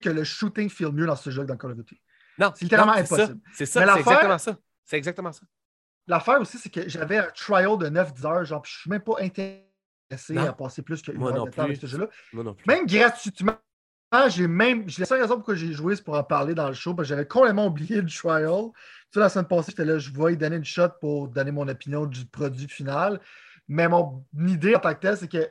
que 0.01 0.11
le 0.11 0.25
shooting 0.25 0.69
file 0.69 0.93
mieux 0.93 1.07
dans 1.07 1.17
ce 1.17 1.31
jeu 1.31 1.43
que 1.43 1.49
dans 1.49 1.57
Call 1.57 1.73
of 1.73 1.77
Duty. 1.79 2.01
Non. 2.39 2.53
C'est 2.55 2.65
littéralement 2.65 2.93
impossible. 2.93 3.41
C'est 3.55 3.67
ça, 3.67 3.85
c'est 3.87 4.01
exactement 4.01 4.39
ça. 4.39 4.59
C'est 4.85 4.97
exactement 4.97 5.33
ça. 5.33 5.43
L'affaire 6.07 6.41
aussi, 6.41 6.59
c'est 6.59 6.71
que 6.71 6.89
j'avais 6.89 7.19
un 7.19 7.31
trial 7.35 7.77
de 7.79 7.89
9-10 7.89 8.27
heures, 8.27 8.45
genre, 8.45 8.65
je 8.65 8.79
suis 8.79 8.91
même 8.91 9.03
pas 9.03 9.17
intéressé 9.21 10.39
à 10.39 10.53
passer 10.55 10.83
plus 10.83 11.03
qu'une 11.03 11.23
heure 11.23 11.45
de 11.45 11.51
temps 11.51 11.63
avec 11.63 11.77
ce 11.77 11.87
jeu-là. 11.87 12.09
Même 12.67 12.87
gratuitement, 12.87 13.57
j'ai 14.29 14.49
même. 14.49 14.87
La 14.99 15.07
seule 15.07 15.21
raison 15.21 15.37
pourquoi 15.37 15.55
j'ai 15.55 15.73
joué, 15.73 15.97
c'est 15.97 16.03
pour 16.03 16.17
en 16.17 16.23
parler 16.23 16.55
dans 16.55 16.69
le 16.69 16.75
show, 16.75 16.95
parce 16.95 17.09
que 17.09 17.15
j'avais 17.15 17.27
complètement 17.27 17.67
oublié 17.67 18.01
le 18.01 18.09
trial. 18.09 18.71
Tu 18.75 19.15
sais, 19.15 19.21
la 19.21 19.29
semaine 19.29 19.47
passée, 19.47 19.71
j'étais 19.71 19.85
là, 19.85 19.99
je 19.99 20.11
vais 20.11 20.33
y 20.35 20.37
donner 20.37 20.57
une 20.57 20.65
shot 20.65 20.89
pour 21.01 21.29
donner 21.29 21.51
mon 21.51 21.69
opinion 21.69 22.07
du 22.07 22.25
produit 22.27 22.69
final. 22.69 23.21
Mais 23.69 23.89
mon 23.89 24.25
idée 24.47 24.75
en 24.75 24.81
tant 24.81 24.95
que 24.95 25.15
c'est 25.15 25.29
que 25.29 25.51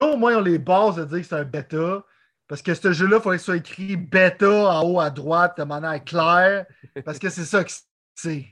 au 0.00 0.16
moins, 0.16 0.36
on 0.36 0.40
les 0.40 0.58
bases 0.58 0.96
de 0.96 1.04
dire 1.04 1.20
que 1.20 1.26
c'est 1.26 1.34
un 1.34 1.44
bêta. 1.44 2.04
Parce 2.46 2.62
que 2.62 2.74
ce 2.74 2.92
jeu-là, 2.92 3.16
il 3.16 3.22
faudrait 3.22 3.36
que 3.36 3.40
ce 3.40 3.46
soit 3.46 3.56
écrit 3.56 3.96
bêta 3.96 4.48
en 4.48 4.82
haut 4.82 5.00
à 5.00 5.10
droite 5.10 5.58
de 5.58 5.64
manière 5.64 6.02
claire. 6.02 6.66
Parce 7.04 7.18
que 7.18 7.28
c'est 7.28 7.44
ça 7.44 7.62
que 7.62 7.70
c'est. 8.14 8.46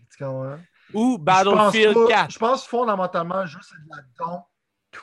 Ou 0.92 1.18
Battlefield 1.18 1.96
4. 2.08 2.30
Je 2.30 2.38
pense 2.38 2.66
fondamentalement 2.66 3.44
juste 3.46 3.70
c'est 3.70 3.82
de 3.82 3.88
la 3.90 4.02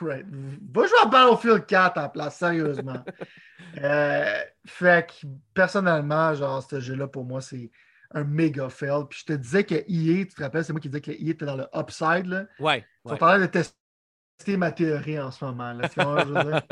don. 0.00 0.58
Va 0.72 0.86
jouer 0.86 0.98
à 1.02 1.06
Battlefield 1.06 1.66
4 1.66 1.98
en 1.98 2.08
place, 2.08 2.38
sérieusement. 2.38 3.04
euh, 3.82 4.40
fait 4.66 5.08
que 5.08 5.26
personnellement, 5.52 6.34
genre, 6.34 6.62
ce 6.62 6.80
jeu-là, 6.80 7.08
pour 7.08 7.24
moi, 7.24 7.40
c'est 7.40 7.70
un 8.12 8.24
méga 8.24 8.68
fail. 8.68 9.04
Puis 9.08 9.20
je 9.20 9.32
te 9.32 9.32
disais 9.32 9.64
que 9.64 9.74
EA, 9.74 10.24
tu 10.24 10.34
te 10.34 10.42
rappelles, 10.42 10.64
c'est 10.64 10.72
moi 10.72 10.80
qui 10.80 10.88
disais 10.88 11.00
que 11.00 11.10
EA 11.10 11.30
était 11.30 11.46
dans 11.46 11.56
le 11.56 11.66
upside. 11.74 12.26
Là. 12.26 12.46
Ouais. 12.58 12.84
Ils 13.04 13.08
sont 13.08 13.14
en 13.14 13.18
train 13.18 13.40
de 13.40 13.46
tester 13.46 14.56
ma 14.56 14.72
théorie 14.72 15.18
en 15.18 15.30
ce 15.30 15.44
moment. 15.44 15.72
Là. 15.72 15.88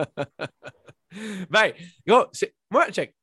ben, 1.50 1.72
gros, 2.06 2.26
moi, 2.70 2.90
check. 2.90 3.14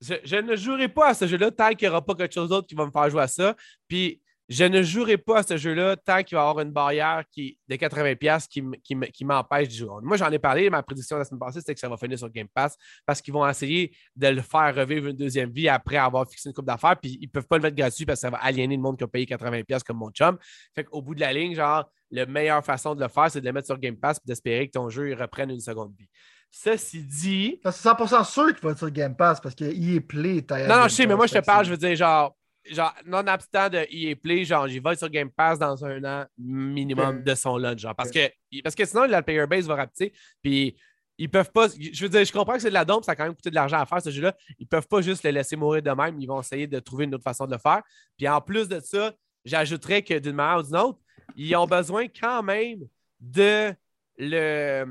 Je, 0.00 0.14
je, 0.22 0.36
ne 0.36 0.54
jouerai 0.54 0.88
pas 0.88 1.08
à 1.08 1.14
ce 1.14 1.26
jeu-là 1.26 1.50
tant 1.50 1.70
qu'il 1.70 1.88
n'y 1.88 1.88
aura 1.88 2.04
pas 2.04 2.14
quelque 2.14 2.32
chose 2.32 2.50
d'autre 2.50 2.68
qui 2.68 2.76
va 2.76 2.86
me 2.86 2.90
faire 2.92 3.10
jouer 3.10 3.22
à 3.22 3.28
ça. 3.28 3.56
Puis 3.88 4.22
je 4.48 4.64
ne 4.64 4.82
jouerai 4.82 5.18
pas 5.18 5.40
à 5.40 5.42
ce 5.42 5.58
jeu-là 5.58 5.96
tant 5.96 6.22
qu'il 6.22 6.36
va 6.36 6.44
y 6.44 6.48
avoir 6.48 6.64
une 6.64 6.72
barrière 6.72 7.22
qui, 7.30 7.58
de 7.68 7.76
80$ 7.76 8.48
qui, 8.48 8.62
qui, 8.82 8.98
qui 9.12 9.24
m'empêche 9.24 9.68
de 9.68 9.74
jouer. 9.74 10.00
Moi, 10.02 10.16
j'en 10.16 10.30
ai 10.30 10.38
parlé, 10.38 10.70
ma 10.70 10.82
prédiction 10.82 11.18
la 11.18 11.24
semaine 11.24 11.40
passée, 11.40 11.60
c'était 11.60 11.74
que 11.74 11.80
ça 11.80 11.88
va 11.88 11.98
finir 11.98 12.18
sur 12.18 12.30
Game 12.30 12.48
Pass 12.54 12.76
parce 13.04 13.20
qu'ils 13.20 13.34
vont 13.34 13.46
essayer 13.46 13.94
de 14.16 14.28
le 14.28 14.40
faire 14.40 14.74
revivre 14.74 15.08
une 15.08 15.16
deuxième 15.16 15.50
vie 15.50 15.68
après 15.68 15.98
avoir 15.98 16.26
fixé 16.26 16.48
une 16.48 16.54
coupe 16.54 16.64
d'affaires, 16.64 16.96
puis 17.00 17.18
ils 17.20 17.26
ne 17.26 17.30
peuvent 17.30 17.46
pas 17.46 17.56
le 17.56 17.62
mettre 17.62 17.76
gratuit 17.76 18.06
parce 18.06 18.20
que 18.20 18.22
ça 18.22 18.30
va 18.30 18.38
aliéner 18.38 18.76
le 18.76 18.82
monde 18.82 18.96
qui 18.96 19.04
a 19.04 19.08
payé 19.08 19.26
80$ 19.26 19.82
comme 19.84 19.98
mon 19.98 20.10
chum. 20.10 20.38
Fait 20.74 20.84
qu'au 20.84 21.02
bout 21.02 21.14
de 21.14 21.20
la 21.20 21.32
ligne, 21.32 21.54
genre, 21.54 21.90
la 22.10 22.24
meilleure 22.24 22.64
façon 22.64 22.94
de 22.94 23.02
le 23.02 23.08
faire, 23.08 23.30
c'est 23.30 23.42
de 23.42 23.46
le 23.46 23.52
mettre 23.52 23.66
sur 23.66 23.78
Game 23.78 23.96
Pass 23.96 24.16
et 24.16 24.26
d'espérer 24.26 24.66
que 24.66 24.72
ton 24.72 24.88
jeu 24.88 25.14
reprenne 25.14 25.50
une 25.50 25.60
seconde 25.60 25.92
vie. 25.98 26.08
Ceci 26.50 27.02
dit. 27.02 27.60
C'est 27.62 27.88
100% 27.88 28.24
sûr 28.24 28.46
qu'il 28.54 28.62
va 28.62 28.70
être 28.70 28.78
sur 28.78 28.90
Game 28.90 29.14
Pass 29.14 29.40
parce 29.40 29.54
qu'il 29.54 29.94
est 29.94 30.00
Play. 30.00 30.42
Non, 30.50 30.76
non, 30.76 30.82
je 30.84 30.94
sais, 30.94 31.06
mais 31.06 31.14
moi, 31.14 31.26
je 31.26 31.34
te 31.34 31.44
parle, 31.44 31.66
je 31.66 31.70
veux 31.70 31.76
dire, 31.76 31.94
genre, 31.94 32.34
genre, 32.70 32.94
non-abstant 33.06 33.68
de 33.68 33.86
EA 33.90 34.16
Play, 34.16 34.44
genre, 34.44 34.68
j'y 34.68 34.80
vais 34.80 34.96
sur 34.96 35.08
Game 35.08 35.30
Pass 35.30 35.58
dans 35.58 35.84
un 35.84 36.04
an 36.04 36.26
minimum 36.36 37.22
de 37.22 37.34
son 37.34 37.56
lunch, 37.56 37.80
genre. 37.80 37.94
Parce, 37.94 38.10
que, 38.10 38.30
parce 38.62 38.74
que 38.74 38.84
sinon, 38.84 39.04
la 39.04 39.22
player 39.22 39.46
base 39.46 39.66
va 39.66 39.76
rapeter. 39.76 40.12
Puis 40.42 40.76
ils 41.18 41.28
peuvent 41.28 41.50
pas. 41.50 41.68
Je 41.68 42.02
veux 42.02 42.08
dire, 42.08 42.24
je 42.24 42.32
comprends 42.32 42.54
que 42.54 42.60
c'est 42.60 42.68
de 42.68 42.74
la 42.74 42.84
dompe, 42.84 43.04
ça 43.04 43.12
a 43.12 43.16
quand 43.16 43.24
même 43.24 43.34
coûté 43.34 43.50
de 43.50 43.54
l'argent 43.54 43.78
à 43.78 43.86
faire 43.86 44.00
ce 44.00 44.10
jeu-là. 44.10 44.36
Ils 44.58 44.66
peuvent 44.66 44.86
pas 44.86 45.00
juste 45.00 45.24
le 45.24 45.30
laisser 45.30 45.56
mourir 45.56 45.82
de 45.82 45.90
même. 45.90 46.18
Ils 46.20 46.26
vont 46.26 46.40
essayer 46.40 46.66
de 46.66 46.78
trouver 46.78 47.04
une 47.04 47.14
autre 47.14 47.24
façon 47.24 47.46
de 47.46 47.52
le 47.52 47.58
faire. 47.58 47.82
Puis 48.16 48.28
en 48.28 48.40
plus 48.40 48.68
de 48.68 48.78
ça, 48.80 49.12
j'ajouterais 49.44 50.02
que 50.02 50.18
d'une 50.18 50.36
manière 50.36 50.60
ou 50.60 50.62
d'une 50.62 50.76
autre, 50.76 51.00
ils 51.36 51.54
ont 51.56 51.66
besoin 51.66 52.06
quand 52.08 52.42
même 52.42 52.86
de 53.20 53.74
le. 54.16 54.84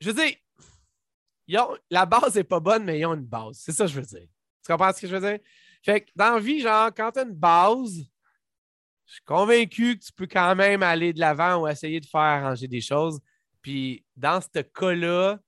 Je 0.00 0.10
veux 0.10 0.14
dire, 0.14 0.36
la 1.90 2.06
base 2.06 2.34
n'est 2.34 2.44
pas 2.44 2.60
bonne, 2.60 2.84
mais 2.84 2.98
ils 2.98 3.06
ont 3.06 3.14
une 3.14 3.24
base. 3.24 3.58
C'est 3.58 3.72
ça 3.72 3.84
que 3.84 3.90
je 3.90 4.00
veux 4.00 4.06
dire. 4.06 4.28
Tu 4.64 4.72
comprends 4.72 4.92
ce 4.92 5.00
que 5.00 5.06
je 5.06 5.16
veux 5.16 5.30
dire? 5.30 5.38
Fait 5.84 6.00
que 6.00 6.10
dans 6.16 6.34
la 6.34 6.40
vie, 6.40 6.60
genre, 6.60 6.90
quand 6.94 7.12
tu 7.12 7.20
as 7.20 7.22
une 7.22 7.34
base, 7.34 8.04
je 9.06 9.12
suis 9.12 9.24
convaincu 9.24 9.98
que 9.98 10.04
tu 10.04 10.12
peux 10.12 10.26
quand 10.26 10.54
même 10.56 10.82
aller 10.82 11.12
de 11.12 11.20
l'avant 11.20 11.62
ou 11.62 11.68
essayer 11.68 12.00
de 12.00 12.06
faire 12.06 12.20
arranger 12.20 12.66
des 12.66 12.80
choses. 12.80 13.20
Puis 13.60 14.04
dans 14.16 14.40
ce 14.40 14.60
cas-là, 14.60 15.38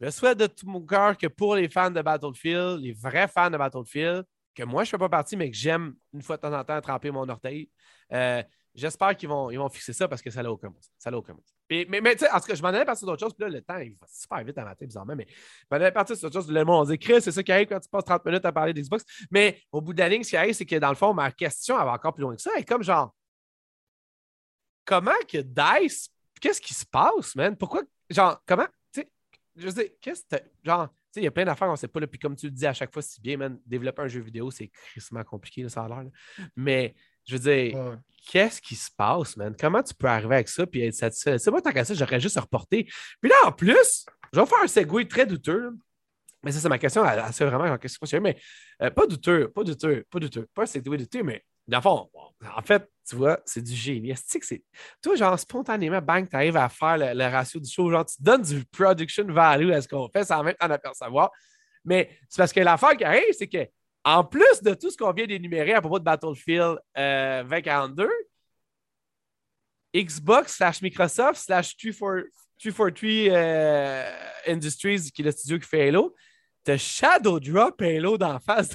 je 0.00 0.10
souhaite 0.10 0.38
de 0.38 0.46
tout 0.46 0.66
mon 0.66 0.80
cœur 0.80 1.16
que 1.16 1.26
pour 1.26 1.56
les 1.56 1.68
fans 1.68 1.90
de 1.90 2.00
Battlefield, 2.00 2.80
les 2.80 2.92
vrais 2.92 3.28
fans 3.28 3.50
de 3.50 3.58
Battlefield, 3.58 4.24
que 4.54 4.62
moi 4.62 4.84
je 4.84 4.88
ne 4.88 4.90
fais 4.92 4.98
pas 4.98 5.08
partie, 5.08 5.36
mais 5.36 5.50
que 5.50 5.56
j'aime 5.56 5.94
une 6.12 6.22
fois 6.22 6.36
de 6.36 6.42
temps 6.42 6.58
en 6.58 6.64
temps 6.64 6.80
tremper 6.80 7.10
mon 7.10 7.28
orteil, 7.28 7.68
euh, 8.12 8.42
J'espère 8.78 9.16
qu'ils 9.16 9.28
vont, 9.28 9.50
ils 9.50 9.58
vont 9.58 9.68
fixer 9.68 9.92
ça 9.92 10.06
parce 10.06 10.22
que 10.22 10.30
ça 10.30 10.40
n'a 10.40 10.52
aucun 10.52 10.72
sens. 10.72 10.92
Ça 10.98 11.10
n'a 11.10 11.18
aucun 11.18 11.34
sens. 11.34 11.57
Mais, 11.70 12.00
mais 12.00 12.16
tu 12.16 12.24
sais, 12.24 12.30
en 12.30 12.40
tout 12.40 12.46
cas, 12.46 12.54
je 12.54 12.62
m'en 12.62 12.68
allais 12.68 12.84
partir 12.84 13.06
d'autre 13.06 13.20
chose. 13.20 13.34
Puis 13.34 13.44
là, 13.44 13.50
le 13.50 13.62
temps, 13.62 13.76
il 13.78 13.92
va 13.92 14.06
super 14.08 14.42
vite 14.44 14.56
à 14.58 14.64
matin, 14.64 14.86
bizarrement. 14.86 15.14
Mais 15.16 15.26
je 15.28 15.66
m'en 15.70 15.76
allais 15.76 15.92
partir 15.92 16.16
sur 16.16 16.26
autre 16.26 16.34
chose. 16.34 16.50
Le 16.50 16.64
monde, 16.64 16.86
on 16.86 16.90
dit, 16.90 16.98
Chris, 16.98 17.20
c'est 17.20 17.32
ça 17.32 17.42
qui 17.42 17.52
arrive 17.52 17.68
quand 17.68 17.80
tu 17.80 17.88
passes 17.88 18.04
30 18.04 18.24
minutes 18.24 18.44
à 18.44 18.52
parler 18.52 18.72
d'Xbox. 18.72 19.04
Mais 19.30 19.60
au 19.72 19.80
bout 19.80 19.92
de 19.92 19.98
la 19.98 20.08
ligne, 20.08 20.22
ce 20.22 20.30
qui 20.30 20.36
arrive, 20.36 20.54
c'est 20.54 20.66
que 20.66 20.76
dans 20.76 20.88
le 20.88 20.94
fond, 20.94 21.12
ma 21.12 21.30
question, 21.30 21.78
elle 21.78 21.84
va 21.84 21.92
encore 21.92 22.14
plus 22.14 22.22
loin 22.22 22.34
que 22.34 22.42
ça. 22.42 22.50
Elle 22.54 22.62
est 22.62 22.64
comme 22.64 22.82
genre, 22.82 23.14
comment 24.84 25.12
que 25.28 25.38
DICE, 25.38 26.10
qu'est-ce 26.40 26.60
qui 26.60 26.74
se 26.74 26.86
passe, 26.86 27.36
man? 27.36 27.56
Pourquoi, 27.56 27.82
genre, 28.08 28.42
comment, 28.46 28.66
tu 28.92 29.02
sais, 29.02 29.12
je 29.56 29.68
sais, 29.68 29.96
qu'est-ce 30.00 30.24
que, 30.24 30.42
genre, 30.64 30.88
tu 30.88 30.94
sais, 31.12 31.20
il 31.20 31.24
y 31.24 31.26
a 31.26 31.30
plein 31.30 31.44
d'affaires, 31.44 31.68
on 31.68 31.72
ne 31.72 31.76
sait 31.76 31.88
pas. 31.88 32.00
Là, 32.00 32.06
puis 32.06 32.18
comme 32.18 32.36
tu 32.36 32.46
le 32.46 32.52
dis 32.52 32.66
à 32.66 32.72
chaque 32.72 32.92
fois, 32.92 33.02
si 33.02 33.20
bien, 33.20 33.36
man, 33.36 33.60
développer 33.66 34.02
un 34.02 34.08
jeu 34.08 34.20
vidéo, 34.20 34.50
c'est 34.50 34.68
crissement 34.68 35.24
compliqué, 35.24 35.68
ça 35.68 35.84
a 35.84 35.88
l'air. 35.88 36.04
Mais 36.56 36.94
je 37.28 37.36
veux 37.36 37.38
dire, 37.38 37.98
qu'est-ce 38.30 38.60
qui 38.60 38.74
se 38.74 38.90
passe, 38.90 39.36
man? 39.36 39.54
Comment 39.58 39.82
tu 39.82 39.94
peux 39.94 40.06
arriver 40.06 40.36
avec 40.36 40.48
ça 40.48 40.64
et 40.72 40.86
être 40.86 40.94
satisfait? 40.94 41.38
C'est 41.38 41.50
moi, 41.50 41.60
tant 41.60 41.72
qu'à 41.72 41.84
ça, 41.84 41.94
j'aurais 41.94 42.20
juste 42.20 42.38
reporté. 42.38 42.84
Puis 43.20 43.30
là, 43.30 43.36
en 43.46 43.52
plus, 43.52 44.06
je 44.32 44.40
vais 44.40 44.46
faire 44.46 44.62
un 44.62 44.66
segway 44.66 45.06
très 45.06 45.26
douteux. 45.26 45.76
Mais 46.42 46.52
ça, 46.52 46.60
c'est 46.60 46.68
ma 46.68 46.78
question. 46.78 47.04
C'est 47.32 47.44
vraiment 47.44 47.76
qui 47.76 47.88
se 47.88 48.16
Mais 48.16 48.38
euh, 48.82 48.90
pas 48.90 49.06
douteux, 49.06 49.48
pas 49.48 49.64
douteux, 49.64 50.04
pas 50.10 50.18
douteux. 50.18 50.46
Pas 50.54 50.62
un 50.62 50.66
segway 50.66 50.96
douteux, 50.96 51.22
mais 51.22 51.44
dans 51.66 51.78
le 51.78 51.82
fond, 51.82 52.10
en 52.56 52.62
fait, 52.62 52.88
tu 53.06 53.16
vois, 53.16 53.40
c'est 53.44 53.62
du 53.62 53.74
génie. 53.74 54.14
que 54.14 54.46
c'est. 54.46 54.62
Toi, 55.02 55.16
genre, 55.16 55.38
spontanément, 55.38 56.00
bang, 56.00 56.26
tu 56.28 56.36
arrives 56.36 56.56
à 56.56 56.68
faire 56.68 56.96
le, 56.96 57.24
ratio 57.24 57.60
du 57.60 57.70
show. 57.70 57.90
Genre, 57.90 58.06
tu 58.06 58.16
donnes 58.20 58.42
du 58.42 58.64
production 58.64 59.24
value 59.26 59.72
à 59.72 59.82
ce 59.82 59.88
qu'on 59.88 60.08
fait 60.08 60.24
sans 60.24 60.42
même 60.42 60.56
en 60.60 60.70
apercevoir. 60.70 61.30
Mais 61.84 62.18
c'est 62.28 62.38
parce 62.38 62.52
que 62.52 62.60
l'affaire 62.60 62.96
qui 62.96 63.04
arrive, 63.04 63.32
c'est 63.32 63.48
que 63.48 63.66
en 64.16 64.24
plus 64.24 64.62
de 64.62 64.72
tout 64.72 64.90
ce 64.90 64.96
qu'on 64.96 65.12
vient 65.12 65.26
d'énumérer 65.26 65.74
à 65.74 65.80
propos 65.82 65.98
de 65.98 66.04
Battlefield 66.04 66.78
2042, 66.96 68.04
euh, 68.04 68.08
Xbox 69.94 70.56
slash 70.56 70.80
Microsoft 70.80 71.42
slash 71.42 71.76
343 71.76 73.08
euh, 73.36 74.10
Industries, 74.46 75.10
qui 75.12 75.20
est 75.20 75.24
le 75.26 75.30
studio 75.30 75.58
qui 75.58 75.68
fait 75.68 75.88
Halo, 75.88 76.14
te 76.64 76.76
shadow 76.78 77.38
drop 77.38 77.82
Halo 77.82 78.16
d'en 78.16 78.38
face. 78.38 78.70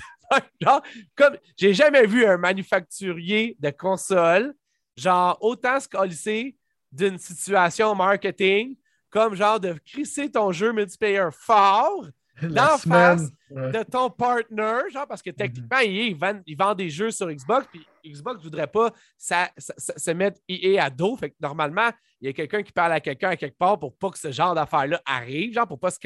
genre, 0.62 0.84
comme 1.16 1.38
j'ai 1.58 1.74
jamais 1.74 2.06
vu 2.06 2.26
un 2.26 2.38
manufacturier 2.38 3.58
de 3.60 3.72
console, 3.72 4.54
genre 4.96 5.36
autant 5.42 5.80
se 5.80 6.54
d'une 6.92 7.18
situation 7.18 7.96
marketing, 7.96 8.76
comme 9.10 9.34
genre 9.34 9.60
de 9.60 9.74
crisser 9.84 10.30
ton 10.30 10.52
jeu 10.52 10.72
multiplayer 10.74 11.30
fort 11.32 12.06
d'en 12.50 12.78
face 12.78 13.32
de 13.50 13.84
ton 13.84 14.10
partner, 14.10 14.90
genre 14.92 15.08
parce 15.08 15.22
que 15.22 15.30
techniquement, 15.30 15.80
il 15.80 16.56
vend, 16.56 16.76
des 16.76 16.90
jeux 16.90 17.12
sur 17.12 17.30
Xbox, 17.32 17.68
puis 17.72 17.86
Xbox 18.06 18.40
ne 18.40 18.44
voudrait 18.44 18.68
pas 18.68 18.92
se 19.18 20.12
mettre 20.12 20.40
EA 20.48 20.86
à 20.86 20.90
dos. 20.90 21.16
Fait 21.16 21.30
que 21.30 21.36
normalement, 21.40 21.90
il 22.22 22.28
y 22.28 22.30
a 22.30 22.34
quelqu'un 22.34 22.64
qui 22.64 22.72
parle 22.72 22.94
à 22.94 23.00
quelqu'un 23.00 23.30
à 23.30 23.36
quelque 23.36 23.58
part 23.58 23.80
pour 23.80 23.96
pas 23.98 24.10
que 24.10 24.18
ce 24.18 24.32
genre 24.32 24.56
d'affaires-là 24.56 25.02
arrive, 25.06 25.54
genre 25.54 25.68
pour 25.68 25.80
pas 25.80 25.92
se, 25.92 26.00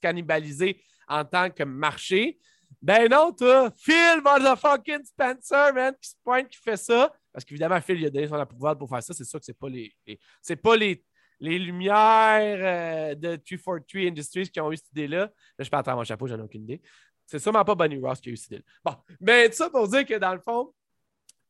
cannibaliser 0.00 0.80
en 1.06 1.24
tant 1.24 1.50
que 1.50 1.62
marché. 1.62 2.38
Ben 2.82 3.08
non, 3.10 3.32
toi, 3.32 3.70
Phil 3.76 4.20
motherfucking 4.22 5.04
Spencer, 5.04 5.72
man, 5.74 5.94
qui 6.00 6.10
se 6.10 6.16
pointe, 6.22 6.48
qui 6.48 6.58
fait 6.58 6.76
ça. 6.76 7.12
Parce 7.32 7.44
qu'évidemment, 7.44 7.80
Phil, 7.80 8.00
il 8.00 8.06
a 8.06 8.10
donné 8.10 8.26
son 8.26 8.34
approval 8.34 8.76
pour 8.76 8.88
faire 8.88 9.02
ça. 9.02 9.14
C'est 9.14 9.24
sûr 9.24 9.38
que 9.38 9.44
c'est 9.46 9.58
pas 9.58 9.68
les, 9.68 9.94
c'est 10.42 10.56
pas 10.56 10.76
les 10.76 11.04
les 11.40 11.58
lumières 11.58 13.16
de 13.16 13.36
343 13.36 14.02
Industries 14.02 14.48
qui 14.50 14.60
ont 14.60 14.72
eu 14.72 14.76
cette 14.76 14.90
idée-là. 14.90 15.30
Là, 15.58 15.64
je 15.64 15.70
parle 15.70 15.84
à 15.86 15.94
mon 15.94 16.04
chapeau, 16.04 16.26
j'en 16.26 16.38
ai 16.38 16.42
aucune 16.42 16.64
idée. 16.64 16.80
C'est 17.26 17.38
sûrement 17.38 17.64
pas 17.64 17.74
Bonnie 17.74 18.00
Ross 18.00 18.20
qui 18.20 18.30
a 18.30 18.32
eu 18.32 18.36
cette 18.36 18.48
idée-là. 18.48 18.64
Bon, 18.84 18.96
mais 19.20 19.50
ça 19.52 19.70
pour 19.70 19.86
dire 19.88 20.06
que 20.06 20.14
dans 20.14 20.34
le 20.34 20.40
fond, 20.40 20.72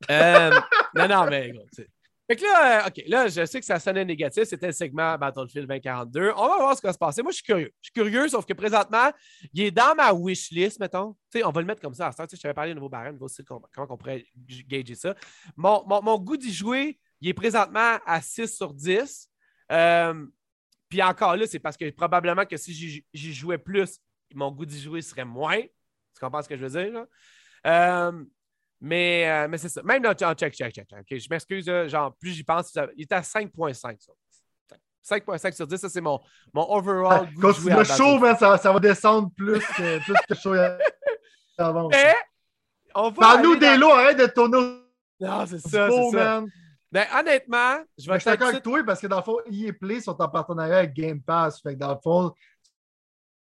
non, 0.08 1.08
non, 1.08 1.26
mais 1.28 1.52
fait 2.30 2.36
que 2.36 2.42
là, 2.42 2.84
euh, 2.84 2.88
OK, 2.88 3.02
là, 3.06 3.28
je 3.28 3.46
sais 3.46 3.58
que 3.58 3.64
ça 3.64 3.80
sonnait 3.80 4.04
négatif. 4.04 4.44
C'était 4.44 4.66
le 4.66 4.72
segment 4.72 5.16
Battlefield 5.16 5.66
2042. 5.66 6.32
On 6.36 6.48
va 6.48 6.56
voir 6.58 6.76
ce 6.76 6.82
qui 6.82 6.86
va 6.86 6.92
se 6.92 6.98
passer. 6.98 7.22
Moi, 7.22 7.30
je 7.30 7.36
suis 7.36 7.44
curieux. 7.44 7.72
Je 7.80 7.86
suis 7.86 7.92
curieux, 7.92 8.28
sauf 8.28 8.44
que 8.44 8.52
présentement, 8.52 9.10
il 9.54 9.62
est 9.62 9.70
dans 9.70 9.94
ma 9.94 10.12
wishlist, 10.12 10.78
mettons. 10.78 11.14
Tu 11.32 11.38
sais, 11.38 11.44
on 11.44 11.50
va 11.50 11.62
le 11.62 11.66
mettre 11.66 11.80
comme 11.80 11.94
ça. 11.94 12.10
Je 12.10 12.36
t'avais 12.36 12.52
parlé 12.52 12.72
de 12.72 12.74
nouveau 12.74 12.90
barème, 12.90 13.18
comment 13.48 13.62
on 13.88 13.96
pourrait 13.96 14.26
gager 14.66 14.94
ça. 14.94 15.14
Mon, 15.56 15.82
mon, 15.86 16.18
goût 16.18 16.36
d'y 16.36 16.52
jouer, 16.52 17.00
il 17.22 17.30
est 17.30 17.34
présentement 17.34 17.98
à 18.04 18.20
6 18.20 18.54
sur 18.54 18.74
10. 18.74 19.30
Euh, 19.72 20.26
puis 20.88 21.02
encore 21.02 21.36
là, 21.36 21.46
c'est 21.46 21.58
parce 21.58 21.76
que 21.76 21.90
probablement 21.90 22.46
que 22.46 22.56
si 22.56 23.04
j'y 23.12 23.34
jouais 23.34 23.58
plus, 23.58 23.98
mon 24.34 24.50
goût 24.50 24.66
d'y 24.66 24.80
jouer 24.80 25.02
serait 25.02 25.24
moins. 25.24 25.60
Tu 25.60 26.20
comprends 26.20 26.42
ce 26.42 26.48
que 26.48 26.56
je 26.56 26.64
veux 26.64 26.82
dire? 26.82 26.92
Là? 26.92 27.06
Euh, 27.66 28.24
mais, 28.80 29.28
euh, 29.28 29.48
mais 29.48 29.58
c'est 29.58 29.68
ça. 29.68 29.82
Même 29.82 30.02
là, 30.02 30.14
check, 30.14 30.36
check, 30.36 30.54
check. 30.54 30.74
check. 30.74 31.20
Je 31.20 31.28
m'excuse, 31.28 31.66
genre, 31.88 32.16
plus 32.16 32.30
j'y 32.30 32.44
pense, 32.44 32.76
il 32.96 33.02
est 33.02 33.12
à 33.12 33.20
5,5 33.20 34.00
sur 34.00 34.14
5,5 35.08 35.52
sur 35.54 35.66
10, 35.66 35.78
ça 35.78 35.88
c'est 35.88 36.00
mon, 36.02 36.20
mon 36.52 36.70
overall. 36.70 37.28
quand 37.40 37.52
tu 37.52 37.70
le 37.70 37.84
show, 37.84 38.20
ça, 38.36 38.58
ça, 38.58 38.72
va 38.72 38.78
descendre 38.78 39.30
plus 39.34 39.60
que, 39.60 40.04
plus 40.04 40.14
que 40.28 40.34
show 40.34 40.54
avance. 41.56 41.92
Mais, 41.92 42.14
on 42.94 43.10
va. 43.10 43.16
Parle-nous 43.16 43.56
des 43.56 43.76
lots, 43.76 43.90
arrête 43.90 44.18
de 44.18 44.26
tourner. 44.26 44.82
Non, 45.20 45.46
c'est 45.46 45.58
ça. 45.58 45.88
c'est 45.90 46.10
ça. 46.10 46.44
Ben, 46.90 47.06
honnêtement, 47.18 47.84
je 47.98 48.08
vais 48.08 48.14
Je 48.14 48.20
suis 48.20 48.30
d'accord 48.30 48.48
avec 48.48 48.62
toi 48.62 48.82
parce 48.84 49.00
que 49.00 49.06
dans 49.06 49.18
le 49.18 49.22
fond, 49.22 49.38
EA 49.50 49.72
Play 49.72 50.00
sont 50.00 50.20
en 50.20 50.28
partenariat 50.28 50.78
avec 50.78 50.94
Game 50.94 51.20
Pass. 51.20 51.60
Fait 51.60 51.74
que 51.74 51.78
dans 51.78 51.92
le 51.92 52.00
fond, 52.02 52.32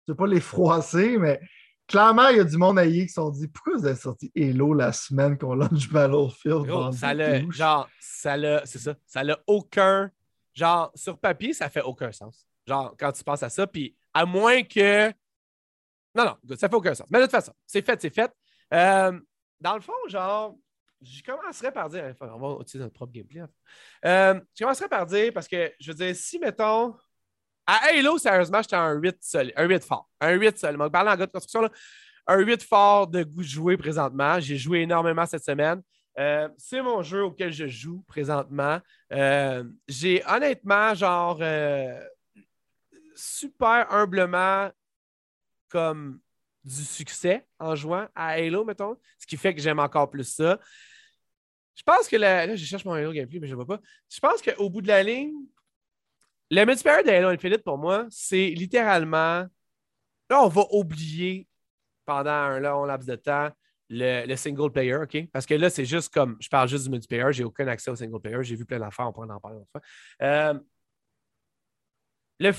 c'est 0.07 0.15
pas 0.15 0.27
les 0.27 0.41
froisser, 0.41 1.17
mais 1.17 1.41
clairement, 1.87 2.29
il 2.29 2.37
y 2.37 2.41
a 2.41 2.45
du 2.45 2.59
monde 2.59 2.79
à 2.79 2.87
qui 2.87 3.09
se 3.09 3.15
sont 3.15 3.31
dit 3.31 3.49
pourquoi 3.49 3.79
vous 3.79 3.87
avez 3.87 3.97
sorti 3.97 4.31
Halo 4.37 4.75
la 4.75 4.93
semaine 4.93 5.39
qu'on 5.39 5.55
launch 5.55 5.89
Battlefield? 5.89 6.67
Gros, 6.67 6.93
ça 6.93 7.15
l'a, 7.15 7.49
genre, 7.51 7.89
ça 8.01 8.37
l'a, 8.37 8.67
c'est 8.67 8.79
ça, 8.79 8.95
ça 9.07 9.25
l'a 9.25 9.39
aucun, 9.47 10.11
genre, 10.53 10.93
sur 10.95 11.19
papier, 11.19 11.55
ça 11.55 11.71
fait 11.71 11.83
aucun 11.83 12.13
sens. 12.13 12.47
Genre, 12.67 12.95
quand 12.99 13.13
tu 13.13 13.25
penses 13.25 13.43
à 13.43 13.49
ça, 13.49 13.67
puis 13.67 13.97
à 14.13 14.27
moins 14.27 14.63
que. 14.63 15.09
Non, 16.15 16.25
non, 16.27 16.57
ça 16.57 16.69
fait 16.69 16.75
aucun 16.75 16.95
sens. 16.95 17.07
Mais 17.11 17.19
de 17.19 17.25
toute 17.25 17.33
façon, 17.33 17.55
c'est 17.67 17.85
fait, 17.85 18.01
c'est 18.01 18.15
fait. 18.15 18.31
Euh, 18.75 19.19
dans 19.59 19.75
le 19.75 19.81
fond, 19.81 19.93
genre, 20.09 20.55
je 21.03 21.23
commencerais 21.23 21.73
par 21.73 21.89
dire. 21.89 22.15
on 22.21 22.39
va 22.39 22.61
utiliser 22.61 22.85
notre 22.85 22.95
propre 22.95 23.13
gameplay. 23.13 23.43
Euh, 24.05 24.41
je 24.55 24.63
commencerais 24.63 24.89
par 24.89 25.07
dire, 25.07 25.33
parce 25.33 25.49
que 25.49 25.73
je 25.81 25.91
veux 25.91 25.97
dire, 25.97 26.15
si, 26.15 26.39
mettons, 26.39 26.95
à 27.67 27.89
Halo, 27.89 28.19
sérieusement, 28.19 28.61
j'étais 28.63 28.77
un 28.77 28.95
8 28.95 29.17
seul, 29.21 29.53
un 29.57 29.65
8 29.65 29.85
fort. 29.85 30.09
Un 30.21 30.33
8 30.33 30.59
seul. 30.59 30.77
Donc, 30.77 30.93
parlant 30.93 31.13
en 31.13 31.17
gars 31.17 31.27
de 31.27 31.33
construction, 31.33 31.69
un 32.27 32.39
8 32.39 32.63
fort 32.63 33.07
de 33.07 33.23
goût 33.23 33.43
de 33.43 33.47
jouer 33.47 33.77
présentement. 33.77 34.41
J'ai 34.41 34.57
joué 34.57 34.81
énormément 34.81 35.27
cette 35.27 35.45
semaine. 35.45 35.83
Euh, 36.19 36.49
c'est 36.59 36.83
mon 36.83 37.03
jeu 37.03 37.25
auquel 37.25 37.53
je 37.53 37.67
joue 37.67 38.03
présentement. 38.07 38.81
Euh, 39.13 39.65
j'ai 39.89 40.23
honnêtement, 40.27 40.95
genre, 40.95 41.39
euh, 41.41 42.01
super 43.15 43.87
humblement 43.93 44.71
comme 45.69 46.21
du 46.65 46.85
succès 46.85 47.47
en 47.59 47.75
jouant 47.75 48.07
à 48.15 48.29
Halo, 48.33 48.65
mettons, 48.65 48.97
ce 49.19 49.27
qui 49.27 49.37
fait 49.37 49.55
que 49.55 49.61
j'aime 49.61 49.79
encore 49.79 50.11
plus 50.11 50.25
ça. 50.25 50.59
Je 51.75 51.83
pense 51.83 52.09
que 52.09 52.17
là, 52.17 52.55
je 52.55 52.65
cherche 52.65 52.85
mon 52.85 52.93
Halo 52.93 53.13
gameplay, 53.13 53.41
mais 53.41 53.47
je 53.47 53.53
ne 53.53 53.57
vois 53.57 53.67
pas. 53.67 53.81
Je 54.11 54.21
pense 54.21 54.43
qu'au 54.43 54.69
bout 54.69 54.83
de 54.83 54.89
la 54.89 55.03
ligne, 55.03 55.33
le 56.51 56.65
multiplayer 56.65 57.03
de 57.03 57.11
Halo 57.11 57.29
Infinite, 57.29 57.65
pour 57.65 57.79
moi, 57.79 58.07
c'est 58.11 58.51
littéralement. 58.51 59.47
Là, 60.31 60.43
on 60.43 60.49
va 60.49 60.67
oublier 60.71 61.49
pendant 62.05 62.31
un 62.31 62.61
long 62.61 62.85
laps 62.85 63.07
de 63.07 63.17
temps 63.17 63.51
le, 63.89 64.37
single 64.37 64.71
player, 64.71 64.97
OK? 64.97 65.29
Parce 65.33 65.47
que 65.47 65.55
là, 65.55 65.71
c'est 65.71 65.85
juste 65.85 66.13
comme. 66.13 66.37
Je 66.41 66.49
parle 66.49 66.69
juste 66.69 66.85
du 66.85 66.91
multiplayer, 66.91 67.33
j'ai 67.33 67.45
aucun 67.45 67.67
accès 67.69 67.91
au 67.91 67.97
single 67.97 68.21
player, 68.21 68.43
j'ai 68.43 68.57
vu 68.57 68.65
plein 68.65 68.79
d'affaires, 68.79 69.09
on 69.09 69.13
pourra 69.13 69.27
en 69.35 69.41
parler 69.41 69.59
une 69.59 69.67
fois. 69.71 69.81
Euh, 70.23 70.59
le, 72.39 72.53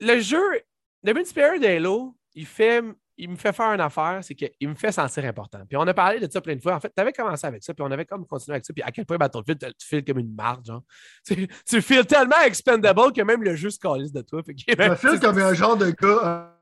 le 0.00 0.20
jeu, 0.20 0.62
le 1.02 1.12
multiplayer 1.12 1.58
de 1.58 2.10
il 2.34 2.46
fait 2.46 2.82
il 3.16 3.30
me 3.30 3.36
fait 3.36 3.52
faire 3.52 3.72
une 3.72 3.80
affaire, 3.80 4.20
c'est 4.22 4.34
qu'il 4.34 4.68
me 4.68 4.74
fait 4.74 4.90
sentir 4.90 5.24
important. 5.24 5.64
Puis 5.66 5.76
on 5.76 5.86
a 5.86 5.94
parlé 5.94 6.18
de 6.18 6.30
ça 6.30 6.40
plein 6.40 6.56
de 6.56 6.60
fois. 6.60 6.74
En 6.74 6.80
fait, 6.80 6.92
tu 6.94 7.00
avais 7.00 7.12
commencé 7.12 7.46
avec 7.46 7.62
ça, 7.62 7.72
puis 7.72 7.84
on 7.86 7.90
avait 7.90 8.04
comme 8.04 8.26
continué 8.26 8.56
avec 8.56 8.64
ça. 8.64 8.72
Puis 8.72 8.82
à 8.82 8.90
quel 8.90 9.06
point 9.06 9.16
Battlefield, 9.16 9.58
tu 9.78 9.86
files 9.86 10.04
comme 10.04 10.18
une 10.18 10.34
marge, 10.34 10.66
genre. 10.66 10.82
Tu, 11.26 11.48
tu 11.66 11.80
files 11.80 12.06
tellement 12.06 12.40
expendable 12.44 13.12
que 13.12 13.22
même 13.22 13.42
le 13.42 13.54
jeu 13.54 13.70
se 13.70 13.78
calisse 13.78 14.12
de 14.12 14.22
toi. 14.22 14.42
Fait 14.42 14.54
je 14.56 14.88
me 14.88 14.94
file 14.96 15.20
comme 15.20 15.38
un 15.38 15.54
genre 15.54 15.76
de 15.76 15.90
gars, 15.90 16.54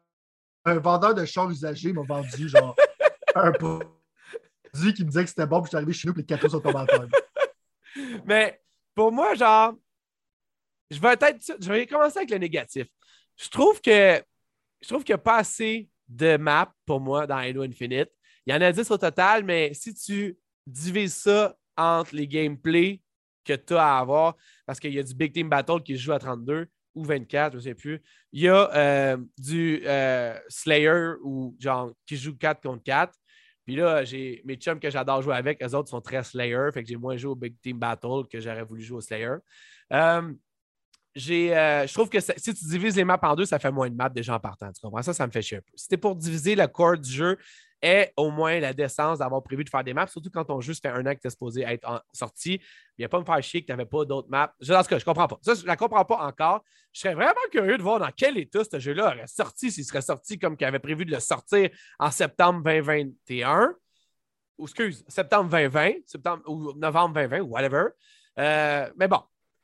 un, 0.65 0.79
vendeur 0.79 1.15
de 1.15 1.25
chars 1.25 1.51
usagés 1.51 1.93
m'a 1.93 2.03
vendu, 2.03 2.49
genre, 2.49 2.77
un 3.35 3.53
produit 3.53 4.95
qui 4.95 5.05
me 5.05 5.09
disait 5.09 5.25
que 5.25 5.31
c'était 5.31 5.47
bon, 5.47 5.63
puis 5.63 5.67
je 5.67 5.69
suis 5.71 5.77
arrivé 5.77 5.93
chez 5.93 6.09
nous, 6.09 6.15
puis 6.15 6.23
les 6.23 6.27
cadeaux 6.27 6.49
sont 6.49 6.61
tombés 6.61 6.85
Mais 8.27 8.61
pour 8.95 9.11
moi, 9.11 9.35
genre, 9.35 9.75
je 10.91 11.01
vais 11.01 11.17
peut-être. 11.17 11.57
Je 11.61 11.73
vais 11.73 11.87
commencer 11.87 12.19
avec 12.19 12.31
le 12.31 12.39
négatif. 12.39 12.87
Je 13.37 13.49
trouve 13.49 13.81
que 13.81 14.23
je 14.83 14.89
trouve 14.89 15.05
qu'il 15.05 15.15
n'y 15.15 15.21
a 15.21 15.23
pas 15.23 15.39
assez 15.39 15.89
de 16.13 16.37
map 16.37 16.73
pour 16.87 17.01
moi 17.01 17.27
dans 17.27 17.37
Halo 17.37 17.63
Infinite. 17.63 18.11
Il 18.47 18.53
y 18.53 18.57
en 18.57 18.61
a 18.61 18.73
10 18.73 18.91
au 18.91 18.99
total, 18.99 19.45
mais 19.45 19.73
si 19.75 19.95
tu 19.95 20.37
divises 20.67 21.15
ça 21.15 21.57
entre 21.77 22.15
les 22.15 22.27
gameplays 22.27 23.01
que 23.45 23.55
tu 23.55 23.75
as 23.75 23.97
à 23.97 23.99
avoir, 23.99 24.37
parce 24.67 24.79
qu'il 24.79 24.93
y 24.93 24.99
a 24.99 25.03
du 25.03 25.15
Big 25.15 25.33
Team 25.33 25.49
Battle 25.49 25.83
qui 25.83 25.97
joue 25.97 26.13
à 26.13 26.19
32 26.19 26.67
ou 26.95 27.05
24, 27.05 27.53
je 27.53 27.57
ne 27.57 27.63
sais 27.63 27.75
plus. 27.75 28.03
Il 28.33 28.43
y 28.43 28.49
a 28.49 28.71
euh, 28.75 29.17
du 29.39 29.83
euh, 29.87 30.39
Slayer 30.49 31.15
ou 31.23 31.57
genre 31.59 31.93
qui 32.07 32.17
joue 32.17 32.37
4 32.37 32.63
contre 32.63 32.83
4. 32.83 33.13
Puis 33.65 33.77
là, 33.77 34.05
j'ai 34.05 34.43
mes 34.45 34.57
chums 34.57 34.81
que 34.81 34.91
j'adore 34.91 35.23
jouer 35.23 35.37
avec, 35.37 35.63
eux 35.63 35.75
autres 35.75 35.89
sont 35.89 36.01
très 36.01 36.23
Slayer, 36.25 36.69
fait 36.75 36.83
que 36.83 36.89
j'ai 36.89 36.97
moins 36.97 37.17
joué 37.17 37.31
au 37.31 37.37
Big 37.37 37.55
Team 37.61 37.79
Battle 37.79 38.27
que 38.31 38.41
j'aurais 38.41 38.65
voulu 38.65 38.83
jouer 38.83 38.99
au 38.99 39.01
Slayer. 39.01 39.37
Euh, 41.17 41.87
je 41.87 41.93
trouve 41.93 42.09
que 42.09 42.21
si 42.21 42.55
tu 42.55 42.65
divises 42.65 42.97
les 42.97 43.05
maps 43.05 43.19
en 43.23 43.35
deux, 43.35 43.45
ça 43.45 43.59
fait 43.59 43.71
moins 43.71 43.91
de 43.91 43.95
maps 43.95 44.09
déjà 44.09 44.35
en 44.35 44.41
partant. 44.41 44.73
Tu 44.73 44.81
comprends? 44.81 45.03
Ça? 45.03 45.13
Ça 45.13 45.27
me 45.27 45.33
fait 45.33 45.43
chier 45.43 45.59
un 45.59 45.61
peu. 45.61 45.73
Si 45.75 45.85
c'était 45.85 45.99
pour 45.99 46.17
diviser 46.17 46.55
le 46.55 46.67
corps 46.67 46.97
du 46.97 47.11
jeu, 47.11 47.37
et 47.83 48.13
au 48.17 48.31
moins 48.31 48.61
la 48.61 48.73
décence 48.73 49.19
d'avoir 49.19 49.43
prévu 49.43 49.65
de 49.65 49.69
faire 49.69 49.83
des 49.83 49.93
maps, 49.93 50.07
surtout 50.07 50.31
quand 50.31 50.45
ton 50.45 50.61
jeu 50.61 50.73
fait 50.73 50.89
un 50.89 51.05
an 51.05 51.15
que 51.15 51.21
tu 51.21 51.27
es 51.27 51.31
supposé 51.31 51.63
être 51.63 52.05
sorti. 52.13 52.61
Il 52.97 53.01
n'y 53.01 53.05
a 53.05 53.09
pas 53.09 53.19
me 53.19 53.25
faire 53.25 53.43
chier 53.43 53.61
que 53.63 53.67
tu 53.67 53.73
n'avais 53.73 53.87
pas 53.87 54.05
d'autres 54.05 54.29
maps. 54.31 54.55
Je, 54.61 54.73
dans 54.73 54.83
ce 54.85 54.89
cas, 54.89 54.99
je 54.99 55.05
comprends 55.05 55.27
pas. 55.27 55.39
Ça, 55.43 55.55
je 55.55 55.63
ne 55.63 55.67
la 55.67 55.77
comprends 55.77 56.05
pas 56.05 56.19
encore. 56.25 56.63
Je 56.93 57.01
serais 57.01 57.15
vraiment 57.15 57.33
curieux 57.51 57.77
de 57.77 57.83
voir 57.83 57.99
dans 57.99 58.11
quel 58.17 58.39
état 58.39 58.63
ce 58.63 58.79
jeu-là 58.79 59.09
aurait 59.09 59.27
sorti, 59.27 59.73
s'il 59.73 59.85
serait 59.85 60.03
sorti 60.03 60.39
comme 60.39 60.57
qu'il 60.57 60.67
avait 60.67 60.79
prévu 60.79 61.05
de 61.05 61.11
le 61.11 61.19
sortir 61.19 61.71
en 61.99 62.11
septembre 62.11 62.63
2021. 62.63 63.75
Ou 64.59 64.65
excuse, 64.65 65.05
septembre 65.09 65.51
2020, 65.51 65.93
septembre, 66.07 66.43
ou 66.47 66.73
novembre 66.75 67.15
2020, 67.15 67.41
ou 67.41 67.49
whatever. 67.49 67.87
Euh, 68.39 68.91
mais 68.97 69.09
bon, 69.09 69.23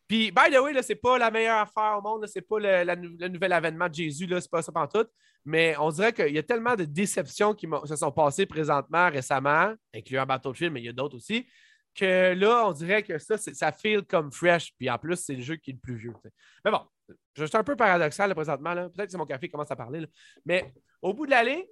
puis, 0.08 0.30
by 0.30 0.50
the 0.50 0.58
way, 0.58 0.82
ce 0.82 0.88
n'est 0.88 0.96
pas 0.96 1.18
la 1.18 1.30
meilleure 1.30 1.58
affaire 1.58 1.98
au 1.98 2.02
monde, 2.02 2.26
ce 2.26 2.38
n'est 2.38 2.42
pas 2.42 2.58
le, 2.58 3.28
nouvel 3.28 3.52
avènement 3.52 3.88
de 3.88 3.94
Jésus, 3.94 4.26
ce 4.26 4.34
n'est 4.34 4.40
pas 4.50 4.62
ça 4.62 4.72
tout. 4.92 5.06
Mais 5.44 5.76
on 5.78 5.90
dirait 5.90 6.14
qu'il 6.14 6.34
y 6.34 6.38
a 6.38 6.42
tellement 6.42 6.74
de 6.74 6.84
déceptions 6.84 7.54
qui 7.54 7.68
se 7.84 7.96
sont 7.96 8.10
passées 8.10 8.46
présentement, 8.46 9.10
récemment, 9.10 9.74
incluant 9.94 10.24
Battlefield, 10.24 10.72
mais 10.72 10.80
il 10.80 10.86
y 10.86 10.88
a 10.88 10.92
d'autres 10.92 11.16
aussi, 11.16 11.46
que 11.94 12.32
là, 12.32 12.66
on 12.66 12.72
dirait 12.72 13.02
que 13.02 13.18
ça, 13.18 13.36
ça 13.36 13.70
feel 13.70 14.02
comme 14.02 14.32
fresh. 14.32 14.72
Puis 14.78 14.88
en 14.88 14.98
plus, 14.98 15.16
c'est 15.16 15.34
le 15.34 15.42
jeu 15.42 15.56
qui 15.56 15.70
est 15.70 15.74
le 15.74 15.80
plus 15.80 15.96
vieux. 15.96 16.14
Mais 16.64 16.70
bon, 16.70 16.80
je 17.34 17.44
suis 17.44 17.56
un 17.56 17.64
peu 17.64 17.76
paradoxal 17.76 18.34
présentement. 18.34 18.74
Peut-être 18.74 19.06
que 19.06 19.10
c'est 19.10 19.18
mon 19.18 19.26
café 19.26 19.46
qui 19.46 19.52
commence 19.52 19.70
à 19.70 19.76
parler. 19.76 20.06
Mais 20.46 20.72
au 21.02 21.12
bout 21.12 21.26
de 21.26 21.32
la 21.32 21.44
ligne, 21.44 21.64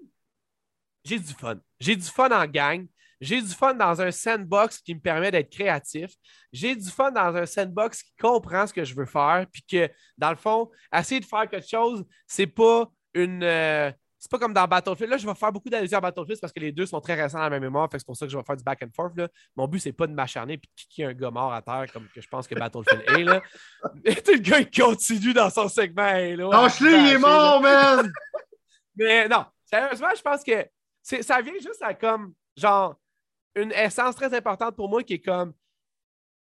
j'ai 1.05 1.18
du 1.18 1.32
fun. 1.32 1.59
J'ai 1.80 1.97
du 1.97 2.07
fun 2.07 2.30
en 2.30 2.47
gang. 2.47 2.87
J'ai 3.21 3.41
du 3.41 3.49
fun 3.49 3.75
dans 3.75 4.01
un 4.01 4.11
sandbox 4.11 4.79
qui 4.79 4.95
me 4.95 5.01
permet 5.01 5.31
d'être 5.31 5.51
créatif. 5.51 6.12
J'ai 6.53 6.77
du 6.77 6.91
fun 6.91 7.11
dans 7.11 7.35
un 7.37 7.47
sandbox 7.47 8.03
qui 8.03 8.12
comprend 8.21 8.67
ce 8.67 8.73
que 8.73 8.85
je 8.85 8.95
veux 8.95 9.07
faire. 9.07 9.47
Puis 9.51 9.62
que, 9.62 9.91
dans 10.19 10.31
le 10.31 10.37
fond, 10.37 10.71
essayer 10.95 11.21
de 11.21 11.25
faire 11.25 11.49
quelque 11.49 11.69
chose, 11.69 12.05
c'est 12.27 12.47
pas 12.47 12.91
une. 13.14 13.43
Euh, 13.43 13.91
c'est 14.19 14.31
pas 14.31 14.39
comme 14.39 14.55
dans 14.55 14.67
Battlefield. 14.67 15.11
Là, 15.11 15.19
je 15.19 15.27
vais 15.27 15.35
faire 15.35 15.53
beaucoup 15.53 15.69
d'allusions 15.69 15.99
à 15.99 16.01
Battlefield 16.01 16.41
parce 16.41 16.53
que 16.53 16.59
les 16.59 16.73
deux 16.73 16.87
sont 16.87 17.01
très 17.01 17.14
récents 17.14 17.39
dans 17.39 17.45
la 17.45 17.51
même 17.51 17.62
mémoire. 17.62 17.89
c'est 17.93 18.05
pour 18.05 18.17
ça 18.17 18.27
que 18.27 18.33
je 18.33 18.37
vais 18.37 18.43
faire 18.43 18.57
du 18.57 18.64
back 18.64 18.83
and 18.83 18.91
forth. 18.95 19.12
Mon 19.55 19.69
but, 19.69 19.79
c'est 19.79 19.93
pas 19.93 20.07
de 20.07 20.12
m'acharner 20.12 20.55
et 20.55 20.57
de 20.57 20.62
kicker 20.75 21.05
un 21.05 21.12
gars 21.12 21.31
mort 21.31 21.53
à 21.53 21.62
terre 21.62 21.87
comme 21.93 22.09
que 22.09 22.21
je 22.21 22.29
pense 22.29 22.49
que 22.49 22.55
Battlefield 22.55 23.05
est. 23.09 23.25
Là. 23.25 23.43
le 24.05 24.39
gars, 24.39 24.61
il 24.61 24.71
continue 24.71 25.33
dans 25.33 25.51
son 25.51 25.69
segment. 25.69 26.03
Là, 26.03 26.49
Lâche-le, 26.51 26.91
il 26.91 27.12
est 27.12 27.19
mort, 27.19 27.61
man! 27.61 28.11
Mais 28.97 29.29
non, 29.29 29.45
sérieusement, 29.64 30.09
je 30.17 30.23
pense 30.23 30.43
que 30.43 30.67
ça 31.23 31.41
vient 31.41 31.59
juste 31.61 31.83
à 31.83 31.95
comme 31.95 32.33
genre 32.57 32.97
une 33.57 33.73
essence 33.73 34.15
très 34.15 34.33
importante 34.35 34.77
pour 34.77 34.89
moi 34.89 35.03
qui 35.03 35.15
est 35.15 35.23
comme 35.23 35.53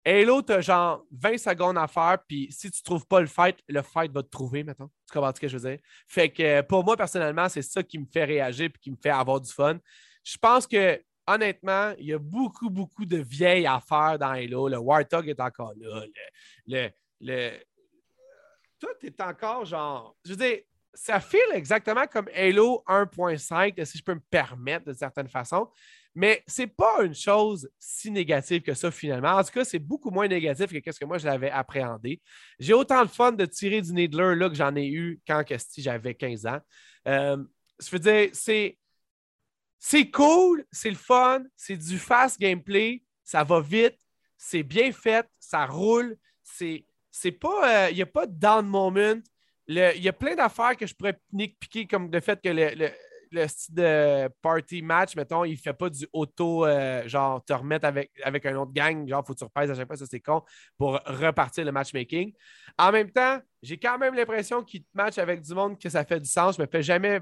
Halo, 0.07 0.43
tu 0.43 0.53
as 0.53 0.61
genre 0.61 1.03
20 1.09 1.37
secondes 1.39 1.77
à 1.79 1.87
faire, 1.87 2.19
puis 2.27 2.47
si 2.51 2.69
tu 2.69 2.83
trouves 2.83 3.07
pas 3.07 3.21
le 3.21 3.25
fight, 3.25 3.57
le 3.67 3.81
fight 3.81 4.11
va 4.11 4.21
te 4.21 4.29
trouver, 4.29 4.63
maintenant. 4.63 4.91
Tu 5.07 5.13
comprends 5.13 5.33
ce 5.33 5.39
que 5.39 5.47
je 5.47 5.57
veux 5.57 5.67
dire? 5.71 5.79
Fait 6.07 6.29
que 6.29 6.61
pour 6.61 6.83
moi, 6.83 6.95
personnellement, 6.95 7.49
c'est 7.49 7.63
ça 7.63 7.81
qui 7.81 7.97
me 7.97 8.05
fait 8.05 8.23
réagir 8.23 8.65
et 8.65 8.79
qui 8.79 8.91
me 8.91 8.97
fait 9.01 9.09
avoir 9.09 9.41
du 9.41 9.51
fun. 9.51 9.79
Je 10.23 10.37
pense 10.37 10.67
que, 10.67 11.01
honnêtement, 11.25 11.93
il 11.97 12.05
y 12.05 12.13
a 12.13 12.19
beaucoup, 12.19 12.69
beaucoup 12.69 13.03
de 13.03 13.17
vieilles 13.17 13.65
affaires 13.65 14.19
dans 14.19 14.29
Halo. 14.29 14.67
Le 14.67 14.77
Warthog 14.77 15.27
est 15.27 15.39
encore 15.39 15.73
là. 15.75 16.03
Le, 16.67 16.89
le, 17.21 17.57
tout 18.79 19.07
est 19.07 19.21
encore 19.21 19.65
genre. 19.65 20.15
Je 20.23 20.31
veux 20.31 20.37
dire, 20.37 20.59
ça 20.93 21.19
file 21.19 21.39
exactement 21.53 22.05
comme 22.05 22.29
Halo 22.35 22.83
1.5, 22.87 23.83
si 23.85 23.97
je 23.97 24.03
peux 24.03 24.13
me 24.13 24.23
permettre 24.29 24.85
de 24.85 24.93
certaine 24.93 25.29
façon. 25.29 25.67
Mais 26.15 26.41
c'est 26.47 26.67
pas 26.67 27.03
une 27.03 27.13
chose 27.13 27.69
si 27.77 28.09
négative 28.09 28.61
que 28.61 28.73
ça 28.73 28.89
finalement. 28.89 29.33
En 29.33 29.43
tout 29.43 29.51
cas, 29.51 29.65
c'est 29.65 29.79
beaucoup 29.79 30.11
moins 30.11 30.29
négatif 30.29 30.71
que 30.81 30.91
ce 30.91 30.99
que 30.99 31.05
moi 31.05 31.17
je 31.17 31.25
l'avais 31.25 31.51
appréhendé. 31.51 32.21
J'ai 32.57 32.73
autant 32.73 33.03
de 33.03 33.09
fun 33.09 33.33
de 33.33 33.45
tirer 33.45 33.81
du 33.81 33.91
Needler 33.91 34.33
là, 34.35 34.47
que 34.47 34.55
j'en 34.55 34.73
ai 34.77 34.87
eu 34.87 35.19
quand 35.27 35.43
j'avais 35.77 36.15
15 36.15 36.45
ans. 36.45 36.59
Euh, 37.09 37.43
je 37.79 37.89
veux 37.91 37.99
dire, 37.99 38.29
c'est, 38.31 38.77
c'est 39.77 40.09
cool, 40.09 40.63
c'est 40.71 40.89
le 40.89 40.95
fun, 40.95 41.43
c'est 41.57 41.75
du 41.75 41.99
fast 41.99 42.39
gameplay, 42.39 43.03
ça 43.23 43.43
va 43.43 43.59
vite, 43.59 43.99
c'est 44.37 44.63
bien 44.63 44.93
fait, 44.93 45.27
ça 45.37 45.65
roule, 45.65 46.17
c'est, 46.41 46.85
c'est 47.11 47.33
pas, 47.33 47.89
il 47.89 47.93
euh, 47.93 47.95
n'y 47.95 48.01
a 48.01 48.05
pas 48.05 48.25
de 48.25 48.33
down 48.33 48.65
moment. 48.65 49.19
Il 49.67 49.77
y 49.77 50.07
a 50.07 50.13
plein 50.13 50.35
d'affaires 50.35 50.77
que 50.77 50.85
je 50.85 50.93
pourrais 50.93 51.19
piquer 51.59 51.87
comme 51.87 52.11
le 52.11 52.21
fait 52.21 52.39
que 52.41 52.49
le 52.49 52.89
style 53.47 53.75
de 53.75 54.29
party 54.41 54.81
match, 54.81 55.15
mettons, 55.15 55.43
il 55.43 55.57
fait 55.57 55.73
pas 55.73 55.89
du 55.89 56.07
auto, 56.13 56.65
euh, 56.65 57.07
genre, 57.07 57.43
te 57.43 57.53
remettre 57.53 57.85
avec, 57.85 58.11
avec 58.23 58.45
un 58.45 58.55
autre 58.55 58.71
gang, 58.71 59.07
genre, 59.07 59.25
faut 59.25 59.33
que 59.33 59.39
tu 59.39 59.43
repèses 59.43 59.71
à 59.71 59.75
chaque 59.75 59.87
fois, 59.87 59.97
ça 59.97 60.05
c'est 60.05 60.19
con, 60.19 60.41
pour 60.77 60.99
repartir 61.05 61.65
le 61.65 61.71
matchmaking. 61.71 62.33
En 62.77 62.91
même 62.91 63.11
temps, 63.11 63.39
j'ai 63.61 63.77
quand 63.77 63.97
même 63.97 64.13
l'impression 64.13 64.63
qu'il 64.63 64.83
match 64.93 65.17
avec 65.17 65.41
du 65.41 65.53
monde 65.53 65.79
que 65.79 65.89
ça 65.89 66.05
fait 66.05 66.19
du 66.19 66.29
sens. 66.29 66.57
Je 66.57 66.61
me 66.61 66.67
fais 66.67 66.83
jamais 66.83 67.21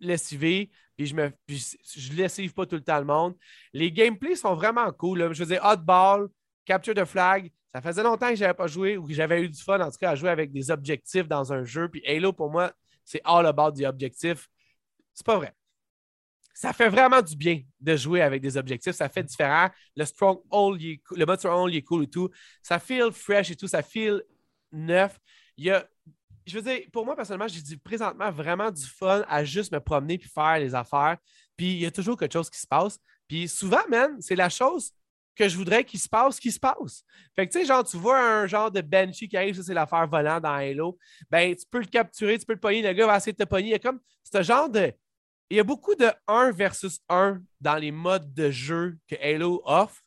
lessiver, 0.00 0.70
puis 0.96 1.06
je 1.06 1.14
me 1.14 1.30
je 1.46 2.12
lessive 2.12 2.54
pas 2.54 2.66
tout 2.66 2.76
le 2.76 2.82
temps 2.82 2.98
le 2.98 3.04
monde. 3.04 3.36
Les 3.72 3.92
gameplays 3.92 4.36
sont 4.36 4.54
vraiment 4.54 4.90
cool. 4.92 5.32
Je 5.32 5.44
faisais 5.44 5.60
hotball, 5.62 6.28
capture 6.64 6.94
de 6.94 7.04
flag. 7.04 7.50
Ça 7.72 7.80
faisait 7.80 8.02
longtemps 8.02 8.30
que 8.30 8.34
je 8.34 8.40
n'avais 8.40 8.54
pas 8.54 8.66
joué 8.66 8.96
ou 8.96 9.06
que 9.06 9.12
j'avais 9.12 9.42
eu 9.42 9.48
du 9.48 9.62
fun, 9.62 9.80
en 9.80 9.90
tout 9.90 9.98
cas, 9.98 10.10
à 10.10 10.14
jouer 10.14 10.30
avec 10.30 10.50
des 10.50 10.70
objectifs 10.70 11.28
dans 11.28 11.52
un 11.52 11.64
jeu. 11.64 11.88
Puis 11.88 12.02
Halo, 12.06 12.32
pour 12.32 12.50
moi, 12.50 12.72
c'est 13.04 13.20
all 13.24 13.46
about 13.46 13.72
the 13.72 13.84
objectifs. 13.84 14.48
C'est 15.20 15.26
pas 15.26 15.36
vrai. 15.36 15.52
Ça 16.54 16.72
fait 16.72 16.88
vraiment 16.88 17.20
du 17.20 17.36
bien 17.36 17.60
de 17.78 17.94
jouer 17.94 18.22
avec 18.22 18.40
des 18.40 18.56
objectifs. 18.56 18.94
Ça 18.94 19.10
fait 19.10 19.22
différent. 19.22 19.68
Le 19.94 20.06
stronghold, 20.06 20.80
le 21.10 21.26
mode 21.26 21.38
stronghold, 21.38 21.74
il 21.74 21.76
est 21.76 21.82
cool 21.82 22.04
et 22.04 22.06
tout. 22.06 22.30
Ça 22.62 22.78
feel 22.78 23.12
fresh 23.12 23.50
et 23.50 23.56
tout. 23.56 23.68
Ça 23.68 23.82
feel 23.82 24.22
neuf. 24.72 25.20
Il 25.58 25.66
y 25.66 25.70
a, 25.70 25.86
je 26.46 26.58
veux 26.58 26.62
dire, 26.62 26.86
pour 26.90 27.04
moi, 27.04 27.14
personnellement, 27.14 27.48
j'ai 27.48 27.60
dit 27.60 27.76
présentement 27.76 28.30
vraiment 28.30 28.70
du 28.70 28.86
fun 28.86 29.22
à 29.28 29.44
juste 29.44 29.72
me 29.72 29.78
promener 29.80 30.16
puis 30.16 30.30
faire 30.30 30.58
les 30.58 30.74
affaires. 30.74 31.18
Puis 31.54 31.72
il 31.72 31.80
y 31.80 31.86
a 31.86 31.90
toujours 31.90 32.16
quelque 32.16 32.32
chose 32.32 32.48
qui 32.48 32.58
se 32.58 32.66
passe. 32.66 32.98
Puis 33.28 33.46
souvent, 33.46 33.86
man, 33.90 34.16
c'est 34.20 34.36
la 34.36 34.48
chose 34.48 34.92
que 35.36 35.50
je 35.50 35.56
voudrais 35.58 35.84
qu'il 35.84 36.00
se 36.00 36.08
passe, 36.08 36.40
qui 36.40 36.50
se 36.50 36.58
passe. 36.58 37.04
Fait 37.36 37.46
que, 37.46 37.52
tu 37.52 37.60
sais, 37.60 37.66
genre, 37.66 37.84
tu 37.84 37.98
vois 37.98 38.18
un 38.18 38.46
genre 38.46 38.70
de 38.70 38.80
Banshee 38.80 39.28
qui 39.28 39.36
arrive, 39.36 39.54
ça, 39.54 39.62
c'est 39.64 39.74
l'affaire 39.74 40.08
volant 40.08 40.40
dans 40.40 40.54
Halo. 40.54 40.98
Ben, 41.28 41.54
tu 41.54 41.66
peux 41.70 41.80
le 41.80 41.86
capturer, 41.86 42.38
tu 42.38 42.46
peux 42.46 42.54
le 42.54 42.60
pogner, 42.60 42.80
le 42.80 42.94
gars 42.94 43.06
va 43.06 43.18
essayer 43.18 43.32
de 43.32 43.36
te 43.36 43.44
pogner. 43.44 43.68
Il 43.68 43.72
y 43.72 43.74
a 43.74 43.78
comme 43.78 44.00
ce 44.24 44.42
genre 44.42 44.68
de 44.68 44.92
il 45.50 45.56
y 45.56 45.60
a 45.60 45.64
beaucoup 45.64 45.96
de 45.96 46.08
1 46.28 46.52
versus 46.52 47.00
1 47.08 47.42
dans 47.60 47.74
les 47.74 47.90
modes 47.90 48.32
de 48.32 48.50
jeu 48.50 48.96
que 49.08 49.16
Halo 49.20 49.60
offre. 49.64 50.00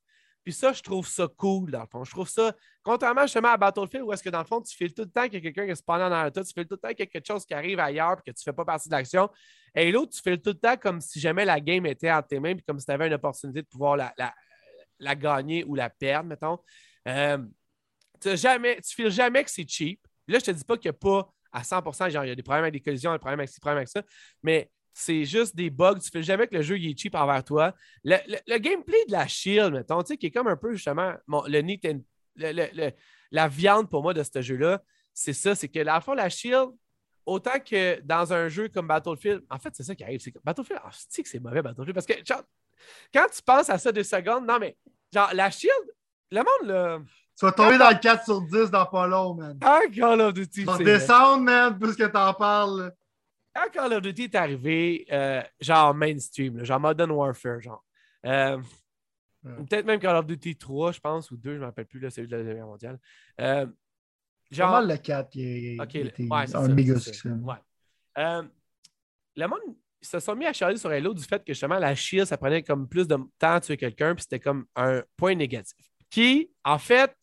Puis 0.44 0.54
ça, 0.54 0.74
je 0.74 0.82
trouve 0.82 1.08
ça 1.08 1.28
cool, 1.38 1.72
dans 1.72 1.82
le 1.82 1.88
fond. 1.88 2.04
Je 2.04 2.12
trouve 2.12 2.30
ça, 2.30 2.54
contrairement 2.82 3.24
justement 3.24 3.50
à 3.50 3.58
Battlefield, 3.58 4.06
où 4.06 4.14
est-ce 4.14 4.24
que 4.24 4.30
dans 4.30 4.40
le 4.40 4.46
fond, 4.46 4.62
tu 4.62 4.76
files 4.76 4.94
tout 4.94 5.04
le 5.04 5.10
temps 5.10 5.24
qu'il 5.24 5.36
y 5.36 5.38
a 5.38 5.42
quelqu'un 5.42 5.66
qui 5.66 5.72
est 5.72 5.76
spawnant 5.76 6.10
dans 6.10 6.32
toi, 6.32 6.44
tu 6.44 6.54
files 6.54 6.68
tout 6.68 6.76
le 6.76 6.80
temps 6.80 6.90
qu'il 6.90 7.00
y 7.00 7.04
a 7.04 7.06
quelque 7.08 7.28
chose 7.28 7.46
qui 7.46 7.54
arrive 7.54 7.80
ailleurs 7.80 8.14
et 8.14 8.32
que 8.32 8.36
tu 8.36 8.42
ne 8.42 8.52
fais 8.52 8.54
pas 8.54 8.66
partie 8.66 8.90
de 8.90 8.94
l'action. 8.94 9.30
Halo, 9.76 10.06
tu 10.06 10.22
files 10.22 10.42
tout 10.42 10.52
le 10.52 10.60
temps 10.60 10.78
comme 10.78 11.02
si 11.02 11.20
jamais 11.20 11.46
la 11.46 11.60
game 11.60 11.86
était 11.86 12.12
entre 12.12 12.30
tes 12.30 12.40
mains, 12.40 12.56
puis 12.56 12.64
comme 12.64 12.80
si 12.80 12.86
tu 12.86 12.92
avais 12.92 13.08
une 13.08 13.14
opportunité 13.14 13.62
de 13.62 13.68
pouvoir 13.68 13.98
la, 13.98 14.14
la, 15.00 15.16
gagner 15.16 15.64
ou 15.66 15.76
la 15.76 15.90
perdre, 15.90 16.30
mettons. 16.30 16.60
Euh, 17.08 17.38
tu 18.22 18.36
jamais, 18.38 18.80
tu 18.82 18.96
files 18.96 19.12
jamais 19.12 19.44
que 19.44 19.52
c'est 19.52 19.68
cheap. 19.68 20.00
Là, 20.28 20.40
je 20.40 20.46
te 20.46 20.52
dis 20.52 20.64
pas 20.64 20.78
qu'il 20.78 20.90
n'y 20.90 20.96
a 20.96 21.00
pas 21.00 21.30
à 21.52 21.62
100% 21.62 22.10
genre, 22.10 22.26
il 22.26 22.30
y 22.30 22.32
a 22.32 22.36
des 22.36 22.44
problèmes 22.44 22.64
avec 22.64 22.74
des 22.74 22.82
collisions, 22.82 23.12
des 23.14 23.20
problèmes 23.20 23.40
avec 23.40 23.50
ci, 23.50 23.56
des 23.56 23.62
problèmes 23.62 23.78
avec 23.78 23.90
ça, 23.90 24.02
mais 24.42 24.70
c'est 24.94 25.26
juste 25.26 25.56
des 25.56 25.70
bugs. 25.70 26.00
Tu 26.00 26.10
fais 26.10 26.24
jamais 26.24 26.48
que 26.48 26.56
le 26.56 26.62
jeu 26.62 26.78
est 26.78 26.98
cheap 26.98 27.16
envers 27.16 27.44
toi. 27.44 27.74
Le, 28.04 28.58
gameplay 28.58 29.04
de 29.08 29.12
la 29.12 29.28
Shield, 29.28 29.74
mettons, 29.74 30.04
qui 30.04 30.28
est 30.28 30.32
comme 30.32 30.48
un 30.48 30.56
peu 30.56 30.74
justement 30.74 31.14
le, 32.36 32.92
la 33.32 33.48
viande 33.48 33.90
pour 33.90 34.04
moi 34.04 34.14
de 34.14 34.24
ce 34.24 34.42
jeu-là, 34.42 34.82
c'est 35.14 35.34
ça, 35.34 35.56
c'est 35.56 35.68
que 35.68 35.80
la 35.80 36.00
fois 36.02 36.16
la 36.16 36.30
Shield, 36.30 36.70
autant 37.26 37.60
que 37.60 38.00
dans 38.02 38.32
un 38.34 38.48
jeu 38.48 38.70
comme 38.70 38.88
Battlefield, 38.88 39.44
en 39.50 39.58
fait, 39.60 39.70
c'est 39.74 39.84
ça 39.84 39.96
qui 39.96 40.04
arrive. 40.04 40.20
C'est 40.20 40.32
que 40.32 40.40
Battlefield, 40.44 40.82
oh, 40.86 40.90
que 40.90 41.30
c'est 41.30 41.40
mauvais 41.40 41.62
Battlefield? 41.62 41.94
Parce 41.94 42.06
que 42.06 42.14
quand 43.14 43.26
tu 43.34 43.42
penses 43.42 43.70
à 43.70 43.78
ça 43.78 43.92
deux 43.92 44.04
secondes, 44.04 44.46
non, 44.48 44.60
mais 44.60 44.78
genre 45.12 45.32
la 45.34 45.50
Shield, 45.50 45.74
le 46.32 46.40
monde, 46.40 46.70
là. 46.70 47.00
Tu 47.38 47.46
vas 47.46 47.52
tomber 47.52 47.80
dans 47.80 47.90
le 47.90 48.00
4 48.00 48.26
sur 48.26 48.42
10 48.42 48.70
dans 48.70 48.86
pas 48.86 49.08
long, 49.08 49.34
man. 49.34 49.58
Ah, 49.62 49.82
Call 49.92 50.22
of 50.22 50.34
Duty. 50.34 50.62
Tu 50.62 50.66
vas 50.66 50.78
descendre, 50.78 51.42
man, 51.44 51.78
puisque 51.80 52.12
t'en 52.12 52.34
parles 52.34 52.94
quand 53.54 53.70
Call 53.72 53.94
of 53.94 54.02
Duty 54.02 54.24
est 54.24 54.36
arrivé, 54.36 55.06
euh, 55.12 55.42
genre 55.60 55.94
mainstream, 55.94 56.64
genre 56.64 56.80
Modern 56.80 57.12
Warfare, 57.12 57.62
genre. 57.62 57.84
Euh, 58.26 58.58
peut-être 59.44 59.86
même 59.86 60.00
Call 60.00 60.16
of 60.16 60.26
Duty 60.26 60.56
3, 60.56 60.94
je 60.94 61.00
pense, 61.00 61.32
ou 61.32 61.38
2, 61.38 61.52
je 61.52 61.56
ne 61.56 61.60
me 61.60 61.66
rappelle 61.66 61.86
plus, 61.86 62.00
là, 62.00 62.10
celui 62.10 62.28
de 62.28 62.34
la 62.34 62.38
Deuxième 62.40 62.58
Guerre 62.58 62.68
mondiale. 62.68 63.00
Euh, 63.42 63.68
genre... 64.50 64.82
Le 64.82 64.98
4 64.98 65.30
qui 65.30 65.78
est, 65.78 66.56
un 66.56 66.68
méga 66.70 67.00
succès. 67.00 67.30
Ouais. 67.30 67.56
Euh, 68.18 68.44
le 69.36 69.48
monde 69.48 69.60
se 70.02 70.20
sont 70.20 70.36
mis 70.36 70.46
à 70.46 70.54
charger 70.54 70.78
sur 70.78 70.90
Halo 70.90 71.14
du 71.14 71.24
fait 71.24 71.44
que 71.44 71.54
justement 71.54 71.80
la 71.80 71.96
shield, 71.96 72.28
ça 72.28 72.38
prenait 72.38 72.62
comme 72.62 72.88
plus 72.88 73.08
de 73.08 73.16
temps 73.16 73.54
à 73.54 73.60
tuer 73.60 73.78
quelqu'un, 73.78 74.14
puis 74.14 74.24
c'était 74.24 74.40
comme 74.40 74.66
un 74.76 75.04
point 75.18 75.36
négatif. 75.36 75.86
Qui, 76.10 76.52
en 76.64 76.78
fait, 76.78 77.16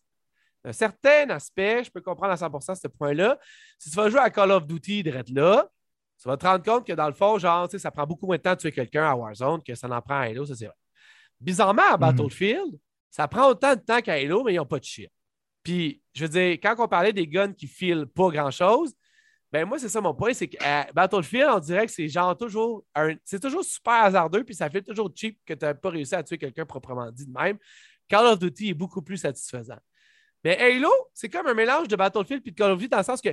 un 0.64 0.72
certain 0.72 1.30
aspect, 1.30 1.84
je 1.84 1.90
peux 1.90 2.00
comprendre 2.00 2.32
à 2.32 2.36
100% 2.36 2.74
ce 2.74 2.88
point-là. 2.88 3.38
Si 3.78 3.90
tu 3.90 3.96
vas 3.96 4.10
jouer 4.10 4.20
à 4.20 4.30
Call 4.30 4.50
of 4.50 4.66
Duty, 4.66 5.04
être 5.06 5.30
là, 5.30 5.70
tu 6.20 6.28
vas 6.28 6.36
te 6.36 6.46
rendre 6.46 6.64
compte 6.64 6.86
que 6.86 6.92
dans 6.92 7.06
le 7.06 7.14
fond, 7.14 7.38
genre, 7.38 7.68
ça 7.70 7.90
prend 7.90 8.06
beaucoup 8.06 8.26
moins 8.26 8.36
de 8.36 8.42
temps 8.42 8.54
de 8.54 8.58
tuer 8.58 8.72
quelqu'un 8.72 9.04
à 9.04 9.14
Warzone 9.14 9.62
que 9.62 9.74
ça 9.74 9.88
n'en 9.88 10.02
prend 10.02 10.16
à 10.16 10.24
Halo, 10.24 10.44
ça 10.44 10.54
c'est 10.54 10.66
vrai. 10.66 10.76
Bizarrement, 11.40 11.82
à. 11.90 11.96
Battlefield, 11.96 12.78
ça 13.10 13.26
prend 13.26 13.48
autant 13.48 13.74
de 13.74 13.80
temps 13.80 14.00
qu'à 14.02 14.14
Halo, 14.14 14.44
mais 14.44 14.52
ils 14.52 14.56
n'ont 14.58 14.66
pas 14.66 14.78
de 14.78 14.84
chien. 14.84 15.08
Puis, 15.62 16.02
je 16.14 16.24
veux 16.24 16.28
dire, 16.28 16.52
quand 16.62 16.74
on 16.78 16.88
parlait 16.88 17.12
des 17.12 17.26
guns 17.26 17.52
qui 17.52 17.66
filent 17.66 18.06
pas 18.06 18.28
grand-chose, 18.28 18.94
ben 19.50 19.66
moi, 19.66 19.78
c'est 19.78 19.88
ça 19.88 20.00
mon 20.00 20.14
point, 20.14 20.32
c'est 20.32 20.48
que 20.48 20.92
Battlefield, 20.92 21.48
on 21.50 21.58
dirait 21.58 21.86
que 21.86 21.92
c'est 21.92 22.08
genre 22.08 22.36
toujours 22.36 22.84
c'est 23.24 23.40
toujours 23.40 23.64
super 23.64 23.94
hasardeux, 23.94 24.44
puis 24.44 24.54
ça 24.54 24.70
fait 24.70 24.82
toujours 24.82 25.10
cheap 25.14 25.38
que 25.44 25.54
tu 25.54 25.64
n'as 25.64 25.74
pas 25.74 25.90
réussi 25.90 26.14
à 26.14 26.22
tuer 26.22 26.38
quelqu'un 26.38 26.66
proprement 26.66 27.10
dit 27.10 27.26
de 27.26 27.32
même. 27.32 27.58
Call 28.08 28.26
of 28.26 28.38
Duty 28.38 28.70
est 28.70 28.74
beaucoup 28.74 29.02
plus 29.02 29.16
satisfaisant. 29.16 29.78
Mais 30.44 30.58
Halo, 30.58 30.90
c'est 31.14 31.28
comme 31.28 31.46
un 31.46 31.54
mélange 31.54 31.88
de 31.88 31.96
Battlefield 31.96 32.42
et 32.46 32.50
de 32.50 32.56
Call 32.56 32.72
of 32.72 32.78
Duty 32.78 32.90
dans 32.90 32.98
le 32.98 33.04
sens 33.04 33.20
que 33.20 33.30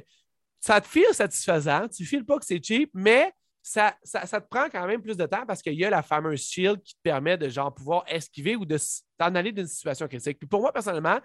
ça 0.60 0.82
te 0.82 0.88
file 0.88 1.14
satisfaisant, 1.14 1.88
tu 1.88 2.04
ne 2.04 2.08
files 2.08 2.26
pas 2.26 2.38
que 2.38 2.46
c'est 2.46 2.64
cheap, 2.64 2.90
mais 2.94 3.32
ça, 3.62 3.96
te 4.04 4.48
prend 4.50 4.70
quand 4.70 4.88
même 4.88 5.02
plus 5.02 5.18
de 5.18 5.26
temps 5.26 5.46
parce 5.46 5.62
qu'il 5.62 5.74
y 5.74 5.84
a 5.84 5.90
la 5.90 6.02
fameuse 6.02 6.42
shield 6.42 6.82
qui 6.82 6.96
te 6.96 7.02
permet 7.04 7.38
de 7.38 7.50
genre 7.50 7.74
pouvoir 7.74 8.06
esquiver 8.08 8.56
ou 8.56 8.66
de 8.66 8.78
t'en 9.18 9.36
aller 9.36 9.52
d'une 9.52 9.68
situation 9.68 10.08
critique. 10.08 10.40
Puis 10.40 10.48
pour 10.48 10.62
moi, 10.62 10.72
personnellement, 10.72 11.20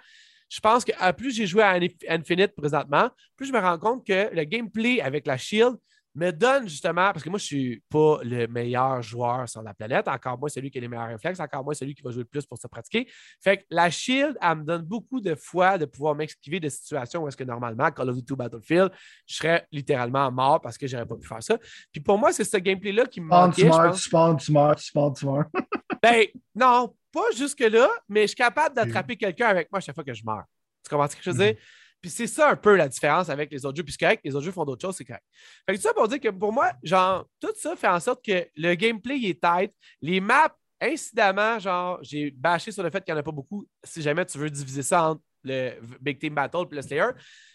je 0.49 0.61
pense 0.61 0.85
que 0.85 1.13
plus 1.13 1.31
j'ai 1.35 1.47
joué 1.47 1.63
à 1.63 1.79
Infinite 2.09 2.55
présentement, 2.55 3.09
plus 3.37 3.47
je 3.47 3.53
me 3.53 3.61
rends 3.61 3.79
compte 3.79 4.07
que 4.07 4.35
le 4.35 4.45
gameplay 4.45 5.01
avec 5.01 5.27
la 5.27 5.37
shield 5.37 5.77
me 6.15 6.31
donne 6.31 6.69
justement, 6.69 7.13
parce 7.13 7.23
que 7.23 7.31
moi, 7.31 7.39
je 7.39 7.45
ne 7.45 7.61
suis 7.61 7.83
pas 7.89 8.19
le 8.23 8.47
meilleur 8.47 9.03
joueur 9.03 9.49
sur 9.49 9.63
la 9.63 9.73
planète, 9.73 10.09
encore 10.09 10.39
moins 10.39 10.49
celui 10.49 10.71
qui 10.71 10.79
a 10.79 10.81
les 10.81 10.89
meilleurs 10.89 11.09
réflexes, 11.09 11.41
encore 11.41 11.65
moins 11.65 11.75
celui 11.75 11.95
qui 11.95 12.03
va 12.03 12.11
jouer 12.11 12.23
le 12.23 12.29
plus 12.29 12.45
pour 12.45 12.59
se 12.59 12.67
pratiquer. 12.67 13.09
Fait 13.41 13.59
que 13.59 13.65
la 13.71 13.91
shield, 13.91 14.37
elle 14.41 14.59
me 14.59 14.65
donne 14.65 14.83
beaucoup 14.83 15.21
de 15.21 15.35
fois 15.35 15.79
de 15.79 15.87
pouvoir 15.87 16.15
m'esquiver 16.15 16.61
de 16.61 16.69
situations 16.69 17.23
où 17.23 17.29
est-ce 17.29 17.37
que 17.37 17.45
normalement, 17.45 17.91
Call 17.91 18.11
of 18.11 18.17
Duty 18.17 18.35
Battlefield, 18.35 18.91
je 19.27 19.37
serais 19.37 19.67
littéralement 19.73 20.31
mort 20.31 20.61
parce 20.61 20.77
que 20.77 20.87
je 20.87 20.97
n'aurais 20.97 21.09
pas 21.09 21.17
pu 21.17 21.27
faire 21.27 21.43
ça. 21.43 21.59
Puis 21.91 22.01
pour 22.01 22.19
moi, 22.19 22.33
c'est 22.33 22.45
ce 22.45 22.57
gameplay-là 22.59 23.07
qui 23.07 23.21
me 23.21 23.29
manquait. 23.29 23.71
Spawn, 23.95 24.37
meurs, 24.51 24.77
tu 24.77 24.85
spawn, 24.85 25.13
meurs. 25.23 25.47
ben, 26.03 26.27
non, 26.55 26.95
pas 27.11 27.31
jusque-là, 27.37 27.89
mais 28.09 28.23
je 28.23 28.29
suis 28.29 28.37
capable 28.37 28.75
d'attraper 28.75 29.17
quelqu'un 29.17 29.49
avec 29.49 29.71
moi 29.71 29.79
à 29.79 29.81
chaque 29.81 29.95
fois 29.95 30.05
que 30.05 30.15
je 30.15 30.25
meurs. 30.25 30.45
Tu 30.85 30.91
comprends 30.91 31.09
ce 31.09 31.17
que 31.17 31.23
je 31.23 31.31
veux 31.31 31.37
dire? 31.37 31.55
Mm-hmm. 31.55 31.82
Puis 32.03 32.11
c'est 32.11 32.27
ça 32.27 32.51
un 32.51 32.57
peu 32.57 32.75
la 32.75 32.89
différence 32.89 33.29
avec 33.29 33.51
les 33.53 33.65
autres 33.65 33.77
jeux. 33.77 33.85
Puis 33.85 33.93
c'est 33.93 34.05
correct, 34.05 34.21
les 34.25 34.35
autres 34.35 34.45
jeux 34.45 34.53
font 34.53 34.65
d'autres 34.65 34.85
choses, 34.87 34.97
c'est 34.97 35.05
correct. 35.05 35.25
Fait 35.65 35.77
que 35.77 35.81
ça 35.81 35.95
pour 35.95 36.09
dire 36.09 36.21
que 36.21 36.29
pour 36.29 36.53
moi, 36.53 36.73
genre, 36.83 37.27
tout 37.41 37.53
ça 37.57 37.77
fait 37.77 37.89
en 37.89 38.01
sorte 38.01 38.25
que 38.25 38.45
le 38.57 38.75
gameplay 38.75 39.21
est 39.23 39.41
tight. 39.41 39.73
Les 40.01 40.21
maps, 40.21 40.55
incidemment, 40.81 41.61
genre, 41.61 42.01
j'ai 42.03 42.33
bâché 42.33 42.73
sur 42.73 42.83
le 42.83 42.91
fait 42.91 43.05
qu'il 43.05 43.15
n'y 43.15 43.19
en 43.19 43.21
a 43.21 43.23
pas 43.23 43.31
beaucoup. 43.31 43.65
Si 43.85 44.03
jamais 44.03 44.27
tu 44.27 44.37
veux 44.37 44.51
diviser 44.51 44.83
ça 44.83 45.11
entre 45.11 45.23
le 45.45 45.75
Big 46.01 46.19
Team 46.19 46.35
Battle 46.35 46.67
et 46.71 46.75
le 46.75 46.83
Slayer. 46.83 47.11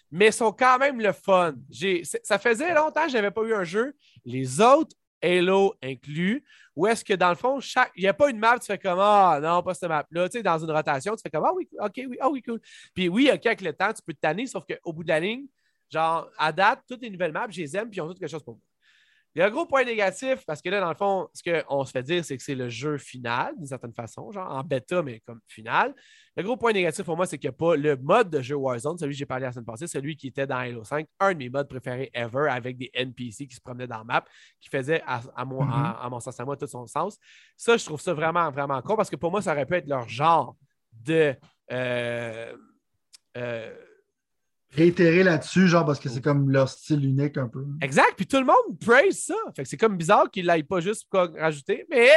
Mais 0.10 0.32
sont 0.32 0.54
quand 0.54 0.80
même 0.80 1.02
le 1.02 1.12
fun. 1.12 1.54
Ça 2.24 2.39
faisait 2.39 2.74
longtemps 2.74 3.04
que 3.04 3.10
je 3.10 3.16
n'avais 3.16 3.32
pas 3.32 3.43
eu 3.43 3.54
un 3.54 3.66
jeu. 3.66 3.93
Les 4.24 4.62
autres 4.62 4.95
Halo 5.22 5.76
inclus, 5.82 6.43
ou 6.76 6.88
est-ce 6.88 7.03
que 7.03 7.13
dans 7.13 7.30
le 7.30 7.36
fond, 7.36 7.59
chaque... 7.59 7.91
il 7.95 8.01
n'y 8.01 8.07
a 8.07 8.13
pas 8.13 8.30
une 8.30 8.38
map, 8.38 8.59
tu 8.59 8.68
fais 8.68 8.78
comme 8.78 8.99
Ah 8.99 9.39
non, 9.41 9.63
pas 9.63 9.74
cette 9.74 9.89
map-là. 9.89 10.30
Tu 10.30 10.38
sais, 10.38 10.43
dans 10.43 10.59
une 10.59 10.72
rotation, 10.72 11.15
tu 11.15 11.22
fais 11.22 11.30
comme 11.30 11.45
Ah 11.45 11.53
oui, 11.53 11.68
ok, 11.80 11.93
oui, 12.09 12.18
ah 12.20 12.30
oui, 12.30 12.41
cool. 12.41 12.61
Puis 12.93 13.09
oui, 13.09 13.30
ok, 13.34 13.45
avec 13.45 13.61
le 13.61 13.74
temps, 13.74 13.91
tu 13.93 14.01
peux 14.05 14.13
te 14.13 14.20
tanner, 14.20 14.45
sauf 14.47 14.63
qu'au 14.65 14.93
bout 14.93 15.03
de 15.03 15.09
la 15.09 15.20
ligne, 15.20 15.45
genre, 15.89 16.30
à 16.38 16.51
date, 16.51 16.82
toutes 16.88 17.01
les 17.01 17.09
nouvelles 17.09 17.32
maps, 17.32 17.47
je 17.49 17.61
les 17.61 17.76
aime, 17.76 17.89
puis 17.89 17.97
ils 17.97 18.01
ont 18.01 18.07
toutes 18.07 18.20
quelque 18.20 18.30
chose 18.30 18.43
pour 18.43 18.55
moi. 18.55 18.63
Il 19.36 19.39
y 19.39 19.43
a 19.43 19.45
un 19.45 19.51
gros 19.51 19.68
point 19.68 19.84
négatif 19.84 20.43
parce 20.47 20.63
que 20.63 20.70
là, 20.70 20.80
dans 20.80 20.89
le 20.89 20.95
fond, 20.95 21.30
ce 21.32 21.43
qu'on 21.43 21.86
se 21.86 21.91
fait 21.91 22.01
dire, 22.01 22.26
c'est 22.26 22.36
que 22.36 22.41
c'est 22.41 22.55
le 22.55 22.70
jeu 22.70 22.97
final, 22.97 23.55
d'une 23.55 23.68
certaine 23.68 23.93
façon, 23.93 24.32
genre 24.32 24.51
en 24.51 24.63
bêta, 24.63 25.03
mais 25.03 25.20
comme 25.20 25.41
final. 25.45 25.93
Le 26.38 26.44
gros 26.44 26.56
point 26.56 26.72
négatif 26.72 27.04
pour 27.04 27.18
moi, 27.18 27.26
c'est 27.26 27.40
qu'il 27.40 27.50
n'y 27.50 27.56
a 27.56 27.58
pas 27.58 27.76
le 27.76 27.98
mode 27.98 28.30
de 28.30 28.42
jeu 28.42 28.56
Warzone, 28.56 28.96
celui 29.00 29.14
que 29.14 29.18
j'ai 29.18 29.26
parlé 29.26 29.46
la 29.46 29.52
semaine 29.52 29.66
passée, 29.66 29.88
celui 29.88 30.16
qui 30.16 30.28
était 30.28 30.46
dans 30.46 30.58
Halo 30.58 30.84
5, 30.84 31.08
un 31.20 31.34
de 31.34 31.38
mes 31.40 31.50
modes 31.50 31.68
préférés 31.68 32.12
ever, 32.14 32.48
avec 32.52 32.78
des 32.78 32.92
NPC 32.94 33.48
qui 33.48 33.56
se 33.56 33.60
promenaient 33.60 33.88
dans 33.88 33.98
la 33.98 34.04
map, 34.04 34.24
qui 34.62 34.70
faisait, 34.70 35.02
à, 35.08 35.46
mon, 35.46 35.66
mm-hmm. 35.66 35.96
à, 36.00 36.08
mon 36.12 36.20
sens, 36.20 36.40
à 36.40 36.46
moi, 36.46 36.56
tout 36.56 36.68
son 36.68 36.86
sens. 36.86 37.18
Ça, 37.56 37.76
je 37.76 37.84
trouve 37.84 38.00
ça 38.00 38.14
vraiment, 38.14 38.52
vraiment 38.52 38.80
con 38.84 38.96
parce 38.96 39.10
que 39.10 39.16
pour 39.16 39.32
moi, 39.32 39.42
ça 39.42 39.54
aurait 39.54 39.66
pu 39.66 39.74
être 39.74 39.88
leur 39.88 40.08
genre 40.08 40.56
de. 40.92 41.36
Euh, 41.72 42.54
euh, 43.36 43.74
réitérer 44.70 45.24
là-dessus, 45.24 45.68
genre 45.68 45.86
parce 45.86 46.00
que 46.00 46.08
c'est 46.08 46.22
comme 46.22 46.52
leur 46.52 46.70
style 46.70 47.04
unique 47.04 47.38
un 47.38 47.48
peu. 47.48 47.66
Exact. 47.82 48.14
Puis 48.16 48.28
tout 48.28 48.38
le 48.38 48.46
monde 48.46 48.78
praise 48.80 49.18
ça. 49.18 49.36
Fait 49.56 49.64
que 49.64 49.70
c'est 49.70 49.78
comme 49.78 49.98
bizarre 49.98 50.30
qu'ils 50.30 50.46
l'aillent 50.46 50.62
pas 50.62 50.82
juste 50.82 51.08
pour 51.10 51.28
rajouter. 51.36 51.88
Mais 51.90 52.12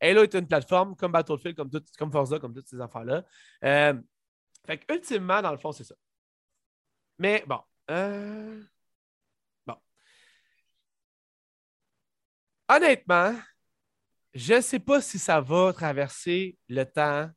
Halo 0.00 0.22
est 0.22 0.34
une 0.34 0.46
plateforme 0.46 0.96
comme 0.96 1.12
Battlefield, 1.12 1.56
comme, 1.56 1.70
tout, 1.70 1.82
comme 1.98 2.10
Forza, 2.10 2.38
comme 2.38 2.54
toutes 2.54 2.68
ces 2.68 2.80
affaires-là. 2.80 3.24
Euh, 3.64 3.94
fait 4.66 4.78
que 4.78 4.94
ultimement, 4.94 5.42
dans 5.42 5.52
le 5.52 5.58
fond, 5.58 5.72
c'est 5.72 5.84
ça. 5.84 5.94
Mais 7.18 7.44
bon. 7.46 7.60
Euh, 7.90 8.62
bon. 9.66 9.76
Honnêtement, 12.68 13.34
je 14.34 14.54
ne 14.54 14.60
sais 14.60 14.78
pas 14.78 15.00
si 15.00 15.18
ça 15.18 15.40
va 15.40 15.72
traverser 15.72 16.56
le 16.68 16.84
temps. 16.84 17.30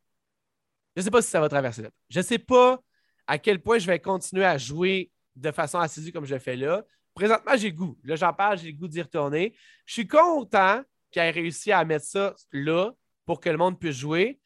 Je 0.96 1.02
ne 1.02 1.04
sais 1.04 1.12
pas 1.12 1.22
si 1.22 1.30
ça 1.30 1.42
va 1.42 1.50
traverser 1.50 1.82
le 1.82 1.88
temps. 1.90 1.96
Je 2.10 2.20
ne 2.20 2.24
sais 2.24 2.40
pas 2.40 2.80
à 3.28 3.38
quel 3.40 3.62
point 3.62 3.80
je 3.80 3.88
vais 3.88 4.00
continuer 4.00 4.46
à 4.46 4.58
jouer 4.58 5.12
de 5.36 5.52
façon 5.52 5.80
assidue 5.80 6.12
comme 6.12 6.26
je 6.26 6.36
le 6.36 6.40
fais 6.40 6.56
là. 6.56 6.86
Présentement, 7.14 7.56
j'ai 7.56 7.72
goût. 7.72 7.98
Là, 8.04 8.16
j'en 8.16 8.34
parle, 8.34 8.58
j'ai 8.58 8.74
goût 8.74 8.88
d'y 8.88 9.02
retourner. 9.02 9.56
Je 9.86 9.94
suis 9.94 10.08
content 10.08 10.84
qu'il 11.14 11.22
ait 11.22 11.32
réussi 11.32 11.72
à 11.72 11.86
mettre 11.86 12.06
ça 12.06 12.36
là 12.52 12.92
pour 13.26 13.40
que 13.40 13.50
le 13.50 13.58
monde 13.58 13.80
puisse 13.80 13.96
jouer. 13.96 14.40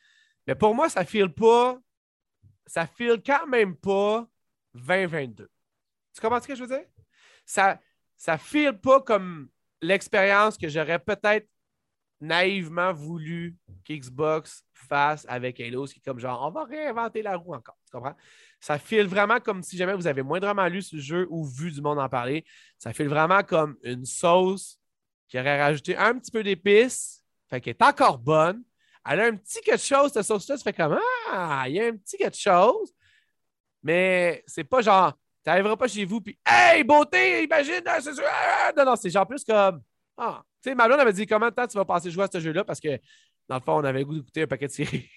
Mais 0.46 0.54
pour 0.54 0.76
moi, 0.76 0.90
ça 0.90 1.04
file 1.04 1.34
pas. 1.34 1.80
Ça 2.66 2.86
file 2.86 3.22
quand 3.26 3.48
même 3.48 3.76
pas 3.76 4.28
2022. 4.76 5.50
Tu 6.14 6.22
comprends 6.22 6.42
ce 6.42 6.48
que 6.48 6.56
je 6.56 6.64
veux 6.64 6.68
dire? 6.68 6.86
Ça 7.46 7.80
ne 8.28 8.38
file 8.38 8.74
pas 8.74 9.02
comme 9.02 9.50
l'expérience 9.82 10.58
que 10.58 10.68
j'aurais 10.68 11.00
peut-être 11.00 11.48
naïvement 12.20 12.94
voulu 12.94 13.56
qu'Xbox 13.86 14.66
fasse 14.74 15.26
avec 15.30 15.60
Halo, 15.60 15.86
qui 15.86 16.00
est 16.00 16.02
comme 16.04 16.20
genre, 16.20 16.46
on 16.46 16.52
va 16.52 16.64
réinventer 16.66 17.22
la 17.22 17.38
roue 17.38 17.54
encore. 17.54 17.78
Tu 17.86 17.92
comprends? 17.92 18.16
Ça 18.60 18.80
file 18.80 19.06
vraiment 19.06 19.40
comme 19.40 19.62
si 19.62 19.78
jamais 19.78 19.94
vous 19.94 20.08
avez 20.08 20.24
moindrement 20.24 20.68
lu 20.68 20.82
ce 20.82 20.98
jeu 20.98 21.28
ou 21.30 21.46
vu 21.46 21.72
du 21.72 21.80
monde 21.80 22.00
en 22.00 22.10
parler. 22.10 22.44
Ça 22.80 22.92
file 22.92 23.08
vraiment 23.08 23.44
comme 23.44 23.78
une 23.84 24.04
sauce 24.04 24.80
qui 25.28 25.40
aurait 25.40 25.62
rajouté 25.62 25.96
un 25.96 26.18
petit 26.18 26.32
peu 26.32 26.44
d'épices, 26.44 27.24
fait 27.50 27.62
qu'elle 27.62 27.72
est 27.72 27.84
encore 27.84 28.18
bonne. 28.18 28.64
Elle 29.10 29.20
a 29.22 29.26
un 29.26 29.36
petit 29.36 29.62
quelque 29.62 29.84
chose, 29.84 30.12
cette 30.12 30.24
sauce-là, 30.24 30.58
tu 30.58 30.64
fais 30.64 30.74
comme 30.74 31.00
Ah, 31.32 31.66
il 31.68 31.76
y 31.76 31.80
a 31.80 31.88
un 31.88 31.96
petit 31.96 32.18
quelque 32.18 32.38
chose, 32.38 32.94
mais 33.82 34.44
c'est 34.48 34.66
pas 34.66 34.82
genre, 34.82 35.14
tu 35.14 35.50
n'arriveras 35.50 35.78
pas 35.78 35.88
chez 35.88 36.04
vous, 36.04 36.22
puis 36.22 36.38
Hey, 36.46 36.84
beauté, 36.84 37.44
imagine, 37.44 37.82
ah, 37.86 38.02
c'est 38.02 38.12
ah, 38.24 38.74
Non, 38.76 38.86
non, 38.86 38.96
c'est 38.96 39.10
genre 39.10 39.28
plus 39.28 39.44
comme 39.44 39.82
Ah, 40.18 40.44
tu 40.62 40.70
sais, 40.70 40.76
ma 40.76 40.88
blonde 40.88 41.00
avait 41.00 41.14
dit 41.14 41.26
Comment 41.26 41.50
de 41.50 41.56
temps 41.56 41.68
tu 41.68 41.78
vas 41.78 41.86
passer 41.86 42.12
jouer 42.12 42.26
à 42.26 42.30
ce 42.32 42.40
jeu-là? 42.40 42.66
Parce 42.66 42.80
que 42.80 43.00
dans 43.48 43.56
le 43.56 43.62
fond, 43.62 43.78
on 43.78 43.84
avait 43.84 44.00
le 44.00 44.06
goût 44.06 44.16
d'écouter 44.16 44.42
un 44.44 44.48
paquet 44.48 44.68
de 44.68 44.72
séries. 44.72 45.10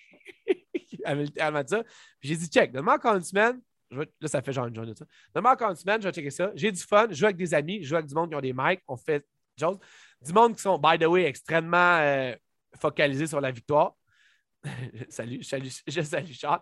elle 1.04 1.52
m'a 1.52 1.62
dit 1.62 1.70
ça. 1.70 1.82
J'ai 2.20 2.36
dit, 2.36 2.46
check, 2.46 2.72
donne-moi 2.72 2.94
encore 2.94 3.16
une 3.16 3.24
semaine. 3.24 3.60
Là, 3.90 4.04
ça 4.26 4.40
fait 4.40 4.52
genre 4.52 4.66
une 4.66 4.74
journée 4.74 4.92
de 4.92 4.98
ça. 4.98 5.04
Donne-moi 5.34 5.52
encore 5.52 5.70
une 5.70 5.76
semaine, 5.76 6.00
je 6.00 6.06
vais 6.06 6.14
checker 6.14 6.30
ça. 6.30 6.52
J'ai 6.54 6.70
du 6.70 6.80
fun, 6.80 7.08
je 7.10 7.14
joue 7.14 7.24
avec 7.24 7.36
des 7.36 7.52
amis, 7.54 7.82
je 7.82 7.88
joue 7.88 7.96
avec 7.96 8.06
du 8.06 8.14
monde 8.14 8.30
qui 8.30 8.36
ont 8.36 8.40
des 8.40 8.52
mics, 8.52 8.80
on 8.86 8.96
fait 8.96 9.26
des 9.56 9.64
choses. 9.64 9.78
Du 10.20 10.32
monde 10.32 10.54
qui 10.54 10.62
sont, 10.62 10.78
by 10.78 10.98
the 10.98 11.06
way, 11.06 11.24
extrêmement 11.24 11.98
euh, 11.98 12.34
focalisés 12.78 13.26
sur 13.26 13.40
la 13.40 13.50
victoire. 13.50 13.94
salut, 15.08 15.42
salut, 15.42 15.70
je 15.86 16.02
salue 16.02 16.32
Charles. 16.32 16.60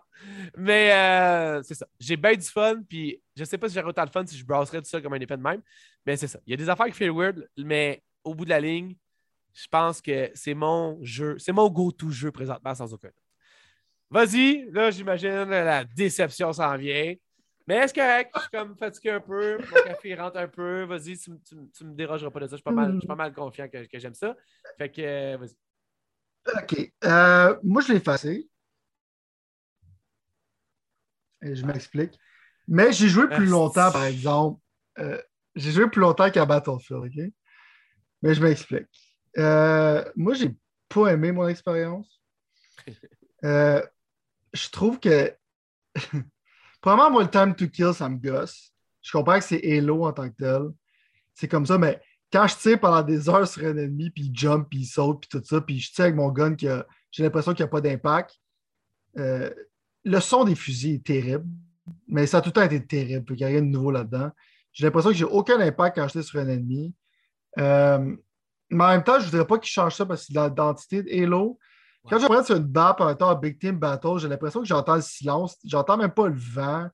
Mais 0.57 0.93
euh, 0.93 1.63
c'est 1.63 1.75
ça. 1.75 1.87
J'ai 1.99 2.17
bien 2.17 2.35
du 2.35 2.47
fun, 2.47 2.83
puis 2.89 3.21
je 3.37 3.45
sais 3.45 3.59
pas 3.59 3.69
si 3.69 3.75
j'aurais 3.75 3.89
autant 3.89 4.05
de 4.05 4.11
fun 4.11 4.25
si 4.27 4.37
je 4.37 4.45
brasserais 4.45 4.81
tout 4.81 4.89
ça 4.89 5.01
comme 5.01 5.15
un 5.15 5.21
épée 5.21 5.37
de 5.37 5.43
même. 5.43 5.63
Mais 6.07 6.17
c'est 6.17 6.29
ça. 6.29 6.39
Il 6.47 6.51
y 6.51 6.55
a 6.55 6.57
des 6.57 6.69
affaires 6.69 6.87
qui 6.87 6.93
font 6.93 7.15
weird, 7.15 7.49
mais 7.57 8.03
au 8.23 8.35
bout 8.35 8.45
de 8.45 8.51
la 8.51 8.61
ligne, 8.61 8.95
je 9.53 9.67
pense 9.69 10.01
que 10.01 10.31
c'est 10.35 10.55
mon 10.55 10.99
jeu, 11.03 11.37
c'est 11.39 11.53
mon 11.53 11.69
go-to 11.69 12.11
jeu 12.11 12.31
présentement 12.31 12.75
sans 12.75 12.93
aucun 12.93 13.09
doute. 13.09 13.17
Vas-y, 14.11 14.71
là, 14.71 14.91
j'imagine 14.91 15.45
la 15.45 15.85
déception 15.85 16.53
s'en 16.53 16.77
vient. 16.77 17.15
Mais 17.69 17.77
est-ce 17.77 17.93
correct? 17.93 18.31
Je 18.35 18.41
suis 18.41 18.51
comme 18.51 18.75
fatigué 18.79 19.11
un 19.11 19.21
peu. 19.21 19.59
Mon 19.59 19.83
café 19.85 20.15
rentre 20.15 20.39
un 20.39 20.49
peu. 20.49 20.85
Vas-y, 20.85 21.19
tu, 21.19 21.31
tu, 21.45 21.85
me 21.85 21.95
dérangeras 21.95 22.31
pas 22.31 22.41
de 22.41 22.47
ça. 22.47 22.53
Je 22.53 22.57
suis 22.57 22.65
pas 22.65 22.71
mal, 22.71 22.95
je 22.95 23.01
suis 23.01 23.07
pas 23.07 23.15
mal 23.15 23.35
confiant 23.35 23.69
que, 23.69 23.85
que 23.85 23.99
j'aime 23.99 24.15
ça. 24.15 24.35
Fait 24.79 24.91
que, 24.91 25.03
euh, 25.03 25.37
vas-y. 25.37 25.55
OK. 26.63 26.93
Euh, 27.05 27.59
moi, 27.63 27.83
je 27.83 27.93
l'ai 27.93 27.99
effacé. 27.99 28.49
Et 31.43 31.55
je 31.55 31.67
m'explique. 31.67 32.19
Mais 32.67 32.91
j'ai 32.91 33.09
joué 33.09 33.29
plus 33.29 33.45
longtemps, 33.45 33.93
par 33.93 34.05
exemple. 34.05 34.63
Euh, 34.99 35.21
j'ai 35.55 35.71
joué 35.71 35.91
plus 35.91 36.01
longtemps 36.01 36.31
qu'à 36.31 36.47
Battlefield, 36.47 37.05
OK? 37.05 37.33
Mais 38.23 38.33
je 38.33 38.43
m'explique. 38.43 38.89
moi, 39.37 40.33
j'ai 40.33 40.57
pas 40.89 41.09
aimé 41.09 41.33
mon 41.33 41.47
expérience. 41.49 42.23
je 43.43 44.71
trouve 44.71 44.99
que. 44.99 45.37
Probablement, 46.81 47.11
moi, 47.11 47.23
le 47.23 47.31
time 47.31 47.55
to 47.55 47.69
kill, 47.69 47.93
ça 47.93 48.09
me 48.09 48.17
gosse. 48.17 48.73
Je 49.03 49.13
comprends 49.13 49.39
que 49.39 49.45
c'est 49.45 49.63
Halo 49.65 50.05
en 50.05 50.13
tant 50.13 50.29
que 50.29 50.37
tel. 50.37 50.63
C'est 51.35 51.49
comme 51.49 51.67
ça, 51.67 51.79
mais 51.79 52.01
quand 52.33 52.47
je 52.47 52.57
tire 52.57 52.81
pendant 52.81 53.03
des 53.03 53.29
heures 53.29 53.47
sur 53.47 53.65
un 53.65 53.77
ennemi, 53.77 54.11
puis 54.11 54.25
il 54.25 54.37
jump, 54.37 54.69
puis 54.69 54.81
il 54.81 54.87
saute, 54.87 55.21
puis 55.21 55.29
tout 55.29 55.45
ça, 55.45 55.61
puis 55.61 55.79
je 55.79 55.93
tire 55.93 56.05
avec 56.05 56.17
mon 56.17 56.31
gun, 56.31 56.55
que 56.55 56.85
j'ai 57.11 57.23
l'impression 57.23 57.53
qu'il 57.55 57.65
n'y 57.65 57.69
a 57.69 57.71
pas 57.71 57.81
d'impact. 57.81 58.35
Euh, 59.19 59.51
le 60.05 60.21
son 60.21 60.45
des 60.45 60.55
fusils 60.55 60.97
est 60.97 61.05
terrible, 61.05 61.47
mais 62.07 62.27
ça 62.27 62.39
a 62.39 62.41
tout 62.41 62.51
le 62.51 62.53
temps 62.53 62.63
été 62.63 62.85
terrible, 62.85 63.25
il 63.31 63.37
n'y 63.37 63.45
a 63.45 63.47
rien 63.49 63.63
de 63.63 63.67
nouveau 63.67 63.91
là-dedans. 63.91 64.31
J'ai 64.73 64.85
l'impression 64.85 65.11
que 65.11 65.17
j'ai 65.17 65.25
aucun 65.25 65.59
impact 65.61 65.97
quand 65.97 66.07
je 66.09 66.13
tire 66.13 66.25
sur 66.25 66.41
un 66.41 66.49
ennemi. 66.49 66.95
Euh, 67.59 68.17
mais 68.71 68.85
en 68.85 68.89
même 68.89 69.05
temps, 69.05 69.19
je 69.19 69.27
ne 69.27 69.31
voudrais 69.31 69.47
pas 69.47 69.59
qu'il 69.59 69.71
change 69.71 69.95
ça 69.95 70.05
parce 70.05 70.27
que 70.27 70.33
l'identité 70.33 71.03
de 71.03 71.11
Halo, 71.11 71.59
quand 72.09 72.19
je 72.19 72.27
regarde 72.27 72.47
sur 72.47 72.57
une 72.57 72.71
map, 72.71 72.97
un 73.01 73.15
temps 73.15 73.35
Big 73.35 73.59
Team 73.59 73.79
Battle, 73.79 74.19
j'ai 74.19 74.29
l'impression 74.29 74.61
que 74.61 74.67
j'entends 74.67 74.97
le 74.97 75.03
silence. 75.03 75.57
J'entends 75.65 75.97
même 75.97 76.11
pas 76.11 76.29
le 76.29 76.37
vent. 76.37 76.89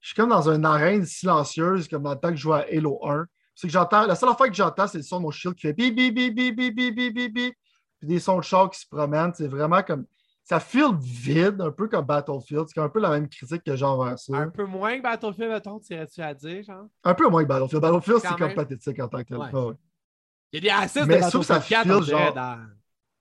Je 0.00 0.08
suis 0.08 0.16
comme 0.16 0.30
dans 0.30 0.48
une 0.48 0.64
arène 0.64 1.04
silencieuse, 1.04 1.88
comme 1.88 2.02
dans 2.02 2.12
le 2.12 2.20
temps 2.20 2.30
que 2.30 2.36
je 2.36 2.42
jouais 2.42 2.58
à 2.58 2.66
Halo 2.70 3.00
1. 3.06 3.26
C'est 3.54 3.68
que 3.68 3.72
j'entends, 3.72 4.06
la 4.06 4.14
seule 4.14 4.34
fois 4.36 4.48
que 4.48 4.54
j'entends, 4.54 4.86
c'est 4.86 4.98
le 4.98 5.04
son 5.04 5.18
de 5.18 5.22
mon 5.22 5.30
shield 5.30 5.54
qui 5.56 5.62
fait 5.62 5.72
bip, 5.72 5.94
bip, 5.94 6.14
bip, 6.14 6.34
bip, 6.34 6.56
bip, 6.56 6.74
bip, 6.74 6.94
bip, 6.94 7.14
bip, 7.14 7.34
bip. 7.34 7.54
Puis 7.98 8.08
des 8.08 8.18
sons 8.18 8.38
de 8.38 8.42
char 8.42 8.68
qui 8.70 8.80
se 8.80 8.86
promènent. 8.88 9.32
C'est 9.34 9.48
vraiment 9.48 9.82
comme. 9.82 10.06
Ça 10.42 10.60
file 10.60 10.94
vide, 11.00 11.62
un 11.62 11.70
peu 11.70 11.88
comme 11.88 12.04
Battlefield. 12.04 12.66
C'est 12.68 12.78
un 12.78 12.90
peu 12.90 13.00
la 13.00 13.08
même 13.08 13.30
critique 13.30 13.64
que 13.64 13.74
j'ai 13.74 13.84
envers 13.84 14.18
ça. 14.18 14.36
Un 14.36 14.50
peu 14.50 14.66
moins 14.66 14.98
que 14.98 15.02
Battlefield, 15.02 15.50
mettons, 15.50 15.78
tirais-tu 15.78 16.20
à 16.20 16.34
dire, 16.34 16.62
genre? 16.62 16.84
Un 17.02 17.14
peu 17.14 17.28
moins 17.28 17.42
que 17.42 17.48
Battlefield. 17.48 17.80
Battlefield, 17.80 18.20
c'est 18.20 18.36
comme 18.36 18.54
pathétique 18.54 19.00
en 19.00 19.08
tant 19.08 19.24
que 19.24 19.28
tel. 19.28 19.76
Il 20.52 20.62
y 20.62 20.70
a 20.70 20.80
des 20.80 20.84
assets 20.84 21.06
de 21.06 21.18
Battlefield 21.18 21.62
4 21.66 22.02
genre... 22.02 22.58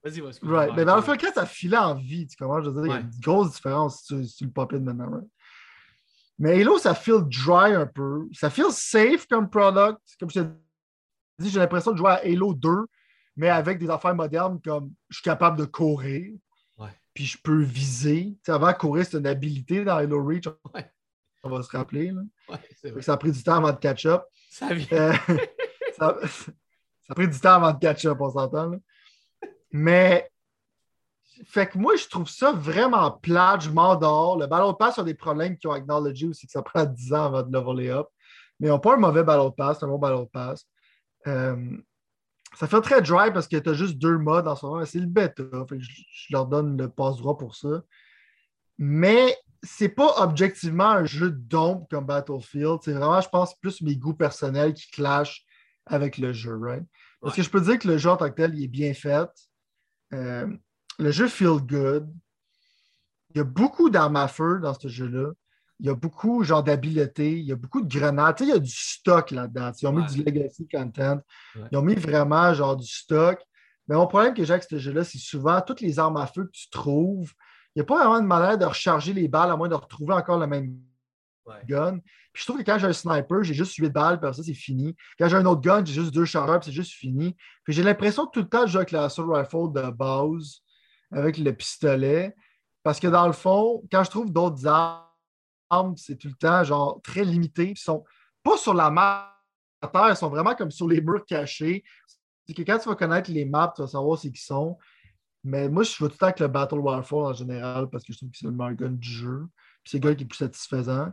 Vas-y, 0.04 0.20
vas-y. 0.20 0.40
Right. 0.44 0.74
Mais 0.76 0.84
dans 0.84 0.98
le 0.98 1.02
fait 1.02 1.34
ça 1.34 1.46
filait 1.46 1.78
en 1.78 1.96
vie. 1.96 2.28
Tu 2.28 2.36
comprends? 2.36 2.62
Je 2.62 2.70
veux 2.70 2.82
dire, 2.82 2.94
il 2.94 2.96
y 2.96 2.98
a 2.98 3.02
une 3.02 3.20
grosse 3.22 3.54
différence 3.54 4.04
sur, 4.04 4.18
le 4.18 4.50
pop-in 4.50 4.80
maintenant. 4.80 5.22
Mais 6.38 6.62
Halo, 6.62 6.78
ça 6.78 6.94
feel 6.94 7.22
dry 7.22 7.74
un 7.74 7.86
peu. 7.86 8.28
Ça 8.34 8.50
feel 8.50 8.72
safe 8.72 9.28
comme 9.28 9.50
product. 9.50 10.00
Comme 10.20 10.30
je 10.30 10.42
t'ai 10.42 10.48
dit, 11.40 11.50
j'ai 11.50 11.60
l'impression 11.60 11.94
de 11.94 11.98
jouer 11.98 12.12
à 12.12 12.22
Halo 12.24 12.54
2, 12.54 12.70
mais 13.38 13.50
avec 13.50 13.80
des 13.80 13.90
affaires 13.90 14.16
modernes 14.16 14.60
comme 14.62 14.92
je 15.10 15.18
suis 15.18 15.24
capable 15.24 15.58
de 15.58 15.66
courir. 15.66 16.34
Puis 17.14 17.26
je 17.26 17.38
peux 17.42 17.62
viser. 17.62 18.36
Avant, 18.48 18.74
courir, 18.74 19.06
c'est 19.06 19.18
une 19.18 19.28
habilité 19.28 19.86
dans 19.86 19.98
Halo 19.98 20.26
Reach. 20.26 20.48
On 21.44 21.50
va 21.50 21.62
se 21.62 21.70
rappeler. 21.70 22.12
Là. 22.12 22.22
ça 23.02 23.14
a 23.14 23.18
pris 23.18 23.32
du 23.32 23.44
temps 23.44 23.58
avant 23.58 23.72
de 23.72 23.78
catch-up. 23.78 24.24
Ça. 24.50 24.70
Euh, 24.72 25.14
ça, 25.98 26.18
ça, 26.24 26.52
a 27.10 27.14
pris 27.14 27.28
du 27.28 27.40
temps 27.40 27.54
avant 27.54 27.72
de 27.72 27.80
catch-up, 27.80 28.18
on 28.20 28.32
s'entend. 28.32 28.72
Mais, 29.74 30.30
fait 31.46 31.68
que 31.68 31.78
moi, 31.78 31.96
je 31.96 32.08
trouve 32.08 32.30
ça 32.30 32.54
vraiment 32.54 33.12
plat. 33.12 33.58
Je 33.60 33.70
m'endors. 33.70 34.38
Le 34.38 34.48
Battle 34.48 34.78
Pass 34.78 35.00
a 35.00 35.04
des 35.04 35.16
problèmes 35.16 35.58
qui 35.58 35.68
ont 35.68 35.72
acknowledgé 35.72 36.28
aussi 36.28 36.46
que 36.46 36.52
ça 36.52 36.62
prend 36.62 36.86
10 36.86 37.14
ans 37.14 37.26
avant 37.26 37.44
de 37.44 37.52
leveler 37.52 37.90
up. 37.90 38.08
Mais 38.60 38.68
ils 38.68 38.70
n'ont 38.70 38.80
pas 38.80 38.94
un 38.94 38.98
mauvais 38.98 39.24
Battle 39.24 39.54
Pass, 39.58 39.80
c'est 39.80 39.86
un 39.86 39.90
bon 39.90 39.98
Battle 39.98 40.30
Pass. 40.32 40.66
Euh, 41.28 41.78
ça 42.56 42.68
fait 42.68 42.82
très 42.82 43.02
dry 43.02 43.34
parce 43.34 43.48
que 43.48 43.58
tu 43.58 43.70
as 43.70 43.74
juste 43.74 43.98
deux 43.98 44.18
modes 44.18 44.48
en 44.48 44.56
ce 44.56 44.66
moment. 44.66 44.86
C'est 44.86 45.00
le 45.00 45.08
bêta. 45.08 45.44
Fait 45.68 45.80
je, 45.80 45.92
leur 46.30 46.46
donne 46.46 46.78
le 46.78 46.88
passe-droit 46.88 47.38
pour 47.38 47.56
ça. 47.56 47.82
Mais 48.78 49.36
c'est 49.64 49.90
pas 49.90 50.14
objectivement 50.18 50.90
un 50.90 51.06
jeu 51.06 51.32
d'ombre 51.32 51.88
comme 51.90 52.06
Battlefield. 52.06 52.80
C'est 52.84 52.94
vraiment, 52.94 53.22
je 53.22 53.30
pense, 53.30 53.56
plus 53.56 53.82
mes 53.82 53.96
goûts 53.96 54.14
personnels 54.14 54.74
qui 54.74 54.92
clashent 54.92 55.46
avec 55.86 56.18
le 56.18 56.32
jeu, 56.32 56.58
right? 56.62 56.84
Parce 57.22 57.36
que 57.36 57.42
je 57.42 57.50
peux 57.50 57.62
dire 57.62 57.80
que 57.80 57.88
le 57.88 57.98
jeu 57.98 58.10
en 58.10 58.18
tant 58.18 58.30
que 58.30 58.36
tel, 58.36 58.54
il 58.56 58.66
est 58.66 58.68
bien 58.68 58.94
fait. 58.94 59.30
Euh, 60.14 60.48
le 61.00 61.12
jeu 61.12 61.28
feel 61.28 61.60
good. 61.60 62.08
Il 63.32 63.38
y 63.38 63.42
a 63.42 63.44
beaucoup 63.44 63.90
d'armes 63.90 64.16
à 64.16 64.28
feu 64.28 64.60
dans 64.62 64.74
ce 64.74 64.88
jeu-là. 64.88 65.32
il 65.80 65.88
y 65.88 65.90
a 65.90 65.96
beaucoup 65.96 66.44
genre 66.44 66.64
d'habileté, 66.64 67.40
il 67.40 67.46
y 67.46 67.52
a 67.52 67.56
beaucoup 67.56 67.82
de 67.82 67.88
grenades. 67.88 68.36
Tu 68.38 68.44
sais, 68.44 68.50
il 68.50 68.54
y 68.54 68.58
a 68.58 68.60
du 68.60 68.72
stock 68.72 69.32
là-dedans. 69.32 69.72
Ils 69.82 69.88
ont 69.88 69.92
mis 69.92 70.06
du 70.06 70.24
legacy 70.24 70.68
content. 70.68 71.20
Ils 71.72 71.78
ont 71.78 71.82
mis 71.82 71.96
vraiment 71.96 72.54
genre 72.54 72.78
du 72.78 72.88
stock. 72.88 73.42
Mais 73.88 73.96
mon 73.96 74.08
problème 74.08 74.34
que 74.34 74.44
j'ai 74.46 74.54
avec 74.54 74.64
ce 74.64 74.78
jeu-là, 74.78 75.04
c'est 75.04 75.18
souvent 75.18 75.60
toutes 75.62 75.82
les 75.82 76.00
armes 76.00 76.18
à 76.18 76.28
feu 76.28 76.46
que 76.46 76.52
tu 76.52 76.70
trouves, 76.70 77.34
il 77.76 77.80
n'y 77.80 77.82
a 77.82 77.86
pas 77.86 77.98
vraiment 77.98 78.22
de 78.22 78.28
manière 78.28 78.58
de 78.58 78.66
recharger 78.66 79.14
les 79.14 79.28
balles 79.28 79.52
à 79.52 79.58
moins 79.58 79.68
de 79.68 79.76
retrouver 79.76 80.14
encore 80.14 80.38
le 80.38 80.48
même 80.48 80.78
gun. 81.68 82.00
Puis 82.32 82.42
je 82.42 82.46
trouve 82.46 82.58
que 82.58 82.64
quand 82.64 82.78
j'ai 82.78 82.88
un 82.88 82.94
sniper, 82.94 83.44
j'ai 83.44 83.54
juste 83.54 83.76
8 83.76 83.90
balles, 83.90 84.20
puis 84.20 84.34
ça, 84.34 84.44
c'est 84.44 84.54
fini. 84.54 84.96
Quand 85.20 85.28
j'ai 85.28 85.38
un 85.38 85.46
autre 85.46 85.62
gun, 85.62 85.84
j'ai 85.86 85.94
juste 85.94 86.14
deux 86.14 86.26
chargeurs, 86.26 86.60
puis 86.60 86.72
c'est 86.72 86.76
juste 86.76 86.94
fini. 86.94 87.36
Puis 87.64 87.74
j'ai 87.74 87.84
l'impression 87.84 88.26
que 88.26 88.32
tout 88.32 88.42
le 88.42 88.50
temps, 88.50 88.66
je 88.66 88.74
joue 88.74 88.78
avec 88.78 88.92
la 88.92 89.06
assault 89.06 89.32
rifle 89.32 89.72
de 89.74 89.90
base, 89.92 90.62
avec 91.12 91.38
le 91.38 91.54
pistolet. 91.54 92.36
Parce 92.82 93.00
que 93.00 93.08
dans 93.08 93.28
le 93.28 93.34
fond, 93.34 93.84
quand 93.92 94.04
je 94.04 94.10
trouve 94.10 94.32
d'autres 94.32 94.68
armes, 94.68 95.96
c'est 95.96 96.18
tout 96.18 96.28
le 96.28 96.36
temps 96.36 96.64
genre 96.64 97.02
très 97.02 97.24
limité. 97.24 97.72
Ils 97.72 97.78
sont 97.78 98.04
pas 98.44 98.58
sur 98.58 98.74
la 98.74 98.90
map 98.90 99.30
ils 100.10 100.16
sont 100.16 100.30
vraiment 100.30 100.56
comme 100.56 100.72
sur 100.72 100.88
les 100.88 101.02
murs 101.02 101.26
cachés. 101.26 101.84
C'est 102.48 102.54
que 102.54 102.62
quand 102.62 102.80
tu 102.80 102.90
vas 102.90 102.96
connaître 102.96 103.32
les 103.32 103.46
maps, 103.46 103.72
tu 103.76 103.82
vas 103.82 103.88
savoir 103.88 104.18
c'est 104.18 104.32
qui 104.32 104.42
sont. 104.42 104.78
Mais 105.44 105.68
moi, 105.68 105.84
je 105.84 105.92
joue 105.92 106.08
tout 106.08 106.14
le 106.14 106.18
temps 106.18 106.26
avec 106.28 106.40
le 106.40 106.48
Battle 106.48 106.80
Warfare 106.80 107.20
en 107.20 107.34
général 107.34 107.90
parce 107.90 108.04
que 108.04 108.14
je 108.14 108.18
trouve 108.18 108.32
que 108.32 108.38
c'est 108.38 108.46
le 108.46 108.54
meilleur 108.54 108.76
gun 108.76 108.92
du 108.92 109.10
jeu. 109.10 109.48
c'est 109.84 110.02
le 110.02 110.08
gars 110.10 110.16
qui 110.16 110.24
est 110.24 110.28
plus 110.28 110.38
satisfaisant. 110.38 111.12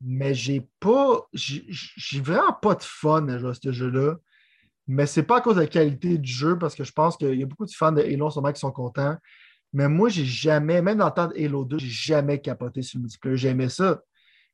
Mais 0.00 0.34
j'ai 0.34 0.68
pas. 0.80 1.26
J'ai 1.32 2.20
vraiment 2.20 2.52
pas 2.52 2.74
de 2.74 2.82
fun 2.82 3.28
à 3.28 3.38
jouer 3.38 3.50
à 3.50 3.54
ce 3.54 3.72
jeu-là. 3.72 4.16
Mais 4.86 5.06
c'est 5.06 5.22
pas 5.22 5.38
à 5.38 5.40
cause 5.40 5.56
de 5.56 5.62
la 5.62 5.66
qualité 5.66 6.18
du 6.18 6.30
jeu 6.30 6.58
parce 6.58 6.74
que 6.74 6.84
je 6.84 6.92
pense 6.92 7.16
qu'il 7.16 7.34
y 7.34 7.42
a 7.42 7.46
beaucoup 7.46 7.64
de 7.64 7.70
fans 7.70 7.92
de 7.92 8.02
Halo 8.02 8.30
moment 8.36 8.52
qui 8.52 8.60
sont 8.60 8.72
contents. 8.72 9.16
Mais 9.72 9.88
moi, 9.88 10.08
j'ai 10.08 10.24
jamais, 10.24 10.82
même 10.82 10.98
dans 10.98 11.06
le 11.06 11.12
temps 11.12 11.28
de 11.28 11.34
Halo 11.36 11.64
2, 11.64 11.78
j'ai 11.78 11.88
jamais 11.88 12.40
capoté 12.40 12.82
sur 12.82 12.98
le 12.98 13.02
multiplayer. 13.04 13.36
J'aimais 13.36 13.68
ça 13.68 14.00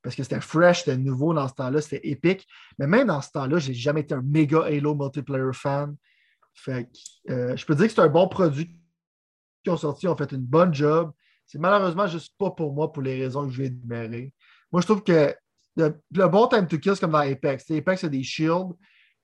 parce 0.02 0.16
que 0.16 0.22
c'était 0.22 0.40
fresh, 0.40 0.84
c'était 0.84 0.96
nouveau 0.96 1.34
dans 1.34 1.46
ce 1.46 1.54
temps-là, 1.54 1.80
c'était 1.80 2.08
épique. 2.08 2.46
Mais 2.78 2.86
même 2.86 3.08
dans 3.08 3.20
ce 3.20 3.30
temps-là, 3.32 3.58
j'ai 3.58 3.74
jamais 3.74 4.00
été 4.00 4.14
un 4.14 4.22
méga 4.22 4.64
Halo 4.64 4.94
multiplayer 4.94 5.52
fan. 5.52 5.96
Euh, 6.68 7.56
je 7.56 7.66
peux 7.66 7.74
dire 7.74 7.86
que 7.86 7.92
c'est 7.92 8.00
un 8.00 8.08
bon 8.08 8.28
produit 8.28 8.70
qui 9.62 9.70
ont 9.70 9.76
sorti, 9.76 10.08
ont 10.08 10.16
fait 10.16 10.32
une 10.32 10.44
bonne 10.44 10.72
job. 10.72 11.12
C'est 11.46 11.58
malheureusement 11.58 12.06
juste 12.06 12.34
pas 12.38 12.50
pour 12.50 12.72
moi 12.72 12.92
pour 12.92 13.02
les 13.02 13.20
raisons 13.20 13.46
que 13.46 13.52
je 13.52 13.62
vais 13.62 13.68
énumérer. 13.68 14.32
Moi, 14.72 14.80
je 14.80 14.86
trouve 14.86 15.02
que 15.02 15.34
le, 15.76 16.28
bon 16.28 16.46
time 16.48 16.66
to 16.66 16.78
kill, 16.78 16.94
c'est 16.94 17.00
comme 17.00 17.12
dans 17.12 17.18
Apex. 17.18 17.70
Apex, 17.70 18.00
c'est 18.00 18.10
des 18.10 18.22
shields, 18.22 18.76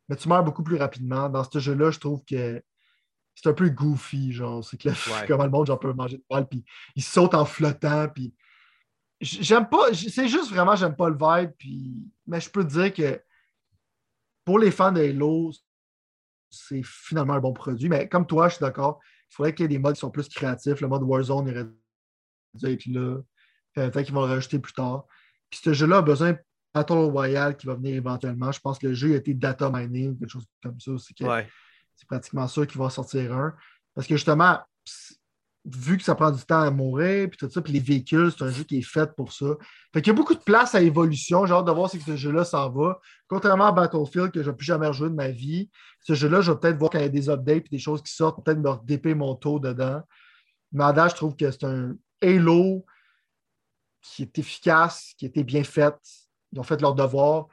mais 0.08 0.16
tu 0.16 0.28
meurs 0.28 0.44
beaucoup 0.44 0.62
plus 0.62 0.76
rapidement. 0.76 1.28
Dans 1.28 1.44
ce 1.44 1.58
jeu-là, 1.58 1.90
je 1.90 1.98
trouve 1.98 2.24
que 2.24 2.62
c'est 3.34 3.48
un 3.48 3.52
peu 3.52 3.68
goofy, 3.68 4.32
genre. 4.32 4.64
C'est 4.64 4.76
que 4.76 4.88
comment 5.26 5.44
le 5.44 5.50
monde, 5.50 5.66
genre, 5.66 5.78
peut 5.78 5.92
manger 5.92 6.18
de 6.18 6.24
poil, 6.28 6.46
puis 6.48 6.64
il 6.94 7.02
saute 7.02 7.34
en 7.34 7.44
flottant, 7.44 8.08
puis 8.08 8.34
j'aime 9.20 9.68
pas, 9.68 9.92
c'est 9.94 10.28
juste 10.28 10.50
vraiment, 10.50 10.76
j'aime 10.76 10.94
pas 10.94 11.08
le 11.08 11.16
vibe, 11.18 11.50
puis, 11.58 11.94
mais 12.26 12.40
je 12.40 12.50
peux 12.50 12.64
te 12.64 12.72
dire 12.72 12.92
que 12.92 13.22
pour 14.44 14.58
les 14.58 14.70
fans 14.70 14.92
de 14.92 15.00
Halo, 15.00 15.52
c'est 16.50 16.82
finalement 16.84 17.34
un 17.34 17.40
bon 17.40 17.52
produit. 17.52 17.88
Mais 17.88 18.08
comme 18.08 18.26
toi, 18.26 18.48
je 18.48 18.54
suis 18.54 18.62
d'accord, 18.62 19.00
il 19.30 19.34
faudrait 19.34 19.54
qu'il 19.54 19.64
y 19.64 19.66
ait 19.66 19.68
des 19.68 19.78
modes 19.78 19.94
qui 19.94 20.00
sont 20.00 20.10
plus 20.10 20.28
créatifs. 20.28 20.80
Le 20.80 20.88
mode 20.88 21.02
Warzone 21.02 21.50
aurait 21.50 21.66
dû 22.54 22.66
être 22.66 22.86
là. 22.86 23.20
Peut-être 23.74 24.02
qu'ils 24.02 24.14
vont 24.14 24.24
le 24.24 24.32
rajouter 24.32 24.58
plus 24.58 24.72
tard. 24.72 25.06
Puis 25.50 25.60
ce 25.62 25.72
jeu-là 25.72 25.98
a 25.98 26.02
besoin 26.02 26.32
d'un 26.32 26.38
Battle 26.74 26.92
Royale 26.92 27.56
qui 27.56 27.66
va 27.66 27.74
venir 27.74 27.94
éventuellement. 27.94 28.52
Je 28.52 28.60
pense 28.60 28.78
que 28.78 28.88
le 28.88 28.94
jeu 28.94 29.14
a 29.14 29.16
été 29.16 29.34
data 29.34 29.70
mining, 29.70 30.18
quelque 30.18 30.30
chose 30.30 30.46
comme 30.62 30.80
ça. 30.80 30.92
C'est 30.98 32.06
pratiquement 32.06 32.46
sûr 32.46 32.66
qu'il 32.66 32.78
va 32.78 32.90
sortir 32.90 33.32
un. 33.34 33.54
Parce 33.94 34.06
que 34.06 34.16
justement, 34.16 34.58
vu 35.64 35.96
que 35.96 36.04
ça 36.04 36.14
prend 36.14 36.30
du 36.30 36.42
temps 36.42 36.60
à 36.60 36.70
mourir, 36.70 37.28
puis 37.28 37.38
tout 37.38 37.50
ça, 37.50 37.60
puis 37.60 37.72
les 37.72 37.80
véhicules, 37.80 38.30
c'est 38.30 38.44
un 38.44 38.50
jeu 38.50 38.62
qui 38.62 38.78
est 38.78 38.82
fait 38.82 39.10
pour 39.16 39.32
ça. 39.32 39.46
Fait 39.92 40.00
qu'il 40.00 40.12
y 40.12 40.14
a 40.14 40.16
beaucoup 40.16 40.34
de 40.34 40.40
place 40.40 40.74
à 40.74 40.80
évolution. 40.80 41.46
J'ai 41.46 41.54
hâte 41.54 41.64
de 41.64 41.72
voir 41.72 41.90
si 41.90 42.00
ce 42.00 42.16
jeu-là 42.16 42.44
s'en 42.44 42.70
va. 42.70 43.00
Contrairement 43.26 43.66
à 43.66 43.72
Battlefield, 43.72 44.30
que 44.30 44.42
je 44.42 44.50
n'ai 44.50 44.56
plus 44.56 44.66
jamais 44.66 44.86
rejoué 44.86 45.08
de 45.08 45.14
ma 45.14 45.28
vie, 45.28 45.70
ce 46.02 46.14
jeu-là, 46.14 46.40
je 46.40 46.52
vais 46.52 46.58
peut-être 46.58 46.78
voir 46.78 46.90
quand 46.90 46.98
il 46.98 47.02
y 47.02 47.06
a 47.06 47.08
des 47.08 47.28
updates 47.28 47.66
et 47.66 47.70
des 47.70 47.78
choses 47.78 48.02
qui 48.02 48.12
sortent, 48.12 48.44
peut-être 48.44 48.60
me 48.60 48.70
redéper 48.70 49.14
mon 49.14 49.34
taux 49.34 49.58
dedans. 49.58 50.02
Mais 50.72 50.84
à 50.84 51.08
je 51.08 51.14
trouve 51.14 51.34
que 51.34 51.50
c'est 51.50 51.64
un 51.64 51.96
Halo 52.22 52.84
qui 54.14 54.22
est 54.22 54.38
efficace, 54.38 55.14
qui 55.18 55.26
était 55.26 55.44
bien 55.44 55.64
fait. 55.64 55.94
Ils 56.52 56.60
ont 56.60 56.62
fait 56.62 56.80
leur 56.80 56.94
devoir. 56.94 57.48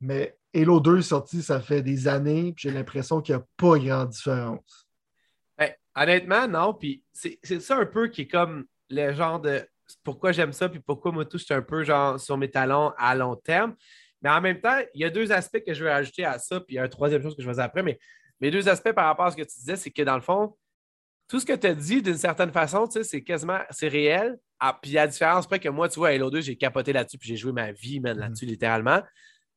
Mais 0.00 0.36
Halo 0.54 0.80
2 0.80 0.98
est 0.98 1.02
sorti, 1.02 1.42
ça 1.42 1.60
fait 1.60 1.82
des 1.82 2.08
années, 2.08 2.52
puis 2.52 2.68
j'ai 2.68 2.70
l'impression 2.70 3.20
qu'il 3.20 3.34
n'y 3.34 3.40
a 3.40 3.46
pas 3.56 3.78
grande 3.78 4.10
différence. 4.10 4.84
Honnêtement, 5.96 6.48
non. 6.48 6.74
Puis 6.74 7.04
c'est 7.12 7.60
ça 7.60 7.76
un 7.76 7.86
peu 7.86 8.08
qui 8.08 8.22
est 8.22 8.28
comme 8.28 8.64
le 8.90 9.12
genre 9.12 9.40
de 9.40 9.64
pourquoi 10.02 10.32
j'aime 10.32 10.52
ça, 10.52 10.68
puis 10.68 10.80
pourquoi 10.80 11.12
moi 11.12 11.24
tout, 11.24 11.38
je 11.38 11.54
un 11.54 11.62
peu 11.62 11.84
genre 11.84 12.18
sur 12.18 12.36
mes 12.36 12.50
talons 12.50 12.92
à 12.98 13.14
long 13.14 13.36
terme. 13.36 13.76
Mais 14.20 14.30
en 14.30 14.40
même 14.40 14.60
temps, 14.60 14.78
il 14.94 15.02
y 15.02 15.04
a 15.04 15.10
deux 15.10 15.30
aspects 15.30 15.62
que 15.64 15.72
je 15.72 15.84
vais 15.84 15.90
ajouter 15.90 16.24
à 16.24 16.38
ça, 16.38 16.58
puis 16.60 16.74
il 16.74 16.76
y 16.76 16.78
a 16.80 16.84
une 16.84 16.90
troisième 16.90 17.22
chose 17.22 17.36
que 17.36 17.42
je 17.42 17.48
vais 17.48 17.60
après. 17.60 17.82
Mais 17.82 17.98
mes 18.40 18.50
deux 18.50 18.68
aspects 18.68 18.92
par 18.92 19.06
rapport 19.06 19.26
à 19.26 19.30
ce 19.30 19.36
que 19.36 19.42
tu 19.42 19.58
disais, 19.58 19.76
c'est 19.76 19.90
que 19.90 20.02
dans 20.02 20.16
le 20.16 20.20
fond, 20.22 20.56
tout 21.28 21.38
ce 21.38 21.46
que 21.46 21.52
tu 21.52 21.66
as 21.66 21.74
dit 21.74 22.02
d'une 22.02 22.16
certaine 22.16 22.50
façon, 22.50 22.88
c'est 22.90 23.22
quasiment 23.22 23.60
réel. 23.80 24.38
Ah, 24.66 24.78
puis 24.80 24.92
il 24.92 24.94
y 24.94 24.98
a 24.98 25.02
la 25.02 25.08
différence 25.08 25.46
près 25.46 25.60
que 25.60 25.68
moi, 25.68 25.90
tu 25.90 25.98
vois, 25.98 26.08
Halo 26.08 26.30
2, 26.30 26.40
j'ai 26.40 26.56
capoté 26.56 26.94
là-dessus, 26.94 27.18
puis 27.18 27.28
j'ai 27.28 27.36
joué 27.36 27.52
ma 27.52 27.70
vie, 27.70 28.00
man, 28.00 28.16
là-dessus, 28.16 28.46
mm-hmm. 28.46 28.48
littéralement. 28.48 29.02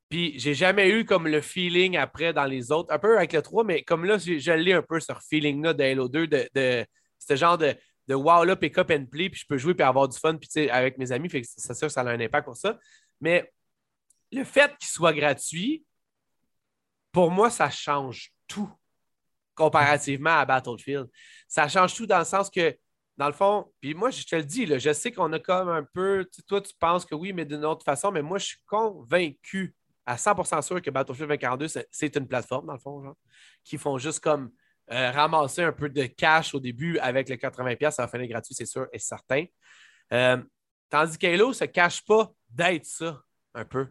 Puis 0.10 0.38
j'ai 0.38 0.54
jamais 0.54 0.90
eu 0.90 1.06
comme 1.06 1.30
le 1.30 1.40
feeling 1.40 1.96
après 1.96 2.34
dans 2.34 2.44
les 2.44 2.74
autres, 2.74 2.94
un 2.94 3.00
peu 3.00 3.16
avec 3.16 3.32
le 3.32 3.42
3, 3.42 3.64
mais 3.64 3.84
comme 3.84 4.04
là, 4.04 4.18
je, 4.18 4.52
l'ai 4.52 4.74
un 4.74 4.82
peu 4.82 5.00
ce 5.00 5.14
feeling-là 5.30 5.74
de 5.74 5.82
Halo 5.82 6.10
2, 6.10 6.28
de, 6.28 6.50
de 6.54 6.86
ce 7.20 7.36
genre 7.38 7.58
de, 7.58 7.74
de 8.10 8.16
wow 8.16 8.44
là, 8.44 8.58
pick 8.58 8.78
up 8.78 8.92
and 8.92 9.06
play, 9.06 9.30
puis 9.30 9.40
je 9.40 9.46
peux 9.48 9.58
jouer 9.58 9.74
puis 9.76 9.84
avoir 9.84 10.10
du 10.10 10.20
fun 10.20 10.36
puis 10.36 10.70
avec 10.70 10.98
mes 10.98 11.14
amis, 11.14 11.30
fait 11.30 11.42
que 11.42 11.48
c'est 11.56 11.74
sûr 11.74 11.90
ça 11.90 12.02
a 12.02 12.10
un 12.10 12.20
impact 12.20 12.44
pour 12.44 12.58
ça. 12.58 12.78
Mais 13.22 13.50
le 14.34 14.44
fait 14.44 14.76
qu'il 14.78 14.90
soit 14.90 15.14
gratuit, 15.14 15.86
pour 17.14 17.32
moi, 17.32 17.50
ça 17.50 17.70
change 17.70 18.34
tout 18.46 18.70
comparativement 19.56 20.38
à 20.38 20.46
Battlefield. 20.46 21.08
Ça 21.48 21.70
change 21.70 21.96
tout 21.96 22.06
dans 22.06 22.20
le 22.20 22.26
sens 22.26 22.50
que, 22.50 22.78
dans 23.18 23.28
le 23.28 23.34
fond, 23.34 23.72
puis 23.82 23.96
moi, 23.96 24.12
je 24.12 24.24
te 24.24 24.36
le 24.36 24.44
dis, 24.44 24.66
là, 24.66 24.78
je 24.78 24.94
sais 24.94 25.12
qu'on 25.12 25.34
a 25.34 25.40
comme 25.40 25.70
un 25.70 25.84
peu, 25.84 26.28
toi, 26.48 26.62
tu 26.62 26.74
penses 26.80 27.06
que 27.06 27.16
oui, 27.16 27.34
mais 27.34 27.46
d'une 27.46 27.66
autre 27.66 27.84
façon, 27.84 28.12
mais 28.12 28.22
moi, 28.22 28.38
je 28.38 28.46
suis 28.46 28.60
convaincu 28.68 29.76
à 30.06 30.16
100% 30.16 30.62
sûr 30.62 30.82
que 30.82 30.90
Battlefield 30.92 31.30
2042, 31.30 31.68
c'est 31.92 32.16
une 32.16 32.28
plateforme, 32.28 32.68
dans 32.68 32.74
le 32.74 32.80
fond, 32.80 33.04
genre, 33.04 33.18
qui 33.64 33.78
font 33.78 33.98
juste 33.98 34.20
comme 34.20 34.52
euh, 34.92 35.12
ramasser 35.12 35.64
un 35.64 35.74
peu 35.74 35.90
de 35.90 36.06
cash 36.06 36.54
au 36.54 36.60
début 36.60 36.98
avec 37.00 37.28
le 37.28 37.36
80$, 37.36 37.92
ça 37.92 38.06
va 38.06 38.08
finir 38.08 38.28
gratuit, 38.28 38.54
c'est 38.54 38.66
sûr 38.66 38.88
et 38.94 39.00
certain. 39.00 39.46
Euh, 40.14 40.38
tandis 40.90 41.18
qu'Halo 41.18 41.50
ne 41.50 41.54
se 41.54 41.66
cache 41.66 42.06
pas 42.06 42.32
d'être 42.50 42.86
ça, 42.86 43.20
un 43.56 43.66
peu. 43.66 43.88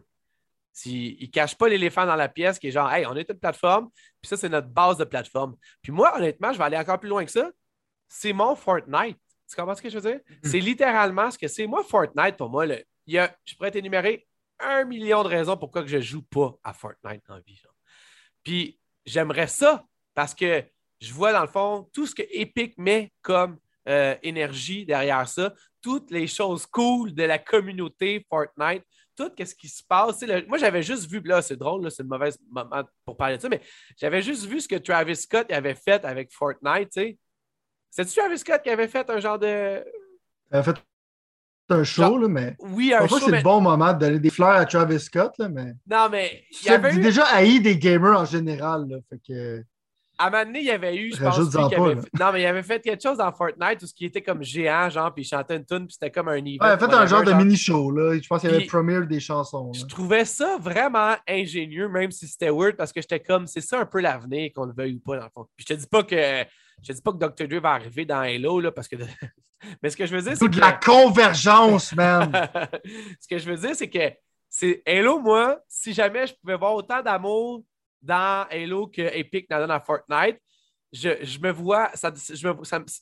il 0.85 1.17
ne 1.21 1.31
cache 1.31 1.55
pas 1.55 1.67
l'éléphant 1.67 2.05
dans 2.05 2.15
la 2.15 2.29
pièce 2.29 2.57
qui 2.57 2.69
est 2.69 2.71
genre, 2.71 2.91
hey, 2.91 3.05
on 3.05 3.15
est 3.15 3.29
une 3.29 3.37
plateforme, 3.37 3.89
puis 4.21 4.29
ça, 4.29 4.37
c'est 4.37 4.49
notre 4.49 4.69
base 4.69 4.97
de 4.97 5.03
plateforme. 5.03 5.55
Puis 5.81 5.91
moi, 5.91 6.15
honnêtement, 6.15 6.53
je 6.53 6.57
vais 6.57 6.63
aller 6.63 6.77
encore 6.77 6.99
plus 6.99 7.09
loin 7.09 7.25
que 7.25 7.31
ça. 7.31 7.51
C'est 8.07 8.33
mon 8.33 8.55
Fortnite. 8.55 9.17
Tu 9.49 9.55
comprends 9.55 9.75
ce 9.75 9.81
que 9.81 9.89
je 9.89 9.99
veux 9.99 10.11
dire? 10.11 10.19
Mm-hmm. 10.19 10.49
C'est 10.49 10.59
littéralement 10.59 11.31
ce 11.31 11.37
que 11.37 11.47
c'est. 11.47 11.67
Moi, 11.67 11.83
Fortnite, 11.83 12.37
pour 12.37 12.49
moi, 12.49 12.65
il 12.65 12.83
y 13.07 13.17
a, 13.17 13.35
je 13.45 13.55
pourrais 13.55 13.71
t'énumérer 13.71 14.27
un 14.59 14.83
million 14.83 15.23
de 15.23 15.29
raisons 15.29 15.55
pourquoi 15.57 15.83
que 15.83 15.87
je 15.87 15.97
ne 15.97 16.01
joue 16.01 16.23
pas 16.23 16.57
à 16.63 16.73
Fortnite 16.73 17.23
en 17.29 17.39
vie. 17.39 17.61
Puis 18.43 18.79
j'aimerais 19.05 19.47
ça 19.47 19.85
parce 20.13 20.33
que 20.33 20.63
je 20.99 21.13
vois 21.13 21.31
dans 21.31 21.41
le 21.41 21.47
fond 21.47 21.89
tout 21.93 22.07
ce 22.07 22.15
que 22.15 22.23
Epic 22.31 22.77
met 22.77 23.11
comme 23.21 23.57
euh, 23.87 24.15
énergie 24.23 24.85
derrière 24.85 25.27
ça, 25.27 25.53
toutes 25.81 26.11
les 26.11 26.27
choses 26.27 26.65
cool 26.65 27.13
de 27.13 27.23
la 27.23 27.39
communauté 27.39 28.25
Fortnite, 28.29 28.83
tout 29.15 29.31
ce 29.37 29.55
qui 29.55 29.69
se 29.69 29.83
passe. 29.83 30.23
moi, 30.47 30.57
j'avais 30.57 30.83
juste 30.83 31.09
vu, 31.09 31.21
là, 31.21 31.41
c'est 31.41 31.55
drôle, 31.55 31.89
c'est 31.89 32.03
le 32.03 32.09
mauvais 32.09 32.31
moment 32.49 32.83
pour 33.05 33.15
parler 33.17 33.37
de 33.37 33.41
ça, 33.41 33.49
mais 33.49 33.61
j'avais 33.99 34.21
juste 34.21 34.45
vu 34.45 34.61
ce 34.61 34.67
que 34.67 34.75
Travis 34.75 35.15
Scott 35.15 35.51
avait 35.51 35.75
fait 35.75 36.03
avec 36.05 36.31
Fortnite. 36.31 36.99
C'est-tu 37.89 38.19
Travis 38.19 38.37
Scott 38.39 38.61
qui 38.61 38.69
avait 38.69 38.87
fait 38.87 39.09
un 39.09 39.19
genre 39.19 39.39
de. 39.39 39.83
Il 40.51 40.57
avait 40.57 40.63
fait 40.63 40.77
un 41.69 41.83
show, 41.83 42.17
là, 42.17 42.27
mais. 42.27 42.55
Oui, 42.59 42.93
un 42.93 43.07
show. 43.07 43.19
c'est 43.19 43.31
le 43.31 43.41
bon 43.41 43.61
moment 43.61 43.93
de 43.93 43.99
donner 43.99 44.19
des 44.19 44.29
fleurs 44.29 44.55
à 44.55 44.65
Travis 44.65 44.99
Scott, 44.99 45.33
là, 45.37 45.49
mais. 45.49 45.73
Non, 45.89 46.07
mais. 46.09 46.43
Il 46.63 46.69
avait 46.71 46.95
eu... 46.95 47.01
déjà 47.01 47.25
haï 47.25 47.59
des 47.59 47.77
gamers 47.77 48.19
en 48.19 48.25
général, 48.25 48.87
là, 48.87 48.97
fait 49.09 49.19
que. 49.27 49.63
À 50.19 50.27
un 50.27 50.29
moment 50.31 50.45
donné, 50.45 50.59
il 50.61 50.65
y 50.65 50.71
avait 50.71 50.95
eu, 50.95 51.13
je 51.13 51.21
pense, 51.21 51.37
avait... 51.37 51.95
non, 52.19 52.31
mais 52.33 52.41
il 52.41 52.45
avait 52.47 52.63
fait 52.63 52.79
quelque 52.81 53.03
chose 53.03 53.19
dans 53.19 53.31
Fortnite 53.31 53.83
où 53.83 53.85
ce 53.85 53.93
qui 53.93 54.05
était 54.05 54.23
comme 54.23 54.41
géant, 54.41 54.89
genre, 54.89 55.13
puis 55.13 55.23
il 55.23 55.27
chantait 55.27 55.57
une 55.57 55.65
tune, 55.65 55.85
puis 55.85 55.93
c'était 55.93 56.09
comme 56.09 56.27
un. 56.29 56.41
Ouais, 56.41 56.41
il 56.41 56.57
a 56.59 56.75
fait 56.75 56.91
un 56.91 57.05
genre, 57.05 57.23
de 57.23 57.33
mini-show, 57.33 57.91
là. 57.91 58.17
Je 58.19 58.27
pense 58.27 58.41
qu'il 58.41 58.49
y 58.49 58.53
avait 58.53 58.63
le 58.63 58.67
premier 58.67 59.05
des 59.05 59.19
chansons. 59.19 59.71
Je 59.73 59.85
trouvais 59.85 60.25
ça 60.25 60.57
vraiment 60.59 61.15
ingénieux, 61.27 61.87
même 61.87 62.09
si 62.09 62.27
c'était 62.27 62.49
weird, 62.49 62.75
parce 62.77 62.91
que 62.91 62.99
j'étais 62.99 63.19
comme, 63.19 63.45
c'est 63.45 63.61
ça 63.61 63.79
un 63.79 63.85
peu 63.85 64.01
l'avenir, 64.01 64.49
qu'on 64.55 64.65
le 64.65 64.73
veuille 64.75 64.95
ou 64.95 64.99
pas, 64.99 65.17
dans 65.17 65.25
le 65.25 65.29
fond. 65.29 65.45
Puis 65.55 65.65
je 65.69 65.75
te 65.75 65.79
dis 65.79 65.87
pas 65.87 66.01
que 66.01 66.45
je 66.83 66.93
dis 66.93 67.01
pas 67.01 67.11
que 67.11 67.17
Dr. 67.17 67.47
Dre 67.47 67.61
va 67.61 67.71
arriver 67.71 68.05
dans 68.05 68.19
Halo, 68.19 68.59
là, 68.59 68.71
parce 68.71 68.87
que. 68.87 68.95
Mais 69.81 69.89
ce 69.89 69.97
que 69.97 70.05
je 70.05 70.15
veux 70.15 70.21
dire, 70.21 70.37
c'est. 70.37 70.47
de 70.47 70.59
la 70.59 70.73
convergence, 70.73 71.91
man! 71.95 72.31
ce 73.19 73.27
que 73.27 73.37
je 73.37 73.49
veux 73.49 73.57
dire, 73.57 73.75
c'est 73.75 73.89
que 73.89 74.13
c'est 74.49 74.81
Halo, 74.85 75.19
moi, 75.19 75.59
si 75.67 75.93
jamais 75.93 76.27
je 76.27 76.33
pouvais 76.35 76.55
voir 76.55 76.75
autant 76.75 77.01
d'amour 77.01 77.63
dans 78.01 78.45
Halo 78.49 78.87
que 78.87 79.01
Epic 79.01 79.49
dans, 79.49 79.65
dans 79.67 79.79
Fortnite, 79.79 80.39
je, 80.93 81.39
me 81.39 81.51
vois, 81.51 81.91
ça, 81.95 82.13
je, 82.15 82.47
me, 82.47 82.55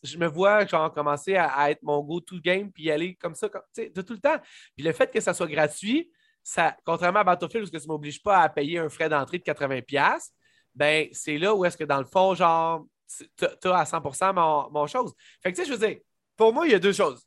je 0.03 0.17
me 0.17 0.27
vois 0.27 0.65
genre, 0.65 0.91
commencer 0.91 1.35
à, 1.35 1.69
être 1.69 1.83
mon 1.83 2.01
go-to 2.01 2.39
game 2.39 2.71
puis 2.71 2.89
aller 2.89 3.15
comme 3.15 3.35
ça, 3.35 3.47
de 3.77 4.01
tout 4.01 4.13
le 4.13 4.19
temps. 4.19 4.37
Puis 4.75 4.85
le 4.85 4.91
fait 4.91 5.11
que 5.11 5.19
ça 5.19 5.33
soit 5.33 5.47
gratuit, 5.47 6.09
ça, 6.43 6.75
contrairement 6.85 7.19
à 7.19 7.23
Battlefield, 7.23 7.67
où 7.67 7.71
que 7.71 7.79
ça 7.79 7.85
ne 7.85 7.91
m'oblige 7.91 8.21
pas 8.21 8.41
à 8.41 8.49
payer 8.49 8.79
un 8.79 8.89
frais 8.89 9.09
d'entrée 9.09 9.39
de 9.39 9.43
80$, 9.43 10.31
ben 10.73 11.07
c'est 11.11 11.37
là 11.37 11.55
où 11.55 11.63
est-ce 11.65 11.77
que 11.77 11.83
dans 11.83 11.99
le 11.99 12.05
fond, 12.05 12.33
genre, 12.35 12.85
tu 13.07 13.67
as 13.67 13.77
à 13.77 13.83
100% 13.83 14.33
mon, 14.33 14.69
mon, 14.71 14.87
chose. 14.87 15.13
Fait 15.41 15.51
que 15.51 15.57
tu 15.57 15.63
sais, 15.63 15.69
je 15.69 15.77
veux 15.77 15.87
dire, 15.87 15.99
pour 16.35 16.53
moi, 16.53 16.65
il 16.65 16.71
y 16.71 16.75
a 16.75 16.79
deux 16.79 16.93
choses. 16.93 17.23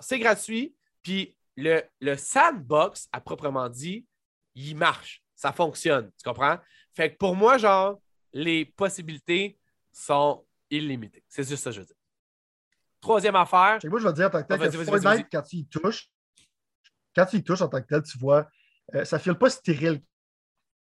C'est 0.00 0.18
gratuit, 0.18 0.74
puis 1.02 1.36
le, 1.56 1.82
le 2.00 2.16
sandbox, 2.16 3.08
à 3.12 3.20
proprement 3.20 3.68
dit, 3.68 4.06
il 4.54 4.76
marche. 4.76 5.22
Ça 5.34 5.52
fonctionne. 5.52 6.10
Tu 6.16 6.24
comprends? 6.24 6.58
Fait 6.94 7.12
que 7.12 7.16
pour 7.16 7.36
moi, 7.36 7.58
genre, 7.58 8.00
les 8.32 8.64
possibilités 8.64 9.58
sont 9.92 10.44
illimitées. 10.70 11.24
C'est 11.28 11.48
juste 11.48 11.62
ça 11.62 11.70
que 11.70 11.76
je 11.76 11.80
veux 11.80 11.86
dire. 11.86 11.96
Troisième 13.00 13.36
affaire. 13.36 13.78
Moi, 13.84 14.00
je 14.00 14.08
vais 14.08 14.12
dire 14.12 14.26
en 14.26 14.30
tant 14.30 14.42
que 14.42 14.48
tel 14.48 14.70
que 14.70 14.84
Fortnite, 14.84 15.26
quand 15.30 15.52
il 15.52 15.66
touche, 15.68 16.10
quand 17.14 17.32
il 17.32 17.44
touche 17.44 17.62
en 17.62 17.68
tant 17.68 17.80
que 17.80 17.86
tel, 17.86 18.02
tu 18.02 18.18
vois, 18.18 18.48
euh, 18.94 19.04
ça 19.04 19.16
ne 19.16 19.22
file 19.22 19.34
pas 19.34 19.50
stérile 19.50 20.02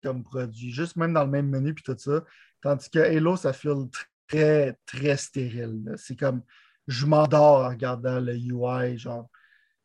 comme 0.02 0.22
produit, 0.22 0.70
juste 0.70 0.96
même 0.96 1.14
dans 1.14 1.24
le 1.24 1.30
même 1.30 1.48
menu 1.48 1.74
puis 1.74 1.84
tout 1.84 1.96
ça. 1.96 2.22
Tandis 2.62 2.88
que 2.88 3.00
Halo, 3.00 3.36
ça 3.36 3.52
file 3.52 3.88
très, 4.28 4.76
très 4.86 5.16
stérile. 5.16 5.94
C'est 5.96 6.16
comme 6.16 6.42
je 6.86 7.06
m'endors 7.06 7.64
en 7.64 7.68
regardant 7.68 8.20
le 8.20 8.34
UI, 8.34 8.98
genre. 8.98 9.28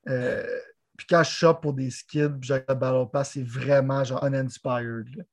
Euh, 0.07 0.45
puis 0.97 1.05
quand 1.09 1.23
je 1.23 1.29
shop 1.29 1.55
pour 1.55 1.73
des 1.73 1.89
skins, 1.91 2.39
puis 2.39 2.47
j'ai 2.47 2.63
le 2.67 2.75
Battle 2.75 3.09
Pass, 3.11 3.31
c'est 3.33 3.43
vraiment 3.43 4.03
genre 4.03 4.23
uninspired. 4.25 5.25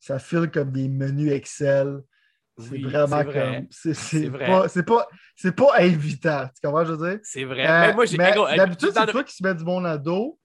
Ça 0.00 0.18
file 0.18 0.50
comme 0.50 0.72
des 0.72 0.88
menus 0.88 1.32
Excel. 1.32 2.00
C'est 2.58 2.80
vraiment 2.80 3.24
comme. 3.24 3.66
C'est 3.70 4.30
pas, 4.30 4.68
pas, 4.68 5.52
pas, 5.52 5.72
invitant. 5.78 6.48
Tu 6.48 6.66
comprends, 6.66 6.84
je 6.84 6.92
veux 6.92 7.10
dire? 7.10 7.20
C'est 7.22 7.44
vrai. 7.44 7.66
Euh, 7.66 7.80
mais 7.86 7.94
moi, 7.94 8.06
j'ai. 8.06 8.16
D'habitude, 8.16 8.90
c'est 8.92 9.06
toi 9.06 9.24
qui 9.24 9.34
se 9.34 9.42
met 9.42 9.54
du 9.54 9.64
bon 9.64 9.84
ado. 9.84 10.38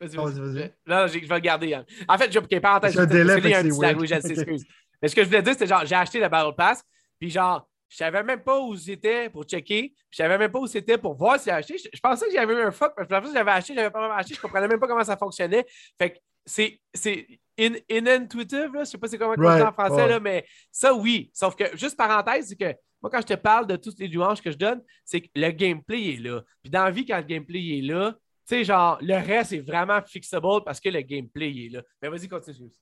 Vas-y, 0.00 0.16
vas-y. 0.16 0.72
Vas 0.86 1.02
non, 1.02 1.06
je 1.06 1.18
vais 1.18 1.34
le 1.34 1.40
garder. 1.40 1.74
Hein. 1.74 1.84
En 2.08 2.18
fait, 2.18 2.32
j'ai 2.32 2.60
parenthèse. 2.60 2.94
Je 2.94 3.00
un 3.00 3.06
petit 3.06 3.80
lag, 3.80 4.00
oui, 4.00 4.06
je 4.06 4.64
Mais 5.00 5.08
ce 5.08 5.14
que 5.14 5.22
je 5.22 5.26
voulais 5.26 5.42
dire, 5.42 5.52
c'était 5.52 5.66
genre, 5.66 5.84
j'ai 5.84 5.94
acheté 5.94 6.20
le 6.20 6.28
Battle 6.28 6.54
Pass, 6.56 6.82
puis 7.18 7.30
genre, 7.30 7.68
je 7.88 7.96
savais 7.96 8.22
même 8.22 8.42
pas 8.42 8.60
où 8.60 8.76
c'était 8.76 9.30
pour 9.30 9.44
checker. 9.44 9.94
Je 10.10 10.16
savais 10.16 10.36
même 10.36 10.50
pas 10.50 10.58
où 10.58 10.66
c'était 10.66 10.98
pour 10.98 11.14
voir 11.14 11.38
si 11.38 11.46
j'ai 11.46 11.52
acheté. 11.52 11.76
Je, 11.78 12.00
pensais 12.00 12.26
que 12.26 12.32
j'avais 12.32 12.52
eu 12.52 12.62
un 12.62 12.70
fuck, 12.70 12.94
parce 12.94 13.08
que 13.08 13.32
j'avais 13.32 13.50
acheté, 13.50 13.74
j'avais 13.74 13.90
pas 13.90 14.14
acheté. 14.14 14.34
Je 14.34 14.40
comprenais 14.40 14.68
même 14.68 14.78
pas 14.78 14.86
comment 14.86 15.04
ça 15.04 15.16
fonctionnait. 15.16 15.64
Fait 15.96 16.10
que 16.12 16.18
c'est, 16.44 16.80
c'est 16.92 17.26
in-intuitive, 17.58 18.70
je 18.78 18.84
sais 18.84 18.98
pas 18.98 19.08
c'est 19.08 19.18
comment 19.18 19.34
right, 19.36 19.64
en 19.64 19.72
français, 19.72 20.06
là, 20.06 20.20
mais 20.20 20.46
ça, 20.70 20.94
oui. 20.94 21.30
Sauf 21.32 21.56
que, 21.56 21.76
juste 21.76 21.96
parenthèse, 21.96 22.48
c'est 22.48 22.56
que 22.56 22.76
moi, 23.02 23.10
quand 23.10 23.20
je 23.20 23.26
te 23.26 23.34
parle 23.34 23.66
de 23.66 23.76
toutes 23.76 23.98
les 23.98 24.08
louanges 24.08 24.42
que 24.42 24.50
je 24.50 24.56
donne, 24.56 24.82
c'est 25.04 25.20
que 25.20 25.28
le 25.34 25.50
gameplay 25.50 26.14
est 26.14 26.20
là. 26.20 26.42
Puis 26.62 26.70
dans 26.70 26.84
la 26.84 26.90
vie, 26.90 27.06
quand 27.06 27.16
le 27.16 27.22
gameplay 27.22 27.78
est 27.78 27.82
là, 27.82 28.14
tu 28.48 28.54
sais, 28.54 28.64
genre, 28.64 28.98
le 29.02 29.14
reste 29.14 29.52
est 29.52 29.60
vraiment 29.60 30.00
fixable 30.00 30.64
parce 30.64 30.80
que 30.80 30.88
le 30.88 31.02
gameplay 31.02 31.66
est 31.66 31.68
là. 31.68 31.82
Mais 32.00 32.08
vas-y, 32.08 32.28
continue. 32.28 32.72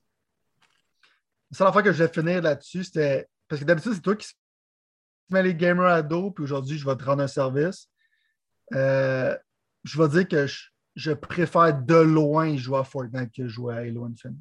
La 1.51 1.57
seule 1.57 1.73
fois 1.73 1.83
que 1.83 1.91
je 1.91 2.01
vais 2.01 2.09
finir 2.09 2.41
là-dessus, 2.41 2.85
c'était. 2.85 3.27
Parce 3.49 3.59
que 3.59 3.65
d'habitude, 3.65 3.91
c'est 3.93 4.01
toi 4.01 4.15
qui 4.15 4.29
mets 5.29 5.43
les 5.43 5.53
gamers 5.53 5.87
à 5.87 6.01
dos, 6.01 6.31
puis 6.31 6.45
aujourd'hui, 6.45 6.77
je 6.77 6.85
vais 6.85 6.95
te 6.95 7.03
rendre 7.03 7.21
un 7.21 7.27
service. 7.27 7.89
Euh, 8.75 9.37
je 9.83 10.01
vais 10.01 10.07
dire 10.07 10.25
que 10.25 10.47
je, 10.95 11.11
préfère 11.11 11.77
de 11.77 11.95
loin 11.95 12.55
jouer 12.55 12.79
à 12.79 12.85
Fortnite 12.85 13.33
que 13.33 13.49
jouer 13.49 13.75
à 13.75 13.79
Halo 13.79 14.05
Infinite. 14.05 14.39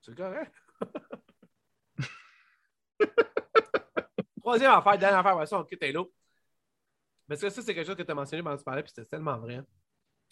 C'est 0.00 0.16
correct. 0.16 0.52
Troisième 4.40 4.72
affaire, 4.72 4.98
dernière 4.98 5.20
affaire, 5.20 5.36
ouais, 5.36 5.46
ça, 5.46 5.60
on 5.60 5.64
quitte 5.64 5.84
Halo. 5.84 6.12
Parce 7.32 7.40
que 7.40 7.48
ça, 7.48 7.62
c'est 7.62 7.74
quelque 7.74 7.86
chose 7.86 7.96
que 7.96 8.02
tu 8.02 8.10
as 8.10 8.14
mentionné 8.14 8.42
pendant 8.42 8.56
que 8.56 8.60
tu 8.60 8.64
parlais, 8.66 8.82
puis 8.82 8.92
c'était 8.94 9.08
tellement 9.08 9.38
vrai. 9.38 9.62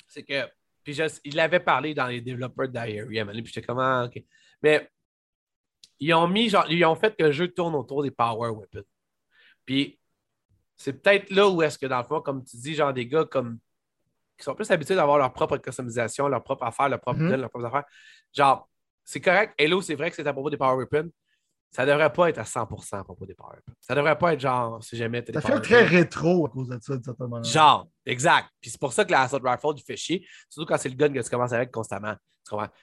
C'est 0.06 0.22
que, 0.22 0.46
puis 0.84 0.94
il 1.24 1.40
avait 1.40 1.60
parlé 1.60 1.94
dans 1.94 2.06
les 2.06 2.20
développeurs 2.20 2.68
d'Iria, 2.68 3.24
puis 3.24 3.46
j'étais 3.46 3.62
comment, 3.62 4.04
OK. 4.04 4.22
Mais 4.62 4.86
ils 5.98 6.12
ont 6.12 6.28
mis, 6.28 6.50
genre, 6.50 6.70
ils 6.70 6.84
ont 6.84 6.94
fait 6.94 7.16
que 7.16 7.24
le 7.24 7.32
jeu 7.32 7.48
tourne 7.48 7.74
autour 7.74 8.02
des 8.02 8.10
Power 8.10 8.50
Weapons. 8.50 8.84
Puis 9.64 9.98
c'est 10.76 10.92
peut-être 11.00 11.30
là 11.30 11.48
où 11.48 11.62
est-ce 11.62 11.78
que, 11.78 11.86
dans 11.86 11.96
le 11.96 12.04
fond, 12.04 12.20
comme 12.20 12.44
tu 12.44 12.58
dis, 12.58 12.74
genre 12.74 12.92
des 12.92 13.06
gars 13.06 13.24
comme 13.24 13.60
qui 14.36 14.44
sont 14.44 14.54
plus 14.54 14.70
habitués 14.70 14.94
d'avoir 14.94 15.16
leur 15.16 15.32
propre 15.32 15.56
customisation, 15.56 16.28
leur 16.28 16.44
propre 16.44 16.64
affaire, 16.64 16.90
leur 16.90 17.00
propre 17.00 17.20
mm 17.20 17.34
leur 17.36 17.48
propre 17.48 17.64
affaire. 17.64 17.84
Genre, 18.34 18.68
c'est 19.04 19.22
correct. 19.22 19.54
Hello, 19.56 19.80
c'est 19.80 19.94
vrai 19.94 20.10
que 20.10 20.16
c'est 20.16 20.26
à 20.26 20.34
propos 20.34 20.50
des 20.50 20.58
Power 20.58 20.76
Weapons. 20.76 21.10
Ça 21.70 21.86
devrait 21.86 22.12
pas 22.12 22.30
être 22.30 22.38
à 22.38 22.42
100% 22.42 22.98
à 22.98 23.04
propos 23.04 23.24
des 23.26 23.34
Power. 23.34 23.58
Ça 23.80 23.94
devrait 23.94 24.18
pas 24.18 24.32
être 24.32 24.40
genre, 24.40 24.82
si 24.82 24.96
jamais. 24.96 25.24
Ça 25.32 25.40
fait 25.40 25.60
très 25.60 25.84
rétro 25.84 26.46
à 26.46 26.50
cause 26.50 26.68
de 26.68 26.78
ça, 26.80 26.96
de 26.96 27.04
certaine 27.04 27.28
manière. 27.28 27.44
Genre, 27.44 27.88
exact. 28.04 28.48
Puis 28.60 28.70
c'est 28.70 28.80
pour 28.80 28.92
ça 28.92 29.04
que 29.04 29.12
la 29.12 29.22
Assault 29.22 29.38
Rifle, 29.42 29.74
il 29.76 29.82
fait 29.82 29.96
chier. 29.96 30.26
Surtout 30.48 30.66
quand 30.66 30.78
c'est 30.78 30.88
le 30.88 30.96
gun 30.96 31.12
que 31.12 31.20
tu 31.20 31.30
commences 31.30 31.52
avec 31.52 31.70
constamment. 31.70 32.16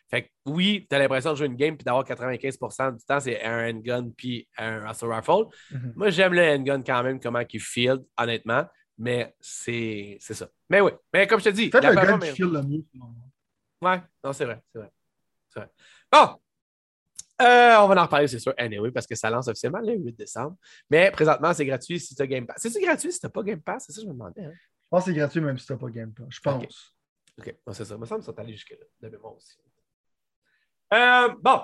Fait 0.09 0.23
que 0.23 0.29
oui, 0.45 0.87
tu 0.89 0.95
as 0.95 0.99
l'impression 0.99 1.31
de 1.31 1.35
jouer 1.35 1.47
une 1.47 1.57
game 1.57 1.75
puis 1.75 1.83
d'avoir 1.83 2.05
95% 2.05 2.95
du 2.95 3.03
temps, 3.03 3.19
c'est 3.19 3.43
un 3.43 3.69
handgun 3.69 4.11
puis 4.15 4.47
un 4.57 4.85
assault 4.85 5.09
rifle. 5.09 5.47
Mhm. 5.71 5.93
Moi, 5.97 6.09
j'aime 6.09 6.33
le 6.33 6.41
handgun 6.41 6.81
quand 6.81 7.03
même, 7.03 7.19
comment 7.19 7.41
il 7.51 7.59
field, 7.59 8.05
honnêtement. 8.17 8.65
Mais 8.97 9.35
c'est 9.41 10.17
ça. 10.21 10.47
Mais 10.69 10.79
oui. 10.79 10.91
Mais 11.13 11.27
comme 11.27 11.39
je 11.39 11.45
te 11.45 11.49
dis. 11.49 11.69
Faites 11.69 11.83
le 11.83 11.93
gun 11.93 12.19
qui 12.19 12.27
field 12.31 12.53
le 12.53 12.63
mieux. 12.63 12.85
Ouais, 13.81 14.01
non, 14.23 14.31
c'est 14.31 14.45
vrai. 14.45 14.63
C'est 14.71 14.79
vrai. 14.79 14.91
vrai. 15.55 15.69
Bon. 16.09 16.39
Euh, 17.39 17.75
on 17.79 17.87
va 17.87 18.01
en 18.01 18.03
reparler, 18.05 18.27
c'est 18.27 18.39
sûr, 18.39 18.53
anyway, 18.57 18.91
parce 18.91 19.05
que 19.05 19.13
ça 19.13 19.29
lance 19.29 19.47
officiellement 19.47 19.79
le 19.79 19.93
8 19.93 20.13
décembre. 20.13 20.55
Mais 20.89 21.11
présentement, 21.11 21.53
c'est 21.53 21.65
gratuit 21.65 21.99
si 21.99 22.15
tu 22.15 22.21
as 22.21 22.27
Game 22.27 22.47
Pass. 22.47 22.57
C'est-tu 22.59 22.83
gratuit 22.83 23.11
si 23.11 23.19
tu 23.19 23.25
n'as 23.25 23.29
pas 23.29 23.43
Game 23.43 23.61
Pass? 23.61 23.85
C'est 23.85 23.93
ça 23.93 23.97
que 23.97 24.03
je 24.03 24.07
me 24.07 24.13
demandais. 24.13 24.43
Hein? 24.43 24.53
Je 24.53 24.89
pense 24.89 25.05
que 25.05 25.11
c'est 25.11 25.17
gratuit 25.17 25.41
même 25.41 25.57
si 25.57 25.67
tu 25.67 25.73
n'as 25.73 25.79
pas 25.79 25.89
Game 25.89 26.13
Pass. 26.13 26.27
Je 26.29 26.39
pense. 26.39 26.95
OK, 27.37 27.55
c'est 27.71 27.85
ça. 27.85 27.93
Il 27.93 27.99
me 27.99 28.05
semble 28.05 28.21
que 28.21 28.25
ça 28.25 28.33
allés 28.37 28.53
jusque-là, 28.53 28.85
de 29.01 29.09
mémoire 29.09 29.35
aussi. 29.35 29.57
Euh, 30.93 31.35
bon. 31.39 31.61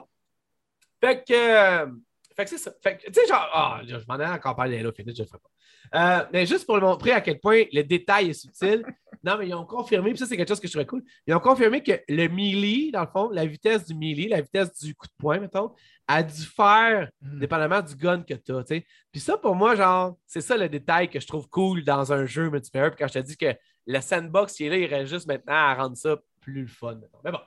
Fait 1.02 1.24
que, 1.24 1.34
euh, 1.34 1.91
fait 2.35 2.43
que 2.45 2.49
c'est 2.49 2.57
ça. 2.57 2.72
Fait 2.81 2.97
que, 2.97 3.07
tu 3.07 3.14
sais, 3.14 3.27
genre, 3.27 3.49
ah, 3.53 3.81
je 3.85 3.95
m'en 4.07 4.19
ai 4.19 4.26
encore 4.26 4.55
parlé 4.55 4.81
là, 4.81 4.91
je 4.95 5.03
ne 5.03 5.07
le 5.07 5.14
ferai 5.14 5.39
pas. 5.39 5.49
Euh, 5.95 6.26
mais 6.34 6.45
juste 6.45 6.65
pour 6.65 6.76
le 6.76 6.81
montrer 6.81 7.11
à 7.11 7.22
quel 7.22 7.39
point 7.39 7.64
le 7.72 7.84
détail 7.84 8.30
est 8.30 8.34
subtil, 8.34 8.84
non, 9.23 9.38
mais 9.38 9.47
ils 9.47 9.53
ont 9.53 9.65
confirmé, 9.65 10.10
puis 10.11 10.19
ça, 10.19 10.26
c'est 10.26 10.35
quelque 10.35 10.49
chose 10.49 10.60
que 10.60 10.68
je 10.68 10.73
trouvais 10.73 10.85
cool. 10.85 11.03
Ils 11.27 11.34
ont 11.34 11.39
confirmé 11.39 11.84
que 11.84 11.93
le 12.07 12.27
melee, 12.27 12.91
dans 12.91 13.01
le 13.01 13.07
fond, 13.07 13.30
la 13.30 13.45
vitesse 13.45 13.85
du 13.85 13.93
melee, 13.93 14.27
la 14.27 14.41
vitesse 14.41 14.77
du 14.80 14.95
coup 14.95 15.07
de 15.07 15.14
poing, 15.19 15.39
mettons, 15.39 15.73
a 16.07 16.23
dû 16.23 16.41
faire 16.43 17.10
hmm. 17.22 17.39
dépendamment 17.39 17.81
du 17.81 17.95
gun 17.95 18.23
que 18.23 18.34
tu 18.34 18.51
as. 18.53 18.64
Puis 19.11 19.22
ça, 19.22 19.38
pour 19.38 19.55
moi, 19.55 19.76
genre, 19.76 20.18
c'est 20.26 20.41
ça 20.41 20.57
le 20.57 20.68
détail 20.69 21.10
que 21.10 21.19
je 21.19 21.27
trouve 21.27 21.47
cool 21.49 21.84
dans 21.84 22.11
un 22.11 22.26
jeu 22.26 22.49
multiplayer. 22.49 22.89
Puis 22.89 22.97
quand 22.99 23.07
je 23.07 23.19
te 23.19 23.26
dis 23.26 23.38
que 23.38 23.55
le 23.85 24.01
sandbox 24.01 24.53
qui 24.53 24.65
est 24.65 24.69
là, 24.69 24.77
il 24.77 24.85
reste 24.85 25.11
juste 25.11 25.27
maintenant 25.27 25.53
à 25.53 25.73
rendre 25.76 25.97
ça 25.97 26.18
plus 26.41 26.68
fun. 26.68 26.99
Mais 27.23 27.31
bon. 27.31 27.39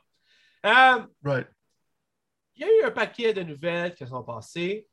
Euh, 0.64 1.46
il 2.57 2.62
y 2.62 2.65
a 2.65 2.81
eu 2.81 2.85
un 2.85 2.91
paquet 2.91 3.33
de 3.33 3.43
nouvelles 3.43 3.95
qui 3.95 4.07
sont 4.07 4.23
passées. 4.23 4.87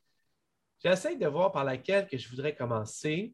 J'essaie 0.83 1.15
de 1.15 1.27
voir 1.27 1.51
par 1.51 1.63
laquelle 1.63 2.07
que 2.07 2.17
je 2.17 2.29
voudrais 2.29 2.53
commencer. 2.53 3.33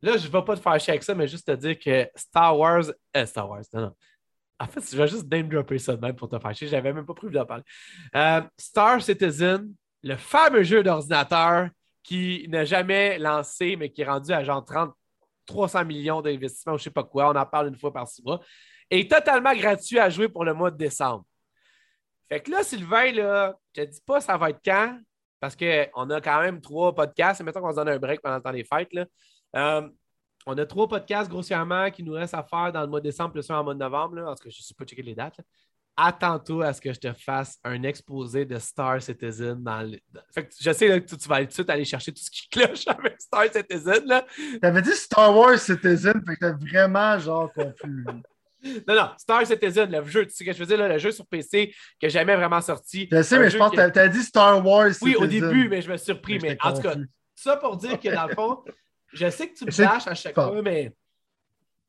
Là, 0.00 0.16
je 0.16 0.26
ne 0.26 0.32
vais 0.32 0.42
pas 0.42 0.56
te 0.56 0.60
faire 0.60 0.80
chier 0.80 0.92
avec 0.92 1.02
ça, 1.02 1.14
mais 1.14 1.28
juste 1.28 1.46
te 1.46 1.52
dire 1.52 1.78
que 1.78 2.08
Star 2.16 2.58
Wars. 2.58 2.84
Euh, 3.16 3.26
Star 3.26 3.48
Wars, 3.48 3.62
non, 3.72 3.82
non. 3.82 3.96
En 4.58 4.66
fait, 4.66 4.80
je 4.80 4.96
vais 4.96 5.08
juste 5.08 5.30
name 5.30 5.48
dropper 5.48 5.78
ça 5.78 5.94
de 5.94 6.00
même 6.00 6.16
pour 6.16 6.28
te 6.28 6.38
faire 6.38 6.54
chier. 6.54 6.68
Je 6.68 6.72
n'avais 6.72 6.92
même 6.92 7.04
pas 7.04 7.14
prévu 7.14 7.32
d'en 7.32 7.44
parler. 7.44 7.64
Euh, 8.16 8.40
Star 8.56 9.02
Citizen, 9.02 9.72
le 10.02 10.16
fameux 10.16 10.62
jeu 10.62 10.82
d'ordinateur 10.82 11.68
qui 12.02 12.46
n'a 12.48 12.64
jamais 12.64 13.18
lancé, 13.18 13.76
mais 13.76 13.90
qui 13.90 14.02
est 14.02 14.06
rendu 14.06 14.32
à 14.32 14.42
genre 14.42 14.64
30, 14.64 14.92
300 15.46 15.84
millions 15.84 16.22
d'investissements 16.22 16.76
je 16.76 16.82
ne 16.82 16.84
sais 16.84 16.90
pas 16.90 17.04
quoi, 17.04 17.30
on 17.30 17.36
en 17.36 17.46
parle 17.46 17.68
une 17.68 17.78
fois 17.78 17.92
par 17.92 18.08
six 18.08 18.22
mois, 18.22 18.40
est 18.90 19.10
totalement 19.10 19.54
gratuit 19.54 19.98
à 19.98 20.08
jouer 20.10 20.28
pour 20.28 20.44
le 20.44 20.54
mois 20.54 20.70
de 20.70 20.76
décembre. 20.76 21.24
Fait 22.32 22.40
que 22.40 22.50
là, 22.50 22.62
Sylvain, 22.62 23.12
là, 23.12 23.54
je 23.76 23.82
te 23.82 23.90
dis 23.90 24.00
pas 24.06 24.22
ça 24.22 24.38
va 24.38 24.48
être 24.48 24.60
quand, 24.64 24.98
parce 25.38 25.54
qu'on 25.54 26.08
a 26.08 26.20
quand 26.22 26.40
même 26.40 26.62
trois 26.62 26.94
podcasts. 26.94 27.42
Mettons 27.42 27.60
qu'on 27.60 27.72
se 27.72 27.76
donne 27.76 27.90
un 27.90 27.98
break 27.98 28.22
pendant 28.22 28.36
le 28.36 28.42
temps 28.42 28.52
des 28.52 28.64
fêtes. 28.64 28.90
Là. 28.94 29.04
Euh, 29.54 29.86
on 30.46 30.56
a 30.56 30.64
trois 30.64 30.88
podcasts 30.88 31.28
grossièrement 31.28 31.90
qui 31.90 32.02
nous 32.02 32.14
restent 32.14 32.32
à 32.32 32.42
faire 32.42 32.72
dans 32.72 32.80
le 32.80 32.86
mois 32.86 33.00
de 33.00 33.04
décembre 33.04 33.32
plus 33.32 33.50
un 33.50 33.58
en 33.58 33.64
mois 33.64 33.74
de 33.74 33.80
novembre. 33.80 34.14
Là, 34.14 34.24
parce 34.24 34.40
que 34.40 34.48
je 34.48 34.60
ne 34.60 34.62
sais 34.62 34.72
pas 34.72 34.86
checker 34.86 35.02
les 35.02 35.14
dates. 35.14 35.40
Attends-toi 35.94 36.68
à 36.68 36.72
ce 36.72 36.80
que 36.80 36.90
je 36.94 37.00
te 37.00 37.12
fasse 37.12 37.58
un 37.64 37.82
exposé 37.82 38.46
de 38.46 38.58
Star 38.58 39.02
Citizen 39.02 39.62
dans 39.62 39.82
le... 39.82 39.98
Fait 40.32 40.46
que 40.46 40.54
je 40.58 40.72
sais 40.72 41.02
que 41.02 41.14
tu, 41.14 41.28
vas 41.28 41.40
tout 41.40 41.48
de 41.48 41.52
suite 41.52 41.68
aller 41.68 41.84
chercher 41.84 42.12
tout 42.12 42.22
ce 42.22 42.30
qui 42.30 42.48
cloche 42.48 42.84
avec 42.86 43.20
Star 43.20 43.44
Citizen. 43.52 44.06
Là. 44.06 44.24
T'avais 44.62 44.80
dit 44.80 44.94
Star 44.94 45.36
Wars 45.36 45.58
Citizen, 45.58 46.14
fait 46.26 46.36
que 46.36 46.46
t'es 46.46 46.66
vraiment 46.66 47.18
genre 47.18 47.52
confus. 47.52 48.06
Non, 48.86 48.94
non, 48.94 49.10
Star 49.18 49.46
Citizen, 49.46 49.90
le 49.90 50.04
jeu, 50.04 50.24
tu 50.24 50.30
sais 50.30 50.44
ce 50.44 50.58
que 50.58 50.64
je 50.64 50.74
là, 50.74 50.88
le 50.88 50.98
jeu 50.98 51.10
sur 51.10 51.26
PC 51.26 51.74
qui 51.98 52.06
n'a 52.06 52.08
jamais 52.08 52.36
vraiment 52.36 52.60
sorti. 52.60 53.08
Je 53.10 53.22
sais, 53.22 53.38
mais 53.38 53.50
je 53.50 53.58
pense 53.58 53.72
que 53.72 53.90
tu 53.90 53.98
as 53.98 54.08
dit 54.08 54.22
Star 54.22 54.64
Wars 54.64 54.94
Citizen. 54.94 55.08
Oui, 55.08 55.16
au 55.16 55.26
début, 55.26 55.68
mais 55.68 55.82
je 55.82 55.90
me 55.90 55.96
suis 55.96 56.06
surpris. 56.06 56.38
Mais, 56.40 56.56
en 56.62 56.72
tout 56.72 56.82
cas, 56.82 56.94
ça 57.34 57.56
pour 57.56 57.76
dire 57.76 57.98
que 57.98 58.14
dans 58.14 58.26
le 58.26 58.34
fond, 58.34 58.64
je 59.12 59.28
sais 59.30 59.48
que 59.48 59.58
tu 59.58 59.64
me 59.64 59.84
lâches 59.84 60.06
à 60.06 60.14
chaque 60.14 60.34
fois, 60.34 60.62
mais. 60.62 60.92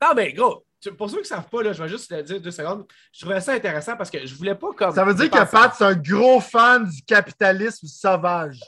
Non, 0.02 0.12
mais 0.14 0.32
gros, 0.32 0.66
pour 0.92 1.08
ceux 1.08 1.16
qui 1.16 1.22
ne 1.22 1.28
savent 1.28 1.48
pas, 1.48 1.62
là, 1.62 1.72
je 1.72 1.82
vais 1.82 1.88
juste 1.88 2.10
le 2.10 2.22
dire 2.22 2.40
deux 2.40 2.50
secondes. 2.50 2.86
Je 3.12 3.20
trouvais 3.20 3.40
ça 3.40 3.52
intéressant 3.52 3.96
parce 3.96 4.10
que 4.10 4.26
je 4.26 4.34
voulais 4.34 4.54
pas 4.54 4.72
comme. 4.76 4.94
Ça 4.94 5.04
veut 5.04 5.14
dire 5.14 5.30
que 5.30 5.50
Pat, 5.50 5.72
c'est 5.76 5.84
un 5.84 5.94
gros 5.94 6.40
fan 6.40 6.84
du 6.88 7.02
capitalisme 7.02 7.86
sauvage. 7.86 8.60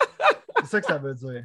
c'est 0.61 0.67
ça 0.67 0.81
que 0.81 0.87
ça 0.87 0.99
veut 0.99 1.15
dire. 1.15 1.45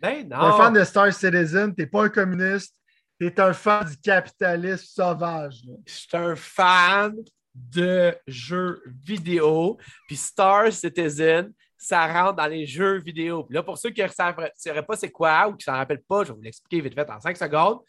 Ben 0.00 0.28
non. 0.28 0.36
Un 0.36 0.52
fan 0.52 0.72
de 0.72 0.84
Star 0.84 1.12
Citizen, 1.12 1.74
t'es 1.74 1.86
pas 1.86 2.04
un 2.04 2.08
communiste, 2.08 2.74
t'es 3.18 3.40
un 3.40 3.52
fan 3.52 3.88
du 3.88 3.96
capitalisme 3.98 4.84
sauvage. 4.84 5.62
Je 5.86 5.92
suis 5.92 6.08
un 6.16 6.36
fan 6.36 7.14
de 7.54 8.14
jeux 8.26 8.82
vidéo. 9.02 9.78
Puis 10.06 10.16
Star 10.16 10.72
Citizen, 10.72 11.52
ça 11.76 12.06
rentre 12.06 12.36
dans 12.36 12.46
les 12.46 12.66
jeux 12.66 12.98
vidéo. 12.98 13.44
Puis 13.44 13.54
là, 13.54 13.62
pour 13.62 13.78
ceux 13.78 13.90
qui 13.90 14.02
ne 14.02 14.08
sauraient 14.08 14.86
pas 14.86 14.96
c'est 14.96 15.10
quoi 15.10 15.48
ou 15.48 15.56
qui 15.56 15.68
ne 15.68 15.72
s'en 15.72 15.78
rappellent 15.78 16.02
pas, 16.02 16.24
je 16.24 16.28
vais 16.28 16.34
vous 16.34 16.42
l'exexpliquer 16.42 16.80
vite 16.82 16.94
fait 16.94 17.10
en 17.10 17.20
cinq 17.20 17.36
secondes. 17.36 17.80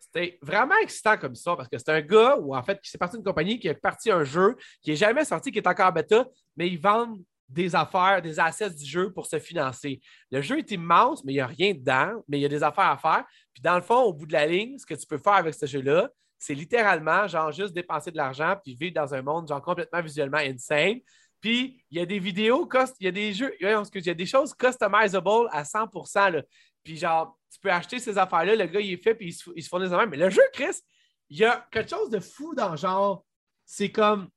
C'était 0.00 0.38
vraiment 0.42 0.76
excitant 0.82 1.16
comme 1.16 1.34
ça 1.34 1.56
parce 1.56 1.68
que 1.68 1.78
c'est 1.78 1.90
un 1.90 2.00
gars 2.00 2.36
ou 2.36 2.54
en 2.54 2.62
fait 2.62 2.80
qui 2.80 2.90
s'est 2.90 2.98
parti 2.98 3.16
d'une 3.16 3.24
compagnie 3.24 3.58
qui 3.58 3.68
est 3.68 3.74
parti 3.74 4.10
un 4.10 4.24
jeu 4.24 4.56
qui 4.82 4.90
n'est 4.90 4.96
jamais 4.96 5.24
sorti, 5.24 5.52
qui 5.52 5.58
est 5.58 5.66
encore 5.66 5.88
en 5.88 5.92
bêta, 5.92 6.26
mais 6.56 6.68
ils 6.68 6.80
vendent 6.80 7.22
des 7.52 7.74
affaires, 7.76 8.22
des 8.22 8.40
assets 8.40 8.70
du 8.70 8.84
jeu 8.84 9.12
pour 9.12 9.26
se 9.26 9.38
financer. 9.38 10.00
Le 10.30 10.40
jeu 10.40 10.58
est 10.58 10.70
immense, 10.70 11.24
mais 11.24 11.32
il 11.32 11.36
n'y 11.36 11.40
a 11.40 11.46
rien 11.46 11.74
dedans, 11.74 12.22
mais 12.28 12.38
il 12.38 12.42
y 12.42 12.46
a 12.46 12.48
des 12.48 12.62
affaires 12.62 12.90
à 12.90 12.96
faire. 12.96 13.24
Puis 13.52 13.62
dans 13.62 13.76
le 13.76 13.82
fond, 13.82 14.00
au 14.02 14.12
bout 14.12 14.26
de 14.26 14.32
la 14.32 14.46
ligne, 14.46 14.78
ce 14.78 14.86
que 14.86 14.94
tu 14.94 15.06
peux 15.06 15.18
faire 15.18 15.34
avec 15.34 15.54
ce 15.54 15.66
jeu-là, 15.66 16.08
c'est 16.38 16.54
littéralement 16.54 17.28
genre 17.28 17.52
juste 17.52 17.72
dépenser 17.72 18.10
de 18.10 18.16
l'argent 18.16 18.56
puis 18.64 18.74
vivre 18.74 18.94
dans 18.94 19.14
un 19.14 19.22
monde 19.22 19.46
genre 19.46 19.62
complètement 19.62 20.02
visuellement 20.02 20.38
insane. 20.38 20.98
Puis 21.40 21.84
il 21.90 21.98
y 21.98 22.00
a 22.00 22.06
des 22.06 22.18
vidéos, 22.18 22.68
il 23.00 23.04
y 23.04 23.08
a 23.08 23.12
des 23.12 23.32
jeux, 23.32 23.54
il 23.60 23.66
y 23.66 24.10
a 24.10 24.14
des 24.14 24.26
choses 24.26 24.54
customizable 24.54 25.48
à 25.50 25.62
100% 25.62 26.42
Puis 26.82 26.96
genre, 26.96 27.38
tu 27.52 27.60
peux 27.60 27.70
acheter 27.70 27.98
ces 27.98 28.18
affaires-là, 28.18 28.56
le 28.56 28.66
gars 28.66 28.80
il 28.80 28.92
est 28.92 29.02
fait 29.02 29.14
puis 29.14 29.28
il 29.28 29.32
se, 29.32 29.50
il 29.54 29.62
se 29.62 29.68
fournit. 29.68 29.88
Mais 30.08 30.16
le 30.16 30.30
jeu, 30.30 30.42
Chris, 30.52 30.80
il 31.28 31.38
y 31.38 31.44
a 31.44 31.66
quelque 31.70 31.90
chose 31.90 32.10
de 32.10 32.18
fou 32.18 32.54
dans 32.54 32.74
genre, 32.76 33.24
c'est 33.64 33.90
comme 33.90 34.28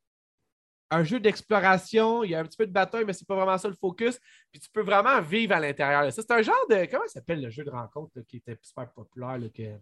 un 0.92 1.04
jeu 1.04 1.20
d'exploration, 1.20 2.24
il 2.24 2.32
y 2.32 2.36
a 2.36 2.40
un 2.40 2.44
petit 2.44 2.58
peu 2.58 2.68
de 2.68 2.72
bataille, 2.72 3.06
mais 3.06 3.14
c'est 3.14 3.28
pas 3.28 3.36
vraiment 3.36 3.58
ça 3.58 3.68
le 3.68 3.76
focus. 3.76 4.20
Puis 4.52 4.60
tu 4.60 4.70
peux 4.70 4.84
vraiment 4.84 5.20
vivre 5.22 5.54
à 5.54 5.60
l'intérieur. 5.60 6.12
Ça, 6.12 6.22
c'est 6.22 6.32
un 6.32 6.42
genre 6.42 6.68
de. 6.70 6.86
Comment 6.86 7.08
ça 7.08 7.14
s'appelle 7.14 7.42
le 7.42 7.50
jeu 7.50 7.64
de 7.64 7.72
rencontre 7.72 8.22
qui 8.22 8.38
était 8.38 8.58
super 8.62 8.92
populaire 8.92 9.38
là, 9.38 9.50
que 9.50 9.78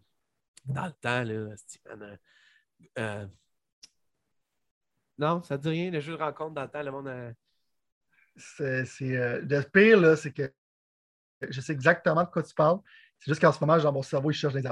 dans 0.65 0.85
le 0.85 0.93
temps, 0.93 1.23
là, 1.23 1.55
Steven. 1.57 2.19
Euh, 2.97 3.27
non, 5.17 5.43
ça 5.43 5.57
ne 5.57 5.61
dit 5.61 5.69
rien, 5.69 5.91
le 5.91 5.99
jeu 5.99 6.13
de 6.13 6.21
rencontre 6.21 6.53
dans 6.53 6.63
le 6.63 6.69
temps, 6.69 6.83
le 6.83 6.91
monde. 6.91 7.07
A... 7.07 7.31
C'est, 8.35 8.85
euh, 9.01 9.41
le 9.41 9.61
pire, 9.61 9.99
là, 9.99 10.15
c'est 10.15 10.31
que 10.31 10.51
je 11.41 11.61
sais 11.61 11.73
exactement 11.73 12.23
de 12.23 12.29
quoi 12.29 12.41
tu 12.41 12.53
parles. 12.55 12.79
C'est 13.19 13.29
juste 13.31 13.41
qu'en 13.41 13.51
ce 13.51 13.59
moment, 13.59 13.77
genre, 13.77 13.93
mon 13.93 14.01
cerveau, 14.01 14.31
il 14.31 14.33
cherche 14.33 14.53
des 14.53 14.63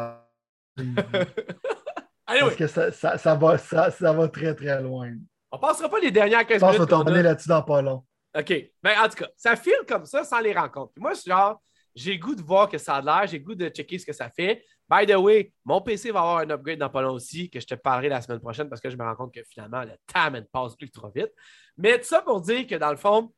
Parce 2.40 2.56
que 2.56 2.68
ça, 2.68 2.92
ça, 2.92 3.18
ça, 3.18 3.36
va, 3.36 3.58
ça, 3.58 3.90
va 3.90 4.28
très, 4.30 4.56
très 4.56 4.82
loin. 4.82 5.14
On 5.52 5.58
ne 5.58 5.62
passera 5.62 5.90
pas 5.90 6.00
les 6.00 6.12
dernières 6.12 6.46
15 6.46 6.62
minutes. 6.62 6.74
Je 6.74 6.84
pense 6.86 7.04
qu'on 7.04 7.12
va 7.12 7.22
là-dessus 7.22 7.50
dans 7.50 7.62
pas 7.62 7.82
long. 7.82 8.04
OK. 8.38 8.54
Mais 8.84 8.98
en 8.98 9.10
tout 9.10 9.16
cas, 9.16 9.28
ça 9.36 9.56
file 9.56 9.84
comme 9.88 10.06
ça 10.06 10.24
sans 10.24 10.40
les 10.40 10.54
rencontres. 10.54 10.94
Puis 10.94 11.02
moi, 11.02 11.14
genre, 11.14 11.62
j'ai 11.94 12.18
goût 12.18 12.36
de 12.36 12.42
voir 12.42 12.70
que 12.70 12.78
ça 12.78 12.96
a 12.96 13.02
l'air, 13.02 13.28
j'ai 13.28 13.40
goût 13.40 13.56
de 13.56 13.68
checker 13.68 14.00
ce 14.00 14.06
que 14.06 14.14
ça 14.14 14.30
fait. 14.30 14.64
By 14.90 15.06
the 15.06 15.16
way, 15.16 15.54
mon 15.66 15.82
PC 15.82 16.12
va 16.12 16.20
avoir 16.20 16.38
un 16.40 16.50
upgrade 16.50 16.80
dans 16.80 16.90
pas 16.90 17.02
long 17.02 17.14
aussi, 17.14 17.50
que 17.50 17.60
je 17.60 17.68
te 17.68 17.76
parlerai 17.76 18.10
la 18.10 18.22
semaine 18.22 18.40
prochaine 18.40 18.70
parce 18.70 18.82
que 18.82 18.90
je 18.90 18.98
me 18.98 19.04
rends 19.04 19.16
compte 19.16 19.34
que 19.34 19.44
finalement, 19.44 19.82
le 19.82 19.94
time 20.08 20.46
passe 20.52 20.74
ultra 20.80 21.10
vite. 21.14 21.32
Mais 21.78 21.98
tout 22.00 22.06
ça 22.06 22.22
pour 22.22 22.42
dire 22.42 22.66
que 22.68 22.76
dans 22.76 22.92
le 22.92 22.98
fond, 22.98 23.34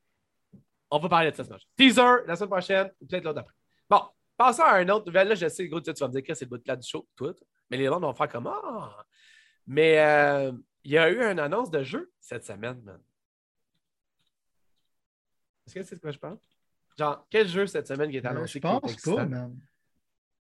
on 0.92 1.00
va 1.00 1.10
parler 1.10 1.32
de 1.32 1.36
ça 1.36 1.44
semaine. 1.44 1.60
Teaser 1.76 2.26
la 2.28 2.36
semaine 2.36 2.50
prochaine, 2.50 2.92
ou 3.02 3.08
peut-être 3.08 3.24
l'autre 3.24 3.36
d'après. 3.36 3.54
Bon, 3.90 4.02
passons 4.38 4.64
à 4.64 4.76
un 4.76 4.90
autre 4.90 5.08
nouvelle. 5.08 5.28
Là, 5.28 5.36
je 5.36 5.48
sais, 5.48 5.68
gros, 5.68 5.82
tu 5.82 5.92
vas 5.92 6.08
me 6.08 6.14
dire 6.14 6.24
que 6.24 6.34
c'est 6.36 6.46
le 6.46 6.50
bout 6.50 6.58
de 6.58 6.64
là 6.68 6.76
du 6.76 6.88
show, 6.88 7.08
tout. 7.16 7.36
Mais 7.70 7.78
les 7.78 7.88
autres 7.88 8.02
vont 8.02 8.14
faire 8.14 8.30
comme 8.30 8.48
Ah! 8.48 9.04
Mais 9.66 10.00
euh, 10.00 10.52
il 10.84 10.92
y 10.92 10.98
a 10.98 11.10
eu 11.10 11.22
une 11.22 11.40
annonce 11.40 11.72
de 11.72 11.84
jeu 11.84 12.12
cette 12.20 12.46
semaine, 12.46 12.82
man. 12.82 13.00
Est-ce 15.66 15.76
que 15.76 15.84
c'est 15.84 15.96
de 15.96 16.02
quoi 16.02 16.12
je 16.12 16.20
parle? 16.20 16.38
Genre, 16.98 17.26
quel 17.30 17.48
jeu 17.48 17.66
cette 17.68 17.88
semaine 17.88 18.12
qui 18.12 18.18
est 18.18 18.26
euh, 18.26 18.30
annoncé? 18.30 18.60
je 18.60 18.60
pense 18.60 18.96
pas, 18.98 19.26
man. 19.26 19.60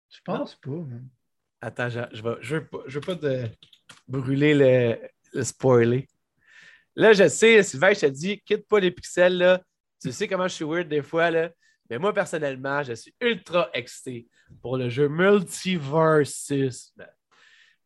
Je 0.09 0.21
pense 0.25 0.55
pas, 0.57 0.71
man. 0.71 1.09
Attends, 1.61 1.89
je, 1.91 2.01
je, 2.13 2.23
vais, 2.23 2.37
je, 2.41 2.57
veux 2.57 2.67
pas, 2.67 2.79
je 2.87 2.99
veux 2.99 3.05
pas 3.05 3.17
te 3.17 3.49
brûler 4.09 4.55
le, 4.55 5.09
le 5.35 5.45
spoiler. 5.45 6.09
Là, 6.97 7.13
je 7.13 7.29
sais, 7.29 7.63
Sylvain, 7.63 7.93
je 7.93 8.01
te 8.01 8.07
dis, 8.07 8.41
quitte 8.41 8.67
pas 8.67 8.81
les 8.81 8.91
pixels, 8.91 9.39
là. 9.39 9.63
Tu 10.01 10.11
sais 10.11 10.27
comment 10.27 10.49
je 10.49 10.55
suis 10.55 10.65
weird 10.65 10.89
des 10.89 11.03
fois, 11.03 11.31
là. 11.31 11.51
Mais 11.89 11.99
moi, 11.99 12.15
personnellement, 12.15 12.83
je 12.83 12.95
suis 12.95 13.15
ultra 13.21 13.69
excité 13.75 14.29
pour 14.63 14.77
le 14.77 14.89
jeu 14.89 15.09
Multiversus. 15.09 16.95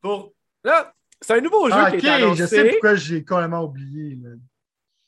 Pour... 0.01 0.35
Là, 0.63 0.95
c'est 1.25 1.39
un 1.39 1.41
nouveau 1.41 1.69
jeu 1.69 1.77
ah, 1.77 1.91
qui 1.91 2.07
est 2.07 2.11
annoncé. 2.11 2.43
je 2.43 2.47
sais 2.47 2.71
pourquoi 2.71 2.95
j'ai 2.97 3.25
complètement 3.25 3.65
oublié. 3.65 4.19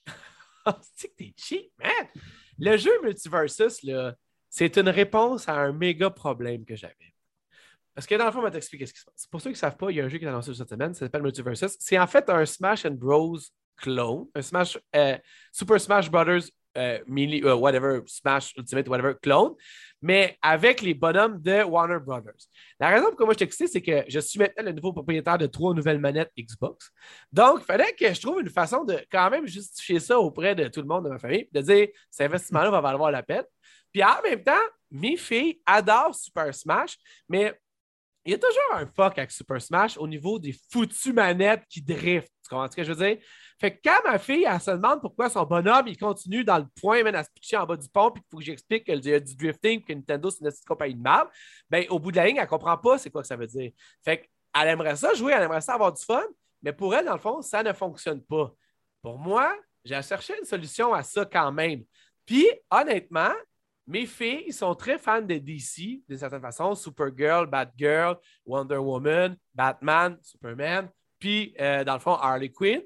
c'est 0.94 1.08
que 1.08 1.14
t'es 1.14 1.34
cheap, 1.36 1.70
man! 1.78 2.06
Le 2.58 2.76
jeu 2.76 2.90
Multiversus, 3.02 3.84
c'est 4.48 4.76
une 4.78 4.88
réponse 4.88 5.48
à 5.48 5.54
un 5.54 5.72
méga 5.72 6.08
problème 6.08 6.64
que 6.64 6.74
j'avais. 6.74 6.94
Parce 7.94 8.06
que 8.06 8.14
dans 8.14 8.26
le 8.26 8.32
fond, 8.32 8.38
on 8.38 8.42
va 8.42 8.50
t'expliquer 8.50 8.86
ce 8.86 8.94
qui 8.94 9.00
se 9.00 9.04
passe. 9.04 9.26
Pour 9.26 9.40
ceux 9.40 9.50
qui 9.50 9.54
ne 9.54 9.58
savent 9.58 9.76
pas, 9.76 9.90
il 9.90 9.96
y 9.96 10.00
a 10.00 10.04
un 10.04 10.08
jeu 10.08 10.18
qui 10.18 10.24
est 10.24 10.28
annoncé 10.28 10.54
cette 10.54 10.68
semaine, 10.68 10.94
ça 10.94 11.00
s'appelle 11.00 11.22
Multiversus. 11.22 11.76
C'est 11.78 11.98
en 11.98 12.06
fait 12.06 12.28
un 12.30 12.44
Smash 12.46 12.86
and 12.86 12.92
Bros 12.92 13.38
clone, 13.76 14.26
un 14.34 14.42
Smash, 14.42 14.78
euh, 14.94 15.18
Super 15.52 15.80
Smash 15.80 16.10
Brothers 16.10 16.44
euh, 16.76 16.98
euh, 17.08 17.54
whatever, 17.54 18.00
Smash 18.06 18.54
Ultimate, 18.56 18.88
whatever, 18.88 19.14
clone, 19.20 19.54
mais 20.02 20.36
avec 20.42 20.82
les 20.82 20.94
bonhommes 20.94 21.40
de 21.40 21.62
Warner 21.62 21.98
Brothers. 21.98 22.46
La 22.78 22.88
raison 22.88 23.04
pour 23.04 23.12
laquelle 23.12 23.26
moi 23.26 23.34
je 23.34 23.38
t'excite, 23.38 23.68
c'est 23.68 23.82
que 23.82 24.04
je 24.08 24.20
suis 24.20 24.38
maintenant 24.38 24.64
le 24.64 24.72
nouveau 24.72 24.92
propriétaire 24.92 25.38
de 25.38 25.46
trois 25.46 25.74
nouvelles 25.74 25.98
manettes 25.98 26.30
Xbox. 26.38 26.90
Donc, 27.32 27.60
il 27.60 27.64
fallait 27.64 27.92
que 27.92 28.12
je 28.12 28.20
trouve 28.20 28.40
une 28.40 28.50
façon 28.50 28.84
de 28.84 29.00
quand 29.10 29.30
même 29.30 29.46
justifier 29.46 30.00
ça 30.00 30.18
auprès 30.18 30.54
de 30.54 30.68
tout 30.68 30.80
le 30.80 30.86
monde 30.86 31.04
de 31.04 31.10
ma 31.10 31.18
famille, 31.18 31.48
de 31.52 31.60
dire 31.60 31.88
cet 32.10 32.26
investissement-là 32.26 32.70
va 32.70 32.80
valoir 32.80 33.10
la 33.10 33.22
peine. 33.22 33.44
Puis 33.92 34.04
en 34.04 34.20
même 34.22 34.42
temps, 34.42 34.52
mes 34.90 35.16
filles 35.16 35.60
adorent 35.64 36.14
Super 36.14 36.54
Smash, 36.54 36.96
mais 37.28 37.58
il 38.26 38.32
y 38.32 38.34
a 38.34 38.38
toujours 38.38 38.74
un 38.74 38.86
fuck 38.86 39.16
avec 39.18 39.30
Super 39.30 39.62
Smash 39.62 39.96
au 39.96 40.08
niveau 40.08 40.38
des 40.38 40.54
foutues 40.70 41.12
manettes 41.12 41.64
qui 41.68 41.80
driftent. 41.80 42.32
Tu 42.46 42.54
comprends 42.54 42.70
ce 42.70 42.76
que 42.76 42.84
je 42.84 42.92
veux 42.92 43.04
dire? 43.04 43.18
Fait 43.58 43.76
que 43.76 43.80
quand 43.82 44.04
ma 44.04 44.18
fille, 44.18 44.46
elle 44.48 44.60
se 44.60 44.70
demande 44.70 45.00
pourquoi 45.00 45.28
son 45.28 45.44
bonhomme, 45.44 45.88
il 45.88 45.96
continue 45.96 46.44
dans 46.44 46.58
le 46.58 46.66
point, 46.80 47.02
même 47.02 47.14
à 47.14 47.24
se 47.24 47.30
pitcher 47.30 47.56
en 47.56 47.66
bas 47.66 47.76
du 47.76 47.88
pont, 47.88 48.10
puis 48.10 48.22
qu'il 48.22 48.30
faut 48.30 48.38
que 48.38 48.44
j'explique 48.44 48.84
qu'il 48.84 49.04
y 49.04 49.14
a 49.14 49.20
du 49.20 49.34
drifting, 49.34 49.82
que 49.82 49.92
Nintendo, 49.92 50.30
c'est 50.30 50.40
une 50.40 50.50
petite 50.50 50.66
compagnie 50.66 50.94
de 50.94 51.02
mal, 51.02 51.26
bien, 51.70 51.84
au 51.90 51.98
bout 51.98 52.12
de 52.12 52.16
la 52.16 52.26
ligne, 52.26 52.36
elle 52.36 52.46
comprend 52.46 52.76
pas 52.76 52.98
c'est 52.98 53.10
quoi 53.10 53.22
que 53.22 53.28
ça 53.28 53.36
veut 53.36 53.46
dire. 53.46 53.72
Fait 54.04 54.18
qu'elle 54.18 54.68
aimerait 54.68 54.96
ça 54.96 55.14
jouer, 55.14 55.32
elle 55.32 55.42
aimerait 55.42 55.60
ça 55.60 55.74
avoir 55.74 55.92
du 55.92 56.04
fun, 56.04 56.22
mais 56.62 56.72
pour 56.72 56.94
elle, 56.94 57.06
dans 57.06 57.14
le 57.14 57.20
fond, 57.20 57.42
ça 57.42 57.62
ne 57.62 57.72
fonctionne 57.72 58.22
pas. 58.22 58.52
Pour 59.02 59.18
moi, 59.18 59.54
j'ai 59.84 60.00
cherché 60.02 60.34
une 60.38 60.44
solution 60.44 60.92
à 60.92 61.02
ça 61.02 61.24
quand 61.24 61.52
même. 61.52 61.84
Puis, 62.24 62.46
honnêtement, 62.70 63.32
mes 63.86 64.06
filles 64.06 64.52
sont 64.52 64.74
très 64.74 64.98
fans 64.98 65.22
de 65.22 65.38
DC, 65.38 66.02
d'une 66.08 66.18
certaine 66.18 66.40
façon. 66.40 66.74
Supergirl, 66.74 67.46
Batgirl, 67.46 68.18
Wonder 68.44 68.78
Woman, 68.78 69.36
Batman, 69.54 70.18
Superman, 70.22 70.90
puis, 71.18 71.54
euh, 71.60 71.84
dans 71.84 71.94
le 71.94 72.00
fond, 72.00 72.14
Harley 72.14 72.50
Quinn. 72.50 72.82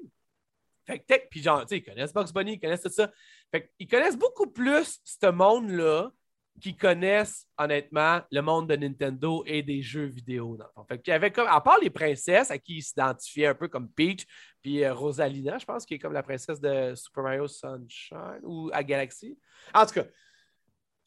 Fait 0.85 0.99
que, 0.99 1.27
puis 1.29 1.41
genre, 1.41 1.61
tu 1.61 1.67
sais, 1.69 1.77
ils 1.77 1.83
connaissent 1.83 2.13
Box 2.13 2.33
Bunny, 2.33 2.53
ils 2.53 2.59
connaissent 2.59 2.81
tout 2.81 2.89
ça. 2.89 3.11
Fait 3.51 3.71
qu'ils 3.77 3.87
connaissent 3.87 4.17
beaucoup 4.17 4.47
plus 4.47 4.99
ce 5.03 5.29
monde-là 5.29 6.11
qu'ils 6.59 6.75
connaissent, 6.75 7.47
honnêtement, 7.57 8.21
le 8.31 8.41
monde 8.41 8.69
de 8.69 8.75
Nintendo 8.75 9.43
et 9.45 9.63
des 9.63 9.81
jeux 9.81 10.05
vidéo. 10.05 10.57
Dans 10.57 10.65
le 10.65 10.71
fond. 10.73 10.85
Fait 10.85 10.99
qu'il 11.01 11.11
y 11.11 11.15
avait 11.15 11.31
comme, 11.31 11.47
à 11.47 11.61
part 11.61 11.79
les 11.79 11.89
princesses 11.89 12.51
à 12.51 12.57
qui 12.57 12.77
ils 12.77 12.81
s'identifiaient 12.81 13.47
un 13.47 13.55
peu 13.55 13.67
comme 13.67 13.89
Peach, 13.89 14.25
puis 14.61 14.83
euh, 14.83 14.93
Rosalina, 14.93 15.57
je 15.57 15.65
pense, 15.65 15.85
qui 15.85 15.95
est 15.95 15.99
comme 15.99 16.13
la 16.13 16.23
princesse 16.23 16.59
de 16.59 16.93
Super 16.95 17.23
Mario 17.23 17.47
Sunshine 17.47 18.41
ou 18.43 18.69
à 18.73 18.83
Galaxy. 18.83 19.37
En 19.73 19.85
tout 19.85 19.93
cas, 19.93 20.05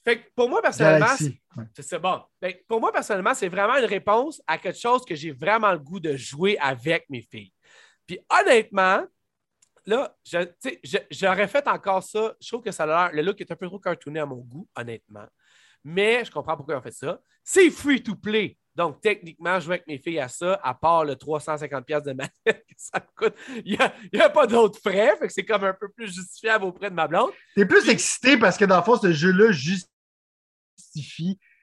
fait 0.04 0.18
que 0.18 0.30
pour 0.36 0.50
moi, 0.50 0.60
personnellement, 0.60 1.16
c'est 1.80 1.98
bon. 1.98 2.20
pour 2.68 2.80
moi, 2.80 2.92
personnellement, 2.92 3.34
c'est 3.34 3.48
vraiment 3.48 3.76
une 3.76 3.86
réponse 3.86 4.42
à 4.46 4.58
quelque 4.58 4.78
chose 4.78 5.04
que 5.04 5.14
j'ai 5.14 5.32
vraiment 5.32 5.72
le 5.72 5.78
goût 5.78 5.98
de 5.98 6.14
jouer 6.14 6.58
avec 6.58 7.06
mes 7.08 7.22
filles. 7.22 7.52
Puis 8.06 8.18
honnêtement, 8.28 9.06
là, 9.86 10.14
j'aurais 11.10 11.48
fait 11.48 11.66
encore 11.66 12.02
ça. 12.02 12.34
Je 12.38 12.48
trouve 12.48 12.62
que 12.62 12.70
ça 12.70 12.84
a 12.84 12.86
l'air. 12.86 13.10
Le 13.14 13.22
look 13.22 13.40
est 13.40 13.50
un 13.50 13.56
peu 13.56 13.66
trop 13.66 13.78
cartooné 13.78 14.20
à 14.20 14.26
mon 14.26 14.36
goût, 14.36 14.68
honnêtement. 14.76 15.26
Mais 15.82 16.24
je 16.24 16.30
comprends 16.30 16.56
pourquoi 16.56 16.76
on 16.76 16.82
fait 16.82 16.90
ça. 16.90 17.20
C'est 17.42 17.70
free 17.70 18.02
to 18.02 18.14
play. 18.14 18.58
Donc, 18.74 19.00
techniquement, 19.00 19.60
je 19.60 19.66
joue 19.66 19.70
avec 19.72 19.86
mes 19.86 19.98
filles 19.98 20.18
à 20.18 20.28
ça, 20.28 20.58
à 20.62 20.74
part 20.74 21.04
le 21.04 21.14
350$ 21.14 22.02
de 22.02 22.12
manette 22.12 22.32
que 22.44 22.74
ça 22.76 23.00
coûte. 23.14 23.34
Il 23.64 23.78
n'y 24.12 24.20
a, 24.20 24.30
pas 24.30 24.46
d'autres 24.46 24.80
frais, 24.80 25.16
fait 25.16 25.28
que 25.28 25.32
c'est 25.32 25.44
comme 25.44 25.62
un 25.64 25.74
peu 25.74 25.88
plus 25.88 26.12
justifiable 26.12 26.64
auprès 26.64 26.90
de 26.90 26.94
ma 26.94 27.06
blonde. 27.06 27.30
T'es 27.54 27.66
plus 27.66 27.88
excité 27.88 28.36
parce 28.36 28.58
que 28.58 28.64
dans 28.64 28.78
le 28.78 28.82
fond, 28.82 28.96
ce 28.96 29.12
jeu-là 29.12 29.52
justifie 29.52 29.93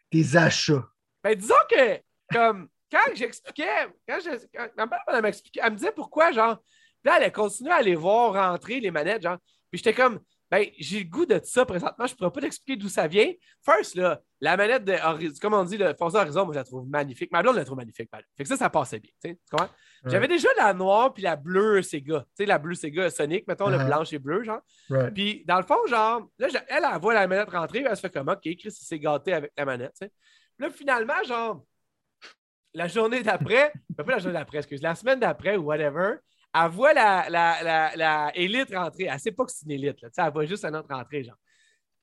tes 0.09 0.35
achats. 0.35 0.85
Ben, 1.23 1.35
disons 1.35 1.53
que, 1.69 1.99
comme, 2.31 2.69
quand 2.91 3.15
j'expliquais, 3.15 3.87
quand, 4.07 4.19
je, 4.19 4.45
quand 4.53 4.69
ma 4.77 4.85
mère 4.85 4.99
elle 5.07 5.71
me 5.71 5.77
disait 5.77 5.91
pourquoi, 5.91 6.31
genre, 6.31 6.61
là, 7.03 7.17
elle 7.17 7.23
a 7.23 7.29
continué 7.29 7.71
à 7.71 7.75
aller 7.75 7.95
voir 7.95 8.33
rentrer 8.33 8.79
les 8.79 8.91
manettes, 8.91 9.23
genre. 9.23 9.37
Puis 9.71 9.77
j'étais 9.77 9.93
comme, 9.93 10.19
ben, 10.49 10.67
j'ai 10.77 10.99
le 10.99 11.09
goût 11.09 11.25
de 11.25 11.39
ça 11.43 11.65
présentement. 11.65 12.05
Je 12.05 12.11
ne 12.11 12.17
pourrais 12.17 12.31
pas 12.31 12.41
t'expliquer 12.41 12.75
d'où 12.75 12.89
ça 12.89 13.07
vient. 13.07 13.31
First, 13.63 13.95
là, 13.95 14.21
la 14.41 14.57
manette 14.57 14.83
de 14.83 15.39
comme 15.39 15.53
on 15.53 15.63
dit, 15.63 15.77
le 15.77 15.93
Forza 15.93 16.21
Horizon, 16.21 16.43
moi, 16.43 16.53
je 16.53 16.59
la 16.59 16.65
trouve 16.65 16.85
magnifique. 16.89 17.31
Ma 17.31 17.41
blonde 17.41 17.55
la 17.55 17.63
trouve 17.63 17.77
magnifique. 17.77 18.09
Fait 18.37 18.43
que 18.43 18.49
ça, 18.49 18.57
ça 18.57 18.69
passait 18.69 18.99
bien. 18.99 19.11
Tu 19.23 19.37
J'avais 20.05 20.27
déjà 20.27 20.49
la 20.57 20.73
noire 20.73 21.13
puis 21.13 21.23
la 21.23 21.35
bleue 21.35 21.81
Sega. 21.81 22.21
Tu 22.21 22.25
sais, 22.33 22.45
la 22.45 22.57
bleue 22.57 22.73
Sega 22.73 23.09
Sonic, 23.09 23.47
mettons, 23.47 23.69
le 23.69 23.77
uh-huh. 23.77 23.85
blanche 23.85 24.13
et 24.13 24.19
bleu, 24.19 24.43
genre. 24.43 24.61
Puis, 25.13 25.43
dans 25.45 25.57
le 25.57 25.63
fond, 25.63 25.85
genre, 25.87 26.27
là, 26.39 26.47
elle, 26.69 26.83
elle, 26.91 26.99
voit 26.99 27.13
la 27.13 27.27
manette 27.27 27.49
rentrer, 27.49 27.85
elle 27.87 27.95
se 27.95 28.01
fait 28.01 28.09
comme, 28.09 28.29
OK, 28.29 28.41
Chris, 28.41 28.71
s'est 28.71 28.99
gâté 28.99 29.33
avec 29.33 29.51
la 29.55 29.65
manette, 29.65 29.93
tu 29.99 30.05
sais. 30.05 30.11
Là, 30.57 30.69
finalement, 30.69 31.23
genre, 31.25 31.63
la 32.73 32.87
journée 32.87 33.21
d'après, 33.21 33.73
pas 33.97 34.03
la 34.05 34.19
journée 34.19 34.37
d'après, 34.37 34.59
excuse, 34.59 34.81
la 34.81 34.95
semaine 34.95 35.19
d'après 35.19 35.57
ou 35.57 35.63
whatever, 35.63 36.15
elle 36.53 36.69
voit 36.69 36.93
la, 36.93 37.29
la, 37.29 37.63
la, 37.63 37.95
la 37.95 38.31
élite 38.35 38.75
rentrer. 38.75 39.05
Elle 39.05 39.13
ne 39.13 39.19
sait 39.19 39.31
pas 39.31 39.45
que 39.45 39.51
c'est 39.51 39.65
une 39.65 39.71
élite. 39.71 40.01
Là. 40.01 40.09
Elle 40.17 40.33
voit 40.33 40.45
juste 40.45 40.65
un 40.65 40.73
autre 40.73 40.93
rentrer, 40.93 41.23
genre. 41.23 41.37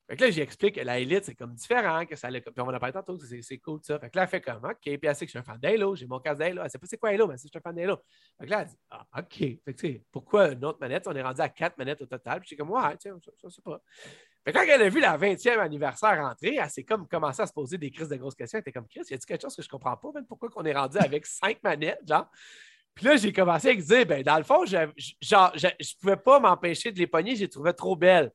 Fait 0.09 0.15
que 0.15 0.23
là, 0.23 0.31
j'explique 0.31 0.73
que 0.73 0.81
la 0.81 0.97
élite, 0.97 1.25
c'est 1.25 1.35
comme 1.35 1.53
différent, 1.53 2.03
que 2.03 2.15
ça 2.15 2.29
Puis 2.31 2.41
on 2.57 2.63
en 2.63 2.79
parler 2.79 2.93
tantôt, 2.93 3.19
c'est 3.19 3.57
cool, 3.59 3.79
ça. 3.83 3.99
Fait 3.99 4.09
que 4.09 4.17
là, 4.17 4.23
elle 4.23 4.27
fait 4.27 4.41
comme, 4.41 4.65
OK. 4.65 4.77
Puis 4.81 4.99
elle 5.03 5.15
sait 5.15 5.27
que 5.27 5.31
je 5.31 5.37
suis 5.37 5.37
un 5.37 5.43
fan 5.43 5.59
d'Halo, 5.59 5.95
j'ai 5.95 6.07
mon 6.07 6.19
casque 6.19 6.39
d'Halo. 6.39 6.63
Elle 6.63 6.69
sait 6.71 6.79
pas 6.79 6.87
c'est 6.87 6.97
quoi 6.97 7.09
Halo, 7.09 7.27
mais 7.27 7.37
c'est 7.37 7.43
je 7.43 7.49
suis 7.49 7.57
un 7.59 7.61
fan 7.61 7.75
d'Halo. 7.75 7.97
Fait 8.39 8.45
que 8.47 8.49
là, 8.49 8.61
elle 8.61 8.67
dit, 8.69 8.75
ah, 8.89 9.05
OK. 9.19 9.37
Fait 9.37 9.73
que, 9.75 10.01
pourquoi 10.11 10.49
une 10.49 10.65
autre 10.65 10.79
manette? 10.81 11.07
On 11.07 11.13
est 11.13 11.21
rendu 11.21 11.41
à 11.41 11.49
quatre 11.49 11.77
manettes 11.77 12.01
au 12.01 12.07
total. 12.07 12.39
Puis 12.39 12.47
suis 12.47 12.57
comme, 12.57 12.71
ouais, 12.71 12.97
tiens, 12.97 13.19
ça, 13.23 13.31
ne 13.43 13.49
sais 13.51 13.61
pas. 13.61 13.79
Fait 14.43 14.51
que 14.51 14.57
quand 14.57 14.65
elle 14.67 14.81
a 14.81 14.89
vu 14.89 14.99
la 14.99 15.15
20e 15.15 15.59
anniversaire 15.59 16.17
rentrer, 16.17 16.55
elle 16.55 16.69
s'est 16.71 16.83
comme 16.83 17.07
commencé 17.07 17.43
à 17.43 17.45
se 17.45 17.53
poser 17.53 17.77
des 17.77 17.91
crises 17.91 18.09
de 18.09 18.15
grosses 18.15 18.33
questions. 18.33 18.57
Elle 18.57 18.61
était 18.61 18.71
comme, 18.71 18.87
Chris, 18.87 19.01
y 19.11 19.13
a-t-il 19.13 19.25
quelque 19.27 19.43
chose 19.43 19.55
que 19.55 19.61
je 19.61 19.69
comprends 19.69 19.95
pas, 19.95 20.09
pourquoi 20.27 20.49
qu'on 20.49 20.65
est 20.65 20.75
rendu 20.75 20.97
avec 20.97 21.23
cinq 21.27 21.61
manettes, 21.61 22.01
genre? 22.07 22.27
Puis 22.95 23.05
là, 23.05 23.15
j'ai 23.15 23.31
commencé 23.31 23.69
à 23.69 23.75
dire, 23.75 24.05
ben, 24.07 24.23
dans 24.23 24.37
le 24.37 24.43
fond, 24.43 24.65
je 24.65 24.75
ne 24.75 25.99
pouvais 26.01 26.17
pas 26.17 26.39
m'empêcher 26.39 26.91
de 26.91 26.97
les 26.97 27.05
pogner, 27.05 27.35
je 27.35 27.41
les 27.41 27.49
trouvais 27.49 27.73
trop 27.73 27.95
belles. 27.95 28.31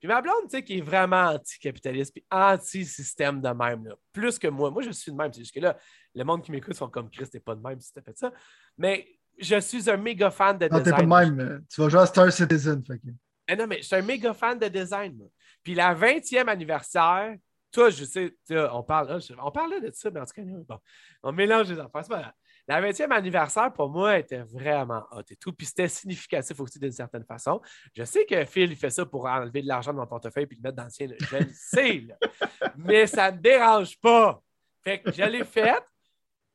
Puis 0.00 0.08
ma 0.08 0.22
blonde, 0.22 0.44
tu 0.44 0.56
sais, 0.56 0.64
qui 0.64 0.78
est 0.78 0.80
vraiment 0.80 1.34
anti-capitaliste, 1.34 2.14
puis 2.14 2.24
anti-système 2.30 3.40
de 3.42 3.50
même, 3.50 3.86
là. 3.86 3.94
plus 4.12 4.38
que 4.38 4.48
moi. 4.48 4.70
Moi, 4.70 4.82
je 4.82 4.90
suis 4.90 5.12
de 5.12 5.16
même. 5.16 5.30
C'est 5.30 5.40
juste 5.40 5.54
que 5.54 5.60
là, 5.60 5.76
le 6.14 6.24
monde 6.24 6.42
qui 6.42 6.50
m'écoute 6.50 6.74
sont 6.74 6.88
comme 6.88 7.10
Chris, 7.10 7.28
t'es 7.28 7.38
pas 7.38 7.54
de 7.54 7.60
même 7.60 7.78
si 7.80 7.92
t'as 7.92 8.00
fait 8.00 8.16
ça. 8.16 8.32
Mais 8.78 9.06
je 9.38 9.60
suis 9.60 9.90
un 9.90 9.98
méga 9.98 10.30
fan 10.30 10.56
de 10.56 10.66
design. 10.66 10.78
Non, 10.78 10.84
t'es 10.84 10.90
pas 10.90 11.02
de 11.02 11.30
même. 11.34 11.64
Tu 11.68 11.80
vas 11.82 11.88
jouer 11.90 12.00
à 12.00 12.06
Star 12.06 12.32
Citizen. 12.32 12.82
Fait 12.84 13.00
eh 13.48 13.56
non, 13.56 13.66
mais 13.66 13.78
je 13.78 13.86
suis 13.88 13.96
un 13.96 14.02
méga 14.02 14.32
fan 14.32 14.58
de 14.58 14.68
design. 14.68 15.16
Moi. 15.16 15.28
Puis 15.62 15.74
la 15.74 15.94
20e 15.94 16.48
anniversaire, 16.48 17.36
toi, 17.70 17.90
je 17.90 18.04
sais, 18.04 18.34
on 18.72 18.82
parle, 18.82 19.20
on 19.38 19.50
parlait 19.50 19.80
de 19.80 19.90
ça, 19.92 20.10
mais 20.10 20.20
en 20.20 20.24
tout 20.24 20.32
cas, 20.34 20.42
bon, 20.42 20.78
on 21.22 21.32
mélange 21.32 21.68
les 21.68 21.78
affaires. 21.78 22.04
C'est 22.04 22.08
pas 22.08 22.34
la 22.68 22.80
20e 22.80 23.10
anniversaire, 23.10 23.72
pour 23.72 23.88
moi, 23.88 24.18
était 24.18 24.42
vraiment 24.42 25.04
hot 25.12 25.22
et 25.30 25.36
tout. 25.36 25.52
Puis 25.52 25.66
c'était 25.66 25.88
significatif 25.88 26.58
aussi 26.60 26.78
d'une 26.78 26.92
certaine 26.92 27.24
façon. 27.24 27.60
Je 27.94 28.04
sais 28.04 28.24
que 28.24 28.44
Phil, 28.44 28.70
il 28.70 28.76
fait 28.76 28.90
ça 28.90 29.04
pour 29.06 29.26
enlever 29.26 29.62
de 29.62 29.68
l'argent 29.68 29.92
de 29.92 29.98
mon 29.98 30.06
portefeuille 30.06 30.46
et 30.50 30.54
le 30.54 30.60
mettre 30.62 30.76
dans 30.76 30.84
le 30.84 30.90
sien. 30.90 31.08
Je 31.08 31.36
le 31.36 31.50
sais, 31.52 32.06
mais 32.76 33.06
ça 33.06 33.30
ne 33.30 33.36
me 33.36 33.42
dérange 33.42 33.98
pas. 33.98 34.40
Fait 34.82 35.00
que 35.00 35.12
je 35.12 35.22
l'ai 35.22 35.44
faite. 35.44 35.84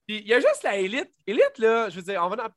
Puis 0.08 0.20
il 0.20 0.28
y 0.28 0.34
a 0.34 0.40
juste 0.40 0.64
la 0.64 0.78
élite. 0.78 1.12
Élite, 1.26 1.58
là, 1.58 1.90
je 1.90 1.96
veux 1.98 2.04
dire, 2.04 2.22
on 2.24 2.30
va 2.30 2.50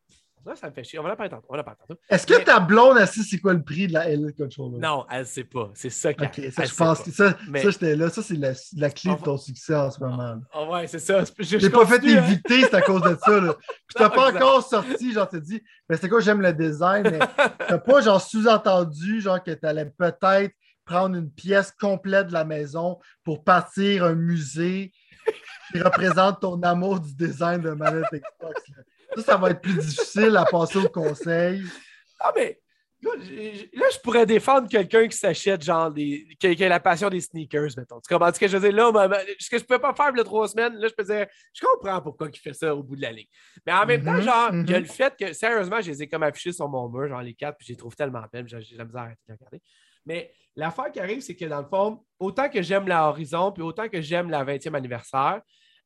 ça, 0.44 0.56
ça 0.56 0.68
me 0.68 0.72
fait 0.72 0.84
chier. 0.84 0.98
On 0.98 1.02
va 1.02 1.12
en 1.12 1.16
parler 1.16 1.30
tantôt. 1.30 1.48
tantôt. 1.48 2.00
Est-ce 2.08 2.26
que 2.26 2.42
ta 2.42 2.60
blonde, 2.60 2.96
elle 3.00 3.06
sait 3.06 3.22
c'est 3.22 3.38
quoi 3.38 3.54
le 3.54 3.62
prix 3.62 3.86
de 3.86 3.92
la 3.92 4.08
Elite 4.08 4.36
Controller? 4.36 4.78
Non, 4.78 5.06
elle 5.10 5.20
ne 5.20 5.24
sait 5.24 5.44
pas. 5.44 5.70
C'est 5.74 5.90
ça 5.90 6.14
qu'elle 6.14 6.28
okay, 6.28 6.50
ça, 6.50 6.64
je 6.64 6.74
pense 6.74 7.02
que 7.02 7.10
ça, 7.10 7.30
ça 7.30 7.70
j'étais 7.70 7.96
là. 7.96 8.08
Ça, 8.08 8.22
c'est 8.22 8.36
la, 8.36 8.52
la, 8.76 8.90
clé 8.90 9.14
de 9.14 9.22
ton 9.22 9.36
succès 9.36 9.74
en 9.74 9.90
ce 9.90 10.00
moment. 10.02 10.40
Oh, 10.54 10.68
ouais, 10.72 10.86
c'est 10.86 10.98
ça. 10.98 11.22
J'ai 11.38 11.70
pas 11.70 11.86
fait 11.86 12.04
éviter, 12.04 12.62
c'est 12.62 12.74
à 12.74 12.82
cause 12.82 13.02
de 13.02 13.16
ça. 13.20 13.40
Là. 13.40 13.54
Puis 13.86 13.94
t'as 13.94 14.10
pas 14.10 14.32
encore 14.32 14.62
sorti, 14.62 15.12
genre, 15.12 15.28
t'as 15.28 15.40
dit, 15.40 15.62
mais 15.88 15.96
c'est 15.96 16.08
quoi, 16.08 16.20
j'aime 16.20 16.40
le 16.40 16.52
design, 16.52 17.02
mais 17.10 17.20
t'as 17.66 17.78
pas, 17.78 18.00
genre, 18.00 18.20
sous-entendu, 18.20 19.20
genre, 19.20 19.42
que 19.42 19.52
t'allais 19.52 19.86
peut-être 19.86 20.54
prendre 20.84 21.16
une 21.16 21.30
pièce 21.30 21.70
complète 21.70 22.28
de 22.28 22.32
la 22.32 22.44
maison 22.44 22.98
pour 23.22 23.44
partir 23.44 24.04
un 24.04 24.14
musée 24.14 24.92
qui 25.70 25.80
représente 25.80 26.40
ton 26.40 26.60
amour 26.62 27.00
du 27.00 27.14
design 27.14 27.60
de 27.60 27.70
manette 27.70 28.04
Xbox. 28.10 28.62
Là. 28.70 28.82
Ça, 29.16 29.22
ça 29.22 29.36
va 29.36 29.50
être 29.50 29.60
plus 29.60 29.74
difficile 29.74 30.36
à 30.36 30.44
passer 30.44 30.78
au 30.78 30.88
conseil. 30.88 31.62
Ah, 32.20 32.32
mais 32.36 32.60
là, 33.02 33.86
je 33.92 33.98
pourrais 34.00 34.26
défendre 34.26 34.68
quelqu'un 34.68 35.06
qui 35.06 35.16
s'achète, 35.16 35.62
genre, 35.62 35.90
des, 35.90 36.26
qui, 36.38 36.64
a 36.64 36.68
la 36.68 36.80
passion 36.80 37.08
des 37.08 37.20
sneakers, 37.20 37.70
mettons. 37.76 38.00
Tu 38.00 38.12
comprends 38.12 38.32
ce 38.32 38.40
que 38.40 38.48
je 38.48 38.56
veux 38.56 38.70
dire? 38.70 38.76
Là, 38.76 39.08
ce 39.38 39.48
que 39.48 39.58
je 39.58 39.62
ne 39.62 39.66
peux 39.66 39.78
pas 39.78 39.94
faire 39.94 40.12
le 40.12 40.24
trois 40.24 40.48
semaines, 40.48 40.74
là, 40.74 40.88
je 40.88 40.94
peux 40.94 41.04
dire, 41.04 41.26
je 41.52 41.64
comprends 41.64 42.00
pourquoi 42.02 42.28
il 42.32 42.38
fait 42.38 42.52
ça 42.52 42.74
au 42.74 42.82
bout 42.82 42.96
de 42.96 43.02
la 43.02 43.12
ligne. 43.12 43.26
Mais 43.66 43.72
en 43.72 43.86
même 43.86 44.04
temps, 44.04 44.12
mhm, 44.12 44.22
genre, 44.22 44.50
il 44.52 44.70
y 44.70 44.74
a 44.74 44.78
mhm. 44.78 44.84
le 44.84 44.90
fait 44.90 45.14
que, 45.18 45.32
sérieusement, 45.32 45.80
je 45.80 45.90
les 45.90 46.02
ai 46.02 46.08
comme 46.08 46.22
affichés 46.22 46.52
sur 46.52 46.68
mon 46.68 46.88
mur, 46.88 47.08
genre 47.08 47.22
les 47.22 47.34
quatre, 47.34 47.56
puis 47.58 47.66
je 47.68 47.72
les 47.72 47.78
trouve 47.78 47.94
tellement 47.94 48.22
belles, 48.32 48.46
j'ai 48.48 48.76
la 48.76 48.84
misère 48.84 49.02
à 49.02 49.08
les 49.08 49.34
regarder. 49.34 49.62
Mais 50.04 50.32
l'affaire 50.56 50.90
qui 50.90 51.00
arrive, 51.00 51.20
c'est 51.20 51.36
que 51.36 51.44
dans 51.44 51.60
le 51.60 51.68
fond, 51.68 52.04
autant 52.18 52.48
que 52.48 52.62
j'aime 52.62 52.88
la 52.88 53.08
Horizon, 53.08 53.52
puis 53.52 53.62
autant 53.62 53.88
que 53.88 54.00
j'aime 54.00 54.30
la 54.30 54.44
20e 54.44 54.74
anniversaire, 54.74 55.40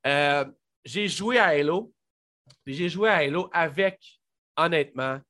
euh, 0.07 0.45
j'ai 0.85 1.09
joué 1.09 1.39
à 1.39 1.47
Halo, 1.47 1.93
puis 2.65 2.75
j'ai 2.75 2.89
joué 2.89 3.09
à 3.09 3.17
Halo 3.17 3.49
avec, 3.53 4.21
honnêtement, 4.57 5.21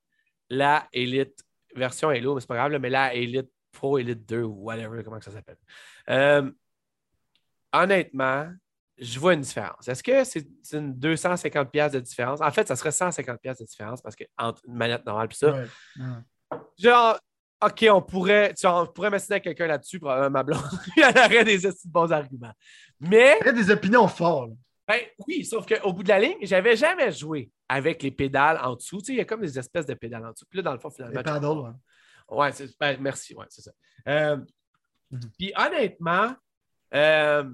la 0.49 0.87
Elite 0.93 1.43
version 1.75 2.09
Halo, 2.09 2.35
mais 2.35 2.41
c'est 2.41 2.47
pas 2.47 2.55
grave, 2.55 2.79
mais 2.79 2.89
la 2.89 3.13
Elite 3.13 3.49
Pro 3.71 3.97
Elite 3.97 4.27
2 4.27 4.43
ou 4.43 4.63
whatever, 4.63 5.03
comment 5.03 5.19
ça 5.19 5.31
s'appelle. 5.31 5.57
Euh, 6.09 6.51
honnêtement, 7.73 8.51
je 8.97 9.19
vois 9.19 9.33
une 9.33 9.41
différence. 9.41 9.87
Est-ce 9.87 10.03
que 10.03 10.23
c'est 10.23 10.45
une 10.73 10.93
250$ 10.93 11.91
de 11.91 11.99
différence? 11.99 12.41
En 12.41 12.51
fait, 12.51 12.67
ça 12.67 12.75
serait 12.75 12.91
150$ 12.91 13.59
de 13.59 13.65
différence 13.65 14.01
parce 14.01 14.15
que 14.15 14.23
entre 14.37 14.61
une 14.67 14.75
manette 14.75 15.05
normale 15.05 15.27
et 15.31 15.35
ça. 15.35 15.63
Genre, 16.77 17.19
OK, 17.63 17.85
on 17.89 18.01
pourrait, 18.01 18.53
tu, 18.53 18.67
on 18.67 18.85
pourrait 18.85 19.09
m'assister 19.09 19.39
quelqu'un 19.39 19.67
là-dessus, 19.67 19.99
ma 19.99 20.43
blonde. 20.43 20.61
Elle 20.97 21.17
aurait 21.17 21.43
des 21.43 21.59
bons 21.85 22.11
arguments. 22.11 22.53
Mais. 22.99 23.37
Il 23.41 23.45
y 23.47 23.49
a 23.49 23.53
des 23.53 23.71
opinions 23.71 24.07
fortes. 24.07 24.51
Ben, 24.87 24.99
oui, 25.27 25.45
sauf 25.45 25.65
qu'au 25.65 25.93
bout 25.93 26.03
de 26.03 26.09
la 26.09 26.19
ligne, 26.19 26.37
j'avais 26.41 26.75
jamais 26.75 27.11
joué 27.11 27.49
avec 27.69 28.03
les 28.03 28.11
pédales 28.11 28.59
en 28.61 28.75
dessous. 28.75 28.99
Tu 28.99 29.05
sais, 29.05 29.13
il 29.13 29.17
y 29.17 29.21
a 29.21 29.25
comme 29.25 29.41
des 29.41 29.57
espèces 29.57 29.85
de 29.85 29.93
pédales 29.93 30.25
en 30.25 30.31
dessous. 30.31 30.45
Puis 30.49 30.57
là, 30.57 30.63
dans 30.63 30.73
le 30.73 30.79
fond, 30.79 30.89
finalement. 30.89 31.17
Les 31.17 31.23
pédales, 31.23 31.45
ouais. 31.45 31.71
Ouais, 32.29 32.51
ben, 32.79 32.97
merci, 32.99 33.33
ouais, 33.35 33.45
c'est 33.49 33.61
ça. 33.61 33.71
Euh, 34.07 34.37
mhm. 35.11 35.31
Puis 35.37 35.53
honnêtement, 35.55 36.35
euh, 36.93 37.49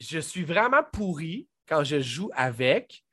je 0.00 0.18
suis 0.18 0.44
vraiment 0.44 0.82
pourri 0.92 1.48
quand 1.66 1.84
je 1.84 2.00
joue 2.00 2.30
avec, 2.34 3.04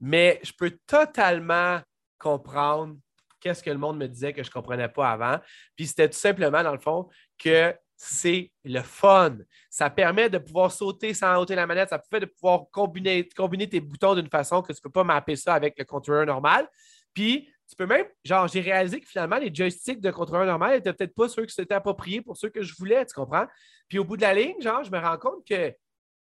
mais 0.00 0.40
je 0.42 0.52
peux 0.52 0.78
totalement 0.86 1.80
comprendre 2.18 2.96
qu'est-ce 3.40 3.62
que 3.62 3.70
le 3.70 3.78
monde 3.78 3.98
me 3.98 4.06
disait 4.06 4.32
que 4.32 4.42
je 4.42 4.48
ne 4.48 4.52
comprenais 4.52 4.88
pas 4.88 5.10
avant. 5.10 5.38
Puis 5.76 5.86
c'était 5.86 6.08
tout 6.08 6.18
simplement, 6.18 6.62
dans 6.62 6.72
le 6.72 6.80
fond, 6.80 7.08
que 7.38 7.74
c'est 8.00 8.52
le 8.64 8.80
fun. 8.80 9.38
Ça 9.68 9.90
permet 9.90 10.30
de 10.30 10.38
pouvoir 10.38 10.70
sauter 10.70 11.12
sans 11.14 11.36
ôter 11.36 11.56
la 11.56 11.66
manette. 11.66 11.88
Ça 11.88 11.98
permet 11.98 12.26
de 12.26 12.30
pouvoir 12.30 12.66
combiner, 12.70 13.28
combiner 13.36 13.68
tes 13.68 13.80
boutons 13.80 14.14
d'une 14.14 14.28
façon 14.28 14.62
que 14.62 14.72
tu 14.72 14.78
ne 14.78 14.82
peux 14.82 14.90
pas 14.90 15.02
mapper 15.02 15.34
ça 15.34 15.54
avec 15.54 15.76
le 15.76 15.84
contrôleur 15.84 16.24
normal. 16.24 16.68
Puis, 17.12 17.50
tu 17.68 17.74
peux 17.74 17.86
même, 17.86 18.06
genre, 18.24 18.46
j'ai 18.46 18.60
réalisé 18.60 19.00
que 19.00 19.08
finalement, 19.08 19.36
les 19.38 19.52
joysticks 19.52 20.00
de 20.00 20.12
contrôleur 20.12 20.46
normal 20.46 20.76
n'étaient 20.76 20.92
peut-être 20.92 21.14
pas 21.14 21.28
ceux 21.28 21.44
qui 21.44 21.52
s'étaient 21.52 21.74
appropriés 21.74 22.22
pour 22.22 22.36
ceux 22.36 22.50
que 22.50 22.62
je 22.62 22.72
voulais, 22.76 23.04
tu 23.04 23.14
comprends? 23.14 23.46
Puis, 23.88 23.98
au 23.98 24.04
bout 24.04 24.16
de 24.16 24.22
la 24.22 24.32
ligne, 24.32 24.60
genre, 24.60 24.84
je 24.84 24.92
me 24.92 24.98
rends 24.98 25.18
compte 25.18 25.44
que 25.44 25.74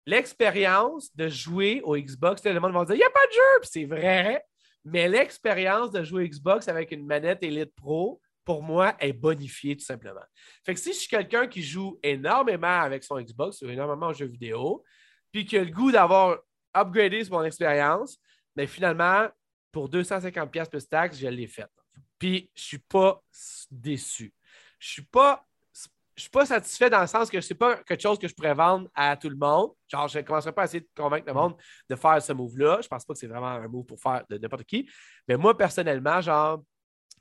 l'expérience 0.05 1.13
de 1.17 1.27
jouer 1.27 1.81
au 1.83 1.97
Xbox, 1.97 2.41
le 2.45 2.57
monde 2.59 2.71
va 2.71 2.85
dire, 2.85 2.95
il 2.95 2.99
n'y 2.99 3.03
a 3.03 3.09
pas 3.09 3.27
de 3.27 3.33
jeu, 3.33 3.69
c'est 3.69 3.85
vrai, 3.85 4.45
mais 4.85 5.09
l'expérience 5.09 5.91
de 5.91 6.03
jouer 6.03 6.23
au 6.23 6.27
Xbox 6.27 6.69
avec 6.69 6.93
une 6.93 7.05
manette 7.05 7.43
Elite 7.43 7.75
Pro, 7.75 8.21
pour 8.45 8.63
moi, 8.63 8.95
est 8.99 9.13
bonifié 9.13 9.75
tout 9.77 9.85
simplement. 9.85 10.23
Fait 10.65 10.73
que 10.73 10.79
si 10.79 10.93
je 10.93 10.99
suis 10.99 11.07
quelqu'un 11.07 11.47
qui 11.47 11.61
joue 11.61 11.99
énormément 12.01 12.81
avec 12.81 13.03
son 13.03 13.19
Xbox 13.19 13.61
ou 13.61 13.69
énormément 13.69 14.07
en 14.07 14.13
jeux 14.13 14.25
vidéo, 14.25 14.83
puis 15.31 15.45
qui 15.45 15.57
a 15.57 15.63
le 15.63 15.71
goût 15.71 15.91
d'avoir 15.91 16.39
upgradé 16.75 17.23
mon 17.29 17.43
expérience, 17.43 18.17
mais 18.55 18.63
ben, 18.63 18.69
finalement, 18.69 19.27
pour 19.71 19.89
250$ 19.89 20.69
plus 20.69 20.87
taxe, 20.87 21.17
je 21.17 21.27
l'ai 21.27 21.47
fait. 21.47 21.69
Puis 22.17 22.49
je 22.55 22.61
suis 22.61 22.79
pas 22.79 23.21
déçu. 23.69 24.33
Je 24.79 24.89
suis 24.89 25.05
pas 25.05 25.45
je 26.19 26.23
suis 26.23 26.31
pas 26.31 26.45
satisfait 26.45 26.89
dans 26.89 26.99
le 26.99 27.07
sens 27.07 27.29
que 27.29 27.39
ce 27.39 27.53
n'est 27.53 27.57
pas 27.57 27.77
quelque 27.77 28.01
chose 28.01 28.19
que 28.19 28.27
je 28.27 28.35
pourrais 28.35 28.53
vendre 28.53 28.89
à 28.93 29.15
tout 29.15 29.29
le 29.29 29.37
monde. 29.37 29.71
Genre, 29.87 30.05
je 30.09 30.19
ne 30.19 30.23
commencerai 30.23 30.51
pas 30.51 30.63
à 30.63 30.65
essayer 30.65 30.81
de 30.81 30.89
convaincre 30.93 31.25
le 31.25 31.33
monde 31.33 31.55
de 31.89 31.95
faire 31.95 32.21
ce 32.21 32.33
move-là. 32.33 32.79
Je 32.81 32.87
ne 32.87 32.89
pense 32.89 33.05
pas 33.05 33.13
que 33.13 33.19
c'est 33.19 33.27
vraiment 33.27 33.47
un 33.47 33.67
move 33.69 33.85
pour 33.85 34.01
faire 34.01 34.25
de 34.29 34.37
n'importe 34.37 34.65
qui. 34.65 34.89
Mais 35.29 35.37
moi, 35.37 35.57
personnellement, 35.57 36.19
genre, 36.19 36.61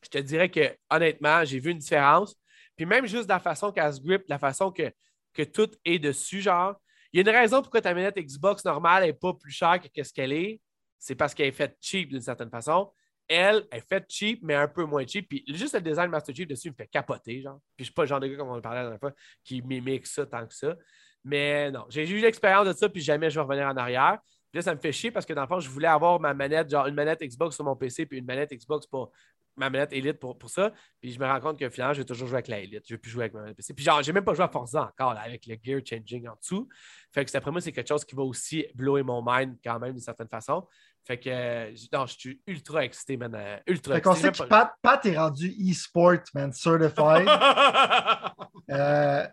je 0.02 0.08
te 0.08 0.18
dirais 0.18 0.50
que 0.50 0.76
honnêtement, 0.90 1.44
j'ai 1.44 1.58
vu 1.58 1.70
une 1.70 1.78
différence. 1.78 2.36
Puis 2.76 2.86
même 2.86 3.06
juste 3.06 3.28
la 3.28 3.40
façon 3.40 3.72
qu'elle 3.72 3.92
se 3.92 4.00
grip, 4.00 4.22
la 4.28 4.38
façon 4.38 4.70
que, 4.70 4.90
que 5.34 5.42
tout 5.42 5.70
est 5.84 5.98
dessus, 5.98 6.40
genre, 6.40 6.80
il 7.12 7.16
y 7.16 7.26
a 7.26 7.30
une 7.30 7.36
raison 7.36 7.62
pourquoi 7.62 7.80
ta 7.80 7.94
manette 7.94 8.16
Xbox 8.16 8.64
normale 8.64 9.04
n'est 9.04 9.12
pas 9.12 9.34
plus 9.34 9.50
chère 9.50 9.80
que 9.80 10.02
ce 10.02 10.12
qu'elle 10.12 10.32
est. 10.32 10.60
C'est 10.98 11.14
parce 11.14 11.34
qu'elle 11.34 11.46
est 11.46 11.52
faite 11.52 11.76
cheap 11.80 12.10
d'une 12.10 12.20
certaine 12.20 12.50
façon. 12.50 12.92
Elle 13.28 13.66
est 13.70 13.86
faite 13.86 14.06
cheap, 14.08 14.40
mais 14.42 14.54
un 14.54 14.68
peu 14.68 14.84
moins 14.84 15.06
cheap. 15.06 15.28
Puis 15.28 15.44
juste 15.48 15.74
le 15.74 15.80
design 15.80 16.10
Master 16.10 16.34
Chief 16.34 16.46
dessus 16.46 16.70
me 16.70 16.74
fait 16.74 16.86
capoter, 16.86 17.42
genre. 17.42 17.60
Puis 17.76 17.84
je 17.84 17.84
suis 17.84 17.94
pas 17.94 18.02
le 18.02 18.08
genre 18.08 18.20
de 18.20 18.26
gars, 18.26 18.36
comme 18.36 18.48
on 18.48 18.60
parlait 18.60 18.78
la 18.78 18.84
dernière 18.84 19.00
fois, 19.00 19.12
qui 19.44 19.62
mimique 19.62 20.06
ça 20.06 20.26
tant 20.26 20.46
que 20.46 20.54
ça. 20.54 20.76
Mais 21.24 21.70
non, 21.70 21.84
j'ai 21.88 22.08
eu 22.08 22.20
l'expérience 22.20 22.66
de 22.66 22.72
ça, 22.72 22.88
puis 22.88 23.02
jamais 23.02 23.30
je 23.30 23.34
vais 23.38 23.42
revenir 23.42 23.66
en 23.66 23.76
arrière. 23.76 24.18
Puis 24.50 24.58
là, 24.58 24.62
ça 24.62 24.74
me 24.74 24.80
fait 24.80 24.92
chier 24.92 25.10
parce 25.10 25.26
que 25.26 25.34
dans 25.34 25.42
le 25.42 25.46
fond, 25.46 25.60
je 25.60 25.68
voulais 25.68 25.88
avoir 25.88 26.18
ma 26.20 26.32
manette, 26.32 26.70
genre 26.70 26.86
une 26.86 26.94
manette 26.94 27.20
Xbox 27.20 27.54
sur 27.54 27.64
mon 27.64 27.76
PC, 27.76 28.06
puis 28.06 28.18
une 28.18 28.24
manette 28.24 28.50
Xbox 28.50 28.86
pour 28.86 29.12
ma 29.58 29.70
manette 29.70 29.92
Elite 29.92 30.18
pour, 30.18 30.38
pour 30.38 30.50
ça. 30.50 30.72
Puis 31.00 31.12
je 31.12 31.18
me 31.18 31.26
rends 31.26 31.40
compte 31.40 31.58
que 31.58 31.68
finalement, 31.68 31.94
je 31.94 32.00
vais 32.00 32.04
toujours 32.04 32.28
jouer 32.28 32.36
avec 32.36 32.48
la 32.48 32.60
Elite. 32.60 32.84
Je 32.86 32.94
ne 32.94 32.96
vais 32.96 33.00
plus 33.00 33.10
jouer 33.10 33.24
avec 33.24 33.34
ma 33.34 33.40
manette 33.40 33.56
PC. 33.56 33.74
Puis 33.74 33.84
genre, 33.84 34.02
j'ai 34.02 34.12
même 34.12 34.24
pas 34.24 34.34
joué 34.34 34.44
à 34.44 34.48
Forza 34.48 34.82
encore 34.82 35.16
avec 35.18 35.46
le 35.46 35.56
gear 35.62 35.80
changing 35.84 36.28
en 36.28 36.36
dessous. 36.40 36.68
Fait 37.12 37.24
que 37.24 37.36
après 37.36 37.50
moi, 37.50 37.60
c'est 37.60 37.72
quelque 37.72 37.88
chose 37.88 38.04
qui 38.04 38.14
va 38.14 38.22
aussi 38.22 38.66
blower 38.74 39.02
mon 39.02 39.22
mind 39.24 39.56
quand 39.62 39.78
même 39.78 39.92
d'une 39.92 40.00
certaine 40.00 40.28
façon. 40.28 40.66
Fait 41.04 41.18
que 41.18 41.70
non, 41.96 42.06
je 42.06 42.18
suis 42.18 42.42
ultra 42.46 42.84
excité, 42.84 43.16
man. 43.16 43.34
Euh, 43.34 43.56
ultra 43.66 43.94
fait 43.94 44.02
qu'on 44.02 44.14
sait 44.14 44.30
que 44.30 44.42
Pat, 44.42 44.74
Pat, 44.82 45.04
est 45.06 45.16
rendu 45.16 45.48
e-sport, 45.48 46.18
man, 46.34 46.52
certified. 46.52 47.26
euh, 48.70 49.26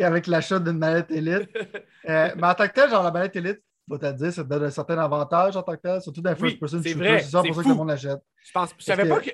avec 0.00 0.26
l'achat 0.26 0.58
d'une 0.58 0.78
manette 0.78 1.10
Elite. 1.10 1.50
Euh, 2.08 2.30
mais 2.36 2.46
en 2.46 2.54
tant 2.54 2.66
que 2.66 2.72
tel, 2.72 2.90
genre 2.90 3.02
la 3.02 3.10
manette 3.10 3.36
Elite, 3.36 3.62
faut 3.88 3.98
te 3.98 4.12
dire, 4.12 4.32
ça 4.32 4.42
te 4.42 4.48
donne 4.48 4.64
un 4.64 4.70
certain 4.70 4.98
avantage 4.98 5.56
en 5.56 5.62
tant 5.62 5.74
que 5.74 5.80
tel, 5.80 6.00
surtout 6.00 6.22
dans 6.22 6.34
first 6.34 6.58
person 6.58 6.78
vrai. 6.78 7.20
C'est 7.20 7.30
ça 7.30 7.42
pour 7.42 7.54
ça 7.54 7.62
que 7.62 7.68
le 7.68 7.74
monde 7.74 7.88
l'achète. 7.88 8.20
Je 8.42 8.52
pense, 8.52 8.70
je 8.78 8.84
savais 8.84 9.08
pas 9.08 9.20
que. 9.20 9.30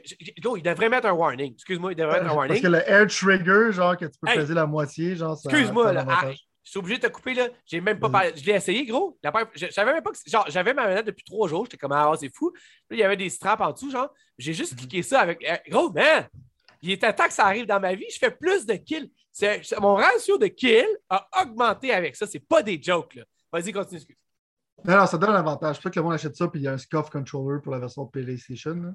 il 0.56 0.62
devrait 0.62 0.88
mettre 0.88 1.06
un 1.06 1.12
warning. 1.12 1.52
Excuse-moi, 1.54 1.92
il 1.92 1.96
devrait 1.96 2.20
mettre 2.20 2.32
un 2.32 2.36
warning. 2.36 2.48
Parce 2.48 2.60
que 2.60 2.66
le 2.66 2.90
air 2.90 3.06
trigger, 3.06 3.72
genre, 3.72 3.96
que 3.96 4.06
tu 4.06 4.18
peux 4.20 4.32
peser 4.32 4.54
la 4.54 4.66
moitié, 4.66 5.16
genre, 5.16 5.36
ça. 5.36 5.50
Excuse-moi, 5.50 5.92
là. 5.92 6.04
Ah, 6.08 6.30
je 6.62 6.70
suis 6.70 6.78
obligé 6.78 6.98
de 6.98 7.06
te 7.06 7.12
couper, 7.12 7.34
là. 7.34 7.48
J'ai 7.66 7.80
même 7.80 7.98
pas 7.98 8.30
Je 8.34 8.44
l'ai 8.44 8.52
essayé, 8.52 8.84
gros. 8.86 9.18
La 9.22 9.32
je, 9.54 9.70
savais 9.70 9.92
même 9.92 10.02
pas 10.02 10.10
que. 10.10 10.18
Genre, 10.26 10.44
j'avais 10.48 10.74
ma 10.74 10.86
manette 10.86 11.06
depuis 11.06 11.24
trois 11.24 11.48
jours. 11.48 11.64
J'étais 11.64 11.76
comme, 11.76 11.92
ah, 11.92 12.12
c'est 12.18 12.34
fou. 12.34 12.52
Là, 12.90 12.96
il 12.96 12.98
y 12.98 13.02
avait 13.02 13.16
des 13.16 13.30
straps 13.30 13.62
en 13.62 13.72
dessous, 13.72 13.90
genre. 13.90 14.12
J'ai 14.38 14.52
juste 14.52 14.72
mhm. 14.72 14.78
cliqué 14.78 15.02
ça 15.02 15.20
avec. 15.20 15.38
Eh, 15.42 15.70
gros, 15.70 15.90
man! 15.90 16.28
Il 16.82 16.90
était 16.92 17.12
temps 17.12 17.26
que 17.26 17.32
ça 17.32 17.44
arrive 17.46 17.66
dans 17.66 17.80
ma 17.80 17.94
vie. 17.94 18.06
Je 18.10 18.18
fais 18.18 18.30
plus 18.30 18.66
de 18.66 18.74
kills. 18.74 19.10
mon 19.80 19.94
ratio 19.94 20.38
de 20.38 20.46
kills 20.46 20.96
a 21.08 21.28
augmenté 21.42 21.92
avec 21.92 22.16
ça. 22.16 22.26
C'est 22.26 22.40
pas 22.40 22.62
des 22.62 22.80
jokes, 22.82 23.14
là. 23.16 23.24
Vas-y, 23.52 23.72
continue, 23.72 23.98
excuse. 23.98 24.16
Non, 24.84 25.06
ça 25.06 25.18
donne 25.18 25.30
un 25.30 25.34
avantage. 25.34 25.76
Je 25.76 25.82
sais 25.82 25.90
que 25.90 25.98
le 25.98 26.04
monde 26.04 26.14
achète 26.14 26.36
ça, 26.36 26.48
puis 26.48 26.60
il 26.60 26.64
y 26.64 26.68
a 26.68 26.72
un 26.72 26.78
SCUF 26.78 27.10
controller 27.10 27.60
pour 27.62 27.72
la 27.72 27.78
version 27.78 28.06
PlayStation. 28.06 28.94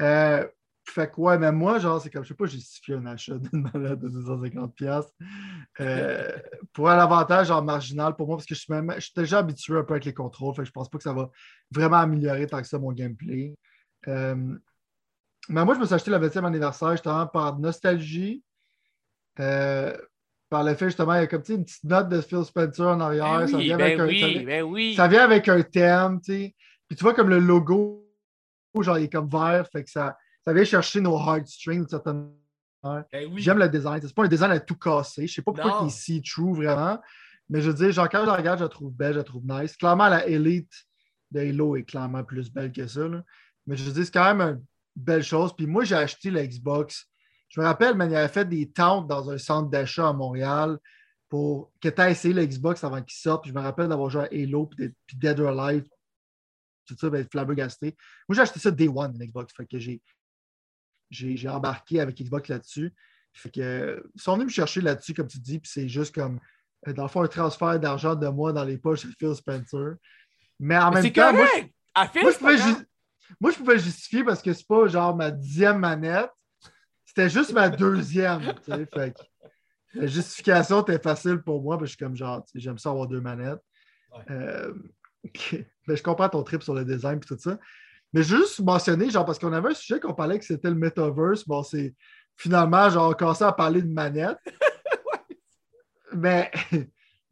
Euh, 0.00 0.46
fait 0.88 1.10
que, 1.10 1.20
ouais, 1.20 1.36
mais 1.36 1.50
moi, 1.50 1.78
genre, 1.78 2.00
c'est 2.00 2.10
comme, 2.10 2.22
je 2.22 2.28
sais 2.28 2.34
pas 2.34 2.46
justifier 2.46 2.94
un 2.94 3.06
achat 3.06 3.36
d'une 3.38 3.64
de 3.64 4.08
250$. 4.08 5.04
Euh, 5.80 6.38
pour 6.72 6.88
un 6.88 6.98
avantage, 6.98 7.48
genre, 7.48 7.62
marginal 7.62 8.14
pour 8.14 8.28
moi, 8.28 8.36
parce 8.36 8.46
que 8.46 8.54
je 8.54 8.60
suis, 8.60 8.72
même, 8.72 8.92
je 8.94 9.00
suis 9.00 9.12
déjà 9.16 9.38
habitué 9.38 9.76
un 9.76 9.82
peu 9.82 9.94
avec 9.94 10.04
les 10.04 10.14
contrôles, 10.14 10.54
fait 10.54 10.62
que 10.62 10.68
je 10.68 10.72
pense 10.72 10.88
pas 10.88 10.98
que 10.98 11.04
ça 11.04 11.12
va 11.12 11.28
vraiment 11.72 11.96
améliorer 11.96 12.46
tant 12.46 12.60
que 12.60 12.68
ça 12.68 12.78
mon 12.78 12.92
gameplay. 12.92 13.54
Euh, 14.06 14.56
mais 15.48 15.64
moi, 15.64 15.74
je 15.74 15.80
me 15.80 15.86
suis 15.86 15.94
acheté 15.94 16.10
le 16.10 16.18
20e 16.18 16.44
anniversaire 16.44 16.92
justement 16.92 17.26
par 17.26 17.58
nostalgie. 17.58 18.42
Euh, 19.40 19.96
par 20.48 20.62
le 20.62 20.74
fait 20.74 20.86
justement, 20.86 21.14
il 21.14 21.20
y 21.20 21.22
a 21.22 21.26
comme 21.26 21.42
une 21.48 21.64
petite 21.64 21.84
note 21.84 22.08
de 22.08 22.20
Phil 22.20 22.44
Spencer 22.44 22.86
en 22.86 23.00
arrière. 23.00 23.40
Ben 23.40 23.46
ça, 23.48 23.58
vient 23.58 23.78
avec 23.78 23.98
ben 23.98 24.04
un, 24.04 24.06
oui, 24.06 24.44
ben 24.44 24.62
oui. 24.62 24.94
ça 24.94 25.08
vient 25.08 25.24
avec 25.24 25.48
un 25.48 25.62
thème, 25.62 26.20
tu 26.20 26.32
sais. 26.32 26.54
Puis 26.88 26.96
tu 26.96 27.02
vois 27.02 27.14
comme 27.14 27.28
le 27.28 27.40
logo, 27.40 28.06
genre 28.80 28.98
il 28.98 29.04
est 29.04 29.12
comme 29.12 29.28
vert, 29.28 29.66
fait 29.72 29.82
que 29.82 29.90
ça, 29.90 30.16
ça 30.44 30.52
vient 30.52 30.64
chercher 30.64 31.00
nos 31.00 31.18
heartstrings 31.18 31.80
d'une 31.80 31.88
certaine 31.88 32.30
manière. 32.82 33.04
J'aime 33.36 33.58
le 33.58 33.68
design. 33.68 34.00
C'est 34.00 34.14
pas 34.14 34.24
un 34.24 34.28
design 34.28 34.52
à 34.52 34.60
tout 34.60 34.76
casser. 34.76 35.26
Je 35.26 35.34
sais 35.34 35.42
pas 35.42 35.52
pourquoi 35.52 35.88
il 35.88 36.16
est 36.16 36.24
true 36.24 36.54
vraiment. 36.54 37.00
Mais 37.48 37.60
je 37.60 37.70
veux 37.70 37.76
dire, 37.76 37.92
genre, 37.92 38.08
quand 38.08 38.20
je 38.20 38.26
la 38.26 38.36
regarde, 38.36 38.58
je 38.58 38.64
la 38.64 38.68
trouve 38.68 38.92
belle, 38.92 39.14
je 39.14 39.18
la 39.18 39.24
trouve 39.24 39.42
nice. 39.44 39.76
Clairement, 39.76 40.08
la 40.08 40.26
Elite 40.26 40.72
de 41.30 41.40
Halo 41.40 41.76
est 41.76 41.84
clairement 41.84 42.24
plus 42.24 42.52
belle 42.52 42.72
que 42.72 42.86
ça. 42.86 43.06
Là. 43.08 43.22
Mais 43.66 43.76
je 43.76 43.84
veux 43.84 43.92
dire, 43.92 44.04
c'est 44.04 44.12
quand 44.12 44.34
même 44.34 44.48
une 44.48 44.62
belle 44.94 45.22
chose. 45.22 45.54
Puis 45.56 45.66
moi, 45.66 45.84
j'ai 45.84 45.94
acheté 45.94 46.30
la 46.30 46.46
Xbox 46.46 47.08
je 47.48 47.60
me 47.60 47.64
rappelle, 47.64 47.94
man, 47.94 48.10
il 48.10 48.16
avait 48.16 48.32
fait 48.32 48.44
des 48.44 48.70
tentes 48.70 49.06
dans 49.06 49.30
un 49.30 49.38
centre 49.38 49.70
d'achat 49.70 50.08
à 50.08 50.12
Montréal 50.12 50.78
pour 51.28 51.72
que 51.80 51.88
tu 51.88 52.00
aies 52.00 52.12
essayé 52.12 52.34
l'Xbox 52.34 52.82
avant 52.84 53.02
qu'il 53.02 53.16
sorte. 53.16 53.46
je 53.46 53.52
me 53.52 53.60
rappelle 53.60 53.88
d'avoir 53.88 54.10
joué 54.10 54.22
à 54.22 54.28
Halo 54.32 54.66
puis 54.66 54.94
Dead 55.14 55.38
or 55.40 55.58
Alive. 55.58 55.84
Tout 56.86 56.96
ça, 56.96 57.10
ben, 57.10 57.26
flabbergasté. 57.30 57.96
Moi, 58.28 58.36
j'ai 58.36 58.42
acheté 58.42 58.60
ça 58.60 58.70
Day 58.70 58.88
One, 58.88 59.12
Xbox. 59.18 59.52
Fait 59.54 59.66
que 59.66 59.78
j'ai, 59.78 60.00
j'ai, 61.10 61.48
embarqué 61.48 62.00
avec 62.00 62.16
Xbox 62.16 62.48
là-dessus. 62.48 62.94
Fait 63.32 63.50
que, 63.50 64.08
ils 64.14 64.20
sont 64.20 64.34
venus 64.34 64.46
me 64.46 64.52
chercher 64.52 64.80
là-dessus, 64.80 65.12
comme 65.12 65.26
tu 65.26 65.38
dis, 65.40 65.58
puis 65.58 65.70
c'est 65.70 65.88
juste 65.88 66.14
comme, 66.14 66.38
euh, 66.86 66.92
dans 66.92 67.02
le 67.02 67.08
fond, 67.08 67.22
un 67.22 67.28
transfert 67.28 67.78
d'argent 67.80 68.14
de 68.14 68.28
moi 68.28 68.52
dans 68.52 68.64
les 68.64 68.78
poches 68.78 69.04
de 69.04 69.12
Phil 69.18 69.34
Spencer. 69.34 69.96
Mais 70.58 70.78
en 70.78 70.90
même 70.90 71.12
temps, 71.12 71.32
moi, 71.32 71.46
je, 71.56 72.38
pouvais, 72.38 72.56
moi, 73.40 73.50
je 73.50 73.56
pouvais 73.58 73.78
justifier 73.78 74.24
parce 74.24 74.40
que 74.40 74.52
c'est 74.52 74.66
pas 74.66 74.86
genre 74.86 75.14
ma 75.14 75.30
dixième 75.30 75.78
manette. 75.78 76.30
C'était 77.16 77.30
juste 77.30 77.54
ma 77.54 77.70
deuxième. 77.70 78.42
fait 78.92 79.16
la 79.94 80.06
justification 80.06 80.82
était 80.82 80.98
facile 80.98 81.38
pour 81.38 81.62
moi, 81.62 81.78
parce 81.78 81.84
que 81.84 81.92
je 81.92 81.96
suis 81.96 82.04
comme 82.04 82.14
genre, 82.14 82.44
j'aime 82.54 82.76
ça 82.76 82.90
avoir 82.90 83.06
deux 83.06 83.22
manettes. 83.22 83.62
Euh, 84.30 84.74
je 85.24 86.02
comprends 86.02 86.28
ton 86.28 86.42
trip 86.42 86.62
sur 86.62 86.74
le 86.74 86.84
design 86.84 87.16
et 87.16 87.20
tout 87.20 87.38
ça. 87.38 87.58
Mais 88.12 88.22
juste 88.22 88.60
mentionner, 88.60 89.08
genre, 89.08 89.24
parce 89.24 89.38
qu'on 89.38 89.54
avait 89.54 89.70
un 89.70 89.74
sujet 89.74 89.98
qu'on 89.98 90.12
parlait 90.12 90.38
que 90.38 90.44
c'était 90.44 90.68
le 90.68 90.76
metaverse. 90.76 91.48
Bon, 91.48 91.62
c'est 91.62 91.94
finalement, 92.36 92.90
genre, 92.90 93.08
on 93.08 93.14
commençait 93.14 93.44
à 93.44 93.52
parler 93.52 93.80
de 93.80 93.90
manette. 93.90 94.36
Mais 96.12 96.50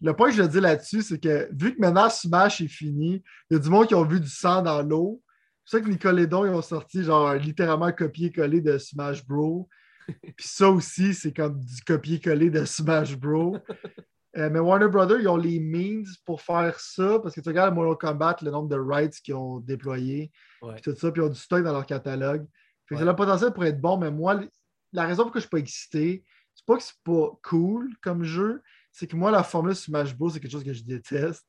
le 0.01 0.17
point 0.17 0.31
que 0.31 0.37
je 0.37 0.43
veux 0.43 0.49
dire 0.49 0.63
là-dessus, 0.63 1.03
c'est 1.03 1.23
que 1.23 1.47
vu 1.53 1.75
que 1.75 1.81
maintenant 1.81 2.09
Smash 2.09 2.63
est 2.63 2.69
fini, 2.69 3.23
il 3.51 3.55
y 3.55 3.57
a 3.57 3.59
du 3.59 3.69
monde 3.69 3.87
qui 3.87 3.95
ont 3.95 4.07
vu 4.07 4.19
du 4.19 4.31
sang 4.31 4.63
dans 4.63 4.81
l'eau. 4.81 5.23
C'est 5.65 5.79
ça 5.79 5.85
que 5.85 5.89
Nicolédon, 5.89 6.45
ils 6.45 6.53
ont 6.53 6.63
sorti 6.63 7.03
genre 7.03 7.35
littéralement 7.35 7.91
copier-coller 7.93 8.61
de 8.61 8.79
Smash 8.79 9.27
Bros. 9.27 9.69
Puis 10.37 10.47
ça 10.47 10.69
aussi, 10.69 11.15
c'est 11.15 11.33
comme 11.33 11.59
du 11.59 11.83
copier-coller 11.87 12.51
de 12.51 12.65
Smash 12.65 13.17
Bros. 13.17 13.57
Euh, 14.37 14.51
mais 14.51 14.59
Warner 14.59 14.89
Brothers, 14.89 15.21
ils 15.21 15.29
ont 15.29 15.37
les 15.37 15.61
means 15.61 16.05
pour 16.27 16.43
faire 16.43 16.79
ça 16.81 17.21
parce 17.21 17.35
que 17.35 17.41
tu 17.41 17.49
regardes 17.49 17.75
Mortal 17.75 17.97
Kombat, 17.97 18.37
le 18.43 18.51
nombre 18.51 18.69
de 18.69 18.77
rights 18.77 19.21
qu'ils 19.23 19.35
ont 19.35 19.61
déployés, 19.61 20.33
tout 20.83 20.95
ça, 20.97 21.13
puis 21.13 21.23
ils 21.23 21.25
ont 21.25 21.29
du 21.29 21.39
stock 21.39 21.63
dans 21.63 21.73
leur 21.73 21.87
catalogue. 21.87 22.45
Fait 22.89 23.03
le 23.03 23.17
potentiel 23.17 23.53
pour 23.53 23.65
être 23.65 23.81
bon, 23.81 23.97
mais 23.97 24.11
moi, 24.11 24.41
la 24.93 25.07
raison 25.07 25.23
pour 25.23 25.35
laquelle 25.37 25.43
je 25.43 25.47
ne 25.47 25.49
suis 25.49 25.51
pas 25.51 25.59
excité, 25.59 26.25
c'est 26.55 26.67
pas 26.67 26.77
que 26.77 26.83
c'est 26.83 27.03
pas 27.05 27.31
cool 27.43 27.95
comme 28.03 28.25
jeu, 28.25 28.61
c'est 28.91 29.07
que 29.07 29.17
moi, 29.17 29.31
la 29.31 29.45
formule 29.45 29.75
Smash 29.75 30.17
Bros, 30.17 30.31
c'est 30.31 30.41
quelque 30.41 30.53
chose 30.53 30.65
que 30.65 30.73
je 30.73 30.83
déteste. 30.83 31.47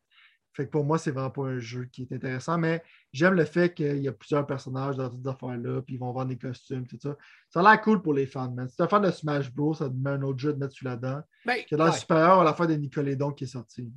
Fait 0.55 0.65
que 0.65 0.71
pour 0.71 0.85
moi, 0.85 0.97
c'est 0.97 1.11
vraiment 1.11 1.29
pas 1.29 1.43
un 1.43 1.59
jeu 1.59 1.85
qui 1.91 2.03
est 2.03 2.15
intéressant, 2.15 2.57
mais 2.57 2.81
j'aime 3.11 3.33
le 3.33 3.43
fait 3.43 3.73
qu'il 3.73 3.97
y 3.97 4.07
a 4.07 4.13
plusieurs 4.13 4.47
personnages 4.47 4.95
dans 4.95 5.09
toutes 5.09 5.21
ces 5.21 5.29
affaires-là, 5.29 5.81
puis 5.81 5.95
ils 5.95 5.99
vont 5.99 6.13
vendre 6.13 6.29
des 6.29 6.37
costumes, 6.37 6.87
tout 6.87 6.97
ça. 7.01 7.17
Ça 7.49 7.59
a 7.59 7.63
l'air 7.63 7.81
cool 7.81 8.01
pour 8.01 8.13
les 8.13 8.25
fans, 8.25 8.49
man. 8.51 8.69
Si 8.69 8.77
tu 8.77 8.83
es 8.83 8.87
fan 8.87 9.01
de 9.01 9.11
Smash 9.11 9.51
Bros, 9.51 9.73
ça 9.73 9.89
te 9.89 9.93
met 9.93 10.11
un 10.11 10.21
autre 10.21 10.39
jeu 10.39 10.53
de 10.53 10.57
mettre 10.57 10.73
sur 10.73 10.87
là-dedans. 10.87 11.21
Ben, 11.45 11.57
qui 11.67 11.75
a 11.75 11.77
l'air 11.77 11.93
supérieur 11.93 12.39
à 12.39 12.43
la 12.45 12.53
fin 12.53 12.65
de 12.67 12.73
Nicolédon 12.73 13.31
qui 13.31 13.43
est 13.43 13.47
sorti. 13.47 13.91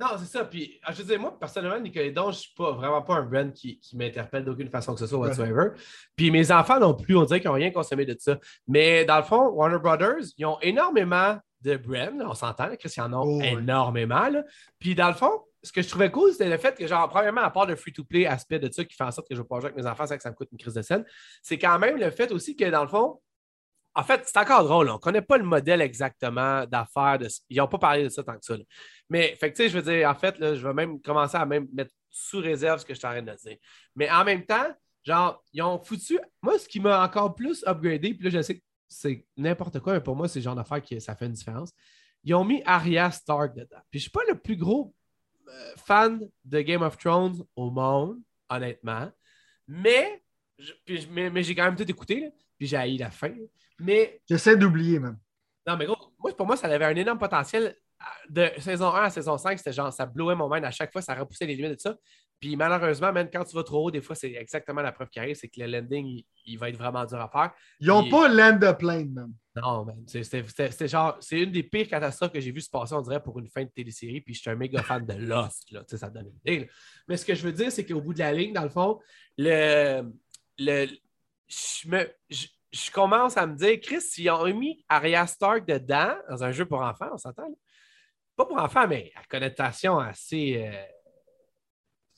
Non, 0.00 0.06
c'est 0.18 0.24
ça. 0.24 0.44
Puis, 0.46 0.80
ah, 0.82 0.92
je 0.92 1.02
veux 1.02 1.04
dire, 1.04 1.20
moi, 1.20 1.38
personnellement, 1.38 1.78
Nicolédon, 1.78 2.24
je 2.24 2.28
ne 2.28 2.32
suis 2.32 2.54
pas, 2.56 2.72
vraiment 2.72 3.02
pas 3.02 3.16
un 3.16 3.22
brand 3.22 3.52
qui, 3.52 3.78
qui 3.78 3.96
m'interpelle 3.98 4.44
d'aucune 4.44 4.70
façon 4.70 4.94
que 4.94 5.00
ce 5.00 5.06
soit, 5.06 5.18
whatsoever. 5.18 5.72
Puis, 6.16 6.30
mes 6.30 6.50
enfants 6.50 6.80
non 6.80 6.94
plus, 6.94 7.16
on 7.16 7.24
dirait 7.24 7.40
qu'ils 7.40 7.50
n'ont 7.50 7.56
rien 7.56 7.70
consommé 7.70 8.06
de 8.06 8.16
ça. 8.18 8.38
Mais 8.66 9.04
dans 9.04 9.18
le 9.18 9.24
fond, 9.24 9.50
Warner 9.50 9.78
Brothers, 9.78 10.24
ils 10.38 10.46
ont 10.46 10.58
énormément 10.62 11.38
de 11.60 11.76
brands, 11.76 12.18
on 12.24 12.34
s'entend, 12.34 12.74
Christian, 12.76 13.10
ils 13.10 13.14
en 13.14 13.20
ont 13.20 13.40
oh, 13.40 13.42
énormément. 13.42 14.30
Puis, 14.78 14.94
dans 14.94 15.08
le 15.08 15.14
fond, 15.14 15.42
ce 15.62 15.72
que 15.72 15.82
je 15.82 15.88
trouvais 15.88 16.10
cool, 16.10 16.32
c'était 16.32 16.48
le 16.48 16.56
fait 16.56 16.76
que, 16.76 16.86
genre, 16.86 17.08
premièrement, 17.08 17.42
à 17.42 17.50
part 17.50 17.66
le 17.66 17.76
free-to-play 17.76 18.26
aspect 18.26 18.58
de 18.58 18.72
ça 18.72 18.84
qui 18.84 18.96
fait 18.96 19.04
en 19.04 19.10
sorte 19.10 19.28
que 19.28 19.34
je 19.34 19.40
ne 19.40 19.44
vais 19.44 19.48
pas 19.48 19.60
jouer 19.60 19.70
avec 19.70 19.82
mes 19.82 19.88
enfants, 19.88 20.06
c'est 20.06 20.16
que 20.16 20.22
ça 20.22 20.30
me 20.30 20.34
coûte 20.34 20.48
une 20.52 20.58
crise 20.58 20.74
de 20.74 20.82
scène, 20.82 21.04
c'est 21.42 21.58
quand 21.58 21.78
même 21.78 21.96
le 21.96 22.10
fait 22.10 22.32
aussi 22.32 22.56
que, 22.56 22.64
dans 22.64 22.82
le 22.82 22.88
fond, 22.88 23.20
en 23.94 24.04
fait, 24.04 24.22
c'est 24.24 24.38
encore 24.38 24.64
drôle. 24.64 24.88
On 24.88 24.94
ne 24.94 24.98
connaît 24.98 25.22
pas 25.22 25.36
le 25.36 25.44
modèle 25.44 25.80
exactement 25.80 26.64
d'affaires. 26.64 27.18
De... 27.18 27.28
Ils 27.48 27.58
n'ont 27.58 27.66
pas 27.66 27.78
parlé 27.78 28.04
de 28.04 28.08
ça 28.08 28.22
tant 28.22 28.38
que 28.38 28.44
ça. 28.44 28.54
Mais, 29.08 29.34
fait 29.34 29.56
sais, 29.56 29.68
je 29.68 29.78
veux 29.78 29.92
dire, 29.92 30.08
en 30.08 30.14
fait, 30.14 30.36
je 30.38 30.66
vais 30.66 30.74
même 30.74 31.00
commencer 31.00 31.36
à 31.36 31.44
même 31.44 31.66
mettre 31.72 31.92
sous 32.08 32.38
réserve 32.38 32.80
ce 32.80 32.84
que 32.84 32.94
je 32.94 32.98
suis 32.98 33.06
en 33.06 33.10
train 33.10 33.22
de 33.22 33.34
dire. 33.34 33.56
Mais 33.96 34.10
en 34.10 34.24
même 34.24 34.44
temps, 34.46 34.68
genre, 35.04 35.42
ils 35.52 35.62
ont 35.62 35.78
foutu. 35.82 36.20
Moi, 36.40 36.58
ce 36.58 36.68
qui 36.68 36.78
m'a 36.78 37.04
encore 37.04 37.34
plus 37.34 37.64
upgradé, 37.66 38.14
puis 38.14 38.24
là, 38.24 38.30
je 38.30 38.42
sais 38.42 38.58
que 38.58 38.62
c'est 38.88 39.24
n'importe 39.36 39.80
quoi, 39.80 39.94
mais 39.94 40.00
pour 40.00 40.16
moi, 40.16 40.28
c'est 40.28 40.38
le 40.38 40.44
genre 40.44 40.56
d'affaire 40.56 40.82
qui 40.82 41.00
ça 41.00 41.16
fait 41.16 41.26
une 41.26 41.32
différence. 41.32 41.72
Ils 42.22 42.34
ont 42.34 42.44
mis 42.44 42.62
Arya 42.66 43.10
Stark 43.10 43.54
dedans. 43.54 43.78
Puis 43.90 43.98
je 43.98 43.98
ne 43.98 44.02
suis 44.02 44.10
pas 44.10 44.22
le 44.28 44.38
plus 44.38 44.56
gros 44.56 44.94
fan 45.76 46.20
de 46.44 46.60
Game 46.60 46.82
of 46.82 46.96
Thrones 46.98 47.44
au 47.56 47.70
monde, 47.70 48.18
honnêtement. 48.48 49.10
Mais, 49.66 50.22
mais, 51.10 51.42
j'ai 51.42 51.54
quand 51.54 51.64
même 51.64 51.76
tout 51.76 51.88
écouté, 51.88 52.30
puis 52.58 52.66
j'ai 52.66 52.76
haï 52.76 52.98
la 52.98 53.10
fin. 53.10 53.34
Mais. 53.78 54.20
J'essaie 54.28 54.56
d'oublier, 54.56 54.98
même. 54.98 55.18
Non, 55.66 55.76
mais 55.76 55.86
gros, 55.86 56.12
moi, 56.18 56.36
pour 56.36 56.46
moi, 56.46 56.56
ça 56.56 56.66
avait 56.66 56.84
un 56.84 56.96
énorme 56.96 57.18
potentiel. 57.18 57.76
De 58.30 58.50
saison 58.58 58.94
1 58.94 59.02
à 59.02 59.10
saison 59.10 59.36
5, 59.36 59.58
c'était 59.58 59.72
genre, 59.72 59.92
ça 59.92 60.06
blowait 60.06 60.34
mon 60.34 60.48
mind 60.48 60.64
à 60.64 60.70
chaque 60.70 60.90
fois, 60.90 61.02
ça 61.02 61.14
repoussait 61.14 61.44
les 61.44 61.54
limites 61.54 61.72
de 61.72 61.78
ça. 61.78 61.96
Puis 62.40 62.56
malheureusement, 62.56 63.12
même 63.12 63.28
quand 63.30 63.44
tu 63.44 63.54
vas 63.54 63.62
trop 63.62 63.84
haut, 63.84 63.90
des 63.90 64.00
fois, 64.00 64.16
c'est 64.16 64.32
exactement 64.32 64.80
la 64.80 64.92
preuve 64.92 65.10
qui 65.10 65.18
arrive, 65.18 65.36
c'est 65.36 65.48
que 65.48 65.60
le 65.60 65.66
landing, 65.66 66.22
il, 66.46 66.58
va 66.58 66.70
être 66.70 66.76
vraiment 66.76 67.04
dur 67.04 67.20
à 67.20 67.28
faire. 67.28 67.52
Ils 67.80 67.88
n'ont 67.88 68.08
pas 68.08 68.28
land 68.28 68.56
de 68.56 68.72
plane, 68.72 69.12
même. 69.12 69.34
Non, 69.54 69.86
c'était 70.06 70.88
genre, 70.88 71.18
c'est 71.20 71.40
une 71.40 71.52
des 71.52 71.62
pires 71.62 71.86
catastrophes 71.86 72.32
que 72.32 72.40
j'ai 72.40 72.50
vu 72.50 72.62
se 72.62 72.70
passer, 72.70 72.94
on 72.94 73.02
dirait, 73.02 73.22
pour 73.22 73.38
une 73.38 73.48
fin 73.48 73.62
de 73.62 73.68
télésérie. 73.68 74.22
Puis 74.22 74.34
je 74.34 74.40
suis 74.40 74.50
un 74.50 74.54
méga 74.54 74.82
fan 74.82 75.04
de 75.04 75.12
Lost, 75.12 75.70
là, 75.70 75.82
ça 75.86 76.08
donne 76.08 76.28
une 76.28 76.52
idée. 76.54 76.70
Mais 77.06 77.18
ce 77.18 77.26
que 77.26 77.34
je 77.34 77.42
veux 77.42 77.52
dire, 77.52 77.70
c'est 77.70 77.84
qu'au 77.84 78.00
bout 78.00 78.14
de 78.14 78.20
la 78.20 78.32
ligne, 78.32 78.54
dans 78.54 78.62
le 78.62 78.70
fond, 78.70 78.98
le, 79.36 80.10
le, 80.58 80.86
je, 81.46 81.88
me, 81.88 82.10
je, 82.30 82.90
commence 82.90 83.36
à 83.36 83.46
me 83.46 83.54
dire, 83.54 83.78
Chris, 83.82 84.00
s'ils 84.00 84.30
ont 84.30 84.46
mis 84.54 84.82
Arya 84.88 85.26
Stark 85.26 85.68
dedans, 85.68 86.14
dans 86.30 86.42
un 86.42 86.52
jeu 86.52 86.64
pour 86.64 86.80
enfants, 86.80 87.10
on 87.12 87.18
s'entend, 87.18 87.54
pas 88.34 88.46
pour 88.46 88.58
enfants, 88.58 88.88
mais 88.88 89.12
à 89.14 89.24
connotation 89.24 89.98
assez. 89.98 90.64
Euh, 90.66 90.82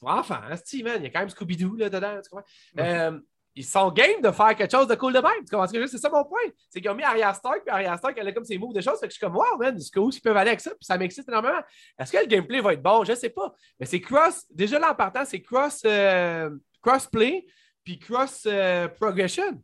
pour 0.02 0.10
enfants, 0.10 0.34
hein, 0.50 0.56
Steven, 0.56 0.96
il 0.96 1.04
y 1.04 1.06
a 1.06 1.10
quand 1.10 1.20
même 1.20 1.28
Scooby-Doo 1.28 1.76
là 1.76 1.88
dedans, 1.88 2.18
tu 2.20 2.28
comprends? 2.28 2.44
Euh, 2.80 3.20
ils 3.54 3.64
sont 3.64 3.88
game 3.92 4.20
de 4.20 4.32
faire 4.32 4.56
quelque 4.56 4.72
chose 4.72 4.88
de 4.88 4.96
cool 4.96 5.12
de 5.12 5.20
même. 5.20 5.44
Tu 5.44 5.50
comprends 5.50 5.68
ce 5.68 5.72
que 5.72 5.78
je 5.78 5.82
veux 5.82 5.86
C'est 5.86 5.98
ça 5.98 6.10
mon 6.10 6.24
point. 6.24 6.40
C'est 6.70 6.80
qu'ils 6.80 6.90
ont 6.90 6.96
mis 6.96 7.04
Arya 7.04 7.32
Stark, 7.34 7.60
puis 7.64 7.72
Arya 7.72 7.96
Stark, 7.98 8.16
elle 8.18 8.26
a 8.26 8.32
comme 8.32 8.44
ses 8.44 8.58
moves 8.58 8.74
de 8.74 8.80
choses. 8.80 8.98
Fait 8.98 9.06
que 9.06 9.12
je 9.12 9.18
suis 9.18 9.24
comme, 9.24 9.36
wow, 9.36 9.56
man, 9.60 9.78
jusqu'où 9.78 10.10
ils 10.10 10.20
peuvent 10.20 10.36
aller 10.36 10.50
avec 10.50 10.60
ça, 10.60 10.70
puis 10.70 10.84
ça 10.84 10.98
m'excite 10.98 11.28
énormément. 11.28 11.60
Est-ce 11.96 12.10
que 12.10 12.18
le 12.18 12.26
gameplay 12.26 12.60
va 12.60 12.72
être 12.72 12.82
bon? 12.82 13.04
Je 13.04 13.12
ne 13.12 13.16
sais 13.16 13.30
pas. 13.30 13.54
Mais 13.78 13.86
c'est 13.86 14.00
cross, 14.00 14.44
déjà 14.50 14.80
là 14.80 14.90
en 14.90 14.94
partant, 14.96 15.24
c'est 15.24 15.40
cross, 15.40 15.82
euh, 15.84 16.50
cross-play, 16.80 17.46
puis 17.84 18.00
cross-progression. 18.00 19.62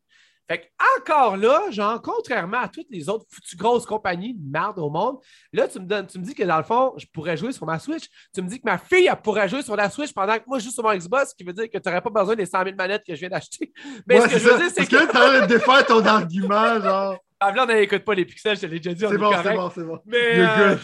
Fait 0.49 0.61
que 0.61 0.67
encore 0.99 1.37
là, 1.37 1.71
genre, 1.71 2.01
contrairement 2.01 2.61
à 2.61 2.69
toutes 2.69 2.87
les 2.91 3.09
autres 3.11 3.27
grosses 3.57 3.85
compagnies 3.85 4.35
de 4.35 4.51
merde 4.51 4.79
au 4.79 4.89
monde, 4.89 5.19
là, 5.53 5.69
tu 5.69 5.79
me, 5.79 5.85
donnes, 5.85 6.07
tu 6.07 6.19
me 6.19 6.25
dis 6.25 6.35
que 6.35 6.43
dans 6.43 6.57
le 6.57 6.63
fond, 6.63 6.95
je 6.97 7.05
pourrais 7.13 7.37
jouer 7.37 7.53
sur 7.53 7.67
ma 7.67 7.79
Switch. 7.79 8.05
Tu 8.35 8.41
me 8.41 8.49
dis 8.49 8.59
que 8.59 8.65
ma 8.65 8.79
fille, 8.79 9.07
elle 9.07 9.21
pourrait 9.21 9.49
jouer 9.49 9.63
sur 9.63 9.77
la 9.77 9.91
Switch 9.91 10.13
pendant 10.13 10.39
que 10.39 10.45
moi, 10.47 10.59
je 10.59 10.65
joue 10.65 10.71
sur 10.71 10.83
mon 10.83 10.95
Xbox, 10.95 11.31
ce 11.31 11.35
qui 11.35 11.45
veut 11.45 11.53
dire 11.53 11.69
que 11.69 11.77
tu 11.77 11.87
n'aurais 11.87 12.01
pas 12.01 12.11
besoin 12.11 12.35
des 12.35 12.47
100 12.47 12.65
000 12.65 12.77
manettes 12.77 13.05
que 13.07 13.15
je 13.15 13.21
viens 13.21 13.29
d'acheter. 13.29 13.73
Mais 14.07 14.21
ce 14.23 14.29
que 14.29 14.39
je 14.39 14.49
veux 14.49 14.59
dire, 14.59 14.71
c'est 14.75 14.87
que. 14.87 15.07
que 15.07 15.11
tu 15.11 15.17
as 15.17 15.41
de 15.43 15.47
défaire 15.47 15.85
ton 15.85 16.05
argument, 16.05 16.81
genre. 16.81 17.17
Ah, 17.41 17.53
là, 17.53 17.63
on 17.63 17.73
n'écoute 17.73 18.05
pas 18.05 18.15
les 18.15 18.25
pixels, 18.25 18.57
je 18.57 18.63
te 18.63 18.67
l'ai 18.67 18.81
déjà 18.81 18.93
dit. 18.93 19.15
C'est 19.15 19.17
bon, 19.17 19.31
c'est 19.41 19.55
bon, 19.55 19.71
c'est 19.73 19.85
bon. 19.85 20.01
Mais. 20.07 20.41
Euh... 20.41 20.77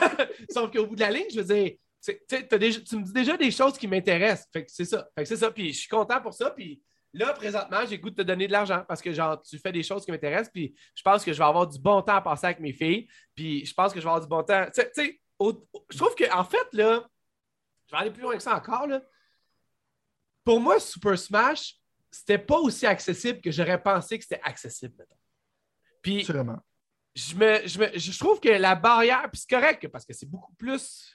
Sauf 0.50 0.70
qu'au 0.70 0.86
bout 0.86 0.96
de 0.96 1.00
la 1.00 1.10
ligne, 1.10 1.28
je 1.32 1.40
veux 1.40 1.46
dire, 1.46 1.72
déjà, 2.58 2.80
tu 2.80 2.96
me 2.96 3.04
dis 3.04 3.12
déjà 3.12 3.38
des 3.38 3.50
choses 3.50 3.78
qui 3.78 3.88
m'intéressent. 3.88 4.46
Fait 4.52 4.64
que 4.64 4.70
c'est 4.70 4.84
ça. 4.84 5.08
Fait 5.14 5.22
que 5.22 5.28
c'est 5.28 5.36
ça. 5.36 5.50
Puis 5.50 5.72
je 5.72 5.78
suis 5.78 5.88
content 5.88 6.20
pour 6.20 6.34
ça. 6.34 6.50
Puis 6.50 6.82
Là, 7.14 7.32
présentement, 7.32 7.86
j'ai 7.88 7.96
goût 7.98 8.10
de 8.10 8.16
te 8.16 8.22
donner 8.22 8.48
de 8.48 8.52
l'argent 8.52 8.84
parce 8.88 9.00
que 9.00 9.12
genre, 9.12 9.40
tu 9.40 9.56
fais 9.58 9.70
des 9.70 9.84
choses 9.84 10.04
qui 10.04 10.10
m'intéressent. 10.10 10.50
Puis 10.52 10.74
je 10.96 11.02
pense 11.02 11.24
que 11.24 11.32
je 11.32 11.38
vais 11.38 11.44
avoir 11.44 11.66
du 11.66 11.78
bon 11.78 12.02
temps 12.02 12.16
à 12.16 12.20
passer 12.20 12.46
avec 12.46 12.58
mes 12.58 12.72
filles. 12.72 13.08
Puis 13.36 13.64
je 13.64 13.72
pense 13.72 13.92
que 13.92 14.00
je 14.00 14.04
vais 14.04 14.10
avoir 14.10 14.20
du 14.20 14.28
bon 14.28 14.42
temps. 14.42 14.66
Tu 14.74 14.82
sais, 14.92 15.20
je 15.40 15.96
trouve 15.96 16.14
qu'en 16.16 16.40
en 16.40 16.44
fait, 16.44 16.66
là, 16.72 17.08
je 17.86 17.94
vais 17.94 18.02
aller 18.02 18.10
plus 18.10 18.22
loin 18.22 18.36
que 18.36 18.42
ça 18.42 18.56
encore. 18.56 18.88
Là. 18.88 19.00
Pour 20.42 20.58
moi, 20.58 20.80
Super 20.80 21.16
Smash, 21.16 21.76
c'était 22.10 22.38
pas 22.38 22.58
aussi 22.58 22.84
accessible 22.84 23.40
que 23.40 23.52
j'aurais 23.52 23.80
pensé 23.80 24.18
que 24.18 24.24
c'était 24.24 24.42
accessible. 24.42 25.06
Puis, 26.02 26.24
Je, 27.14 27.36
me, 27.36 27.66
je, 27.66 27.78
me, 27.78 27.96
je 27.96 28.18
trouve 28.18 28.40
que 28.40 28.48
la 28.48 28.74
barrière, 28.74 29.30
puis 29.30 29.40
c'est 29.40 29.54
correct 29.54 29.86
parce 29.88 30.04
que 30.04 30.12
c'est 30.12 30.28
beaucoup 30.28 30.52
plus 30.54 31.14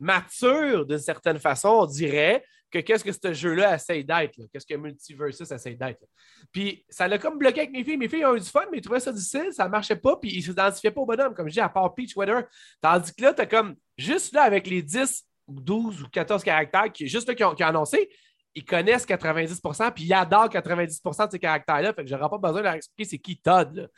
mature 0.00 0.86
d'une 0.86 0.98
certaine 0.98 1.38
façon, 1.38 1.68
on 1.68 1.86
dirait, 1.86 2.44
que 2.74 2.80
qu'est-ce 2.80 3.04
que 3.04 3.12
ce 3.12 3.32
jeu-là 3.32 3.76
essaie 3.76 4.02
d'être, 4.02 4.40
qu'est-ce 4.52 4.66
que 4.66 4.74
Multiversus 4.74 5.50
essaie 5.50 5.74
d'être. 5.74 6.04
Puis 6.50 6.84
ça 6.88 7.06
l'a 7.06 7.18
comme 7.18 7.38
bloqué 7.38 7.60
avec 7.60 7.72
mes 7.72 7.84
filles. 7.84 7.96
Mes 7.96 8.08
filles 8.08 8.24
ont 8.24 8.34
eu 8.34 8.40
du 8.40 8.48
fun, 8.48 8.64
mais 8.70 8.78
ils 8.78 8.80
trouvaient 8.80 9.00
ça 9.00 9.12
difficile, 9.12 9.52
ça 9.52 9.68
marchait 9.68 9.96
pas, 9.96 10.16
puis 10.16 10.32
ils 10.32 10.38
ne 10.38 10.42
s'identifiaient 10.42 10.90
pas 10.90 11.00
au 11.00 11.06
bonhomme, 11.06 11.34
comme 11.34 11.48
je 11.48 11.54
dis, 11.54 11.60
à 11.60 11.68
part 11.68 11.94
Peach 11.94 12.16
Weather. 12.16 12.44
Tandis 12.80 13.14
que 13.14 13.22
là, 13.22 13.32
tu 13.32 13.42
as 13.42 13.46
comme 13.46 13.76
juste 13.96 14.34
là, 14.34 14.42
avec 14.42 14.66
les 14.66 14.82
10 14.82 15.24
ou 15.46 15.60
12 15.60 16.02
ou 16.02 16.08
14 16.08 16.42
caractères 16.42 16.90
qui, 16.92 17.06
juste 17.06 17.28
là, 17.28 17.34
qui, 17.34 17.44
ont, 17.44 17.54
annoncé, 17.54 18.10
ils 18.56 18.64
connaissent 18.64 19.06
90% 19.06 19.92
puis 19.92 20.04
ils 20.04 20.12
adorent 20.12 20.48
90% 20.48 21.26
de 21.26 21.30
ces 21.30 21.38
caractères-là. 21.38 21.92
Fait 21.92 22.02
que 22.02 22.10
j'aurais 22.10 22.28
pas 22.28 22.38
besoin 22.38 22.60
de 22.60 22.64
leur 22.64 22.74
expliquer 22.74 23.04
c'est 23.04 23.18
qui 23.18 23.36
Todd. 23.36 23.88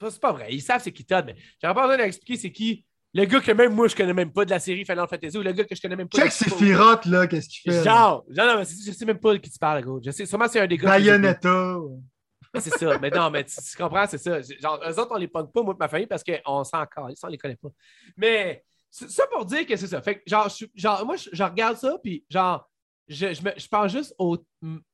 C'est 0.00 0.20
pas 0.20 0.32
vrai. 0.32 0.48
Ils 0.50 0.60
savent 0.60 0.82
c'est 0.82 0.92
qui 0.92 1.04
Todd, 1.04 1.24
mais 1.26 1.36
j'aurais 1.62 1.74
pas 1.74 1.82
besoin 1.82 1.94
de 1.94 1.98
leur 1.98 2.08
expliquer 2.08 2.36
c'est 2.36 2.52
qui 2.52 2.84
le 3.14 3.24
gars 3.26 3.40
que 3.40 3.52
même 3.52 3.72
moi, 3.72 3.86
je 3.86 3.94
connais 3.94 4.12
même 4.12 4.32
pas 4.32 4.44
de 4.44 4.50
la 4.50 4.58
série 4.58 4.84
Final 4.84 5.06
Fantasy 5.08 5.38
ou 5.38 5.42
le 5.42 5.52
gars 5.52 5.64
que 5.64 5.74
je 5.74 5.80
connais 5.80 5.94
même 5.94 6.08
pas. 6.08 6.18
Check 6.18 6.32
Sephiroth, 6.32 7.06
là, 7.06 7.28
qu'est-ce 7.28 7.48
qu'il 7.48 7.72
fait? 7.72 7.84
Genre, 7.84 8.24
genre 8.28 8.46
non, 8.46 8.58
mais 8.58 8.64
je 8.64 8.92
sais 8.92 9.04
même 9.04 9.20
pas 9.20 9.32
de 9.32 9.38
qui 9.38 9.50
tu 9.50 9.58
parles, 9.58 9.82
gros. 9.82 10.00
Je 10.04 10.10
sais, 10.10 10.26
sûrement 10.26 10.48
c'est 10.48 10.60
un 10.60 10.66
des 10.66 10.76
gars. 10.76 10.90
Bayonetta. 10.90 11.78
C'est 12.56 12.76
ça. 12.76 12.98
Mais 12.98 13.10
non, 13.10 13.30
mais 13.30 13.44
tu, 13.44 13.54
comprends, 13.76 14.06
c'est 14.06 14.18
ça. 14.18 14.40
Genre, 14.40 14.80
eux 14.84 14.98
autres, 14.98 15.10
on 15.12 15.16
les 15.16 15.28
pogne 15.28 15.46
pas, 15.46 15.62
moi 15.62 15.74
et 15.74 15.78
ma 15.78 15.88
famille, 15.88 16.06
parce 16.06 16.22
qu'on 16.24 16.64
s'en 16.64 16.84
calisse, 16.86 17.20
on 17.22 17.28
les 17.28 17.38
connaît 17.38 17.56
pas. 17.56 17.70
Mais 18.16 18.64
ça 18.90 19.26
pour 19.28 19.44
dire 19.44 19.66
que 19.66 19.76
c'est 19.76 19.88
ça. 19.88 20.02
Fait 20.02 20.16
que, 20.16 20.22
genre, 20.26 20.48
genre 20.74 21.06
moi, 21.06 21.16
je, 21.16 21.42
regarde 21.42 21.76
ça, 21.76 21.96
puis 22.02 22.24
genre, 22.28 22.68
je, 23.08 23.32
je, 23.32 23.40
je 23.56 23.68
pense 23.68 23.92
juste 23.92 24.14
au, 24.18 24.38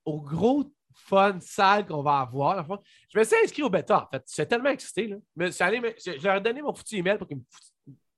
au 0.04 0.20
gros 0.20 0.70
fun, 0.94 1.38
sale 1.40 1.86
qu'on 1.86 2.02
va 2.02 2.20
avoir. 2.20 2.66
Je 3.12 3.18
me 3.18 3.24
suis 3.24 3.36
inscrit 3.44 3.62
au 3.62 3.70
bêta, 3.70 4.04
en 4.04 4.08
fait. 4.10 4.24
J'étais 4.28 4.46
tellement 4.46 4.70
excité. 4.70 5.06
Là. 5.06 5.16
Mais 5.36 5.62
allé, 5.62 5.80
je, 6.04 6.18
je, 6.18 6.24
leur 6.24 6.36
ai 6.36 6.40
donné 6.40 6.62
mon 6.62 6.74
foutu 6.74 6.96
email 6.96 7.18
pour 7.18 7.26
qu'ils 7.26 7.38
me 7.38 7.42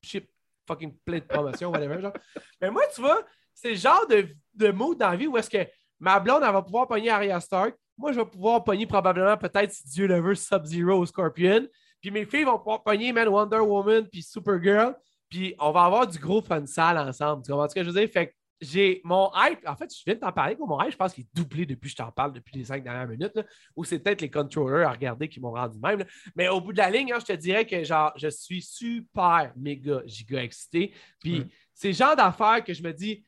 ship 0.02 0.28
fucking 0.66 0.94
plein 1.04 1.18
de 1.18 1.24
promotions, 1.24 1.70
whatever. 1.70 2.00
Genre. 2.00 2.12
Mais 2.60 2.70
moi, 2.70 2.82
tu 2.94 3.00
vois, 3.00 3.24
c'est 3.54 3.70
le 3.70 3.76
genre 3.76 4.06
de, 4.06 4.28
de 4.54 4.70
mood 4.70 4.98
dans 4.98 5.10
la 5.10 5.16
vie 5.16 5.26
où 5.26 5.36
est-ce 5.36 5.50
que 5.50 5.66
ma 5.98 6.18
blonde, 6.20 6.42
elle 6.44 6.52
va 6.52 6.62
pouvoir 6.62 6.86
pogner 6.86 7.10
Arya 7.10 7.40
Stark. 7.40 7.76
Moi, 7.96 8.12
je 8.12 8.20
vais 8.20 8.26
pouvoir 8.26 8.64
pogner 8.64 8.86
probablement, 8.86 9.36
peut-être, 9.36 9.72
si 9.72 9.86
Dieu 9.88 10.06
le 10.06 10.20
veut, 10.20 10.34
Sub-Zero 10.34 10.98
ou 10.98 11.06
Scorpion. 11.06 11.66
Puis 12.00 12.10
mes 12.10 12.24
filles 12.24 12.44
vont 12.44 12.58
pouvoir 12.58 12.82
pogner 12.82 13.12
Man 13.12 13.28
Wonder 13.28 13.58
Woman 13.58 14.08
puis 14.08 14.22
Supergirl. 14.22 14.96
Puis 15.28 15.54
on 15.58 15.70
va 15.70 15.84
avoir 15.84 16.06
du 16.06 16.18
gros 16.18 16.42
fun 16.42 16.66
sale 16.66 16.98
ensemble. 16.98 17.44
Tu 17.44 17.52
comprends 17.52 17.68
ce 17.68 17.74
que 17.74 17.82
je 17.82 17.90
veux 17.90 18.00
dire? 18.00 18.10
Fait 18.10 18.28
que 18.28 18.34
j'ai 18.62 19.00
mon 19.02 19.28
hype, 19.34 19.58
en 19.66 19.74
fait, 19.74 19.92
je 19.92 20.02
viens 20.04 20.14
de 20.14 20.20
t'en 20.20 20.32
parler, 20.32 20.56
mon 20.56 20.80
hype, 20.80 20.92
je 20.92 20.96
pense 20.96 21.12
qu'il 21.12 21.24
est 21.24 21.34
doublé 21.34 21.66
depuis 21.66 21.88
que 21.88 21.92
je 21.92 21.96
t'en 21.96 22.12
parle 22.12 22.32
depuis 22.32 22.56
les 22.56 22.64
cinq 22.64 22.84
dernières 22.84 23.08
minutes, 23.08 23.38
ou 23.74 23.84
c'est 23.84 23.98
peut-être 23.98 24.20
les 24.20 24.30
controllers 24.30 24.88
à 24.88 24.92
regarder 24.92 25.28
qui 25.28 25.40
m'ont 25.40 25.50
rendu 25.50 25.78
même. 25.80 26.04
Mais 26.36 26.48
au 26.48 26.60
bout 26.60 26.72
de 26.72 26.78
la 26.78 26.88
ligne, 26.88 27.12
hein, 27.12 27.18
je 27.20 27.26
te 27.26 27.32
dirais 27.32 27.66
que 27.66 27.82
genre, 27.82 28.12
je 28.16 28.28
suis 28.28 28.62
super 28.62 29.52
méga 29.56 30.02
giga 30.06 30.44
excité. 30.44 30.94
Puis 31.20 31.44
c'est 31.74 31.88
le 31.88 31.94
genre 31.94 32.14
d'affaires 32.14 32.62
que 32.62 32.72
je 32.72 32.82
me 32.84 32.92
dis, 32.92 33.24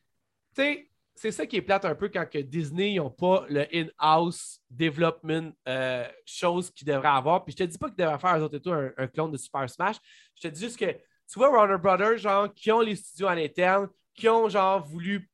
tu 0.54 0.62
sais, 0.62 0.88
c'est 1.16 1.32
ça 1.32 1.46
qui 1.46 1.56
est 1.56 1.62
plate 1.62 1.84
un 1.84 1.94
peu 1.94 2.08
quand 2.08 2.28
que 2.28 2.38
Disney 2.38 2.94
n'ont 2.94 3.10
pas 3.10 3.44
le 3.48 3.66
in-house 3.72 4.60
development 4.70 5.52
euh, 5.68 6.06
chose 6.24 6.70
qu'ils 6.70 6.86
devraient 6.86 7.08
avoir. 7.08 7.44
Puis 7.44 7.52
je 7.58 7.64
te 7.64 7.68
dis 7.68 7.78
pas 7.78 7.88
qu'ils 7.88 7.96
devraient 7.96 8.18
faire 8.18 8.38
eux 8.38 8.42
autres 8.42 8.56
et 8.56 8.60
tout 8.60 8.72
un, 8.72 8.90
un, 8.96 9.06
clone 9.06 9.30
de 9.30 9.36
Super 9.36 9.68
Smash. 9.68 9.96
Je 10.36 10.48
te 10.48 10.54
dis 10.54 10.60
juste 10.60 10.78
que 10.78 10.90
tu 10.90 11.38
vois 11.38 11.50
Warner 11.50 11.78
Brothers, 11.78 12.18
genre, 12.18 12.52
qui 12.52 12.70
ont 12.70 12.80
les 12.80 12.96
studios 12.96 13.28
en 13.28 13.36
interne, 13.36 13.88
qui 14.14 14.28
ont 14.28 14.48
genre 14.48 14.84
voulu 14.84 15.28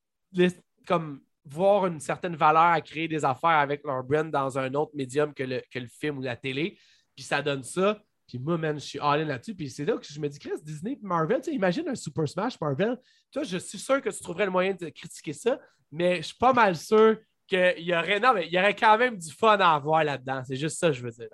comme 0.87 1.21
voir 1.45 1.87
une 1.87 2.01
certaine 2.01 2.37
valeur 2.37 2.63
à 2.63 2.81
créer 2.81 3.09
des 3.09 3.25
affaires 3.25 3.51
avec 3.51 3.85
leur 3.85 4.03
brand 4.05 4.31
dans 4.31 4.59
un 4.59 4.73
autre 4.75 4.93
médium 4.95 5.35
que 5.35 5.43
le, 5.43 5.63
que 5.71 5.79
le 5.79 5.89
film 5.89 6.19
ou 6.19 6.23
la 6.23 6.37
télé. 6.37 6.79
Puis 7.17 7.25
ça 7.25 7.43
donne 7.43 7.63
ça. 7.63 8.01
Puis 8.27 8.39
moi, 8.39 8.57
man, 8.57 8.79
je 8.79 8.85
suis 8.85 8.99
all-in 9.01 9.25
là-dessus. 9.25 9.55
Puis 9.55 9.71
c'est 9.71 9.85
là 9.85 9.97
que 9.97 10.07
je 10.07 10.21
me 10.21 10.29
dis, 10.29 10.39
Chris, 10.39 10.53
Disney 10.63 10.99
Marvel, 11.03 11.41
imagine 11.49 11.89
un 11.89 11.95
Super 11.95 12.29
Smash 12.29 12.61
Marvel. 12.61 12.97
Toi, 13.33 13.43
je 13.43 13.59
suis 13.59 13.79
sûr 13.79 14.01
que 14.01 14.09
tu 14.11 14.23
trouverais 14.23 14.45
le 14.45 14.53
moyen 14.53 14.75
de 14.75 14.89
critiquer 14.89 15.33
ça, 15.33 15.59
mais 15.91 16.19
je 16.19 16.29
suis 16.29 16.39
pas 16.39 16.53
mal 16.53 16.77
sûr 16.77 17.19
qu'il 17.49 17.83
y 17.83 17.95
aurait. 17.95 18.21
Non, 18.21 18.33
mais 18.33 18.47
il 18.47 18.53
y 18.53 18.59
aurait 18.59 18.77
quand 18.77 18.97
même 18.97 19.19
du 19.19 19.33
fun 19.33 19.59
à 19.59 19.75
avoir 19.75 20.05
là-dedans. 20.05 20.43
C'est 20.47 20.57
juste 20.57 20.79
ça 20.79 20.89
que 20.89 20.93
je 20.93 21.03
veux 21.03 21.11
dire. 21.11 21.29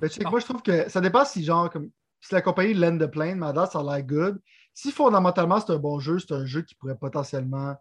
Ben, 0.00 0.08
moi, 0.30 0.38
je 0.38 0.44
trouve 0.44 0.62
que 0.62 0.88
ça 0.88 1.00
dépend 1.00 1.24
si, 1.24 1.44
genre, 1.44 1.68
comme 1.68 1.90
si 2.20 2.32
la 2.32 2.42
compagnie 2.42 2.74
Land 2.74 2.98
the 2.98 3.06
Plane, 3.06 3.38
mais 3.38 3.52
ça 3.66 3.80
a 3.80 3.82
l'air 3.82 4.04
good. 4.04 4.40
Si 4.74 4.90
fondamentalement 4.90 5.60
c'est 5.60 5.72
un 5.72 5.78
bon 5.78 6.00
jeu, 6.00 6.18
c'est 6.18 6.34
un 6.34 6.44
jeu 6.44 6.62
qui 6.62 6.74
pourrait 6.74 6.98
potentiellement 6.98 7.76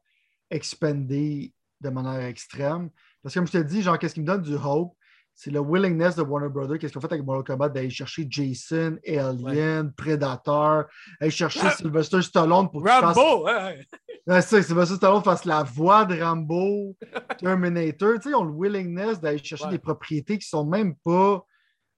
expander 0.50 1.54
de 1.82 1.90
manière 1.90 2.22
extrême. 2.22 2.90
Parce 3.22 3.34
que 3.34 3.40
comme 3.40 3.48
je 3.48 3.54
te 3.54 3.58
dis, 3.58 3.82
genre, 3.82 3.98
qu'est-ce 3.98 4.14
qui 4.14 4.22
me 4.22 4.26
donne 4.26 4.42
du 4.42 4.56
hope, 4.56 4.96
c'est 5.36 5.50
le 5.50 5.60
willingness 5.60 6.16
de 6.16 6.22
Warner 6.22 6.50
Brothers, 6.50 6.78
qu'est-ce 6.78 6.94
qu'on 6.94 7.02
fait 7.02 7.12
avec 7.12 7.26
Mortal 7.26 7.44
Kombat, 7.44 7.70
d'aller 7.70 7.90
chercher 7.90 8.28
Jason, 8.30 8.98
Alien, 9.08 9.92
Predator, 9.94 10.86
aller 11.20 11.32
chercher 11.32 11.72
Sylvester 11.72 12.22
Stallone 12.22 12.70
pour 12.70 12.84
qu'il 12.84 12.92
fasse... 12.92 13.18
Ouais, 13.18 13.86
ouais. 14.28 14.42
Sylvester 14.42 14.96
Stallone 14.96 15.24
fasse 15.24 15.46
la 15.46 15.64
voix 15.64 16.06
de 16.06 16.22
Rambo, 16.22 16.96
Terminator. 17.40 18.14
Tu 18.16 18.22
sais, 18.22 18.30
ils 18.30 18.36
ont 18.36 18.44
le 18.44 18.54
willingness 18.54 19.20
d'aller 19.20 19.40
chercher 19.40 19.70
des 19.70 19.80
propriétés 19.80 20.38
qui 20.38 20.48
sont 20.48 20.66
même 20.66 20.96
pas, 21.04 21.44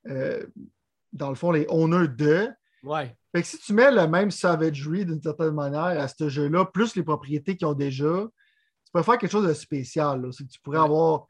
euh, 0.08 0.46
dans 1.12 1.30
le 1.30 1.36
fond, 1.36 1.52
les 1.52 1.66
owners 1.70 2.08
de. 2.08 2.48
Ouais. 2.86 3.16
Fait 3.34 3.42
que 3.42 3.48
si 3.48 3.58
tu 3.58 3.74
mets 3.74 3.92
le 3.92 4.08
même 4.08 4.32
savagery 4.32 5.06
d'une 5.06 5.22
certaine 5.22 5.52
manière 5.52 6.00
à 6.00 6.08
ce 6.08 6.30
jeu-là, 6.30 6.66
plus 6.66 6.96
les 6.96 7.04
propriétés 7.04 7.58
qu'ils 7.58 7.68
ont 7.68 7.74
déjà, 7.74 8.28
tu 8.86 8.92
pourrais 8.92 9.04
faire 9.04 9.18
quelque 9.18 9.32
chose 9.32 9.48
de 9.48 9.54
spécial. 9.54 10.26
C'est 10.32 10.46
que 10.46 10.52
tu 10.52 10.60
pourrais 10.62 10.80
avoir 10.80 11.26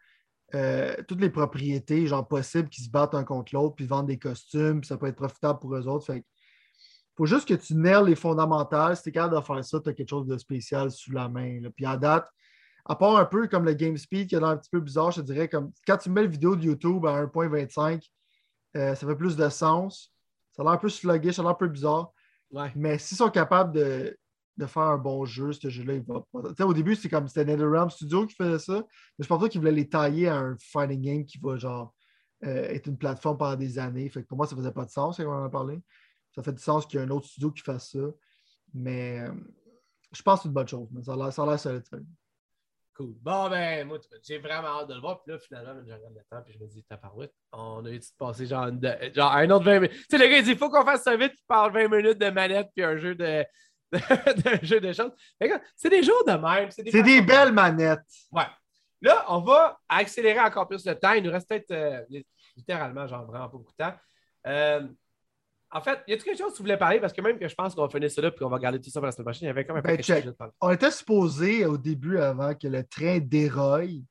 euh, 0.53 0.95
toutes 1.07 1.21
les 1.21 1.29
propriétés 1.29 2.07
genre 2.07 2.27
possibles 2.27 2.69
qui 2.69 2.83
se 2.83 2.89
battent 2.89 3.15
un 3.15 3.23
contre 3.23 3.55
l'autre, 3.55 3.75
puis 3.75 3.85
vendre 3.85 4.07
des 4.07 4.19
costumes, 4.19 4.81
puis 4.81 4.87
ça 4.87 4.97
peut 4.97 5.07
être 5.07 5.15
profitable 5.15 5.59
pour 5.59 5.73
eux 5.75 5.87
autres. 5.87 6.05
Fait 6.05 6.25
faut 7.15 7.25
juste 7.25 7.47
que 7.47 7.53
tu 7.53 7.75
nailes 7.75 8.03
les 8.03 8.15
fondamentales. 8.15 8.97
Si 8.97 9.03
tu 9.03 9.09
es 9.09 9.11
capable 9.13 9.35
de 9.37 9.41
faire 9.41 9.63
ça, 9.63 9.79
tu 9.79 9.89
as 9.89 9.93
quelque 9.93 10.09
chose 10.09 10.27
de 10.27 10.37
spécial 10.37 10.91
sous 10.91 11.13
la 11.13 11.29
main. 11.29 11.61
Puis 11.73 11.85
à 11.85 11.95
date, 11.95 12.29
à 12.85 12.95
part 12.95 13.15
un 13.15 13.25
peu 13.25 13.47
comme 13.47 13.63
le 13.63 13.73
Game 13.73 13.97
Speed 13.97 14.27
qui 14.27 14.35
est 14.35 14.43
un 14.43 14.57
petit 14.57 14.69
peu 14.69 14.81
bizarre, 14.81 15.11
je 15.11 15.21
te 15.21 15.25
dirais, 15.25 15.47
comme 15.47 15.71
quand 15.87 15.97
tu 15.97 16.09
mets 16.09 16.23
le 16.23 16.27
vidéo 16.27 16.57
de 16.57 16.63
YouTube 16.63 17.05
à 17.05 17.23
1.25, 17.25 18.01
euh, 18.75 18.93
ça 18.93 19.07
fait 19.07 19.15
plus 19.15 19.37
de 19.37 19.47
sens. 19.47 20.11
Ça 20.55 20.61
a 20.61 20.65
l'air 20.65 20.73
un 20.73 20.77
peu 20.77 20.89
sluggish, 20.89 21.35
ça 21.35 21.41
a 21.41 21.43
l'air 21.43 21.51
un 21.51 21.55
peu 21.55 21.67
bizarre. 21.67 22.11
Mais 22.75 22.97
s'ils 22.97 23.17
sont 23.17 23.29
capables 23.29 23.73
de, 23.73 24.17
faire 24.67 24.83
un 24.83 24.97
bon 24.97 25.25
jeu, 25.25 25.51
ce 25.51 25.69
jeu-là, 25.69 25.95
il 25.95 26.03
va 26.03 26.21
pas. 26.31 26.65
au 26.65 26.73
début, 26.73 26.95
c'est 26.95 27.09
comme 27.09 27.27
c'était 27.27 27.43
NetherRealm 27.43 27.89
Studio 27.89 28.25
qui 28.25 28.35
faisait 28.35 28.59
ça, 28.59 28.85
mais 29.17 29.23
je 29.23 29.27
pense 29.27 29.41
pas 29.41 29.49
qu'ils 29.49 29.59
voulaient 29.59 29.73
les 29.73 29.89
tailler 29.89 30.29
à 30.29 30.37
un 30.37 30.55
fighting 30.57 31.01
game 31.01 31.25
qui 31.25 31.37
va 31.39 31.57
genre 31.57 31.93
euh, 32.45 32.69
être 32.69 32.87
une 32.87 32.97
plateforme 32.97 33.37
pendant 33.37 33.57
des 33.57 33.77
années. 33.77 34.07
Fait 34.09 34.23
pour 34.23 34.37
moi, 34.37 34.47
ça 34.47 34.55
faisait 34.55 34.71
pas 34.71 34.85
de 34.85 34.91
sens 34.91 35.17
quand 35.17 35.25
on 35.25 35.41
en 35.41 35.43
a 35.43 35.49
parlé. 35.49 35.81
Ça 36.33 36.41
fait 36.41 36.53
du 36.53 36.61
sens 36.61 36.85
qu'il 36.85 36.99
y 36.99 37.03
ait 37.03 37.05
un 37.05 37.09
autre 37.09 37.27
studio 37.27 37.51
qui 37.51 37.61
fasse 37.61 37.91
ça. 37.91 38.07
Mais 38.73 39.19
euh, 39.19 39.33
je 40.13 40.21
pense 40.21 40.39
que 40.39 40.43
c'est 40.43 40.47
une 40.47 40.53
bonne 40.53 40.67
chose. 40.67 40.87
Mais 40.91 41.03
ça 41.03 41.13
a 41.13 41.45
l'air 41.45 41.59
solide. 41.59 41.83
Cool. 42.95 43.13
Bon, 43.21 43.49
ben, 43.49 43.85
moi, 43.85 43.97
j'ai 44.23 44.37
vraiment 44.37 44.79
hâte 44.79 44.87
de 44.87 44.93
le 44.93 45.01
voir. 45.01 45.21
Puis 45.21 45.33
là, 45.33 45.39
finalement, 45.39 45.73
je 45.85 45.93
regarde 45.93 46.13
le 46.15 46.23
temps, 46.29 46.41
puis 46.41 46.53
je 46.53 46.59
me 46.59 46.67
dis, 46.67 46.81
ta 46.83 46.95
parouette, 46.95 47.33
on 47.51 47.83
a 47.83 47.89
eu 47.89 47.99
de 47.99 48.05
passer 48.17 48.45
genre, 48.45 48.69
genre 49.13 49.31
un 49.33 49.49
autre 49.49 49.65
20 49.65 49.79
minutes. 49.81 49.97
Tu 49.97 50.05
sais, 50.11 50.17
le 50.17 50.27
gars, 50.29 50.37
il 50.37 50.43
dit, 50.45 50.51
il 50.51 50.57
faut 50.57 50.69
qu'on 50.69 50.85
fasse 50.85 51.03
ça 51.03 51.17
vite, 51.17 51.33
il 51.35 51.45
parle 51.45 51.73
20 51.73 51.89
minutes 51.89 52.17
de 52.17 52.29
manette, 52.29 52.69
puis 52.73 52.85
un 52.85 52.97
jeu 52.97 53.15
de. 53.15 53.43
d'un 53.91 54.59
jeu 54.61 54.79
de 54.79 54.93
choses. 54.93 55.11
C'est 55.75 55.89
des 55.89 56.03
jours 56.03 56.23
de 56.25 56.33
même. 56.33 56.71
C'est 56.71 56.83
des, 56.83 57.21
belles 57.21 57.51
manettes. 57.51 57.99
Ouais. 58.31 58.47
Là, 59.01 59.25
on 59.29 59.39
va 59.39 59.79
accélérer 59.87 60.39
encore 60.39 60.67
plus 60.67 60.85
le 60.85 60.95
temps. 60.95 61.13
Il 61.13 61.23
nous 61.23 61.31
reste 61.31 61.47
peut-être 61.47 61.71
euh, 61.71 62.01
littéralement, 62.55 63.07
genre 63.07 63.25
vraiment 63.25 63.47
pas 63.49 63.57
beaucoup 63.57 63.73
de 63.77 63.83
temps. 63.83 63.93
Euh, 64.47 64.87
en 65.71 65.81
fait, 65.81 65.99
y 66.07 66.13
a 66.13 66.17
quelque 66.17 66.37
chose 66.37 66.51
que 66.51 66.57
tu 66.57 66.63
voulais 66.63 66.77
parler? 66.77 66.99
Parce 66.99 67.13
que 67.13 67.21
même 67.21 67.37
que 67.37 67.47
je 67.47 67.55
pense 67.55 67.75
qu'on 67.75 67.81
va 67.81 67.89
finir 67.89 68.09
ça 68.09 68.21
là 68.21 68.31
puis 68.31 68.39
qu'on 68.39 68.49
va 68.49 68.59
garder 68.59 68.79
tout 68.79 68.89
ça 68.89 68.99
pour 68.99 69.05
la 69.05 69.11
semaine 69.11 69.25
prochaine, 69.25 69.43
il 69.43 69.47
y 69.47 69.49
avait 69.49 69.65
comme 69.65 69.77
un 69.77 69.81
ben, 69.81 69.97
peu 69.97 70.45
On 70.61 70.71
était 70.71 70.91
supposé 70.91 71.65
au 71.65 71.77
début, 71.77 72.17
avant 72.17 72.53
que 72.53 72.67
le 72.67 72.83
train 72.83 73.19
déroille, 73.19 74.05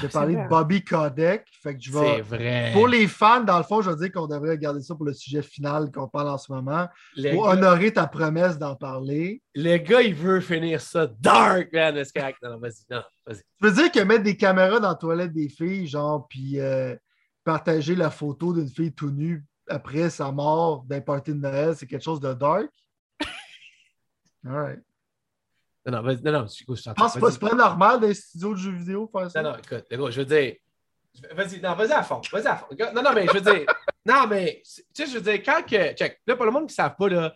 de 0.00 0.06
parler 0.08 0.36
de 0.36 0.48
Bobby 0.48 0.82
Kodak. 0.82 1.46
Fait 1.62 1.76
que 1.76 1.82
je 1.82 1.92
vais... 1.92 2.16
C'est 2.16 2.20
vrai. 2.22 2.70
Pour 2.72 2.88
les 2.88 3.06
fans, 3.06 3.40
dans 3.40 3.58
le 3.58 3.64
fond, 3.64 3.82
je 3.82 3.90
veux 3.90 3.96
dire 3.96 4.12
qu'on 4.12 4.26
devrait 4.26 4.56
garder 4.58 4.80
ça 4.80 4.94
pour 4.94 5.04
le 5.04 5.12
sujet 5.12 5.42
final 5.42 5.90
qu'on 5.92 6.08
parle 6.08 6.28
en 6.28 6.38
ce 6.38 6.50
moment. 6.50 6.88
pour 7.32 7.44
honorer 7.44 7.92
ta 7.92 8.06
promesse 8.06 8.58
d'en 8.58 8.74
parler. 8.74 9.42
Le 9.54 9.76
gars, 9.78 10.02
il 10.02 10.14
veut 10.14 10.40
finir 10.40 10.80
ça 10.80 11.06
dark, 11.06 11.72
man. 11.72 11.94
Non, 11.94 12.58
vas-y, 12.58 12.72
non, 12.90 13.02
vas-y. 13.26 13.38
Tu 13.38 13.44
veux 13.60 13.72
dire 13.72 13.92
que 13.92 14.00
mettre 14.00 14.24
des 14.24 14.36
caméras 14.36 14.80
dans 14.80 14.88
la 14.88 14.94
toilette 14.94 15.32
des 15.32 15.48
filles, 15.48 15.86
genre, 15.86 16.26
puis 16.28 16.58
euh, 16.58 16.96
partager 17.44 17.94
la 17.94 18.10
photo 18.10 18.52
d'une 18.54 18.68
fille 18.68 18.92
tout 18.92 19.10
nue 19.10 19.44
après 19.72 20.10
sa 20.10 20.30
mort 20.30 20.84
d'un 20.84 21.00
party 21.00 21.32
de 21.32 21.38
Noël, 21.38 21.74
c'est 21.76 21.86
quelque 21.86 22.04
chose 22.04 22.20
de 22.20 22.32
dark? 22.32 22.68
All 24.46 24.52
right. 24.52 24.82
Non, 25.84 26.00
non, 26.00 26.14
non, 26.22 26.32
non, 26.32 26.46
je, 26.46 26.74
je 26.74 26.90
ah, 26.96 27.08
c'est 27.08 27.40
pas, 27.40 27.54
normal 27.54 28.00
d'un 28.00 28.14
studio 28.14 28.52
de 28.54 28.58
jeux 28.58 28.72
vidéo 28.72 29.10
faire 29.12 29.30
ça. 29.30 29.42
Non, 29.42 29.50
non, 29.50 29.56
écoute, 29.58 29.84
je 29.90 30.20
veux 30.20 30.24
dire. 30.24 30.54
Vas-y, 31.34 31.60
non, 31.60 31.74
vas-y 31.74 31.92
à 31.92 32.02
fond. 32.02 32.20
Vas-y 32.30 32.46
à 32.46 32.56
fond. 32.56 32.66
Non, 32.94 33.02
non, 33.02 33.12
mais 33.12 33.26
je 33.26 33.32
veux 33.32 33.40
dire. 33.40 33.66
non, 34.06 34.26
mais, 34.28 34.62
tu 34.64 34.82
sais, 34.94 35.06
je 35.06 35.18
veux 35.18 35.20
dire, 35.20 35.42
quand 35.42 35.62
que. 35.66 35.92
Check, 35.94 36.20
là, 36.26 36.36
pour 36.36 36.44
le 36.44 36.52
monde 36.52 36.68
qui 36.68 36.72
ne 36.72 36.76
savent 36.76 36.94
pas, 36.96 37.08
là, 37.08 37.34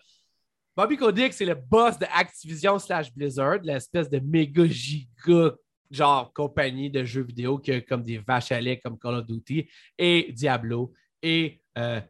Bobby 0.75 0.95
Kotick, 0.95 1.33
c'est 1.33 1.45
le 1.45 1.55
boss 1.55 1.99
de 1.99 2.05
Activision 2.13 2.79
slash 2.79 3.13
Blizzard, 3.13 3.59
l'espèce 3.63 4.09
de 4.09 4.19
méga 4.19 4.65
giga, 4.65 5.55
genre, 5.91 6.31
compagnie 6.33 6.89
de 6.89 7.03
jeux 7.03 7.23
vidéo 7.23 7.57
qui 7.57 7.71
a 7.73 7.81
comme 7.81 8.03
des 8.03 8.19
vaches 8.19 8.51
à 8.51 8.61
lait 8.61 8.79
comme 8.79 8.97
Call 8.97 9.15
of 9.15 9.25
Duty 9.25 9.67
et 9.97 10.31
Diablo 10.31 10.93
et 11.21 11.61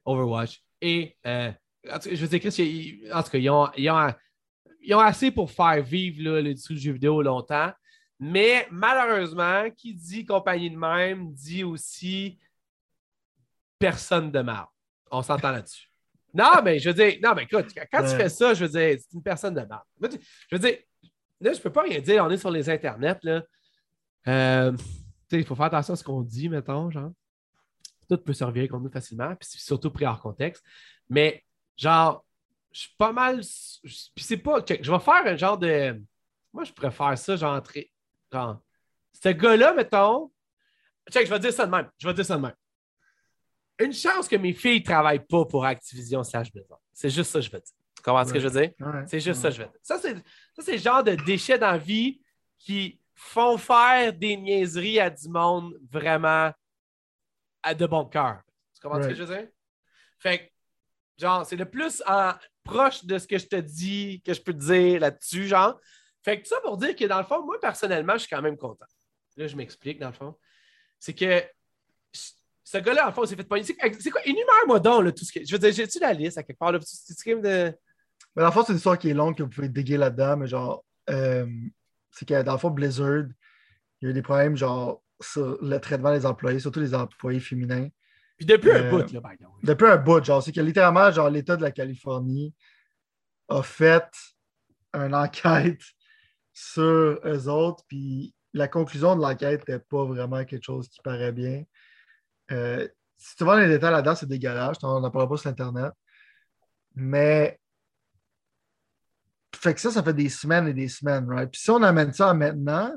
Overwatch 0.06 0.62
et. 0.82 1.16
Euh, 1.26 1.52
je 1.84 2.16
veux 2.16 2.28
dire, 2.28 2.40
Chris, 2.42 3.02
en 3.14 3.24
tout 3.24 3.30
cas, 3.30 3.38
ils 3.38 3.50
ont, 3.50 3.70
ils 3.78 3.90
ont 3.90 4.12
ils 4.88 4.96
ont 4.96 5.00
assez 5.00 5.32
pour 5.32 5.52
faire 5.52 5.84
vivre 5.84 6.40
l'industrie 6.40 6.76
du 6.76 6.80
jeu 6.80 6.94
vidéo 6.94 7.22
longtemps. 7.22 7.72
Mais 8.20 8.68
malheureusement, 8.72 9.70
qui 9.72 9.94
dit 9.94 10.26
compagnie 10.26 10.72
de 10.72 10.78
même 10.78 11.34
dit 11.34 11.64
aussi 11.64 12.40
personne 13.78 14.32
de 14.32 14.40
mal. 14.40 14.66
On 15.12 15.22
s'entend 15.22 15.52
là-dessus. 15.52 15.92
Non, 16.34 16.62
mais 16.64 16.80
je 16.80 16.90
veux 16.90 16.96
dire, 16.96 17.20
non, 17.22 17.34
mais 17.36 17.44
écoute, 17.44 17.68
quand 17.92 18.04
tu 18.04 18.16
fais 18.16 18.30
ça, 18.30 18.54
je 18.54 18.66
veux 18.66 18.72
dire, 18.72 18.98
c'est 19.00 19.14
une 19.14 19.22
personne 19.22 19.54
de 19.54 19.62
mal. 19.62 19.82
Je 20.02 20.56
veux 20.56 20.60
dire, 20.60 20.78
là, 21.42 21.54
je 21.54 21.60
peux 21.60 21.72
pas 21.72 21.84
rien 21.84 22.00
dire, 22.00 22.24
on 22.24 22.30
est 22.30 22.38
sur 22.38 22.52
les 22.52 22.70
internets, 22.70 23.20
là. 23.24 23.44
Euh, 24.28 24.76
il 25.32 25.46
faut 25.46 25.56
faire 25.56 25.66
attention 25.66 25.94
à 25.94 25.98
ce 25.98 26.04
qu'on 26.04 26.22
dit, 26.22 26.48
mettons, 26.50 26.90
genre. 26.90 27.12
Tout 28.10 28.18
peut 28.18 28.34
servir 28.34 28.70
contre 28.70 28.84
nous 28.84 28.92
facilement, 28.92 29.36
puis 29.36 29.50
surtout 29.50 29.92
pris 29.92 30.06
hors 30.06 30.22
contexte. 30.22 30.64
Mais, 31.10 31.44
genre, 31.76 32.26
je 32.72 32.82
suis 32.82 32.96
pas 32.98 33.12
mal. 33.12 33.42
Puis 33.84 34.24
c'est 34.24 34.38
pas. 34.38 34.64
Je 34.68 34.92
vais 34.92 35.00
faire 35.00 35.26
un 35.26 35.36
genre 35.36 35.58
de. 35.58 36.02
Moi, 36.54 36.64
je 36.64 36.74
préfère 36.74 37.18
ça, 37.18 37.36
genre. 37.36 37.62
genre 38.32 38.62
ce 39.14 39.30
gars-là, 39.30 39.74
mettons. 39.74 40.32
Check, 41.12 41.26
je 41.26 41.34
vais 41.34 41.40
dire 41.40 41.54
ça 41.54 41.66
de 41.66 41.72
même. 41.72 41.90
Je 41.98 42.08
vais 42.08 42.14
dire 42.14 42.26
ça 42.26 42.36
de 42.36 42.42
même. 42.42 42.56
Une 43.80 43.94
chance 43.94 44.28
que 44.28 44.36
mes 44.36 44.54
filles 44.54 44.80
ne 44.80 44.86
travaillent 44.86 45.26
pas 45.26 45.46
pour 45.46 45.66
Activision 45.66 46.24
slash 46.24 46.52
Blizzard. 46.52 46.80
C'est 46.94 47.10
juste 47.10 47.32
ça 47.32 47.40
que 47.40 47.46
je 47.46 47.52
veux 47.52 47.60
dire. 47.60 47.76
Tu 47.96 48.04
comprends 48.04 48.26
ce 48.26 48.34
que 48.34 48.40
je 48.40 48.48
veux 48.48 48.62
dire? 48.62 48.72
c'est 49.08 49.20
juste 49.20 49.42
ça 49.42 49.50
que 49.50 49.56
je 49.56 49.62
veux 49.62 49.68
dire. 49.68 49.80
Ça, 49.82 50.00
c'est 50.00 50.72
le 50.72 50.78
genre 50.78 51.04
de 51.04 51.16
déchets 51.16 51.58
dans 51.58 51.72
la 51.72 51.78
vie 51.78 52.20
qui 52.58 53.00
font 53.16 53.58
faire 53.58 54.14
des 54.14 54.36
niaiseries 54.38 55.00
à 55.00 55.10
du 55.10 55.30
monde 55.30 55.78
vraiment 55.90 56.52
à 57.64 57.74
de 57.74 57.86
bon 57.86 58.06
cœur. 58.06 58.42
Tu 58.74 58.82
comprends 58.82 59.02
ce 59.02 59.08
que 59.08 59.16
je 59.16 59.24
veux 59.24 59.36
dire? 59.36 59.48
Fait 60.20 60.40
que, 60.40 60.44
genre, 61.18 61.46
c'est 61.46 61.56
le 61.56 61.70
plus 61.70 62.02
en 62.06 62.34
proche 62.64 63.06
de 63.06 63.18
ce 63.18 63.28
que 63.28 63.38
je 63.38 63.46
te 63.48 63.56
dis, 63.56 64.22
que 64.26 64.34
je 64.34 64.42
peux 64.42 64.54
te 64.54 64.60
dire 64.60 65.00
là-dessus, 65.00 65.48
genre. 65.48 65.80
Fait 66.24 66.38
que 66.38 66.44
tout 66.44 66.50
ça 66.50 66.62
pour 66.62 66.78
dire 66.78 66.96
que 66.96 67.06
dans 67.06 67.20
le 67.20 67.24
fond, 67.24 67.44
moi, 67.46 67.60
personnellement, 67.60 68.14
je 68.14 68.20
suis 68.20 68.30
quand 68.30 68.42
même 68.42 68.58
content. 68.58 68.86
Là, 69.38 69.48
je 69.48 69.56
m'explique, 69.56 70.00
dans 70.00 70.08
le 70.08 70.14
fond. 70.14 70.36
C'est 71.00 71.14
que 71.14 71.44
ce 72.64 72.78
gars-là, 72.80 73.08
en 73.08 73.14
fait, 73.14 73.28
s'est 73.28 73.36
fait 73.36 73.44
pogner. 73.44 73.64
C'est 73.64 74.10
quoi? 74.10 74.22
Énumère-moi 74.26 74.80
donc 74.80 75.06
là, 75.06 75.12
tout 75.12 75.24
ce 75.24 75.32
que. 75.32 75.46
Je 75.46 75.52
veux 75.52 75.60
dire, 75.60 75.72
j'ai-tu 75.72 76.00
la 76.00 76.12
liste 76.12 76.38
à 76.38 76.44
quelque 76.44 76.58
part? 76.58 76.72
Là, 76.72 76.80
tu, 76.80 77.36
de... 77.36 77.74
Mais 78.36 78.42
dans 78.42 78.48
le 78.48 78.52
fond, 78.52 78.64
c'est 78.64 78.74
une 78.74 78.78
histoire 78.78 78.98
qui 78.98 79.10
est 79.10 79.14
longue 79.14 79.38
que 79.38 79.44
vous 79.44 79.50
pouvez 79.50 79.70
déguer 79.70 79.96
là-dedans, 79.96 80.38
mais 80.38 80.48
genre, 80.48 80.84
euh, 81.10 81.48
c'est 82.12 82.28
que 82.28 82.42
dans 82.42 82.54
le 82.54 82.58
fond, 82.58 82.70
Blizzard, 82.70 83.26
il 84.02 84.06
y 84.06 84.08
a 84.08 84.10
eu 84.10 84.14
des 84.14 84.22
problèmes, 84.22 84.58
genre, 84.58 85.02
sur 85.20 85.58
le 85.64 85.80
traitement 85.80 86.12
des 86.12 86.26
employés, 86.26 86.60
surtout 86.60 86.80
les 86.80 86.94
employés 86.94 87.40
féminins. 87.40 87.88
Puis 88.38 88.46
depuis 88.46 88.72
un 88.72 88.84
euh, 88.84 88.90
bout, 88.90 89.12
là, 89.12 89.22
Depuis 89.64 89.88
un 89.88 89.98
bout, 89.98 90.24
genre, 90.24 90.44
c'est 90.44 90.52
que 90.52 90.62
littéralement, 90.62 91.12
genre, 91.12 91.30
l'État 91.30 91.58
de 91.58 91.64
la 91.64 91.72
Californie 91.72 92.54
a 93.50 93.64
fait 93.64 94.06
une 94.94 95.16
enquête 95.16 95.82
sur 96.54 97.20
eux 97.26 97.48
autres, 97.48 97.84
puis 97.88 98.34
la 98.54 98.68
conclusion 98.68 99.16
de 99.16 99.22
l'enquête 99.22 99.68
n'était 99.68 99.84
pas 99.84 100.06
vraiment 100.06 100.44
quelque 100.46 100.64
chose 100.64 100.88
qui 100.88 101.02
paraît 101.02 101.32
bien. 101.32 101.64
Euh, 102.52 102.88
si 103.18 103.36
tu 103.36 103.44
vois 103.44 103.60
les 103.60 103.68
détails 103.68 103.92
là-dedans, 103.92 104.16
c'est 104.16 104.28
dégueulasse. 104.28 104.78
On 104.84 105.00
n'en 105.00 105.12
parlera 105.12 105.30
pas 105.30 105.38
sur 105.38 105.50
Internet. 105.50 105.92
Mais 106.96 107.60
fait 109.56 109.74
que 109.74 109.82
ça, 109.82 109.92
ça 109.92 110.04
fait 110.04 110.14
des 110.14 110.30
semaines 110.30 110.68
et 110.68 110.74
des 110.74 110.88
semaines, 110.88 111.28
right? 111.28 111.50
Puis 111.50 111.62
si 111.62 111.70
on 111.72 111.82
amène 111.82 112.14
ça 112.14 112.30
à 112.30 112.34
maintenant, 112.34 112.94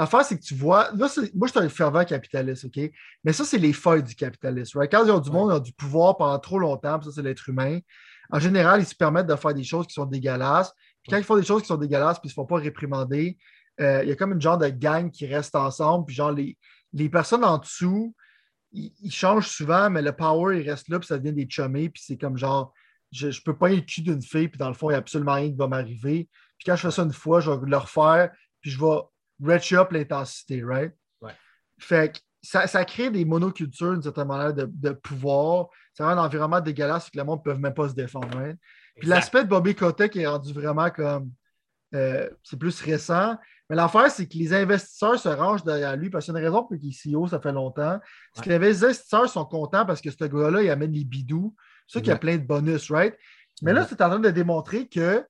L'affaire, 0.00 0.24
c'est 0.24 0.38
que 0.38 0.42
tu 0.42 0.54
vois, 0.54 0.90
là, 0.94 1.08
moi, 1.34 1.46
je 1.46 1.50
suis 1.50 1.60
un 1.60 1.68
fervent 1.68 2.06
capitaliste, 2.06 2.64
OK? 2.64 2.90
Mais 3.22 3.34
ça, 3.34 3.44
c'est 3.44 3.58
les 3.58 3.74
feuilles 3.74 4.02
du 4.02 4.14
capitalisme, 4.14 4.78
right? 4.78 4.90
Quand 4.90 5.04
ils 5.04 5.10
ont 5.10 5.18
du 5.18 5.30
monde, 5.30 5.50
ils 5.50 5.56
ont 5.56 5.60
du 5.60 5.74
pouvoir 5.74 6.16
pendant 6.16 6.38
trop 6.38 6.58
longtemps, 6.58 6.98
puis 6.98 7.04
ça, 7.04 7.12
c'est 7.16 7.22
l'être 7.22 7.46
humain. 7.50 7.80
En 8.30 8.38
général, 8.38 8.80
ils 8.80 8.86
se 8.86 8.94
permettent 8.94 9.26
de 9.26 9.36
faire 9.36 9.52
des 9.52 9.62
choses 9.62 9.86
qui 9.86 9.92
sont 9.92 10.06
dégueulasses. 10.06 10.72
Puis 11.02 11.10
quand 11.10 11.18
ils 11.18 11.24
font 11.24 11.36
des 11.36 11.44
choses 11.44 11.60
qui 11.60 11.68
sont 11.68 11.76
dégueulasses, 11.76 12.18
puis 12.18 12.28
ils 12.28 12.30
ne 12.30 12.30
se 12.30 12.34
font 12.36 12.46
pas 12.46 12.56
réprimander, 12.56 13.36
euh, 13.78 14.02
il 14.02 14.08
y 14.08 14.12
a 14.12 14.16
comme 14.16 14.32
une 14.32 14.40
genre 14.40 14.56
de 14.56 14.68
gang 14.68 15.10
qui 15.10 15.26
reste 15.26 15.54
ensemble, 15.54 16.06
puis 16.06 16.14
genre, 16.14 16.32
les, 16.32 16.56
les 16.94 17.10
personnes 17.10 17.44
en 17.44 17.58
dessous, 17.58 18.14
ils, 18.72 19.12
changent 19.12 19.48
souvent, 19.48 19.90
mais 19.90 20.00
le 20.00 20.12
power, 20.12 20.58
il 20.58 20.70
reste 20.70 20.88
là, 20.88 20.98
puis 20.98 21.08
ça 21.08 21.18
devient 21.18 21.34
des 21.34 21.46
chummés, 21.46 21.90
puis 21.90 22.02
c'est 22.02 22.16
comme 22.16 22.38
genre, 22.38 22.72
je 23.12 23.26
ne 23.26 23.32
peux 23.44 23.54
pas 23.54 23.70
être 23.70 23.76
le 23.76 23.82
cul 23.82 24.00
d'une 24.00 24.22
fille, 24.22 24.48
puis 24.48 24.56
dans 24.56 24.68
le 24.68 24.74
fond, 24.74 24.88
il 24.88 24.92
n'y 24.92 24.96
a 24.96 25.00
absolument 25.00 25.34
rien 25.34 25.50
qui 25.50 25.56
va 25.56 25.68
m'arriver. 25.68 26.26
Puis 26.56 26.64
quand 26.64 26.76
je 26.76 26.88
fais 26.88 26.90
ça 26.90 27.02
une 27.02 27.12
fois, 27.12 27.40
je 27.40 27.50
vais 27.50 27.58
le 27.66 27.76
refaire, 27.76 28.30
puis 28.62 28.70
je 28.70 28.80
vais 28.80 28.96
ratchet 29.42 29.76
up 29.76 29.92
l'intensité, 29.92 30.62
right? 30.62 30.92
Ouais. 31.20 31.32
Fait 31.78 32.14
que 32.14 32.18
ça, 32.42 32.66
ça, 32.66 32.84
crée 32.84 33.10
des 33.10 33.24
monocultures 33.24 33.92
d'une 33.92 34.02
certaine 34.02 34.28
manière 34.28 34.54
de, 34.54 34.68
de 34.72 34.90
pouvoir. 34.90 35.68
C'est 35.92 36.02
un 36.02 36.16
environnement 36.16 36.60
dégueulasse 36.60 37.10
que 37.10 37.18
le 37.18 37.24
monde 37.24 37.40
ne 37.44 37.52
peut 37.52 37.58
même 37.58 37.74
pas 37.74 37.88
se 37.88 37.94
défendre. 37.94 38.36
Right? 38.36 38.56
Puis 38.96 39.08
l'aspect 39.08 39.44
de 39.44 39.48
Bobby 39.48 39.74
Kotick 39.74 40.16
est 40.16 40.26
rendu 40.26 40.52
vraiment 40.52 40.90
comme. 40.90 41.30
Euh, 41.94 42.30
c'est 42.44 42.58
plus 42.58 42.80
récent. 42.82 43.36
Mais 43.68 43.76
l'affaire, 43.76 44.10
c'est 44.10 44.26
que 44.26 44.36
les 44.36 44.52
investisseurs 44.52 45.18
se 45.18 45.28
rangent 45.28 45.64
derrière 45.64 45.96
lui 45.96 46.10
parce 46.10 46.24
qu'il 46.24 46.34
y 46.34 46.36
a 46.36 46.40
une 46.40 46.46
raison 46.46 46.64
pour 46.64 46.76
qu'il 46.76 46.88
est 46.90 47.14
CEO, 47.14 47.28
ça 47.28 47.40
fait 47.40 47.52
longtemps. 47.52 48.00
C'est 48.34 48.44
que 48.44 48.50
les 48.50 48.84
investisseurs 48.84 49.28
sont 49.28 49.44
contents 49.44 49.86
parce 49.86 50.00
que 50.00 50.10
ce 50.10 50.24
gars-là, 50.24 50.62
il 50.62 50.70
amène 50.70 50.92
les 50.92 51.04
bidous. 51.04 51.54
C'est 51.86 51.98
ça 51.98 52.00
qu'il 52.00 52.10
y 52.10 52.12
a 52.12 52.18
plein 52.18 52.36
de 52.36 52.42
bonus, 52.42 52.90
right? 52.90 53.16
Mais 53.62 53.72
là, 53.72 53.86
c'est 53.88 54.00
en 54.00 54.08
train 54.08 54.18
de 54.18 54.30
démontrer 54.30 54.88
que 54.88 55.24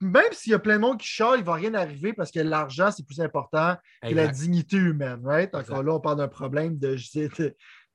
même 0.00 0.32
s'il 0.32 0.52
y 0.52 0.54
a 0.54 0.58
plein 0.58 0.76
de 0.76 0.80
monde 0.80 0.98
qui 0.98 1.06
chante, 1.06 1.34
il 1.36 1.40
ne 1.40 1.44
va 1.46 1.54
rien 1.54 1.74
arriver 1.74 2.12
parce 2.12 2.30
que 2.30 2.40
l'argent, 2.40 2.90
c'est 2.90 3.04
plus 3.04 3.20
important 3.20 3.76
que 4.02 4.14
la 4.14 4.28
dignité 4.28 4.76
humaine, 4.76 5.20
right? 5.24 5.54
Encore 5.54 5.82
là, 5.82 5.94
on 5.94 6.00
parle 6.00 6.18
d'un 6.18 6.28
problème 6.28 6.78
de, 6.78 6.96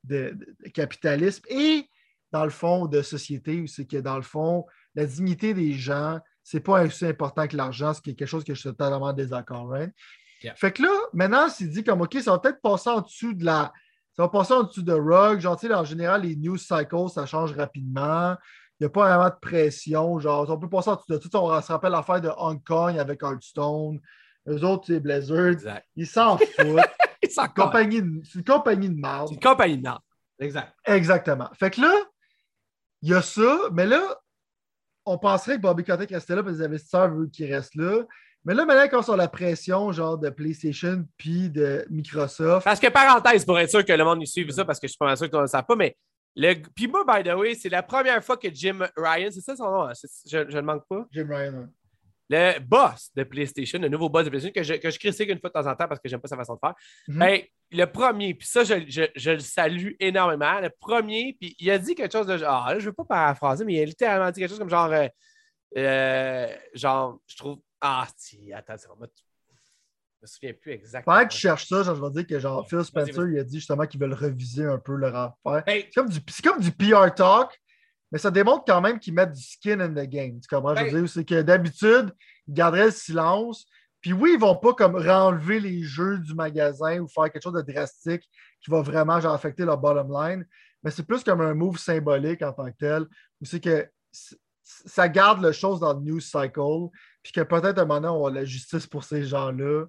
de, 0.04 0.38
capitalisme 0.72 1.42
et, 1.48 1.88
dans 2.30 2.44
le 2.44 2.50
fond, 2.50 2.86
de 2.86 3.02
société, 3.02 3.60
où 3.60 3.66
c'est 3.66 3.86
que, 3.86 3.96
dans 3.96 4.16
le 4.16 4.22
fond, 4.22 4.66
la 4.94 5.04
dignité 5.04 5.52
des 5.52 5.72
gens, 5.72 6.20
c'est 6.44 6.60
pas 6.60 6.84
aussi 6.84 7.06
important 7.06 7.48
que 7.48 7.56
l'argent, 7.56 7.92
c'est 7.92 8.02
quelque 8.02 8.26
chose 8.26 8.44
que 8.44 8.54
je 8.54 8.60
suis 8.60 8.70
totalement 8.70 9.12
désaccord, 9.12 9.68
right? 9.68 9.92
Fait 10.54 10.70
que 10.70 10.82
là, 10.82 10.92
maintenant, 11.12 11.48
c'est 11.48 11.66
dit 11.66 11.82
comme, 11.82 12.02
OK, 12.02 12.16
ça 12.22 12.30
va 12.30 12.38
peut-être 12.38 12.60
passer 12.60 12.90
en 12.90 13.00
dessous 13.00 13.34
de 13.34 13.44
la... 13.44 13.72
Ça 14.12 14.22
va 14.22 14.28
passer 14.28 14.54
en 14.54 14.62
dessous 14.62 14.82
de 14.82 14.94
Rug. 14.94 15.40
Genre, 15.40 15.58
en 15.72 15.84
général, 15.84 16.22
les 16.22 16.36
news 16.36 16.56
cycles, 16.56 17.08
ça 17.12 17.26
change 17.26 17.52
rapidement. 17.52 18.36
Il 18.78 18.84
n'y 18.84 18.86
a 18.86 18.90
pas 18.90 19.08
vraiment 19.08 19.30
de 19.30 19.40
pression. 19.40 20.18
Genre, 20.18 20.48
on 20.50 20.58
peut 20.58 20.68
passer 20.68 20.90
en 20.90 20.96
tout. 20.96 21.36
On 21.36 21.60
se 21.60 21.72
rappelle 21.72 21.92
l'affaire 21.92 22.20
de 22.20 22.30
Hong 22.36 22.62
Kong 22.62 22.98
avec 22.98 23.22
Hearthstone. 23.22 24.00
Eux 24.48 24.64
autres, 24.64 24.84
c'est 24.86 25.00
Blizzard. 25.00 25.80
Ils 25.96 26.06
s'en 26.06 26.38
foutent. 26.38 26.50
c'est 27.22 27.40
une 27.40 27.48
compagnie 28.44 28.90
de 28.90 29.00
marde. 29.00 29.28
C'est 29.28 29.34
une 29.34 29.40
compagnie 29.40 29.78
de 29.78 29.82
marde. 29.82 30.02
Exact. 30.38 30.74
Exactement. 30.84 31.48
Fait 31.58 31.70
que 31.70 31.80
là, 31.80 31.94
il 33.02 33.10
y 33.10 33.14
a 33.14 33.22
ça, 33.22 33.58
mais 33.72 33.86
là, 33.86 34.02
on 35.06 35.18
penserait 35.18 35.56
que 35.56 35.62
Bobby 35.62 35.84
Kotick 35.84 36.10
restait 36.10 36.34
là 36.34 36.42
parce 36.42 36.56
que 36.56 36.60
les 36.60 36.66
investisseurs 36.66 37.08
veulent 37.08 37.30
qu'il 37.30 37.52
reste 37.52 37.74
là. 37.76 38.02
Mais 38.44 38.54
là, 38.54 38.64
maintenant, 38.64 38.86
quand 38.88 39.08
on 39.08 39.14
a 39.14 39.16
la 39.16 39.28
pression, 39.28 39.90
genre 39.90 40.18
de 40.18 40.30
PlayStation 40.30 41.04
puis 41.16 41.50
de 41.50 41.84
Microsoft. 41.90 42.64
Parce 42.64 42.78
que, 42.78 42.88
parenthèse, 42.88 43.44
pour 43.44 43.58
être 43.58 43.70
sûr 43.70 43.84
que 43.84 43.92
le 43.92 44.04
monde 44.04 44.20
nous 44.20 44.26
suive 44.26 44.50
ça, 44.50 44.64
parce 44.64 44.78
que 44.78 44.86
je 44.86 44.92
suis 44.92 44.98
pas 44.98 45.16
sûr 45.16 45.26
que 45.26 45.32
tu 45.32 45.36
ne 45.36 45.42
le 45.42 45.66
pas, 45.66 45.76
mais 45.76 45.96
le... 46.36 46.54
Puis 46.74 46.86
moi, 46.86 47.04
by 47.06 47.28
the 47.28 47.34
way, 47.34 47.54
c'est 47.54 47.68
la 47.68 47.82
première 47.82 48.22
fois 48.22 48.36
que 48.36 48.48
Jim 48.52 48.86
Ryan, 48.96 49.28
c'est 49.30 49.40
ça 49.40 49.56
son 49.56 49.70
nom? 49.70 49.82
Hein? 49.88 49.92
Je 50.26 50.38
ne 50.38 50.60
manque 50.60 50.86
pas? 50.88 51.06
Jim 51.10 51.26
Ryan, 51.28 51.54
oui. 51.54 51.66
le 52.28 52.58
boss 52.60 53.10
de 53.14 53.24
PlayStation, 53.24 53.78
le 53.78 53.88
nouveau 53.88 54.08
boss 54.08 54.24
de 54.24 54.30
PlayStation, 54.30 54.52
que 54.54 54.62
je, 54.62 54.74
que 54.74 54.90
je 54.90 54.98
critique 54.98 55.30
une 55.30 55.40
fois 55.40 55.50
de 55.50 55.54
temps 55.54 55.66
en 55.66 55.74
temps 55.74 55.88
parce 55.88 56.00
que 56.00 56.08
j'aime 56.08 56.20
pas 56.20 56.28
sa 56.28 56.36
façon 56.36 56.54
de 56.54 56.60
faire. 56.60 56.74
Mhm. 57.08 57.18
Ben, 57.18 57.40
le 57.72 57.84
premier, 57.86 58.34
puis 58.34 58.46
ça, 58.46 58.62
je, 58.64 59.30
le 59.30 59.38
salue 59.38 59.92
énormément. 59.98 60.60
Le 60.60 60.70
premier, 60.70 61.36
puis 61.40 61.56
il 61.58 61.70
a 61.70 61.78
dit 61.78 61.94
quelque 61.94 62.12
chose 62.12 62.26
de 62.26 62.36
genre, 62.36 62.64
ah, 62.66 62.74
là, 62.74 62.78
je 62.78 62.86
veux 62.86 62.92
pas 62.92 63.04
paraphraser, 63.04 63.64
mais 63.64 63.74
il 63.74 63.80
a 63.80 63.84
littéralement 63.84 64.30
dit 64.30 64.40
quelque 64.40 64.50
chose 64.50 64.58
comme 64.58 64.70
genre, 64.70 64.92
euh, 64.92 65.08
euh, 65.76 66.54
genre, 66.74 67.18
je 67.26 67.36
trouve, 67.36 67.58
ah, 67.80 68.06
si, 68.16 68.52
attends, 68.52 68.76
c'est 68.76 68.88
vraiment. 68.88 69.06
Je 69.06 69.22
me 70.26 70.28
souviens 70.28 70.52
plus 70.60 70.72
exactement. 70.72 71.14
Pendant 71.14 71.28
que 71.28 71.32
tu 71.32 71.38
cherches 71.38 71.68
ça, 71.68 71.82
genre, 71.82 71.94
je 71.94 72.02
vais 72.02 72.10
dire 72.10 72.26
que 72.26 72.38
genre, 72.38 72.68
Phil 72.68 72.84
Spencer, 72.84 73.28
il 73.30 73.38
a 73.38 73.44
dit 73.44 73.58
justement 73.58 73.86
qu'ils 73.86 74.00
veulent 74.00 74.12
réviser 74.12 74.64
un 74.64 74.78
peu 74.78 74.96
leur 74.96 75.14
affaire. 75.14 75.62
c'est 75.66 75.90
comme, 75.94 76.08
comme, 76.44 76.60
du 76.60 76.72
PR 76.72 77.14
talk, 77.14 77.58
mais 78.12 78.18
ça 78.18 78.30
démontre 78.30 78.64
quand 78.66 78.80
même 78.80 78.98
qu'ils 78.98 79.14
mettent 79.14 79.32
du 79.32 79.42
skin 79.42 79.80
in 79.80 79.90
the 79.90 80.08
game. 80.08 80.40
Tu 80.40 80.48
comprends? 80.48 80.74
je 80.74 80.84
veux 80.84 81.00
dire, 81.00 81.08
c'est 81.08 81.24
que 81.24 81.42
d'habitude, 81.42 82.12
ils 82.46 82.54
garderaient 82.54 82.86
le 82.86 82.90
silence. 82.90 83.66
Puis 84.00 84.12
oui, 84.12 84.30
ils 84.32 84.36
ne 84.36 84.40
vont 84.40 84.56
pas 84.56 84.72
comme 84.74 84.96
renlever 84.96 85.58
les 85.58 85.82
jeux 85.82 86.18
du 86.18 86.34
magasin 86.34 87.00
ou 87.00 87.08
faire 87.08 87.30
quelque 87.30 87.42
chose 87.42 87.54
de 87.54 87.72
drastique 87.72 88.22
qui 88.60 88.70
va 88.70 88.80
vraiment 88.80 89.20
genre, 89.20 89.34
affecter 89.34 89.64
leur 89.64 89.78
bottom 89.78 90.12
line. 90.12 90.46
Mais 90.82 90.90
c'est 90.90 91.02
plus 91.02 91.24
comme 91.24 91.40
un 91.40 91.54
move 91.54 91.78
symbolique 91.78 92.42
en 92.42 92.52
tant 92.52 92.70
que 92.70 92.76
tel, 92.78 93.06
où 93.40 93.44
c'est 93.44 93.60
que 93.60 93.88
ça 94.62 95.08
garde 95.08 95.42
le 95.42 95.52
chose 95.52 95.80
dans 95.80 95.94
le 95.94 96.00
news 96.00 96.20
cycle, 96.20 96.88
puis 97.22 97.32
que 97.32 97.40
peut-être 97.40 97.78
à 97.78 97.82
un 97.82 97.86
moment 97.86 98.22
on 98.22 98.26
a 98.26 98.30
la 98.30 98.44
justice 98.44 98.86
pour 98.86 99.04
ces 99.04 99.24
gens-là. 99.24 99.86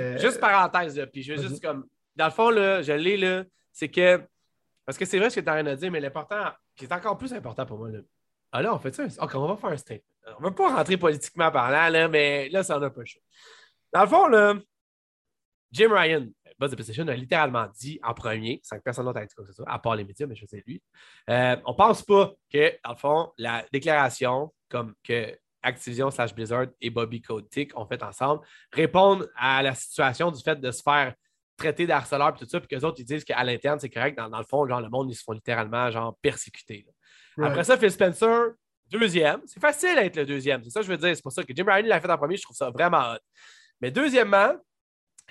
Euh, 0.00 0.18
juste 0.18 0.40
parenthèse, 0.40 0.96
là, 0.96 1.06
puis 1.06 1.22
je 1.22 1.34
veux 1.34 1.42
juste 1.42 1.62
comme. 1.62 1.86
Dans 2.16 2.26
le 2.26 2.30
fond, 2.30 2.50
là, 2.50 2.82
je 2.82 2.92
l'ai 2.92 3.16
là, 3.16 3.44
c'est 3.72 3.88
que. 3.88 4.22
Parce 4.84 4.98
que 4.98 5.04
c'est 5.04 5.18
vrai 5.18 5.30
ce 5.30 5.36
que 5.36 5.44
tu 5.44 5.48
as 5.48 5.54
rien 5.54 5.66
à 5.66 5.76
dire, 5.76 5.90
mais 5.90 6.00
l'important, 6.00 6.50
qui 6.74 6.84
est 6.84 6.92
encore 6.92 7.16
plus 7.16 7.32
important 7.32 7.64
pour 7.66 7.78
moi, 7.78 7.90
là. 7.90 8.00
Ah 8.52 8.60
là, 8.60 8.74
on 8.74 8.78
fait 8.78 8.94
ça. 8.94 9.04
OK, 9.04 9.34
on 9.34 9.46
va 9.46 9.56
faire 9.56 9.70
un 9.70 9.76
statement. 9.76 10.04
On 10.38 10.42
ne 10.42 10.44
va 10.44 10.50
pas 10.50 10.76
rentrer 10.76 10.96
politiquement 10.96 11.50
parlant, 11.50 11.88
là, 11.88 12.08
mais 12.08 12.48
là, 12.50 12.62
ça 12.62 12.78
en 12.78 12.82
a 12.82 12.90
pas 12.90 13.04
chaud. 13.04 13.20
Dans 13.92 14.02
le 14.02 14.08
fond, 14.08 14.26
là, 14.26 14.54
Jim 15.70 15.88
Ryan, 15.90 16.26
boss 16.58 16.70
de 16.70 16.76
PlayStation, 16.76 17.08
a 17.08 17.14
littéralement 17.14 17.66
dit 17.78 17.98
en 18.02 18.12
premier, 18.12 18.60
sans 18.62 18.76
que 18.76 18.82
personne 18.82 19.06
d'autre 19.06 19.20
ait 19.20 19.26
dit 19.26 19.34
quoi 19.34 19.44
que 19.44 19.50
ce 19.50 19.56
soit, 19.56 19.70
à 19.70 19.78
part 19.78 19.96
les 19.96 20.04
médias, 20.04 20.26
mais 20.26 20.36
je 20.36 20.46
sais 20.46 20.62
lui. 20.66 20.82
Euh, 21.30 21.56
on 21.64 21.72
ne 21.72 21.76
pense 21.76 22.02
pas 22.02 22.32
que, 22.52 22.78
dans 22.84 22.90
le 22.90 22.96
fond, 22.96 23.32
la 23.38 23.64
déclaration 23.72 24.52
comme 24.68 24.94
que 25.02 25.36
Activision 25.62 26.10
slash 26.10 26.34
Blizzard 26.34 26.66
et 26.80 26.90
Bobby 26.90 27.22
Kotick 27.22 27.76
ont 27.78 27.86
fait 27.86 28.02
ensemble 28.02 28.44
répondent 28.72 29.30
à 29.36 29.62
la 29.62 29.74
situation 29.74 30.30
du 30.30 30.42
fait 30.42 30.60
de 30.60 30.70
se 30.70 30.82
faire 30.82 31.14
traiter 31.56 31.86
d'harceleur 31.86 32.30
et 32.30 32.38
tout 32.38 32.46
ça, 32.46 32.60
puis 32.60 32.68
qu'eux 32.68 32.84
autres, 32.84 32.98
ils 33.00 33.04
disent 33.04 33.24
qu'à 33.24 33.42
l'interne, 33.44 33.78
c'est 33.78 33.90
correct. 33.90 34.16
Dans, 34.16 34.38
le 34.38 34.44
fond, 34.44 34.66
genre, 34.66 34.80
le 34.80 34.88
monde, 34.88 35.10
ils 35.10 35.14
se 35.14 35.22
font 35.22 35.32
littéralement 35.32 35.90
genre 35.90 36.16
persécuter. 36.20 36.86
Après 37.40 37.64
ça, 37.64 37.76
Phil 37.76 37.90
Spencer, 37.90 38.52
deuxième. 38.90 39.40
C'est 39.46 39.60
facile 39.60 39.94
d'être 39.94 40.16
le 40.16 40.26
deuxième. 40.26 40.62
C'est 40.64 40.70
ça 40.70 40.80
que 40.80 40.86
je 40.86 40.90
veux 40.90 40.98
dire. 40.98 41.14
C'est 41.14 41.22
pour 41.22 41.32
ça 41.32 41.42
que 41.42 41.52
Jim 41.54 41.64
Ryan 41.66 41.86
l'a 41.86 42.00
fait 42.00 42.10
en 42.10 42.18
premier. 42.18 42.36
Je 42.36 42.42
trouve 42.42 42.56
ça 42.56 42.70
vraiment 42.70 43.12
hot. 43.12 43.18
Mais 43.80 43.90
deuxièmement, 43.90 44.52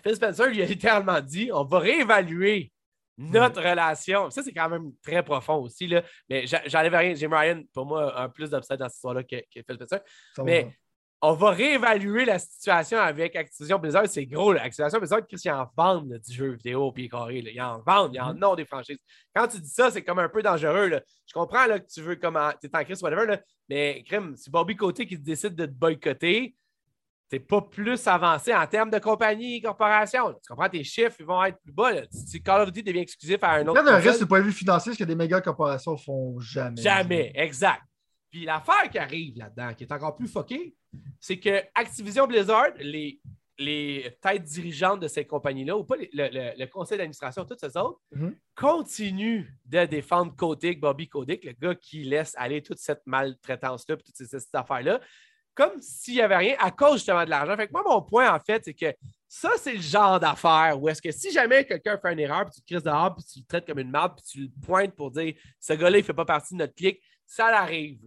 Phil 0.03 0.15
Spencer 0.15 0.47
lui 0.47 0.61
a 0.61 0.65
littéralement 0.67 1.21
dit 1.21 1.49
on 1.53 1.63
va 1.63 1.79
réévaluer 1.79 2.71
notre 3.17 3.61
relation. 3.61 4.29
Ça, 4.29 4.43
c'est 4.43 4.53
quand 4.53 4.69
même 4.69 4.91
très 5.03 5.23
profond 5.23 5.57
aussi. 5.57 5.87
Là. 5.87 6.03
Mais 6.29 6.45
j'enlève 6.47 6.93
rien. 6.93 7.13
Jim 7.13 7.29
Ryan, 7.31 7.61
pour 7.73 7.85
moi, 7.85 8.15
a 8.15 8.23
un 8.23 8.29
plus 8.29 8.49
d'upside 8.49 8.77
dans 8.77 8.89
cette 8.89 8.95
histoire-là 8.95 9.23
que, 9.23 9.35
que 9.35 9.61
Phil 9.65 9.75
Spencer. 9.75 9.99
mais 10.43 10.75
on 11.23 11.33
va 11.33 11.51
réévaluer 11.51 12.25
la 12.25 12.39
situation 12.39 12.97
avec 12.97 13.35
Activision 13.35 13.77
Blizzard. 13.77 14.07
C'est 14.07 14.25
gros, 14.25 14.53
là. 14.53 14.63
Activision 14.63 14.97
Blizzard, 14.97 15.27
Christian 15.27 15.59
en 15.59 15.69
vendent 15.77 16.17
du 16.17 16.33
jeu 16.33 16.53
vidéo 16.53 16.85
au 16.85 16.91
pied 16.91 17.07
carré. 17.07 17.43
Ils 17.45 17.61
en 17.61 17.79
vendent, 17.81 18.15
ils 18.15 18.19
en 18.19 18.33
mm-hmm. 18.33 18.45
ont 18.45 18.55
des 18.55 18.65
franchises. 18.65 18.97
Quand 19.35 19.47
tu 19.47 19.59
dis 19.59 19.69
ça, 19.69 19.91
c'est 19.91 20.03
comme 20.03 20.17
un 20.17 20.29
peu 20.29 20.41
dangereux. 20.41 20.87
Là. 20.87 21.01
Je 21.27 21.33
comprends 21.33 21.67
là, 21.67 21.79
que 21.79 21.87
tu 21.87 22.01
veux, 22.01 22.15
comme 22.15 22.39
tu 22.59 22.67
es 22.67 22.75
en 22.75 22.83
crise, 22.83 23.03
whatever, 23.03 23.27
là, 23.27 23.39
mais 23.69 24.03
crime, 24.07 24.35
c'est 24.35 24.51
Bobby 24.51 24.75
Côté 24.75 25.05
qui 25.05 25.17
décide 25.17 25.55
de 25.55 25.67
te 25.67 25.71
boycotter. 25.71 26.55
C'est 27.31 27.39
pas 27.39 27.61
plus 27.61 28.05
avancé 28.07 28.53
en 28.53 28.67
termes 28.67 28.89
de 28.89 28.99
compagnie, 28.99 29.61
corporation. 29.61 30.33
Tu 30.33 30.49
comprends, 30.49 30.67
tes 30.67 30.83
chiffres 30.83 31.15
ils 31.17 31.25
vont 31.25 31.41
être 31.45 31.57
plus 31.61 31.71
bas. 31.71 31.93
Si 32.11 32.43
Call 32.43 32.63
of 32.63 32.73
Duty 32.73 32.83
devient 32.83 32.99
exclusif 32.99 33.41
à 33.41 33.51
un 33.51 33.67
autre. 33.67 33.79
A 33.79 33.89
un 33.89 33.99
reste 33.99 34.19
du 34.19 34.25
point 34.25 34.39
de 34.39 34.43
vue 34.43 34.51
financier, 34.51 34.91
ce 34.91 34.99
que 34.99 35.05
des 35.05 35.15
méga 35.15 35.39
corporations 35.39 35.95
font 35.95 36.37
jamais. 36.41 36.81
Jamais, 36.81 37.31
exact. 37.35 37.83
Puis 38.29 38.43
l'affaire 38.43 38.89
qui 38.91 38.97
arrive 38.99 39.37
là-dedans, 39.37 39.73
qui 39.73 39.85
est 39.85 39.93
encore 39.93 40.13
plus 40.13 40.27
fuckée, 40.27 40.75
c'est 41.21 41.39
que 41.39 41.63
Activision 41.73 42.27
Blizzard, 42.27 42.71
les, 42.79 43.21
les 43.57 44.13
têtes 44.21 44.43
dirigeantes 44.43 44.99
de 44.99 45.07
ces 45.07 45.23
compagnies-là, 45.23 45.77
ou 45.77 45.85
pas 45.85 45.95
le, 45.97 46.65
conseil 46.65 46.97
d'administration, 46.97 47.45
toutes 47.45 47.61
ces 47.61 47.77
autres, 47.77 48.01
mhm. 48.11 48.35
continuent 48.55 49.45
de 49.67 49.85
défendre 49.85 50.35
Kotick, 50.35 50.81
Bobby 50.81 51.07
Kotick, 51.07 51.45
le 51.45 51.53
gars 51.53 51.75
qui 51.75 52.03
laisse 52.03 52.33
aller 52.35 52.61
toute 52.61 52.79
cette 52.79 53.03
maltraitance-là, 53.05 53.95
toutes 53.95 54.15
ces, 54.15 54.35
affaires-là, 54.53 54.99
comme 55.53 55.81
s'il 55.81 56.15
n'y 56.15 56.21
avait 56.21 56.37
rien 56.37 56.55
à 56.59 56.71
cause 56.71 56.95
justement 56.95 57.25
de 57.25 57.29
l'argent. 57.29 57.55
Fait 57.55 57.71
moi, 57.71 57.83
mon 57.85 58.01
point, 58.01 58.33
en 58.33 58.39
fait, 58.39 58.63
c'est 58.63 58.73
que 58.73 58.93
ça, 59.27 59.51
c'est 59.57 59.73
le 59.73 59.81
genre 59.81 60.19
d'affaire 60.19 60.77
où 60.79 60.89
est-ce 60.89 61.01
que 61.01 61.11
si 61.11 61.31
jamais 61.31 61.65
quelqu'un 61.65 61.97
fait 61.97 62.13
une 62.13 62.19
erreur, 62.19 62.45
puis 62.45 62.55
tu 62.55 62.61
te 62.61 62.67
crises 62.67 62.83
dehors, 62.83 63.15
puis 63.15 63.23
tu 63.25 63.39
le 63.39 63.45
traites 63.45 63.65
comme 63.65 63.79
une 63.79 63.91
merde, 63.91 64.13
puis 64.15 64.25
tu 64.25 64.39
le 64.41 64.65
pointes 64.65 64.95
pour 64.95 65.11
dire 65.11 65.33
ce 65.59 65.73
gars-là, 65.73 65.97
il 65.97 66.01
ne 66.01 66.05
fait 66.05 66.13
pas 66.13 66.25
partie 66.25 66.53
de 66.53 66.59
notre 66.59 66.75
clique, 66.75 67.01
ça 67.25 67.51
l'arrive. 67.51 67.99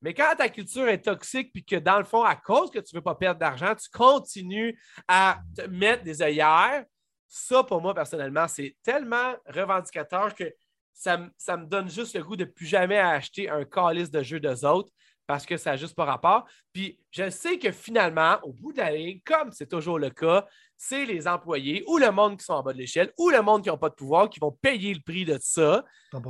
Mais 0.00 0.14
quand 0.14 0.34
ta 0.36 0.48
culture 0.48 0.88
est 0.88 1.02
toxique, 1.02 1.52
puis 1.52 1.64
que 1.64 1.76
dans 1.76 1.98
le 1.98 2.04
fond, 2.04 2.24
à 2.24 2.34
cause 2.34 2.70
que 2.70 2.80
tu 2.80 2.94
ne 2.94 2.98
veux 2.98 3.04
pas 3.04 3.14
perdre 3.14 3.38
d'argent, 3.38 3.74
tu 3.74 3.88
continues 3.88 4.78
à 5.06 5.38
te 5.56 5.62
mettre 5.62 6.02
des 6.02 6.22
œillères, 6.22 6.84
ça, 7.28 7.62
pour 7.62 7.80
moi, 7.80 7.94
personnellement, 7.94 8.46
c'est 8.48 8.76
tellement 8.82 9.34
revendicateur 9.46 10.34
que 10.34 10.52
ça, 10.92 11.16
me 11.16 11.64
donne 11.64 11.88
juste 11.88 12.14
le 12.14 12.22
goût 12.22 12.36
de 12.36 12.44
plus 12.44 12.66
jamais 12.66 12.98
acheter 12.98 13.48
un 13.48 13.64
calice 13.64 14.10
de 14.10 14.22
jeux 14.22 14.40
d'eux 14.40 14.66
autres 14.66 14.92
parce 15.26 15.46
que 15.46 15.56
ça 15.56 15.70
n'a 15.70 15.76
juste 15.76 15.94
pas 15.94 16.04
rapport. 16.04 16.46
Puis 16.72 16.98
je 17.10 17.30
sais 17.30 17.58
que 17.58 17.70
finalement, 17.70 18.38
au 18.42 18.52
bout 18.52 18.72
de 18.72 18.78
la 18.78 18.92
ligne, 18.92 19.20
comme 19.24 19.52
c'est 19.52 19.68
toujours 19.68 19.98
le 19.98 20.10
cas, 20.10 20.46
c'est 20.76 21.04
les 21.04 21.28
employés 21.28 21.84
ou 21.86 21.98
le 21.98 22.10
monde 22.10 22.38
qui 22.38 22.44
sont 22.44 22.54
en 22.54 22.62
bas 22.62 22.72
de 22.72 22.78
l'échelle 22.78 23.12
ou 23.18 23.30
le 23.30 23.42
monde 23.42 23.62
qui 23.62 23.70
n'a 23.70 23.76
pas 23.76 23.88
de 23.88 23.94
pouvoir 23.94 24.28
qui 24.28 24.40
vont 24.40 24.52
payer 24.52 24.94
le 24.94 25.00
prix 25.00 25.24
de 25.24 25.38
ça. 25.40 25.84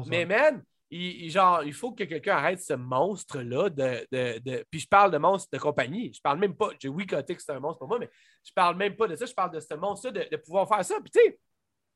Mais 0.07 0.27
man, 0.27 0.63
il, 0.91 1.31
genre, 1.31 1.65
il 1.65 1.73
faut 1.73 1.93
que 1.93 2.05
quelqu'un 2.05 2.37
arrête 2.37 2.61
ce 2.61 2.75
monstre-là 2.75 3.71
de, 3.71 4.07
de, 4.13 4.65
Puis 4.71 4.81
je 4.81 4.87
parle 4.87 5.11
de 5.11 5.17
monstre 5.17 5.49
de 5.51 5.59
compagnie. 5.59 6.13
Je 6.13 6.21
parle 6.21 6.39
même 6.39 6.55
pas. 6.55 6.69
J'ai 6.79 6.89
oui 6.89 7.07
que 7.07 7.17
c'est 7.27 7.51
un 7.51 7.61
monstre 7.61 7.79
pour 7.79 7.89
moi, 7.89 7.99
mais 7.99 8.11
je 8.45 8.53
parle 8.53 8.77
même 8.77 8.95
pas 8.95 9.09
de 9.09 9.17
ça. 9.17 9.25
Je 9.25 9.33
parle 9.33 9.53
de 9.53 9.61
ce 9.61 9.75
monstre-là 9.75 10.27
de, 10.31 10.37
pouvoir 10.37 10.69
faire 10.69 10.85
ça. 10.85 10.97
Puis 11.01 11.11
tu 11.11 11.19
sais, 11.19 11.41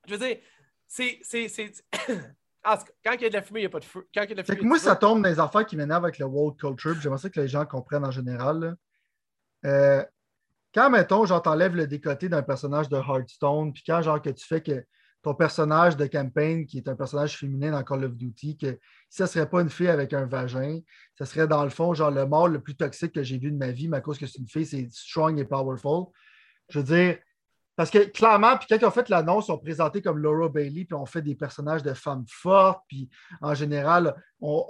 je 0.07 0.15
veux 0.15 0.27
dire, 0.27 0.39
c'est. 0.87 1.21
quand 3.05 3.13
il 3.13 3.23
y 3.23 3.27
a 3.27 3.29
de 3.29 3.35
la 3.35 3.43
fumée, 3.43 3.61
il 3.61 3.63
n'y 3.63 3.67
a 3.67 3.71
pas 3.71 3.81
de 3.81 3.85
feu. 3.85 4.07
Quand 4.15 4.25
il 4.29 4.43
que 4.43 4.65
moi, 4.65 4.79
ça 4.79 4.97
tombe 4.97 5.23
dans 5.23 5.29
les 5.29 5.39
affaires 5.39 5.65
qui 5.65 5.77
m'énervent 5.77 6.05
avec 6.05 6.19
le 6.19 6.27
world 6.27 6.59
culture. 6.59 7.01
J'aimerais 7.01 7.19
ça 7.19 7.31
que 7.31 7.41
les 7.41 7.49
gens 7.49 7.65
comprennent 7.65 8.05
en 8.05 8.11
général. 8.11 8.77
Euh, 9.65 10.05
quand, 10.75 10.91
mettons, 10.91 11.25
genre, 11.25 11.41
t'enlèves 11.41 11.77
le 11.77 11.87
décoté 11.87 12.29
d'un 12.29 12.43
personnage 12.43 12.89
de 12.89 12.97
Hearthstone, 12.97 13.73
puis 13.73 13.83
quand, 13.87 14.03
genre, 14.03 14.21
que 14.21 14.31
tu 14.31 14.47
fais 14.47 14.63
que 14.63 14.85
ton 15.23 15.35
personnage 15.35 15.97
de 15.97 16.07
campagne, 16.07 16.67
qui 16.67 16.79
est 16.79 16.89
un 16.89 16.95
personnage 16.95 17.37
féminin 17.37 17.73
dans 17.73 17.83
Call 17.83 18.05
of 18.05 18.15
Duty, 18.15 18.59
que 18.59 18.79
si 19.09 19.19
ça 19.19 19.27
serait 19.27 19.49
pas 19.49 19.61
une 19.61 19.71
fille 19.71 19.89
avec 19.89 20.13
un 20.13 20.27
vagin, 20.27 20.79
ça 21.19 21.25
serait 21.25 21.49
dans 21.49 21.65
le 21.65 21.71
fond, 21.71 21.95
genre 21.95 22.11
le 22.11 22.27
mâle 22.27 22.53
le 22.53 22.61
plus 22.61 22.77
toxique 22.77 23.13
que 23.13 23.23
j'ai 23.23 23.39
vu 23.39 23.51
de 23.51 23.57
ma 23.57 23.71
vie, 23.71 23.89
mais 23.89 23.97
à 23.97 24.01
cause 24.01 24.19
que 24.19 24.27
c'est 24.27 24.39
une 24.39 24.49
fille, 24.49 24.67
c'est 24.67 24.89
strong 24.91 25.39
et 25.39 25.45
powerful. 25.45 26.07
Je 26.69 26.79
veux 26.79 26.85
dire, 26.85 27.19
parce 27.77 27.91
que 27.91 27.99
clairement, 27.99 28.57
puis 28.57 28.67
quand 28.69 28.77
ils 28.81 28.87
ont 28.87 28.91
fait 28.91 29.09
l'annonce, 29.09 29.49
ils 29.49 29.53
ont 29.53 29.59
présenté 29.59 30.03
comme 30.03 30.19
Laura 30.19 30.49
Bailey, 30.49 30.85
puis 30.85 30.95
on 30.95 31.07
fait 31.07 31.23
des 31.23 31.35
personnages 31.35 31.83
de 31.83 31.93
femmes 31.93 32.25
fortes, 32.27 32.83
puis 32.89 33.09
en 33.41 33.55
général, 33.55 34.15
on, 34.41 34.67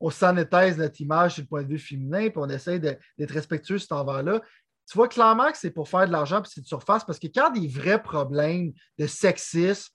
on, 0.00 0.10
notre 0.10 1.00
image 1.00 1.34
sur 1.34 1.42
le 1.42 1.48
point 1.48 1.62
de 1.62 1.68
vue 1.68 1.78
féminin, 1.78 2.30
puis 2.30 2.36
on 2.38 2.48
essaie 2.48 2.78
d'être 2.78 3.32
respectueux 3.32 3.78
cet 3.78 3.92
envers-là 3.92 4.40
tu 4.88 4.96
vois 4.96 5.08
clairement 5.08 5.50
que 5.50 5.58
c'est 5.58 5.70
pour 5.70 5.88
faire 5.88 6.06
de 6.06 6.12
l'argent 6.12 6.40
puis 6.40 6.50
c'est 6.54 6.60
de 6.60 6.66
surface 6.66 7.04
parce 7.04 7.18
que 7.18 7.26
quand 7.26 7.50
des 7.50 7.66
vrais 7.66 8.00
problèmes 8.02 8.72
de 8.98 9.06
sexisme 9.06 9.92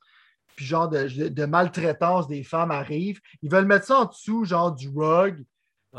puis 0.55 0.65
genre 0.65 0.89
de, 0.89 1.45
maltraitance 1.45 2.27
des 2.27 2.43
femmes 2.43 2.71
arrivent, 2.71 3.21
ils 3.41 3.49
veulent 3.49 3.65
mettre 3.65 3.85
ça 3.85 3.99
en 3.99 4.05
dessous, 4.05 4.43
genre 4.43 4.73
du 4.73 4.89
rug. 4.89 5.43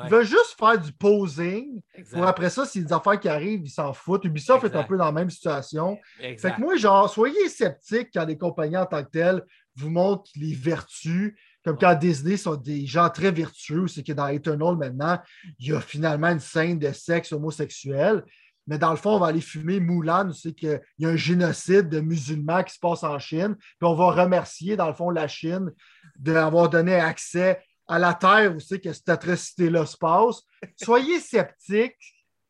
Ils 0.04 0.10
veulent 0.10 0.24
juste 0.24 0.56
faire 0.58 0.78
du 0.78 0.92
posing. 0.92 1.82
Pour 2.10 2.26
après 2.26 2.48
ça, 2.50 2.64
s'il 2.64 2.82
y 2.82 2.84
a 2.84 2.88
des 2.88 2.92
affaires 2.94 3.20
qui 3.20 3.28
arrivent, 3.28 3.62
ils 3.64 3.70
s'en 3.70 3.92
foutent. 3.92 4.24
Ubisoft 4.24 4.64
est 4.64 4.76
un 4.76 4.84
peu 4.84 4.96
dans 4.96 5.04
la 5.04 5.12
même 5.12 5.30
situation. 5.30 5.98
Fait 6.18 6.36
que 6.36 6.60
moi, 6.60 6.76
genre, 6.76 7.10
soyez 7.10 7.48
sceptiques 7.48 8.08
quand 8.14 8.24
les 8.24 8.38
compagnies 8.38 8.78
en 8.78 8.86
tant 8.86 9.02
que 9.02 9.10
telles 9.10 9.42
vous 9.76 9.90
montrent 9.90 10.30
les 10.36 10.54
vertus. 10.54 11.34
Comme 11.64 11.78
quand 11.78 11.94
Disney 11.94 12.36
sont 12.36 12.56
des 12.56 12.86
gens 12.86 13.08
très 13.08 13.30
vertueux, 13.30 13.86
c'est 13.86 14.02
que 14.02 14.12
dans 14.12 14.26
Eternal 14.26 14.76
maintenant, 14.76 15.18
il 15.58 15.68
y 15.68 15.72
a 15.72 15.80
finalement 15.80 16.28
une 16.28 16.40
scène 16.40 16.78
de 16.78 16.90
sexe 16.90 17.32
homosexuel 17.32 18.24
mais 18.66 18.78
dans 18.78 18.90
le 18.90 18.96
fond, 18.96 19.16
on 19.16 19.18
va 19.18 19.26
aller 19.26 19.40
fumer 19.40 19.80
Moulin. 19.80 20.28
On 20.28 20.32
sait 20.32 20.52
qu'il 20.52 20.80
y 20.98 21.06
a 21.06 21.08
un 21.08 21.16
génocide 21.16 21.88
de 21.88 22.00
musulmans 22.00 22.62
qui 22.62 22.74
se 22.74 22.78
passe 22.78 23.02
en 23.02 23.18
Chine. 23.18 23.56
Puis 23.58 23.88
on 23.88 23.94
va 23.94 24.12
remercier, 24.12 24.76
dans 24.76 24.86
le 24.86 24.94
fond, 24.94 25.10
la 25.10 25.28
Chine 25.28 25.70
d'avoir 26.16 26.68
donné 26.68 26.94
accès 26.94 27.60
à 27.92 27.98
la 27.98 28.14
terre 28.14 28.56
où 28.56 28.58
c'est 28.58 28.80
que 28.80 28.90
cette 28.90 29.10
atrocité-là 29.10 29.84
se 29.84 29.98
passe. 29.98 30.40
Soyez 30.82 31.20
sceptiques, 31.20 31.98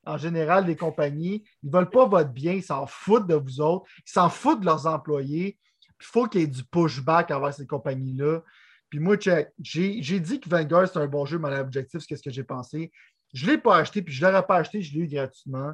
en 0.07 0.17
général, 0.17 0.67
les 0.67 0.77
compagnies. 0.77 1.43
Ils 1.65 1.71
ne 1.71 1.77
veulent 1.77 1.91
pas 1.91 2.07
votre 2.07 2.31
bien, 2.31 2.53
ils 2.53 2.63
s'en 2.63 2.87
foutent 2.87 3.27
de 3.27 3.35
vous 3.35 3.61
autres, 3.61 3.85
ils 4.07 4.11
s'en 4.13 4.31
foutent 4.31 4.61
de 4.61 4.67
leurs 4.67 4.87
employés. 4.87 5.59
Il 6.01 6.07
faut 6.07 6.29
qu'il 6.29 6.43
y 6.43 6.45
ait 6.45 6.47
du 6.47 6.63
pushback 6.63 7.33
envers 7.33 7.53
ces 7.53 7.67
compagnies-là. 7.67 8.41
Puis 8.89 9.01
moi, 9.01 9.17
j'ai 9.59 10.21
dit 10.21 10.41
que 10.41 10.49
Vanguard, 10.49 10.87
c'est 10.87 10.99
un 10.99 11.09
bon 11.09 11.27
jeu, 11.27 11.39
mon 11.39 11.51
objectif, 11.51 12.03
c'est 12.09 12.15
ce 12.15 12.23
que 12.23 12.31
j'ai 12.31 12.45
pensé. 12.45 12.93
Je 13.33 13.47
ne 13.47 13.53
l'ai 13.53 13.59
pas 13.59 13.79
acheté, 13.79 14.01
puis 14.01 14.15
je 14.15 14.25
ne 14.25 14.31
l'aurais 14.31 14.47
pas 14.47 14.59
acheté, 14.59 14.81
je 14.81 14.95
l'ai 14.95 15.01
eu 15.01 15.09
gratuitement. 15.09 15.73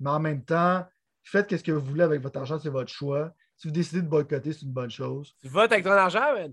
Mais 0.00 0.10
en 0.10 0.18
même 0.18 0.44
temps, 0.44 0.84
faites 1.22 1.56
ce 1.56 1.62
que 1.62 1.70
vous 1.70 1.84
voulez 1.84 2.02
avec 2.02 2.20
votre 2.22 2.40
argent, 2.40 2.58
c'est 2.58 2.70
votre 2.70 2.90
choix. 2.90 3.32
Si 3.56 3.68
vous 3.68 3.72
décidez 3.72 4.02
de 4.02 4.08
boycotter, 4.08 4.52
c'est 4.52 4.62
une 4.62 4.72
bonne 4.72 4.90
chose. 4.90 5.32
Tu 5.40 5.46
votes 5.46 5.70
avec 5.70 5.84
ton 5.84 5.92
argent, 5.92 6.34
man? 6.34 6.52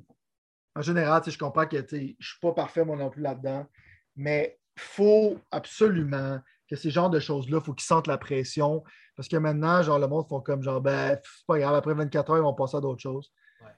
En 0.76 0.82
général, 0.82 1.22
je 1.26 1.38
comprends 1.38 1.68
que 1.68 1.78
je 1.78 1.96
ne 1.96 2.08
suis 2.20 2.40
pas 2.42 2.54
parfait, 2.54 2.84
moi 2.84 2.96
non 2.96 3.10
plus, 3.10 3.22
là-dedans. 3.22 3.66
Mais 4.16 4.60
il 4.78 4.82
faut 4.82 5.38
absolument 5.52 6.40
que 6.70 6.76
ces 6.76 6.90
genres 6.90 7.10
de 7.10 7.20
choses-là, 7.20 7.60
il 7.62 7.64
faut 7.64 7.74
qu'ils 7.74 7.86
sentent 7.86 8.08
la 8.08 8.18
pression. 8.18 8.84
Parce 9.16 9.28
que 9.28 9.38
maintenant, 9.38 9.84
genre, 9.84 10.00
le 10.00 10.08
monde 10.08 10.28
font 10.28 10.42
comme 10.42 10.64
genre, 10.64 10.82
ben, 10.82 11.20
c'est 11.24 11.46
pas 11.46 11.60
grave, 11.60 11.76
après 11.76 11.94
24 11.94 12.32
heures, 12.32 12.38
ils 12.38 12.42
vont 12.42 12.54
passer 12.54 12.78
à 12.78 12.82
d'autres 12.82 13.02
choses. 13.02 13.32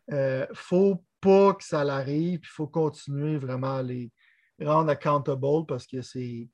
Il 0.07 0.15
ne 0.15 0.45
faut 0.53 1.03
pas 1.19 1.53
que 1.53 1.63
ça 1.63 1.83
l'arrive, 1.83 2.39
il 2.43 2.47
faut 2.47 2.67
continuer 2.67 3.37
vraiment 3.37 3.77
à 3.77 3.83
les 3.83 4.11
rendre 4.61 4.89
accountable 4.89 5.65
parce 5.67 5.85
que 5.85 6.01
c'est 6.01 6.47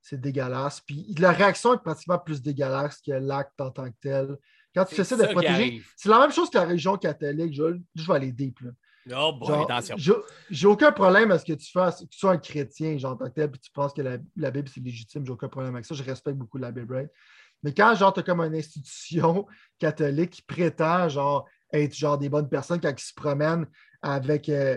c'est 0.00 0.20
dégueulasse. 0.20 0.80
Puis 0.80 1.14
la 1.18 1.32
réaction 1.32 1.74
est 1.74 1.82
pratiquement 1.82 2.18
plus 2.18 2.40
dégueulasse 2.40 3.00
que 3.00 3.12
l'acte 3.12 3.60
en 3.60 3.70
tant 3.70 3.90
que 3.90 3.96
tel. 4.00 4.36
Quand 4.74 4.84
tu 4.84 5.00
essaies 5.00 5.16
de 5.16 5.32
protéger, 5.32 5.82
c'est 5.96 6.08
la 6.08 6.18
même 6.20 6.32
chose 6.32 6.50
que 6.50 6.56
la 6.56 6.64
région 6.64 6.96
catholique. 6.96 7.54
Je, 7.54 7.78
je 7.94 8.06
vais 8.06 8.14
aller 8.14 8.32
deep. 8.32 8.60
Non, 9.08 9.32
bon, 9.32 9.64
attention. 9.64 9.96
J'ai 10.50 10.66
aucun 10.66 10.92
problème 10.92 11.30
à 11.30 11.38
ce 11.38 11.44
que 11.44 11.52
tu 11.52 11.70
fasses, 11.70 12.00
que 12.00 12.06
tu 12.06 12.18
sois 12.18 12.32
un 12.32 12.38
chrétien, 12.38 12.98
genre, 12.98 13.16
tant 13.16 13.26
que 13.26 13.34
tel, 13.34 13.50
puis 13.50 13.60
tu 13.60 13.70
penses 13.70 13.92
que 13.92 14.02
la, 14.02 14.50
Bible 14.50 14.68
c'est 14.72 14.80
légitime, 14.80 15.24
j'ai 15.24 15.32
aucun 15.32 15.48
problème 15.48 15.74
avec 15.74 15.84
ça. 15.84 15.94
Je 15.94 16.02
respecte 16.02 16.36
beaucoup 16.36 16.58
la 16.58 16.70
Bible, 16.70 17.08
Mais 17.62 17.72
quand, 17.72 17.94
genre, 17.94 18.12
tu 18.12 18.20
as 18.20 18.22
comme 18.22 18.40
une 18.40 18.54
institution 18.54 19.46
catholique 19.78 20.30
qui 20.30 20.42
prétend, 20.42 21.08
genre, 21.08 21.46
être, 21.72 21.94
genre, 21.94 22.18
des 22.18 22.28
bonnes 22.28 22.48
personnes 22.48 22.80
quand 22.80 22.92
ils 22.96 23.02
se 23.02 23.14
promènent 23.14 23.66
avec. 24.02 24.48
Euh, 24.48 24.76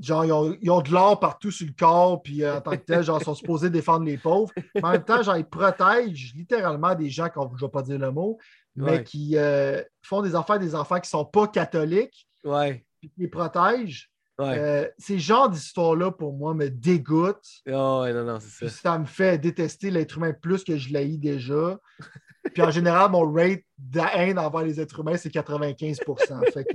genre, 0.00 0.24
ils 0.24 0.70
ont, 0.70 0.80
de 0.80 0.90
l'or 0.90 1.20
partout 1.20 1.50
sur 1.50 1.66
le 1.66 1.74
corps, 1.78 2.22
puis 2.22 2.42
euh, 2.42 2.56
en 2.56 2.60
tant 2.60 2.72
que 2.72 2.84
tel, 2.84 3.02
genre, 3.02 3.22
sont 3.22 3.34
supposés 3.34 3.70
défendre 3.70 4.04
les 4.04 4.18
pauvres. 4.18 4.52
Mais 4.74 4.84
en 4.84 4.92
même 4.92 5.04
temps, 5.04 5.22
genre, 5.22 5.36
ils 5.36 5.44
protègent 5.44 6.34
littéralement 6.34 6.94
des 6.94 7.08
gens, 7.08 7.28
je 7.34 7.40
ne 7.40 7.60
vais 7.60 7.68
pas 7.68 7.82
dire 7.82 7.98
le 7.98 8.10
mot, 8.10 8.38
mais 8.76 9.04
qui 9.04 9.36
euh, 9.36 9.82
font 10.02 10.22
des 10.22 10.34
affaires 10.34 10.58
des 10.58 10.74
enfants 10.74 10.96
qui 10.96 11.06
ne 11.06 11.18
sont 11.18 11.24
pas 11.24 11.46
catholiques, 11.46 12.26
ouais. 12.44 12.84
Puis 13.08 13.10
qui 13.14 13.20
les 13.20 13.28
protègent. 13.28 14.10
Euh, 14.40 14.88
ces 14.98 15.18
genres 15.18 15.48
d'histoires-là, 15.48 16.10
pour 16.10 16.32
moi, 16.32 16.54
me 16.54 16.68
dégoûtent. 16.68 17.62
Oh, 17.68 18.04
non, 18.04 18.24
non, 18.24 18.40
ça. 18.40 18.68
ça. 18.68 18.98
me 18.98 19.04
fait 19.04 19.38
détester 19.38 19.90
l'être 19.90 20.16
humain 20.16 20.32
plus 20.32 20.64
que 20.64 20.76
je 20.76 20.92
l'ai 20.92 21.16
déjà. 21.18 21.78
puis 22.52 22.62
en 22.62 22.70
général, 22.70 23.10
mon 23.12 23.30
rate 23.32 23.62
de 23.78 24.00
haine 24.14 24.38
envers 24.38 24.62
les 24.62 24.80
êtres 24.80 25.00
humains, 25.00 25.16
c'est 25.16 25.30
95 25.30 26.00
fait 26.52 26.66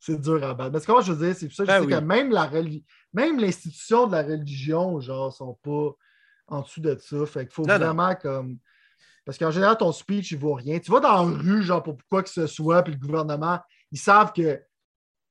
c'est 0.00 0.20
dur 0.20 0.42
à 0.42 0.54
battre. 0.54 0.72
Mais 0.72 0.80
ce 0.80 0.86
que 0.86 1.02
je 1.02 1.12
veux 1.12 1.26
dire, 1.26 1.36
c'est 1.36 1.46
pour 1.46 1.54
ça 1.54 1.66
que 1.66 1.72
je 1.84 1.86
ben 1.86 2.00
que 2.00 2.04
même, 2.04 2.30
la 2.32 2.50
même 3.12 3.38
l'institution 3.38 4.06
de 4.06 4.12
la 4.12 4.22
religion, 4.22 5.00
genre, 5.00 5.32
sont 5.32 5.58
pas 5.62 5.90
en 6.48 6.62
dessous 6.62 6.80
de 6.80 6.96
ça. 6.98 7.26
Fait 7.26 7.44
qu'il 7.44 7.54
faut 7.54 7.64
vraiment 7.64 8.14
comme. 8.16 8.58
Parce 9.24 9.36
qu'en 9.36 9.50
général, 9.50 9.76
ton 9.76 9.92
speech, 9.92 10.32
il 10.32 10.38
vaut 10.38 10.54
rien. 10.54 10.78
Tu 10.78 10.90
vas 10.90 11.00
dans 11.00 11.12
la 11.12 11.36
rue, 11.36 11.62
genre, 11.62 11.82
pour 11.82 11.98
quoi 12.08 12.22
que 12.22 12.30
ce 12.30 12.46
soit, 12.46 12.82
puis 12.82 12.94
le 12.94 12.98
gouvernement, 12.98 13.60
ils 13.92 13.98
savent 13.98 14.32
que 14.32 14.60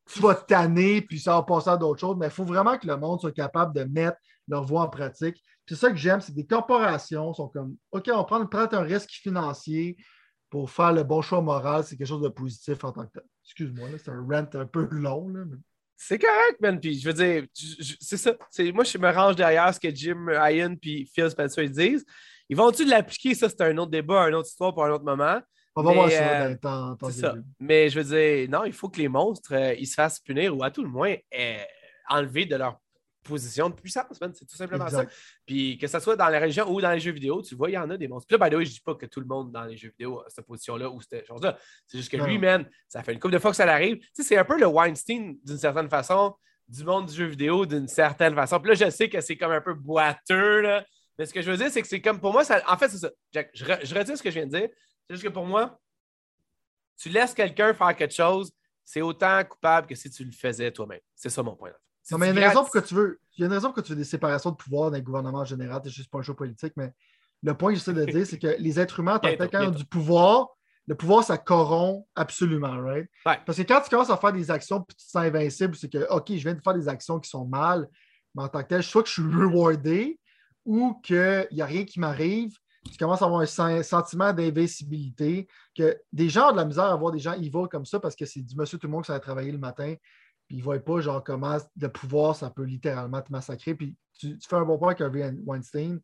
tu 0.05 0.19
vas 0.21 0.35
tanner, 0.35 1.01
puis 1.01 1.19
ça 1.19 1.33
va 1.33 1.43
passer 1.43 1.69
à 1.69 1.77
d'autres 1.77 1.99
choses, 1.99 2.15
mais 2.17 2.27
il 2.27 2.31
faut 2.31 2.45
vraiment 2.45 2.77
que 2.77 2.87
le 2.87 2.97
monde 2.97 3.19
soit 3.19 3.31
capable 3.31 3.75
de 3.75 3.83
mettre 3.83 4.17
leur 4.47 4.63
voix 4.63 4.83
en 4.83 4.89
pratique. 4.89 5.41
C'est 5.67 5.75
ça 5.75 5.89
que 5.89 5.97
j'aime, 5.97 6.21
c'est 6.21 6.31
que 6.31 6.37
des 6.37 6.45
corporations 6.45 7.33
sont 7.33 7.49
comme 7.49 7.75
OK, 7.91 8.09
on 8.13 8.23
prend, 8.23 8.47
un 8.53 8.81
risque 8.81 9.11
financier 9.11 9.97
pour 10.49 10.71
faire 10.71 10.93
le 10.93 11.03
bon 11.03 11.21
choix 11.21 11.41
moral, 11.41 11.83
c'est 11.83 11.97
quelque 11.97 12.07
chose 12.07 12.21
de 12.21 12.29
positif 12.29 12.81
en 12.85 12.93
tant 12.93 13.05
que 13.05 13.11
tel. 13.13 13.23
Excuse-moi, 13.43 13.89
c'est 13.97 14.11
un 14.11 14.21
rent 14.21 14.47
un 14.53 14.65
peu 14.65 14.87
long. 14.91 15.27
Là, 15.27 15.43
C'est 15.97 16.19
correct, 16.19 16.57
Ben. 16.61 16.79
Puis 16.79 16.99
je 16.99 17.07
veux 17.07 17.13
dire, 17.13 17.45
c'est 17.53 18.17
ça. 18.17 18.33
Moi, 18.73 18.85
je 18.85 18.97
me 18.97 19.11
range 19.11 19.35
derrière 19.35 19.73
ce 19.73 19.79
que 19.79 19.93
Jim 19.93 20.25
Ryan 20.27 20.75
et 20.83 21.05
Phil 21.13 21.29
Spencer 21.29 21.69
disent. 21.69 22.05
Ils 22.49 22.55
vont-tu 22.55 22.85
l'appliquer? 22.85 23.35
Ça, 23.35 23.49
c'est 23.49 23.61
un 23.61 23.77
autre 23.77 23.91
débat, 23.91 24.29
une 24.29 24.35
autre 24.35 24.47
histoire 24.47 24.73
pour 24.73 24.85
un 24.85 24.91
autre 24.91 25.03
moment. 25.03 25.41
On 25.77 25.83
va 25.83 25.93
voir 25.93 26.11
ça 26.11 26.27
euh, 26.27 26.43
dans 26.43 26.49
le 26.49 26.57
temps. 26.57 26.95
temps 26.95 27.11
ça. 27.11 27.35
Mais 27.59 27.89
je 27.89 27.99
veux 27.99 28.15
dire, 28.15 28.49
non, 28.49 28.65
il 28.65 28.73
faut 28.73 28.89
que 28.89 28.97
les 28.97 29.07
monstres, 29.07 29.53
euh, 29.53 29.75
ils 29.75 29.85
se 29.85 29.93
fassent 29.93 30.19
punir 30.19 30.57
ou 30.57 30.63
à 30.63 30.71
tout 30.71 30.83
le 30.83 30.89
moins 30.89 31.15
euh, 31.37 31.57
enlever 32.09 32.45
de 32.45 32.55
leur 32.55 32.79
position 33.23 33.69
de 33.69 33.75
puissance, 33.75 34.05
c'est 34.33 34.47
tout 34.47 34.55
simplement 34.55 34.87
ça. 34.87 35.05
Puis 35.45 35.77
que 35.77 35.85
ce 35.85 35.99
soit 35.99 36.15
dans 36.15 36.29
la 36.29 36.39
région 36.39 36.71
ou 36.71 36.79
dans 36.79 36.91
les 36.91 36.99
jeux 36.99 37.11
vidéo, 37.11 37.41
tu 37.41 37.55
vois, 37.55 37.69
il 37.69 37.73
y 37.73 37.77
en 37.77 37.89
a 37.89 37.97
des 37.97 38.07
monstres. 38.07 38.25
Puis 38.25 38.37
là, 38.37 38.47
by 38.47 38.55
the 38.55 38.57
way, 38.57 38.65
je 38.65 38.71
dis 38.71 38.79
pas 38.79 38.95
que 38.95 39.05
tout 39.05 39.19
le 39.19 39.25
monde 39.25 39.51
dans 39.51 39.65
les 39.65 39.75
jeux 39.75 39.89
vidéo 39.89 40.21
a 40.21 40.29
cette 40.29 40.45
position-là 40.45 40.89
ou 40.89 41.01
cette 41.01 41.27
chose-là. 41.27 41.57
C'est 41.85 41.97
juste 41.97 42.09
que 42.09 42.17
lui, 42.17 42.39
man, 42.39 42.65
ça 42.87 43.03
fait 43.03 43.11
une 43.11 43.19
couple 43.19 43.33
de 43.33 43.39
fois 43.39 43.51
que 43.51 43.57
ça 43.57 43.65
l'arrive. 43.65 43.97
Tu 43.97 44.07
sais, 44.13 44.23
c'est 44.23 44.37
un 44.37 44.45
peu 44.45 44.57
le 44.57 44.65
Weinstein 44.65 45.37
d'une 45.43 45.57
certaine 45.57 45.89
façon, 45.89 46.35
du 46.69 46.85
monde 46.85 47.07
du 47.07 47.15
jeu 47.15 47.25
vidéo 47.25 47.65
d'une 47.65 47.89
certaine 47.89 48.33
façon. 48.33 48.59
Puis 48.61 48.69
là, 48.69 48.85
je 48.85 48.89
sais 48.89 49.09
que 49.09 49.19
c'est 49.19 49.35
comme 49.35 49.51
un 49.51 49.61
peu 49.61 49.73
boiteux, 49.73 50.61
là. 50.61 50.85
Mais 51.19 51.25
ce 51.25 51.33
que 51.33 51.41
je 51.41 51.49
veux 51.51 51.57
dire, 51.57 51.69
c'est 51.69 51.81
que 51.81 51.87
c'est 51.87 52.01
comme 52.01 52.19
pour 52.19 52.31
moi, 52.31 52.43
ça... 52.43 52.61
en 52.67 52.77
fait, 52.77 52.89
c'est 52.89 52.99
ça. 52.99 53.09
Jack, 53.33 53.49
je, 53.53 53.65
je 53.65 53.95
retire 53.95 54.17
ce 54.17 54.23
que 54.23 54.29
je 54.29 54.35
viens 54.35 54.45
de 54.45 54.57
dire. 54.57 54.69
C'est 55.07 55.15
juste 55.15 55.27
que 55.27 55.33
pour 55.33 55.45
moi, 55.45 55.79
tu 56.97 57.09
laisses 57.09 57.33
quelqu'un 57.33 57.73
faire 57.73 57.95
quelque 57.95 58.13
chose, 58.13 58.51
c'est 58.83 59.01
autant 59.01 59.43
coupable 59.45 59.87
que 59.87 59.95
si 59.95 60.09
tu 60.09 60.23
le 60.23 60.31
faisais 60.31 60.71
toi-même. 60.71 60.99
C'est 61.15 61.29
ça 61.29 61.43
mon 61.43 61.55
point. 61.55 61.71
Non, 62.11 62.17
mais 62.17 62.29
il 62.29 62.35
y 62.35 62.37
a 62.37 62.41
une 62.41 62.47
raison 62.47 62.63
pour 62.63 62.71
que 62.71 62.79
tu 62.79 62.93
veux. 62.93 63.19
Il 63.37 63.41
y 63.41 63.43
a 63.43 63.47
une 63.47 63.53
raison 63.53 63.67
pour 63.67 63.75
que 63.75 63.81
tu 63.81 63.91
veux 63.91 63.97
des 63.97 64.05
séparations 64.05 64.51
de 64.51 64.55
pouvoir 64.55 64.91
dans 64.91 64.97
le 64.97 65.03
gouvernement 65.03 65.39
en 65.39 65.45
général. 65.45 65.81
C'est 65.83 65.89
juste 65.89 66.09
pas 66.09 66.19
un 66.19 66.21
choix 66.21 66.35
politique, 66.35 66.73
mais 66.77 66.91
le 67.43 67.53
point 67.53 67.71
que 67.71 67.77
j'essaie 67.77 67.93
de 67.93 68.05
dire, 68.05 68.25
c'est 68.25 68.39
que 68.39 68.55
les 68.59 68.79
êtres 68.79 68.99
humains, 68.99 69.19
tant 69.19 69.35
que 69.35 69.67
ont 69.67 69.71
du 69.71 69.85
pouvoir, 69.85 70.47
le 70.87 70.95
pouvoir, 70.95 71.23
ça 71.23 71.37
corrompt 71.37 72.07
absolument, 72.15 72.79
right? 72.81 73.09
Parce 73.23 73.57
que 73.57 73.63
quand 73.63 73.81
tu 73.81 73.89
commences 73.89 74.09
à 74.09 74.17
faire 74.17 74.31
des 74.31 74.49
actions 74.49 74.81
puis 74.81 74.95
tu 74.95 75.05
te 75.05 75.11
sens 75.11 75.23
invincible, 75.23 75.75
c'est 75.75 75.91
que, 75.91 76.07
OK, 76.09 76.29
je 76.29 76.43
viens 76.43 76.53
de 76.53 76.61
faire 76.61 76.73
des 76.73 76.87
actions 76.87 77.19
qui 77.19 77.29
sont 77.29 77.45
mal, 77.45 77.87
mais 78.33 78.43
en 78.43 78.47
tant 78.47 78.63
que 78.63 78.69
tel, 78.69 78.83
soit 78.83 79.03
que 79.03 79.09
je 79.09 79.13
suis 79.13 79.21
rewardé 79.21 80.17
ou 80.63 80.93
qu'il 81.03 81.47
n'y 81.51 81.61
a 81.61 81.65
rien 81.65 81.83
qui 81.83 81.99
m'arrive, 81.99 82.57
tu 82.91 82.97
commences 82.97 83.21
à 83.21 83.25
avoir 83.25 83.41
un 83.41 83.83
sentiment 83.83 84.33
d'invincibilité, 84.33 85.47
que 85.75 85.97
des 86.11 86.29
gens 86.29 86.49
ont 86.49 86.51
de 86.51 86.57
la 86.57 86.65
misère 86.65 86.85
à 86.85 86.95
voir 86.95 87.11
des 87.11 87.19
gens 87.19 87.33
evil 87.33 87.67
comme 87.69 87.85
ça 87.85 87.99
parce 87.99 88.15
que 88.15 88.25
c'est 88.25 88.41
du 88.41 88.55
monsieur 88.55 88.77
tout 88.77 88.87
le 88.87 88.91
monde 88.91 89.03
qui 89.03 89.11
va 89.11 89.19
travailler 89.19 89.51
le 89.51 89.57
matin, 89.57 89.95
puis 90.47 90.57
ils 90.57 90.59
ne 90.59 90.63
voient 90.63 90.79
pas 90.79 91.01
genre 91.01 91.23
comment 91.23 91.57
le 91.79 91.89
pouvoir, 91.89 92.35
ça 92.35 92.49
peut 92.49 92.63
littéralement 92.63 93.21
te 93.21 93.31
massacrer. 93.31 93.75
Puis 93.75 93.95
tu, 94.17 94.37
fais 94.47 94.55
un 94.55 94.65
bon 94.65 94.77
point 94.77 94.95
avec 94.97 95.35
Weinstein. 95.45 95.99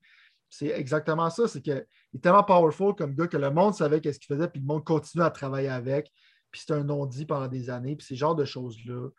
C'est 0.50 0.68
exactement 0.68 1.30
ça. 1.30 1.48
C'est 1.48 1.62
qu'il 1.62 1.74
est 2.14 2.22
tellement 2.22 2.44
powerful 2.44 2.94
comme 2.94 3.16
gars 3.16 3.28
que 3.28 3.38
le 3.38 3.50
monde 3.50 3.74
savait 3.74 4.02
qu'est-ce 4.02 4.20
qu'il 4.20 4.36
faisait, 4.36 4.48
puis 4.48 4.60
le 4.60 4.68
monde 4.68 4.84
continue 4.84 5.24
à 5.24 5.32
travailler 5.32 5.70
avec. 5.70 6.12
Puis 6.52 6.62
c'est 6.66 6.74
un 6.74 6.84
non-dit 6.84 7.26
pendant 7.26 7.48
des 7.48 7.70
années. 7.70 7.96
Puis 7.96 8.06
ces 8.06 8.16
genres 8.16 8.36
de 8.36 8.46
choses-là, 8.46 8.94
il 8.94 8.98
ne 9.00 9.12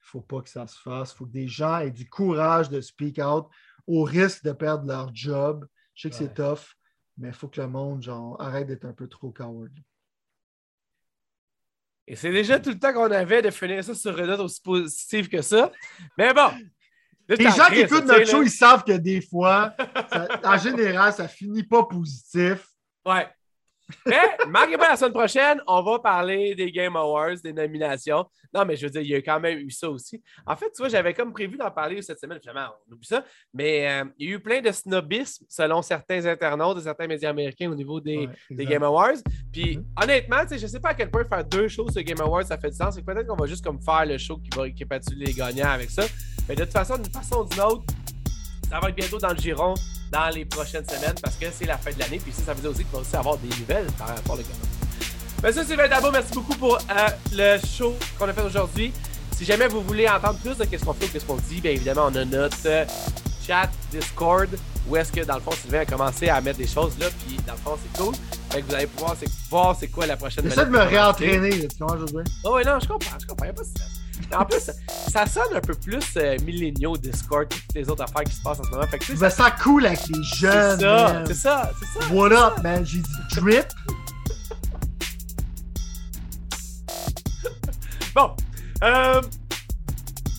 faut 0.00 0.22
pas 0.22 0.40
que 0.40 0.48
ça 0.48 0.66
se 0.66 0.80
fasse. 0.80 1.12
Il 1.12 1.16
faut 1.16 1.26
que 1.26 1.32
des 1.32 1.46
gens 1.46 1.78
aient 1.78 1.90
du 1.90 2.08
courage 2.08 2.70
de 2.70 2.80
speak 2.80 3.18
out 3.18 3.46
au 3.86 4.02
risque 4.02 4.42
de 4.44 4.52
perdre 4.52 4.86
leur 4.86 5.14
job. 5.14 5.66
Je 5.94 6.02
sais 6.02 6.10
que 6.10 6.16
c'est 6.16 6.34
tough, 6.34 6.74
mais 7.16 7.28
il 7.28 7.34
faut 7.34 7.48
que 7.48 7.60
le 7.60 7.68
monde 7.68 8.02
genre, 8.02 8.40
arrête 8.40 8.66
d'être 8.66 8.84
un 8.84 8.92
peu 8.92 9.08
trop 9.08 9.30
coward. 9.30 9.72
Et 12.06 12.16
c'est 12.16 12.32
déjà 12.32 12.58
tout 12.58 12.70
le 12.70 12.78
temps 12.78 12.92
qu'on 12.92 13.10
avait 13.12 13.40
de 13.42 13.50
finir 13.50 13.84
ça 13.84 13.94
sur 13.94 14.18
une 14.18 14.26
note 14.26 14.40
aussi 14.40 14.60
positive 14.60 15.28
que 15.28 15.42
ça. 15.42 15.70
Mais 16.18 16.34
bon. 16.34 16.50
Les 17.28 17.44
gens 17.44 17.66
qui 17.66 17.80
écoutent 17.80 18.06
notre 18.06 18.26
show, 18.26 18.42
ils 18.42 18.50
savent 18.50 18.82
que 18.82 18.96
des 18.96 19.20
fois, 19.20 19.72
en 20.42 20.58
général, 20.58 21.12
ça 21.12 21.28
finit 21.28 21.62
pas 21.62 21.84
positif. 21.84 22.66
Ouais. 23.06 23.28
Mais, 24.06 24.16
manquez 24.48 24.76
pas 24.76 24.90
la 24.90 24.96
semaine 24.96 25.12
prochaine, 25.12 25.60
on 25.66 25.82
va 25.82 25.98
parler 25.98 26.54
des 26.54 26.70
Game 26.70 26.96
Awards, 26.96 27.36
des 27.42 27.52
nominations. 27.52 28.24
Non, 28.52 28.64
mais 28.64 28.76
je 28.76 28.86
veux 28.86 28.90
dire, 28.90 29.02
il 29.02 29.08
y 29.08 29.14
a 29.14 29.22
quand 29.22 29.40
même 29.40 29.58
eu 29.58 29.70
ça 29.70 29.88
aussi. 29.88 30.22
En 30.46 30.56
fait, 30.56 30.70
tu 30.74 30.78
vois, 30.78 30.88
j'avais 30.88 31.14
comme 31.14 31.32
prévu 31.32 31.56
d'en 31.56 31.70
parler 31.70 32.02
cette 32.02 32.18
semaine, 32.18 32.38
finalement, 32.40 32.74
on 32.88 32.94
oublie 32.94 33.06
ça. 33.06 33.24
Mais 33.54 33.88
euh, 33.88 34.04
il 34.18 34.28
y 34.28 34.32
a 34.32 34.36
eu 34.36 34.40
plein 34.40 34.60
de 34.60 34.72
snobisme 34.72 35.44
selon 35.48 35.82
certains 35.82 36.26
internautes 36.26 36.78
et 36.78 36.82
certains 36.82 37.06
médias 37.06 37.30
américains 37.30 37.70
au 37.70 37.74
niveau 37.74 38.00
des, 38.00 38.28
Game 38.50 38.82
Awards. 38.82 39.18
Puis, 39.52 39.76
mm-hmm. 39.76 40.02
honnêtement, 40.02 40.42
je 40.50 40.54
ne 40.62 40.66
sais 40.66 40.80
pas 40.80 40.90
à 40.90 40.94
quel 40.94 41.10
point 41.10 41.24
faire 41.24 41.44
deux 41.44 41.68
shows 41.68 41.90
sur 41.90 42.02
Game 42.02 42.20
Awards, 42.20 42.44
ça 42.44 42.58
fait 42.58 42.70
du 42.70 42.76
sens. 42.76 42.94
C'est 42.94 43.04
peut-être 43.04 43.26
qu'on 43.26 43.36
va 43.36 43.46
juste 43.46 43.64
comme 43.64 43.80
faire 43.80 44.06
le 44.06 44.18
show 44.18 44.38
qui 44.38 44.50
va 44.56 44.62
récapituler 44.62 45.26
les 45.26 45.32
gagnants 45.32 45.70
avec 45.70 45.90
ça. 45.90 46.02
Mais 46.48 46.54
de 46.54 46.64
toute 46.64 46.72
façon, 46.72 46.96
d'une 46.96 47.12
façon 47.12 47.42
ou 47.42 47.48
d'une 47.48 47.60
autre, 47.60 47.84
ça 48.68 48.80
va 48.80 48.88
être 48.88 48.96
bientôt 48.96 49.18
dans 49.18 49.30
le 49.30 49.36
giron 49.36 49.74
dans 50.10 50.28
les 50.34 50.44
prochaines 50.44 50.86
semaines 50.86 51.14
parce 51.22 51.36
que 51.36 51.46
c'est 51.52 51.66
la 51.66 51.78
fin 51.78 51.92
de 51.92 51.98
l'année. 51.98 52.18
Puis 52.18 52.32
ça, 52.32 52.42
ça 52.46 52.54
veut 52.54 52.60
dire 52.60 52.70
aussi 52.70 52.84
qu'il 52.84 52.92
va 52.92 52.98
aussi 52.98 53.16
avoir 53.16 53.36
des 53.38 53.48
nouvelles 53.48 53.86
par 53.98 54.08
rapport 54.08 54.38
au 54.38 54.42
ça, 55.42 55.64
Sylvain 55.64 55.88
Dabo, 55.88 56.10
merci 56.10 56.32
beaucoup 56.34 56.54
pour 56.56 56.76
euh, 56.76 57.08
le 57.32 57.58
show 57.66 57.94
qu'on 58.18 58.28
a 58.28 58.32
fait 58.32 58.42
aujourd'hui. 58.42 58.92
Si 59.34 59.46
jamais 59.46 59.68
vous 59.68 59.80
voulez 59.80 60.06
entendre 60.06 60.38
plus 60.38 60.56
de 60.56 60.64
qu'est-ce 60.64 60.84
qu'on 60.84 60.92
fait 60.92 61.06
ou 61.06 61.08
qu'est-ce 61.08 61.24
qu'on 61.24 61.36
dit, 61.36 61.62
bien 61.62 61.72
évidemment, 61.72 62.08
on 62.12 62.14
a 62.14 62.24
notre 62.26 62.56
euh, 62.66 62.84
chat 63.46 63.70
Discord 63.90 64.48
où 64.88 64.96
est-ce 64.96 65.10
que, 65.10 65.24
dans 65.24 65.36
le 65.36 65.40
fond, 65.40 65.52
Sylvain 65.52 65.80
a 65.80 65.86
commencé 65.86 66.28
à 66.28 66.40
mettre 66.42 66.58
des 66.58 66.66
choses 66.66 66.92
là, 66.98 67.06
puis 67.24 67.38
dans 67.46 67.54
le 67.54 67.58
fond, 67.58 67.78
c'est 67.82 68.02
cool. 68.02 68.14
Fait 68.50 68.60
que 68.60 68.66
vous 68.66 68.74
allez 68.74 68.86
pouvoir 68.86 69.16
voir 69.48 69.76
c'est 69.78 69.88
quoi 69.88 70.06
la 70.06 70.16
prochaine 70.16 70.44
J'essaie 70.44 70.66
de 70.66 70.70
me 70.70 70.80
réentraîner, 70.80 71.68
tu 71.68 71.76
vois, 71.80 71.96
je 71.96 72.12
veux 72.14 72.22
dire. 72.22 72.32
Oh, 72.44 72.56
oui, 72.56 72.62
non, 72.66 72.78
je 72.80 72.88
comprends, 72.88 73.16
je 73.18 73.26
comprends, 73.26 73.46
il 73.46 73.50
a 73.50 73.54
pas 73.54 73.62
de 73.62 73.99
en 74.36 74.44
plus, 74.44 74.70
ça 75.10 75.26
sonne 75.26 75.54
un 75.54 75.60
peu 75.60 75.74
plus 75.74 76.04
euh, 76.16 76.36
milléniaux 76.44 76.96
Discord 76.96 77.48
que 77.48 77.54
toutes 77.54 77.74
les 77.74 77.88
autres 77.88 78.02
affaires 78.02 78.24
qui 78.24 78.34
se 78.34 78.42
passent 78.42 78.58
en 78.60 78.64
ce 78.64 78.70
moment. 78.70 78.86
Fait 78.86 78.98
que, 78.98 79.30
ça... 79.30 79.50
cool 79.52 79.86
avec 79.86 80.00
les 80.08 80.22
jeunes. 80.38 80.78
C'est 80.78 80.84
ça, 80.84 81.26
c'est 81.26 81.34
ça, 81.34 81.72
c'est 81.78 81.86
ça. 82.00 82.14
What 82.14 82.32
up, 82.32 82.62
man? 82.62 82.84
J'ai 82.84 82.98
dit 82.98 83.10
drip. 83.34 83.64
bon. 88.14 88.30
Euh, 88.82 89.20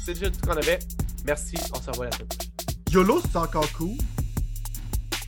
c'est 0.06 0.14
déjà 0.14 0.32
tout 0.32 0.48
qu'on 0.48 0.58
avait. 0.58 0.80
Merci. 1.26 1.56
On 1.74 1.82
se 1.82 1.90
revoit 1.92 2.06
la 2.06 2.12
semaine. 2.12 2.30
YOLO, 2.92 3.22
c'est 3.22 3.38
encore 3.38 3.72
cool. 3.74 3.98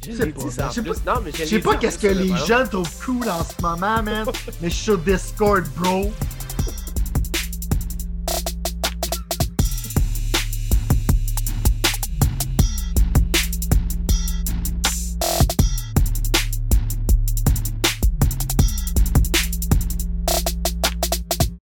Je 0.06 0.12
sais 0.12 0.28
pas. 0.28 0.42
Je 1.40 1.46
sais 1.46 1.60
pas, 1.60 1.76
qu'est-ce 1.76 2.00
que 2.00 2.08
les 2.08 2.36
gens 2.46 2.66
trouvent 2.70 3.06
cool 3.06 3.30
en 3.30 3.44
ce 3.44 3.62
moment, 3.62 4.04
man. 4.04 4.26
mais 4.62 4.70
je 4.70 4.76
suis 4.76 4.84
sur 4.84 4.98
Discord, 4.98 5.64
bro. 5.78 6.12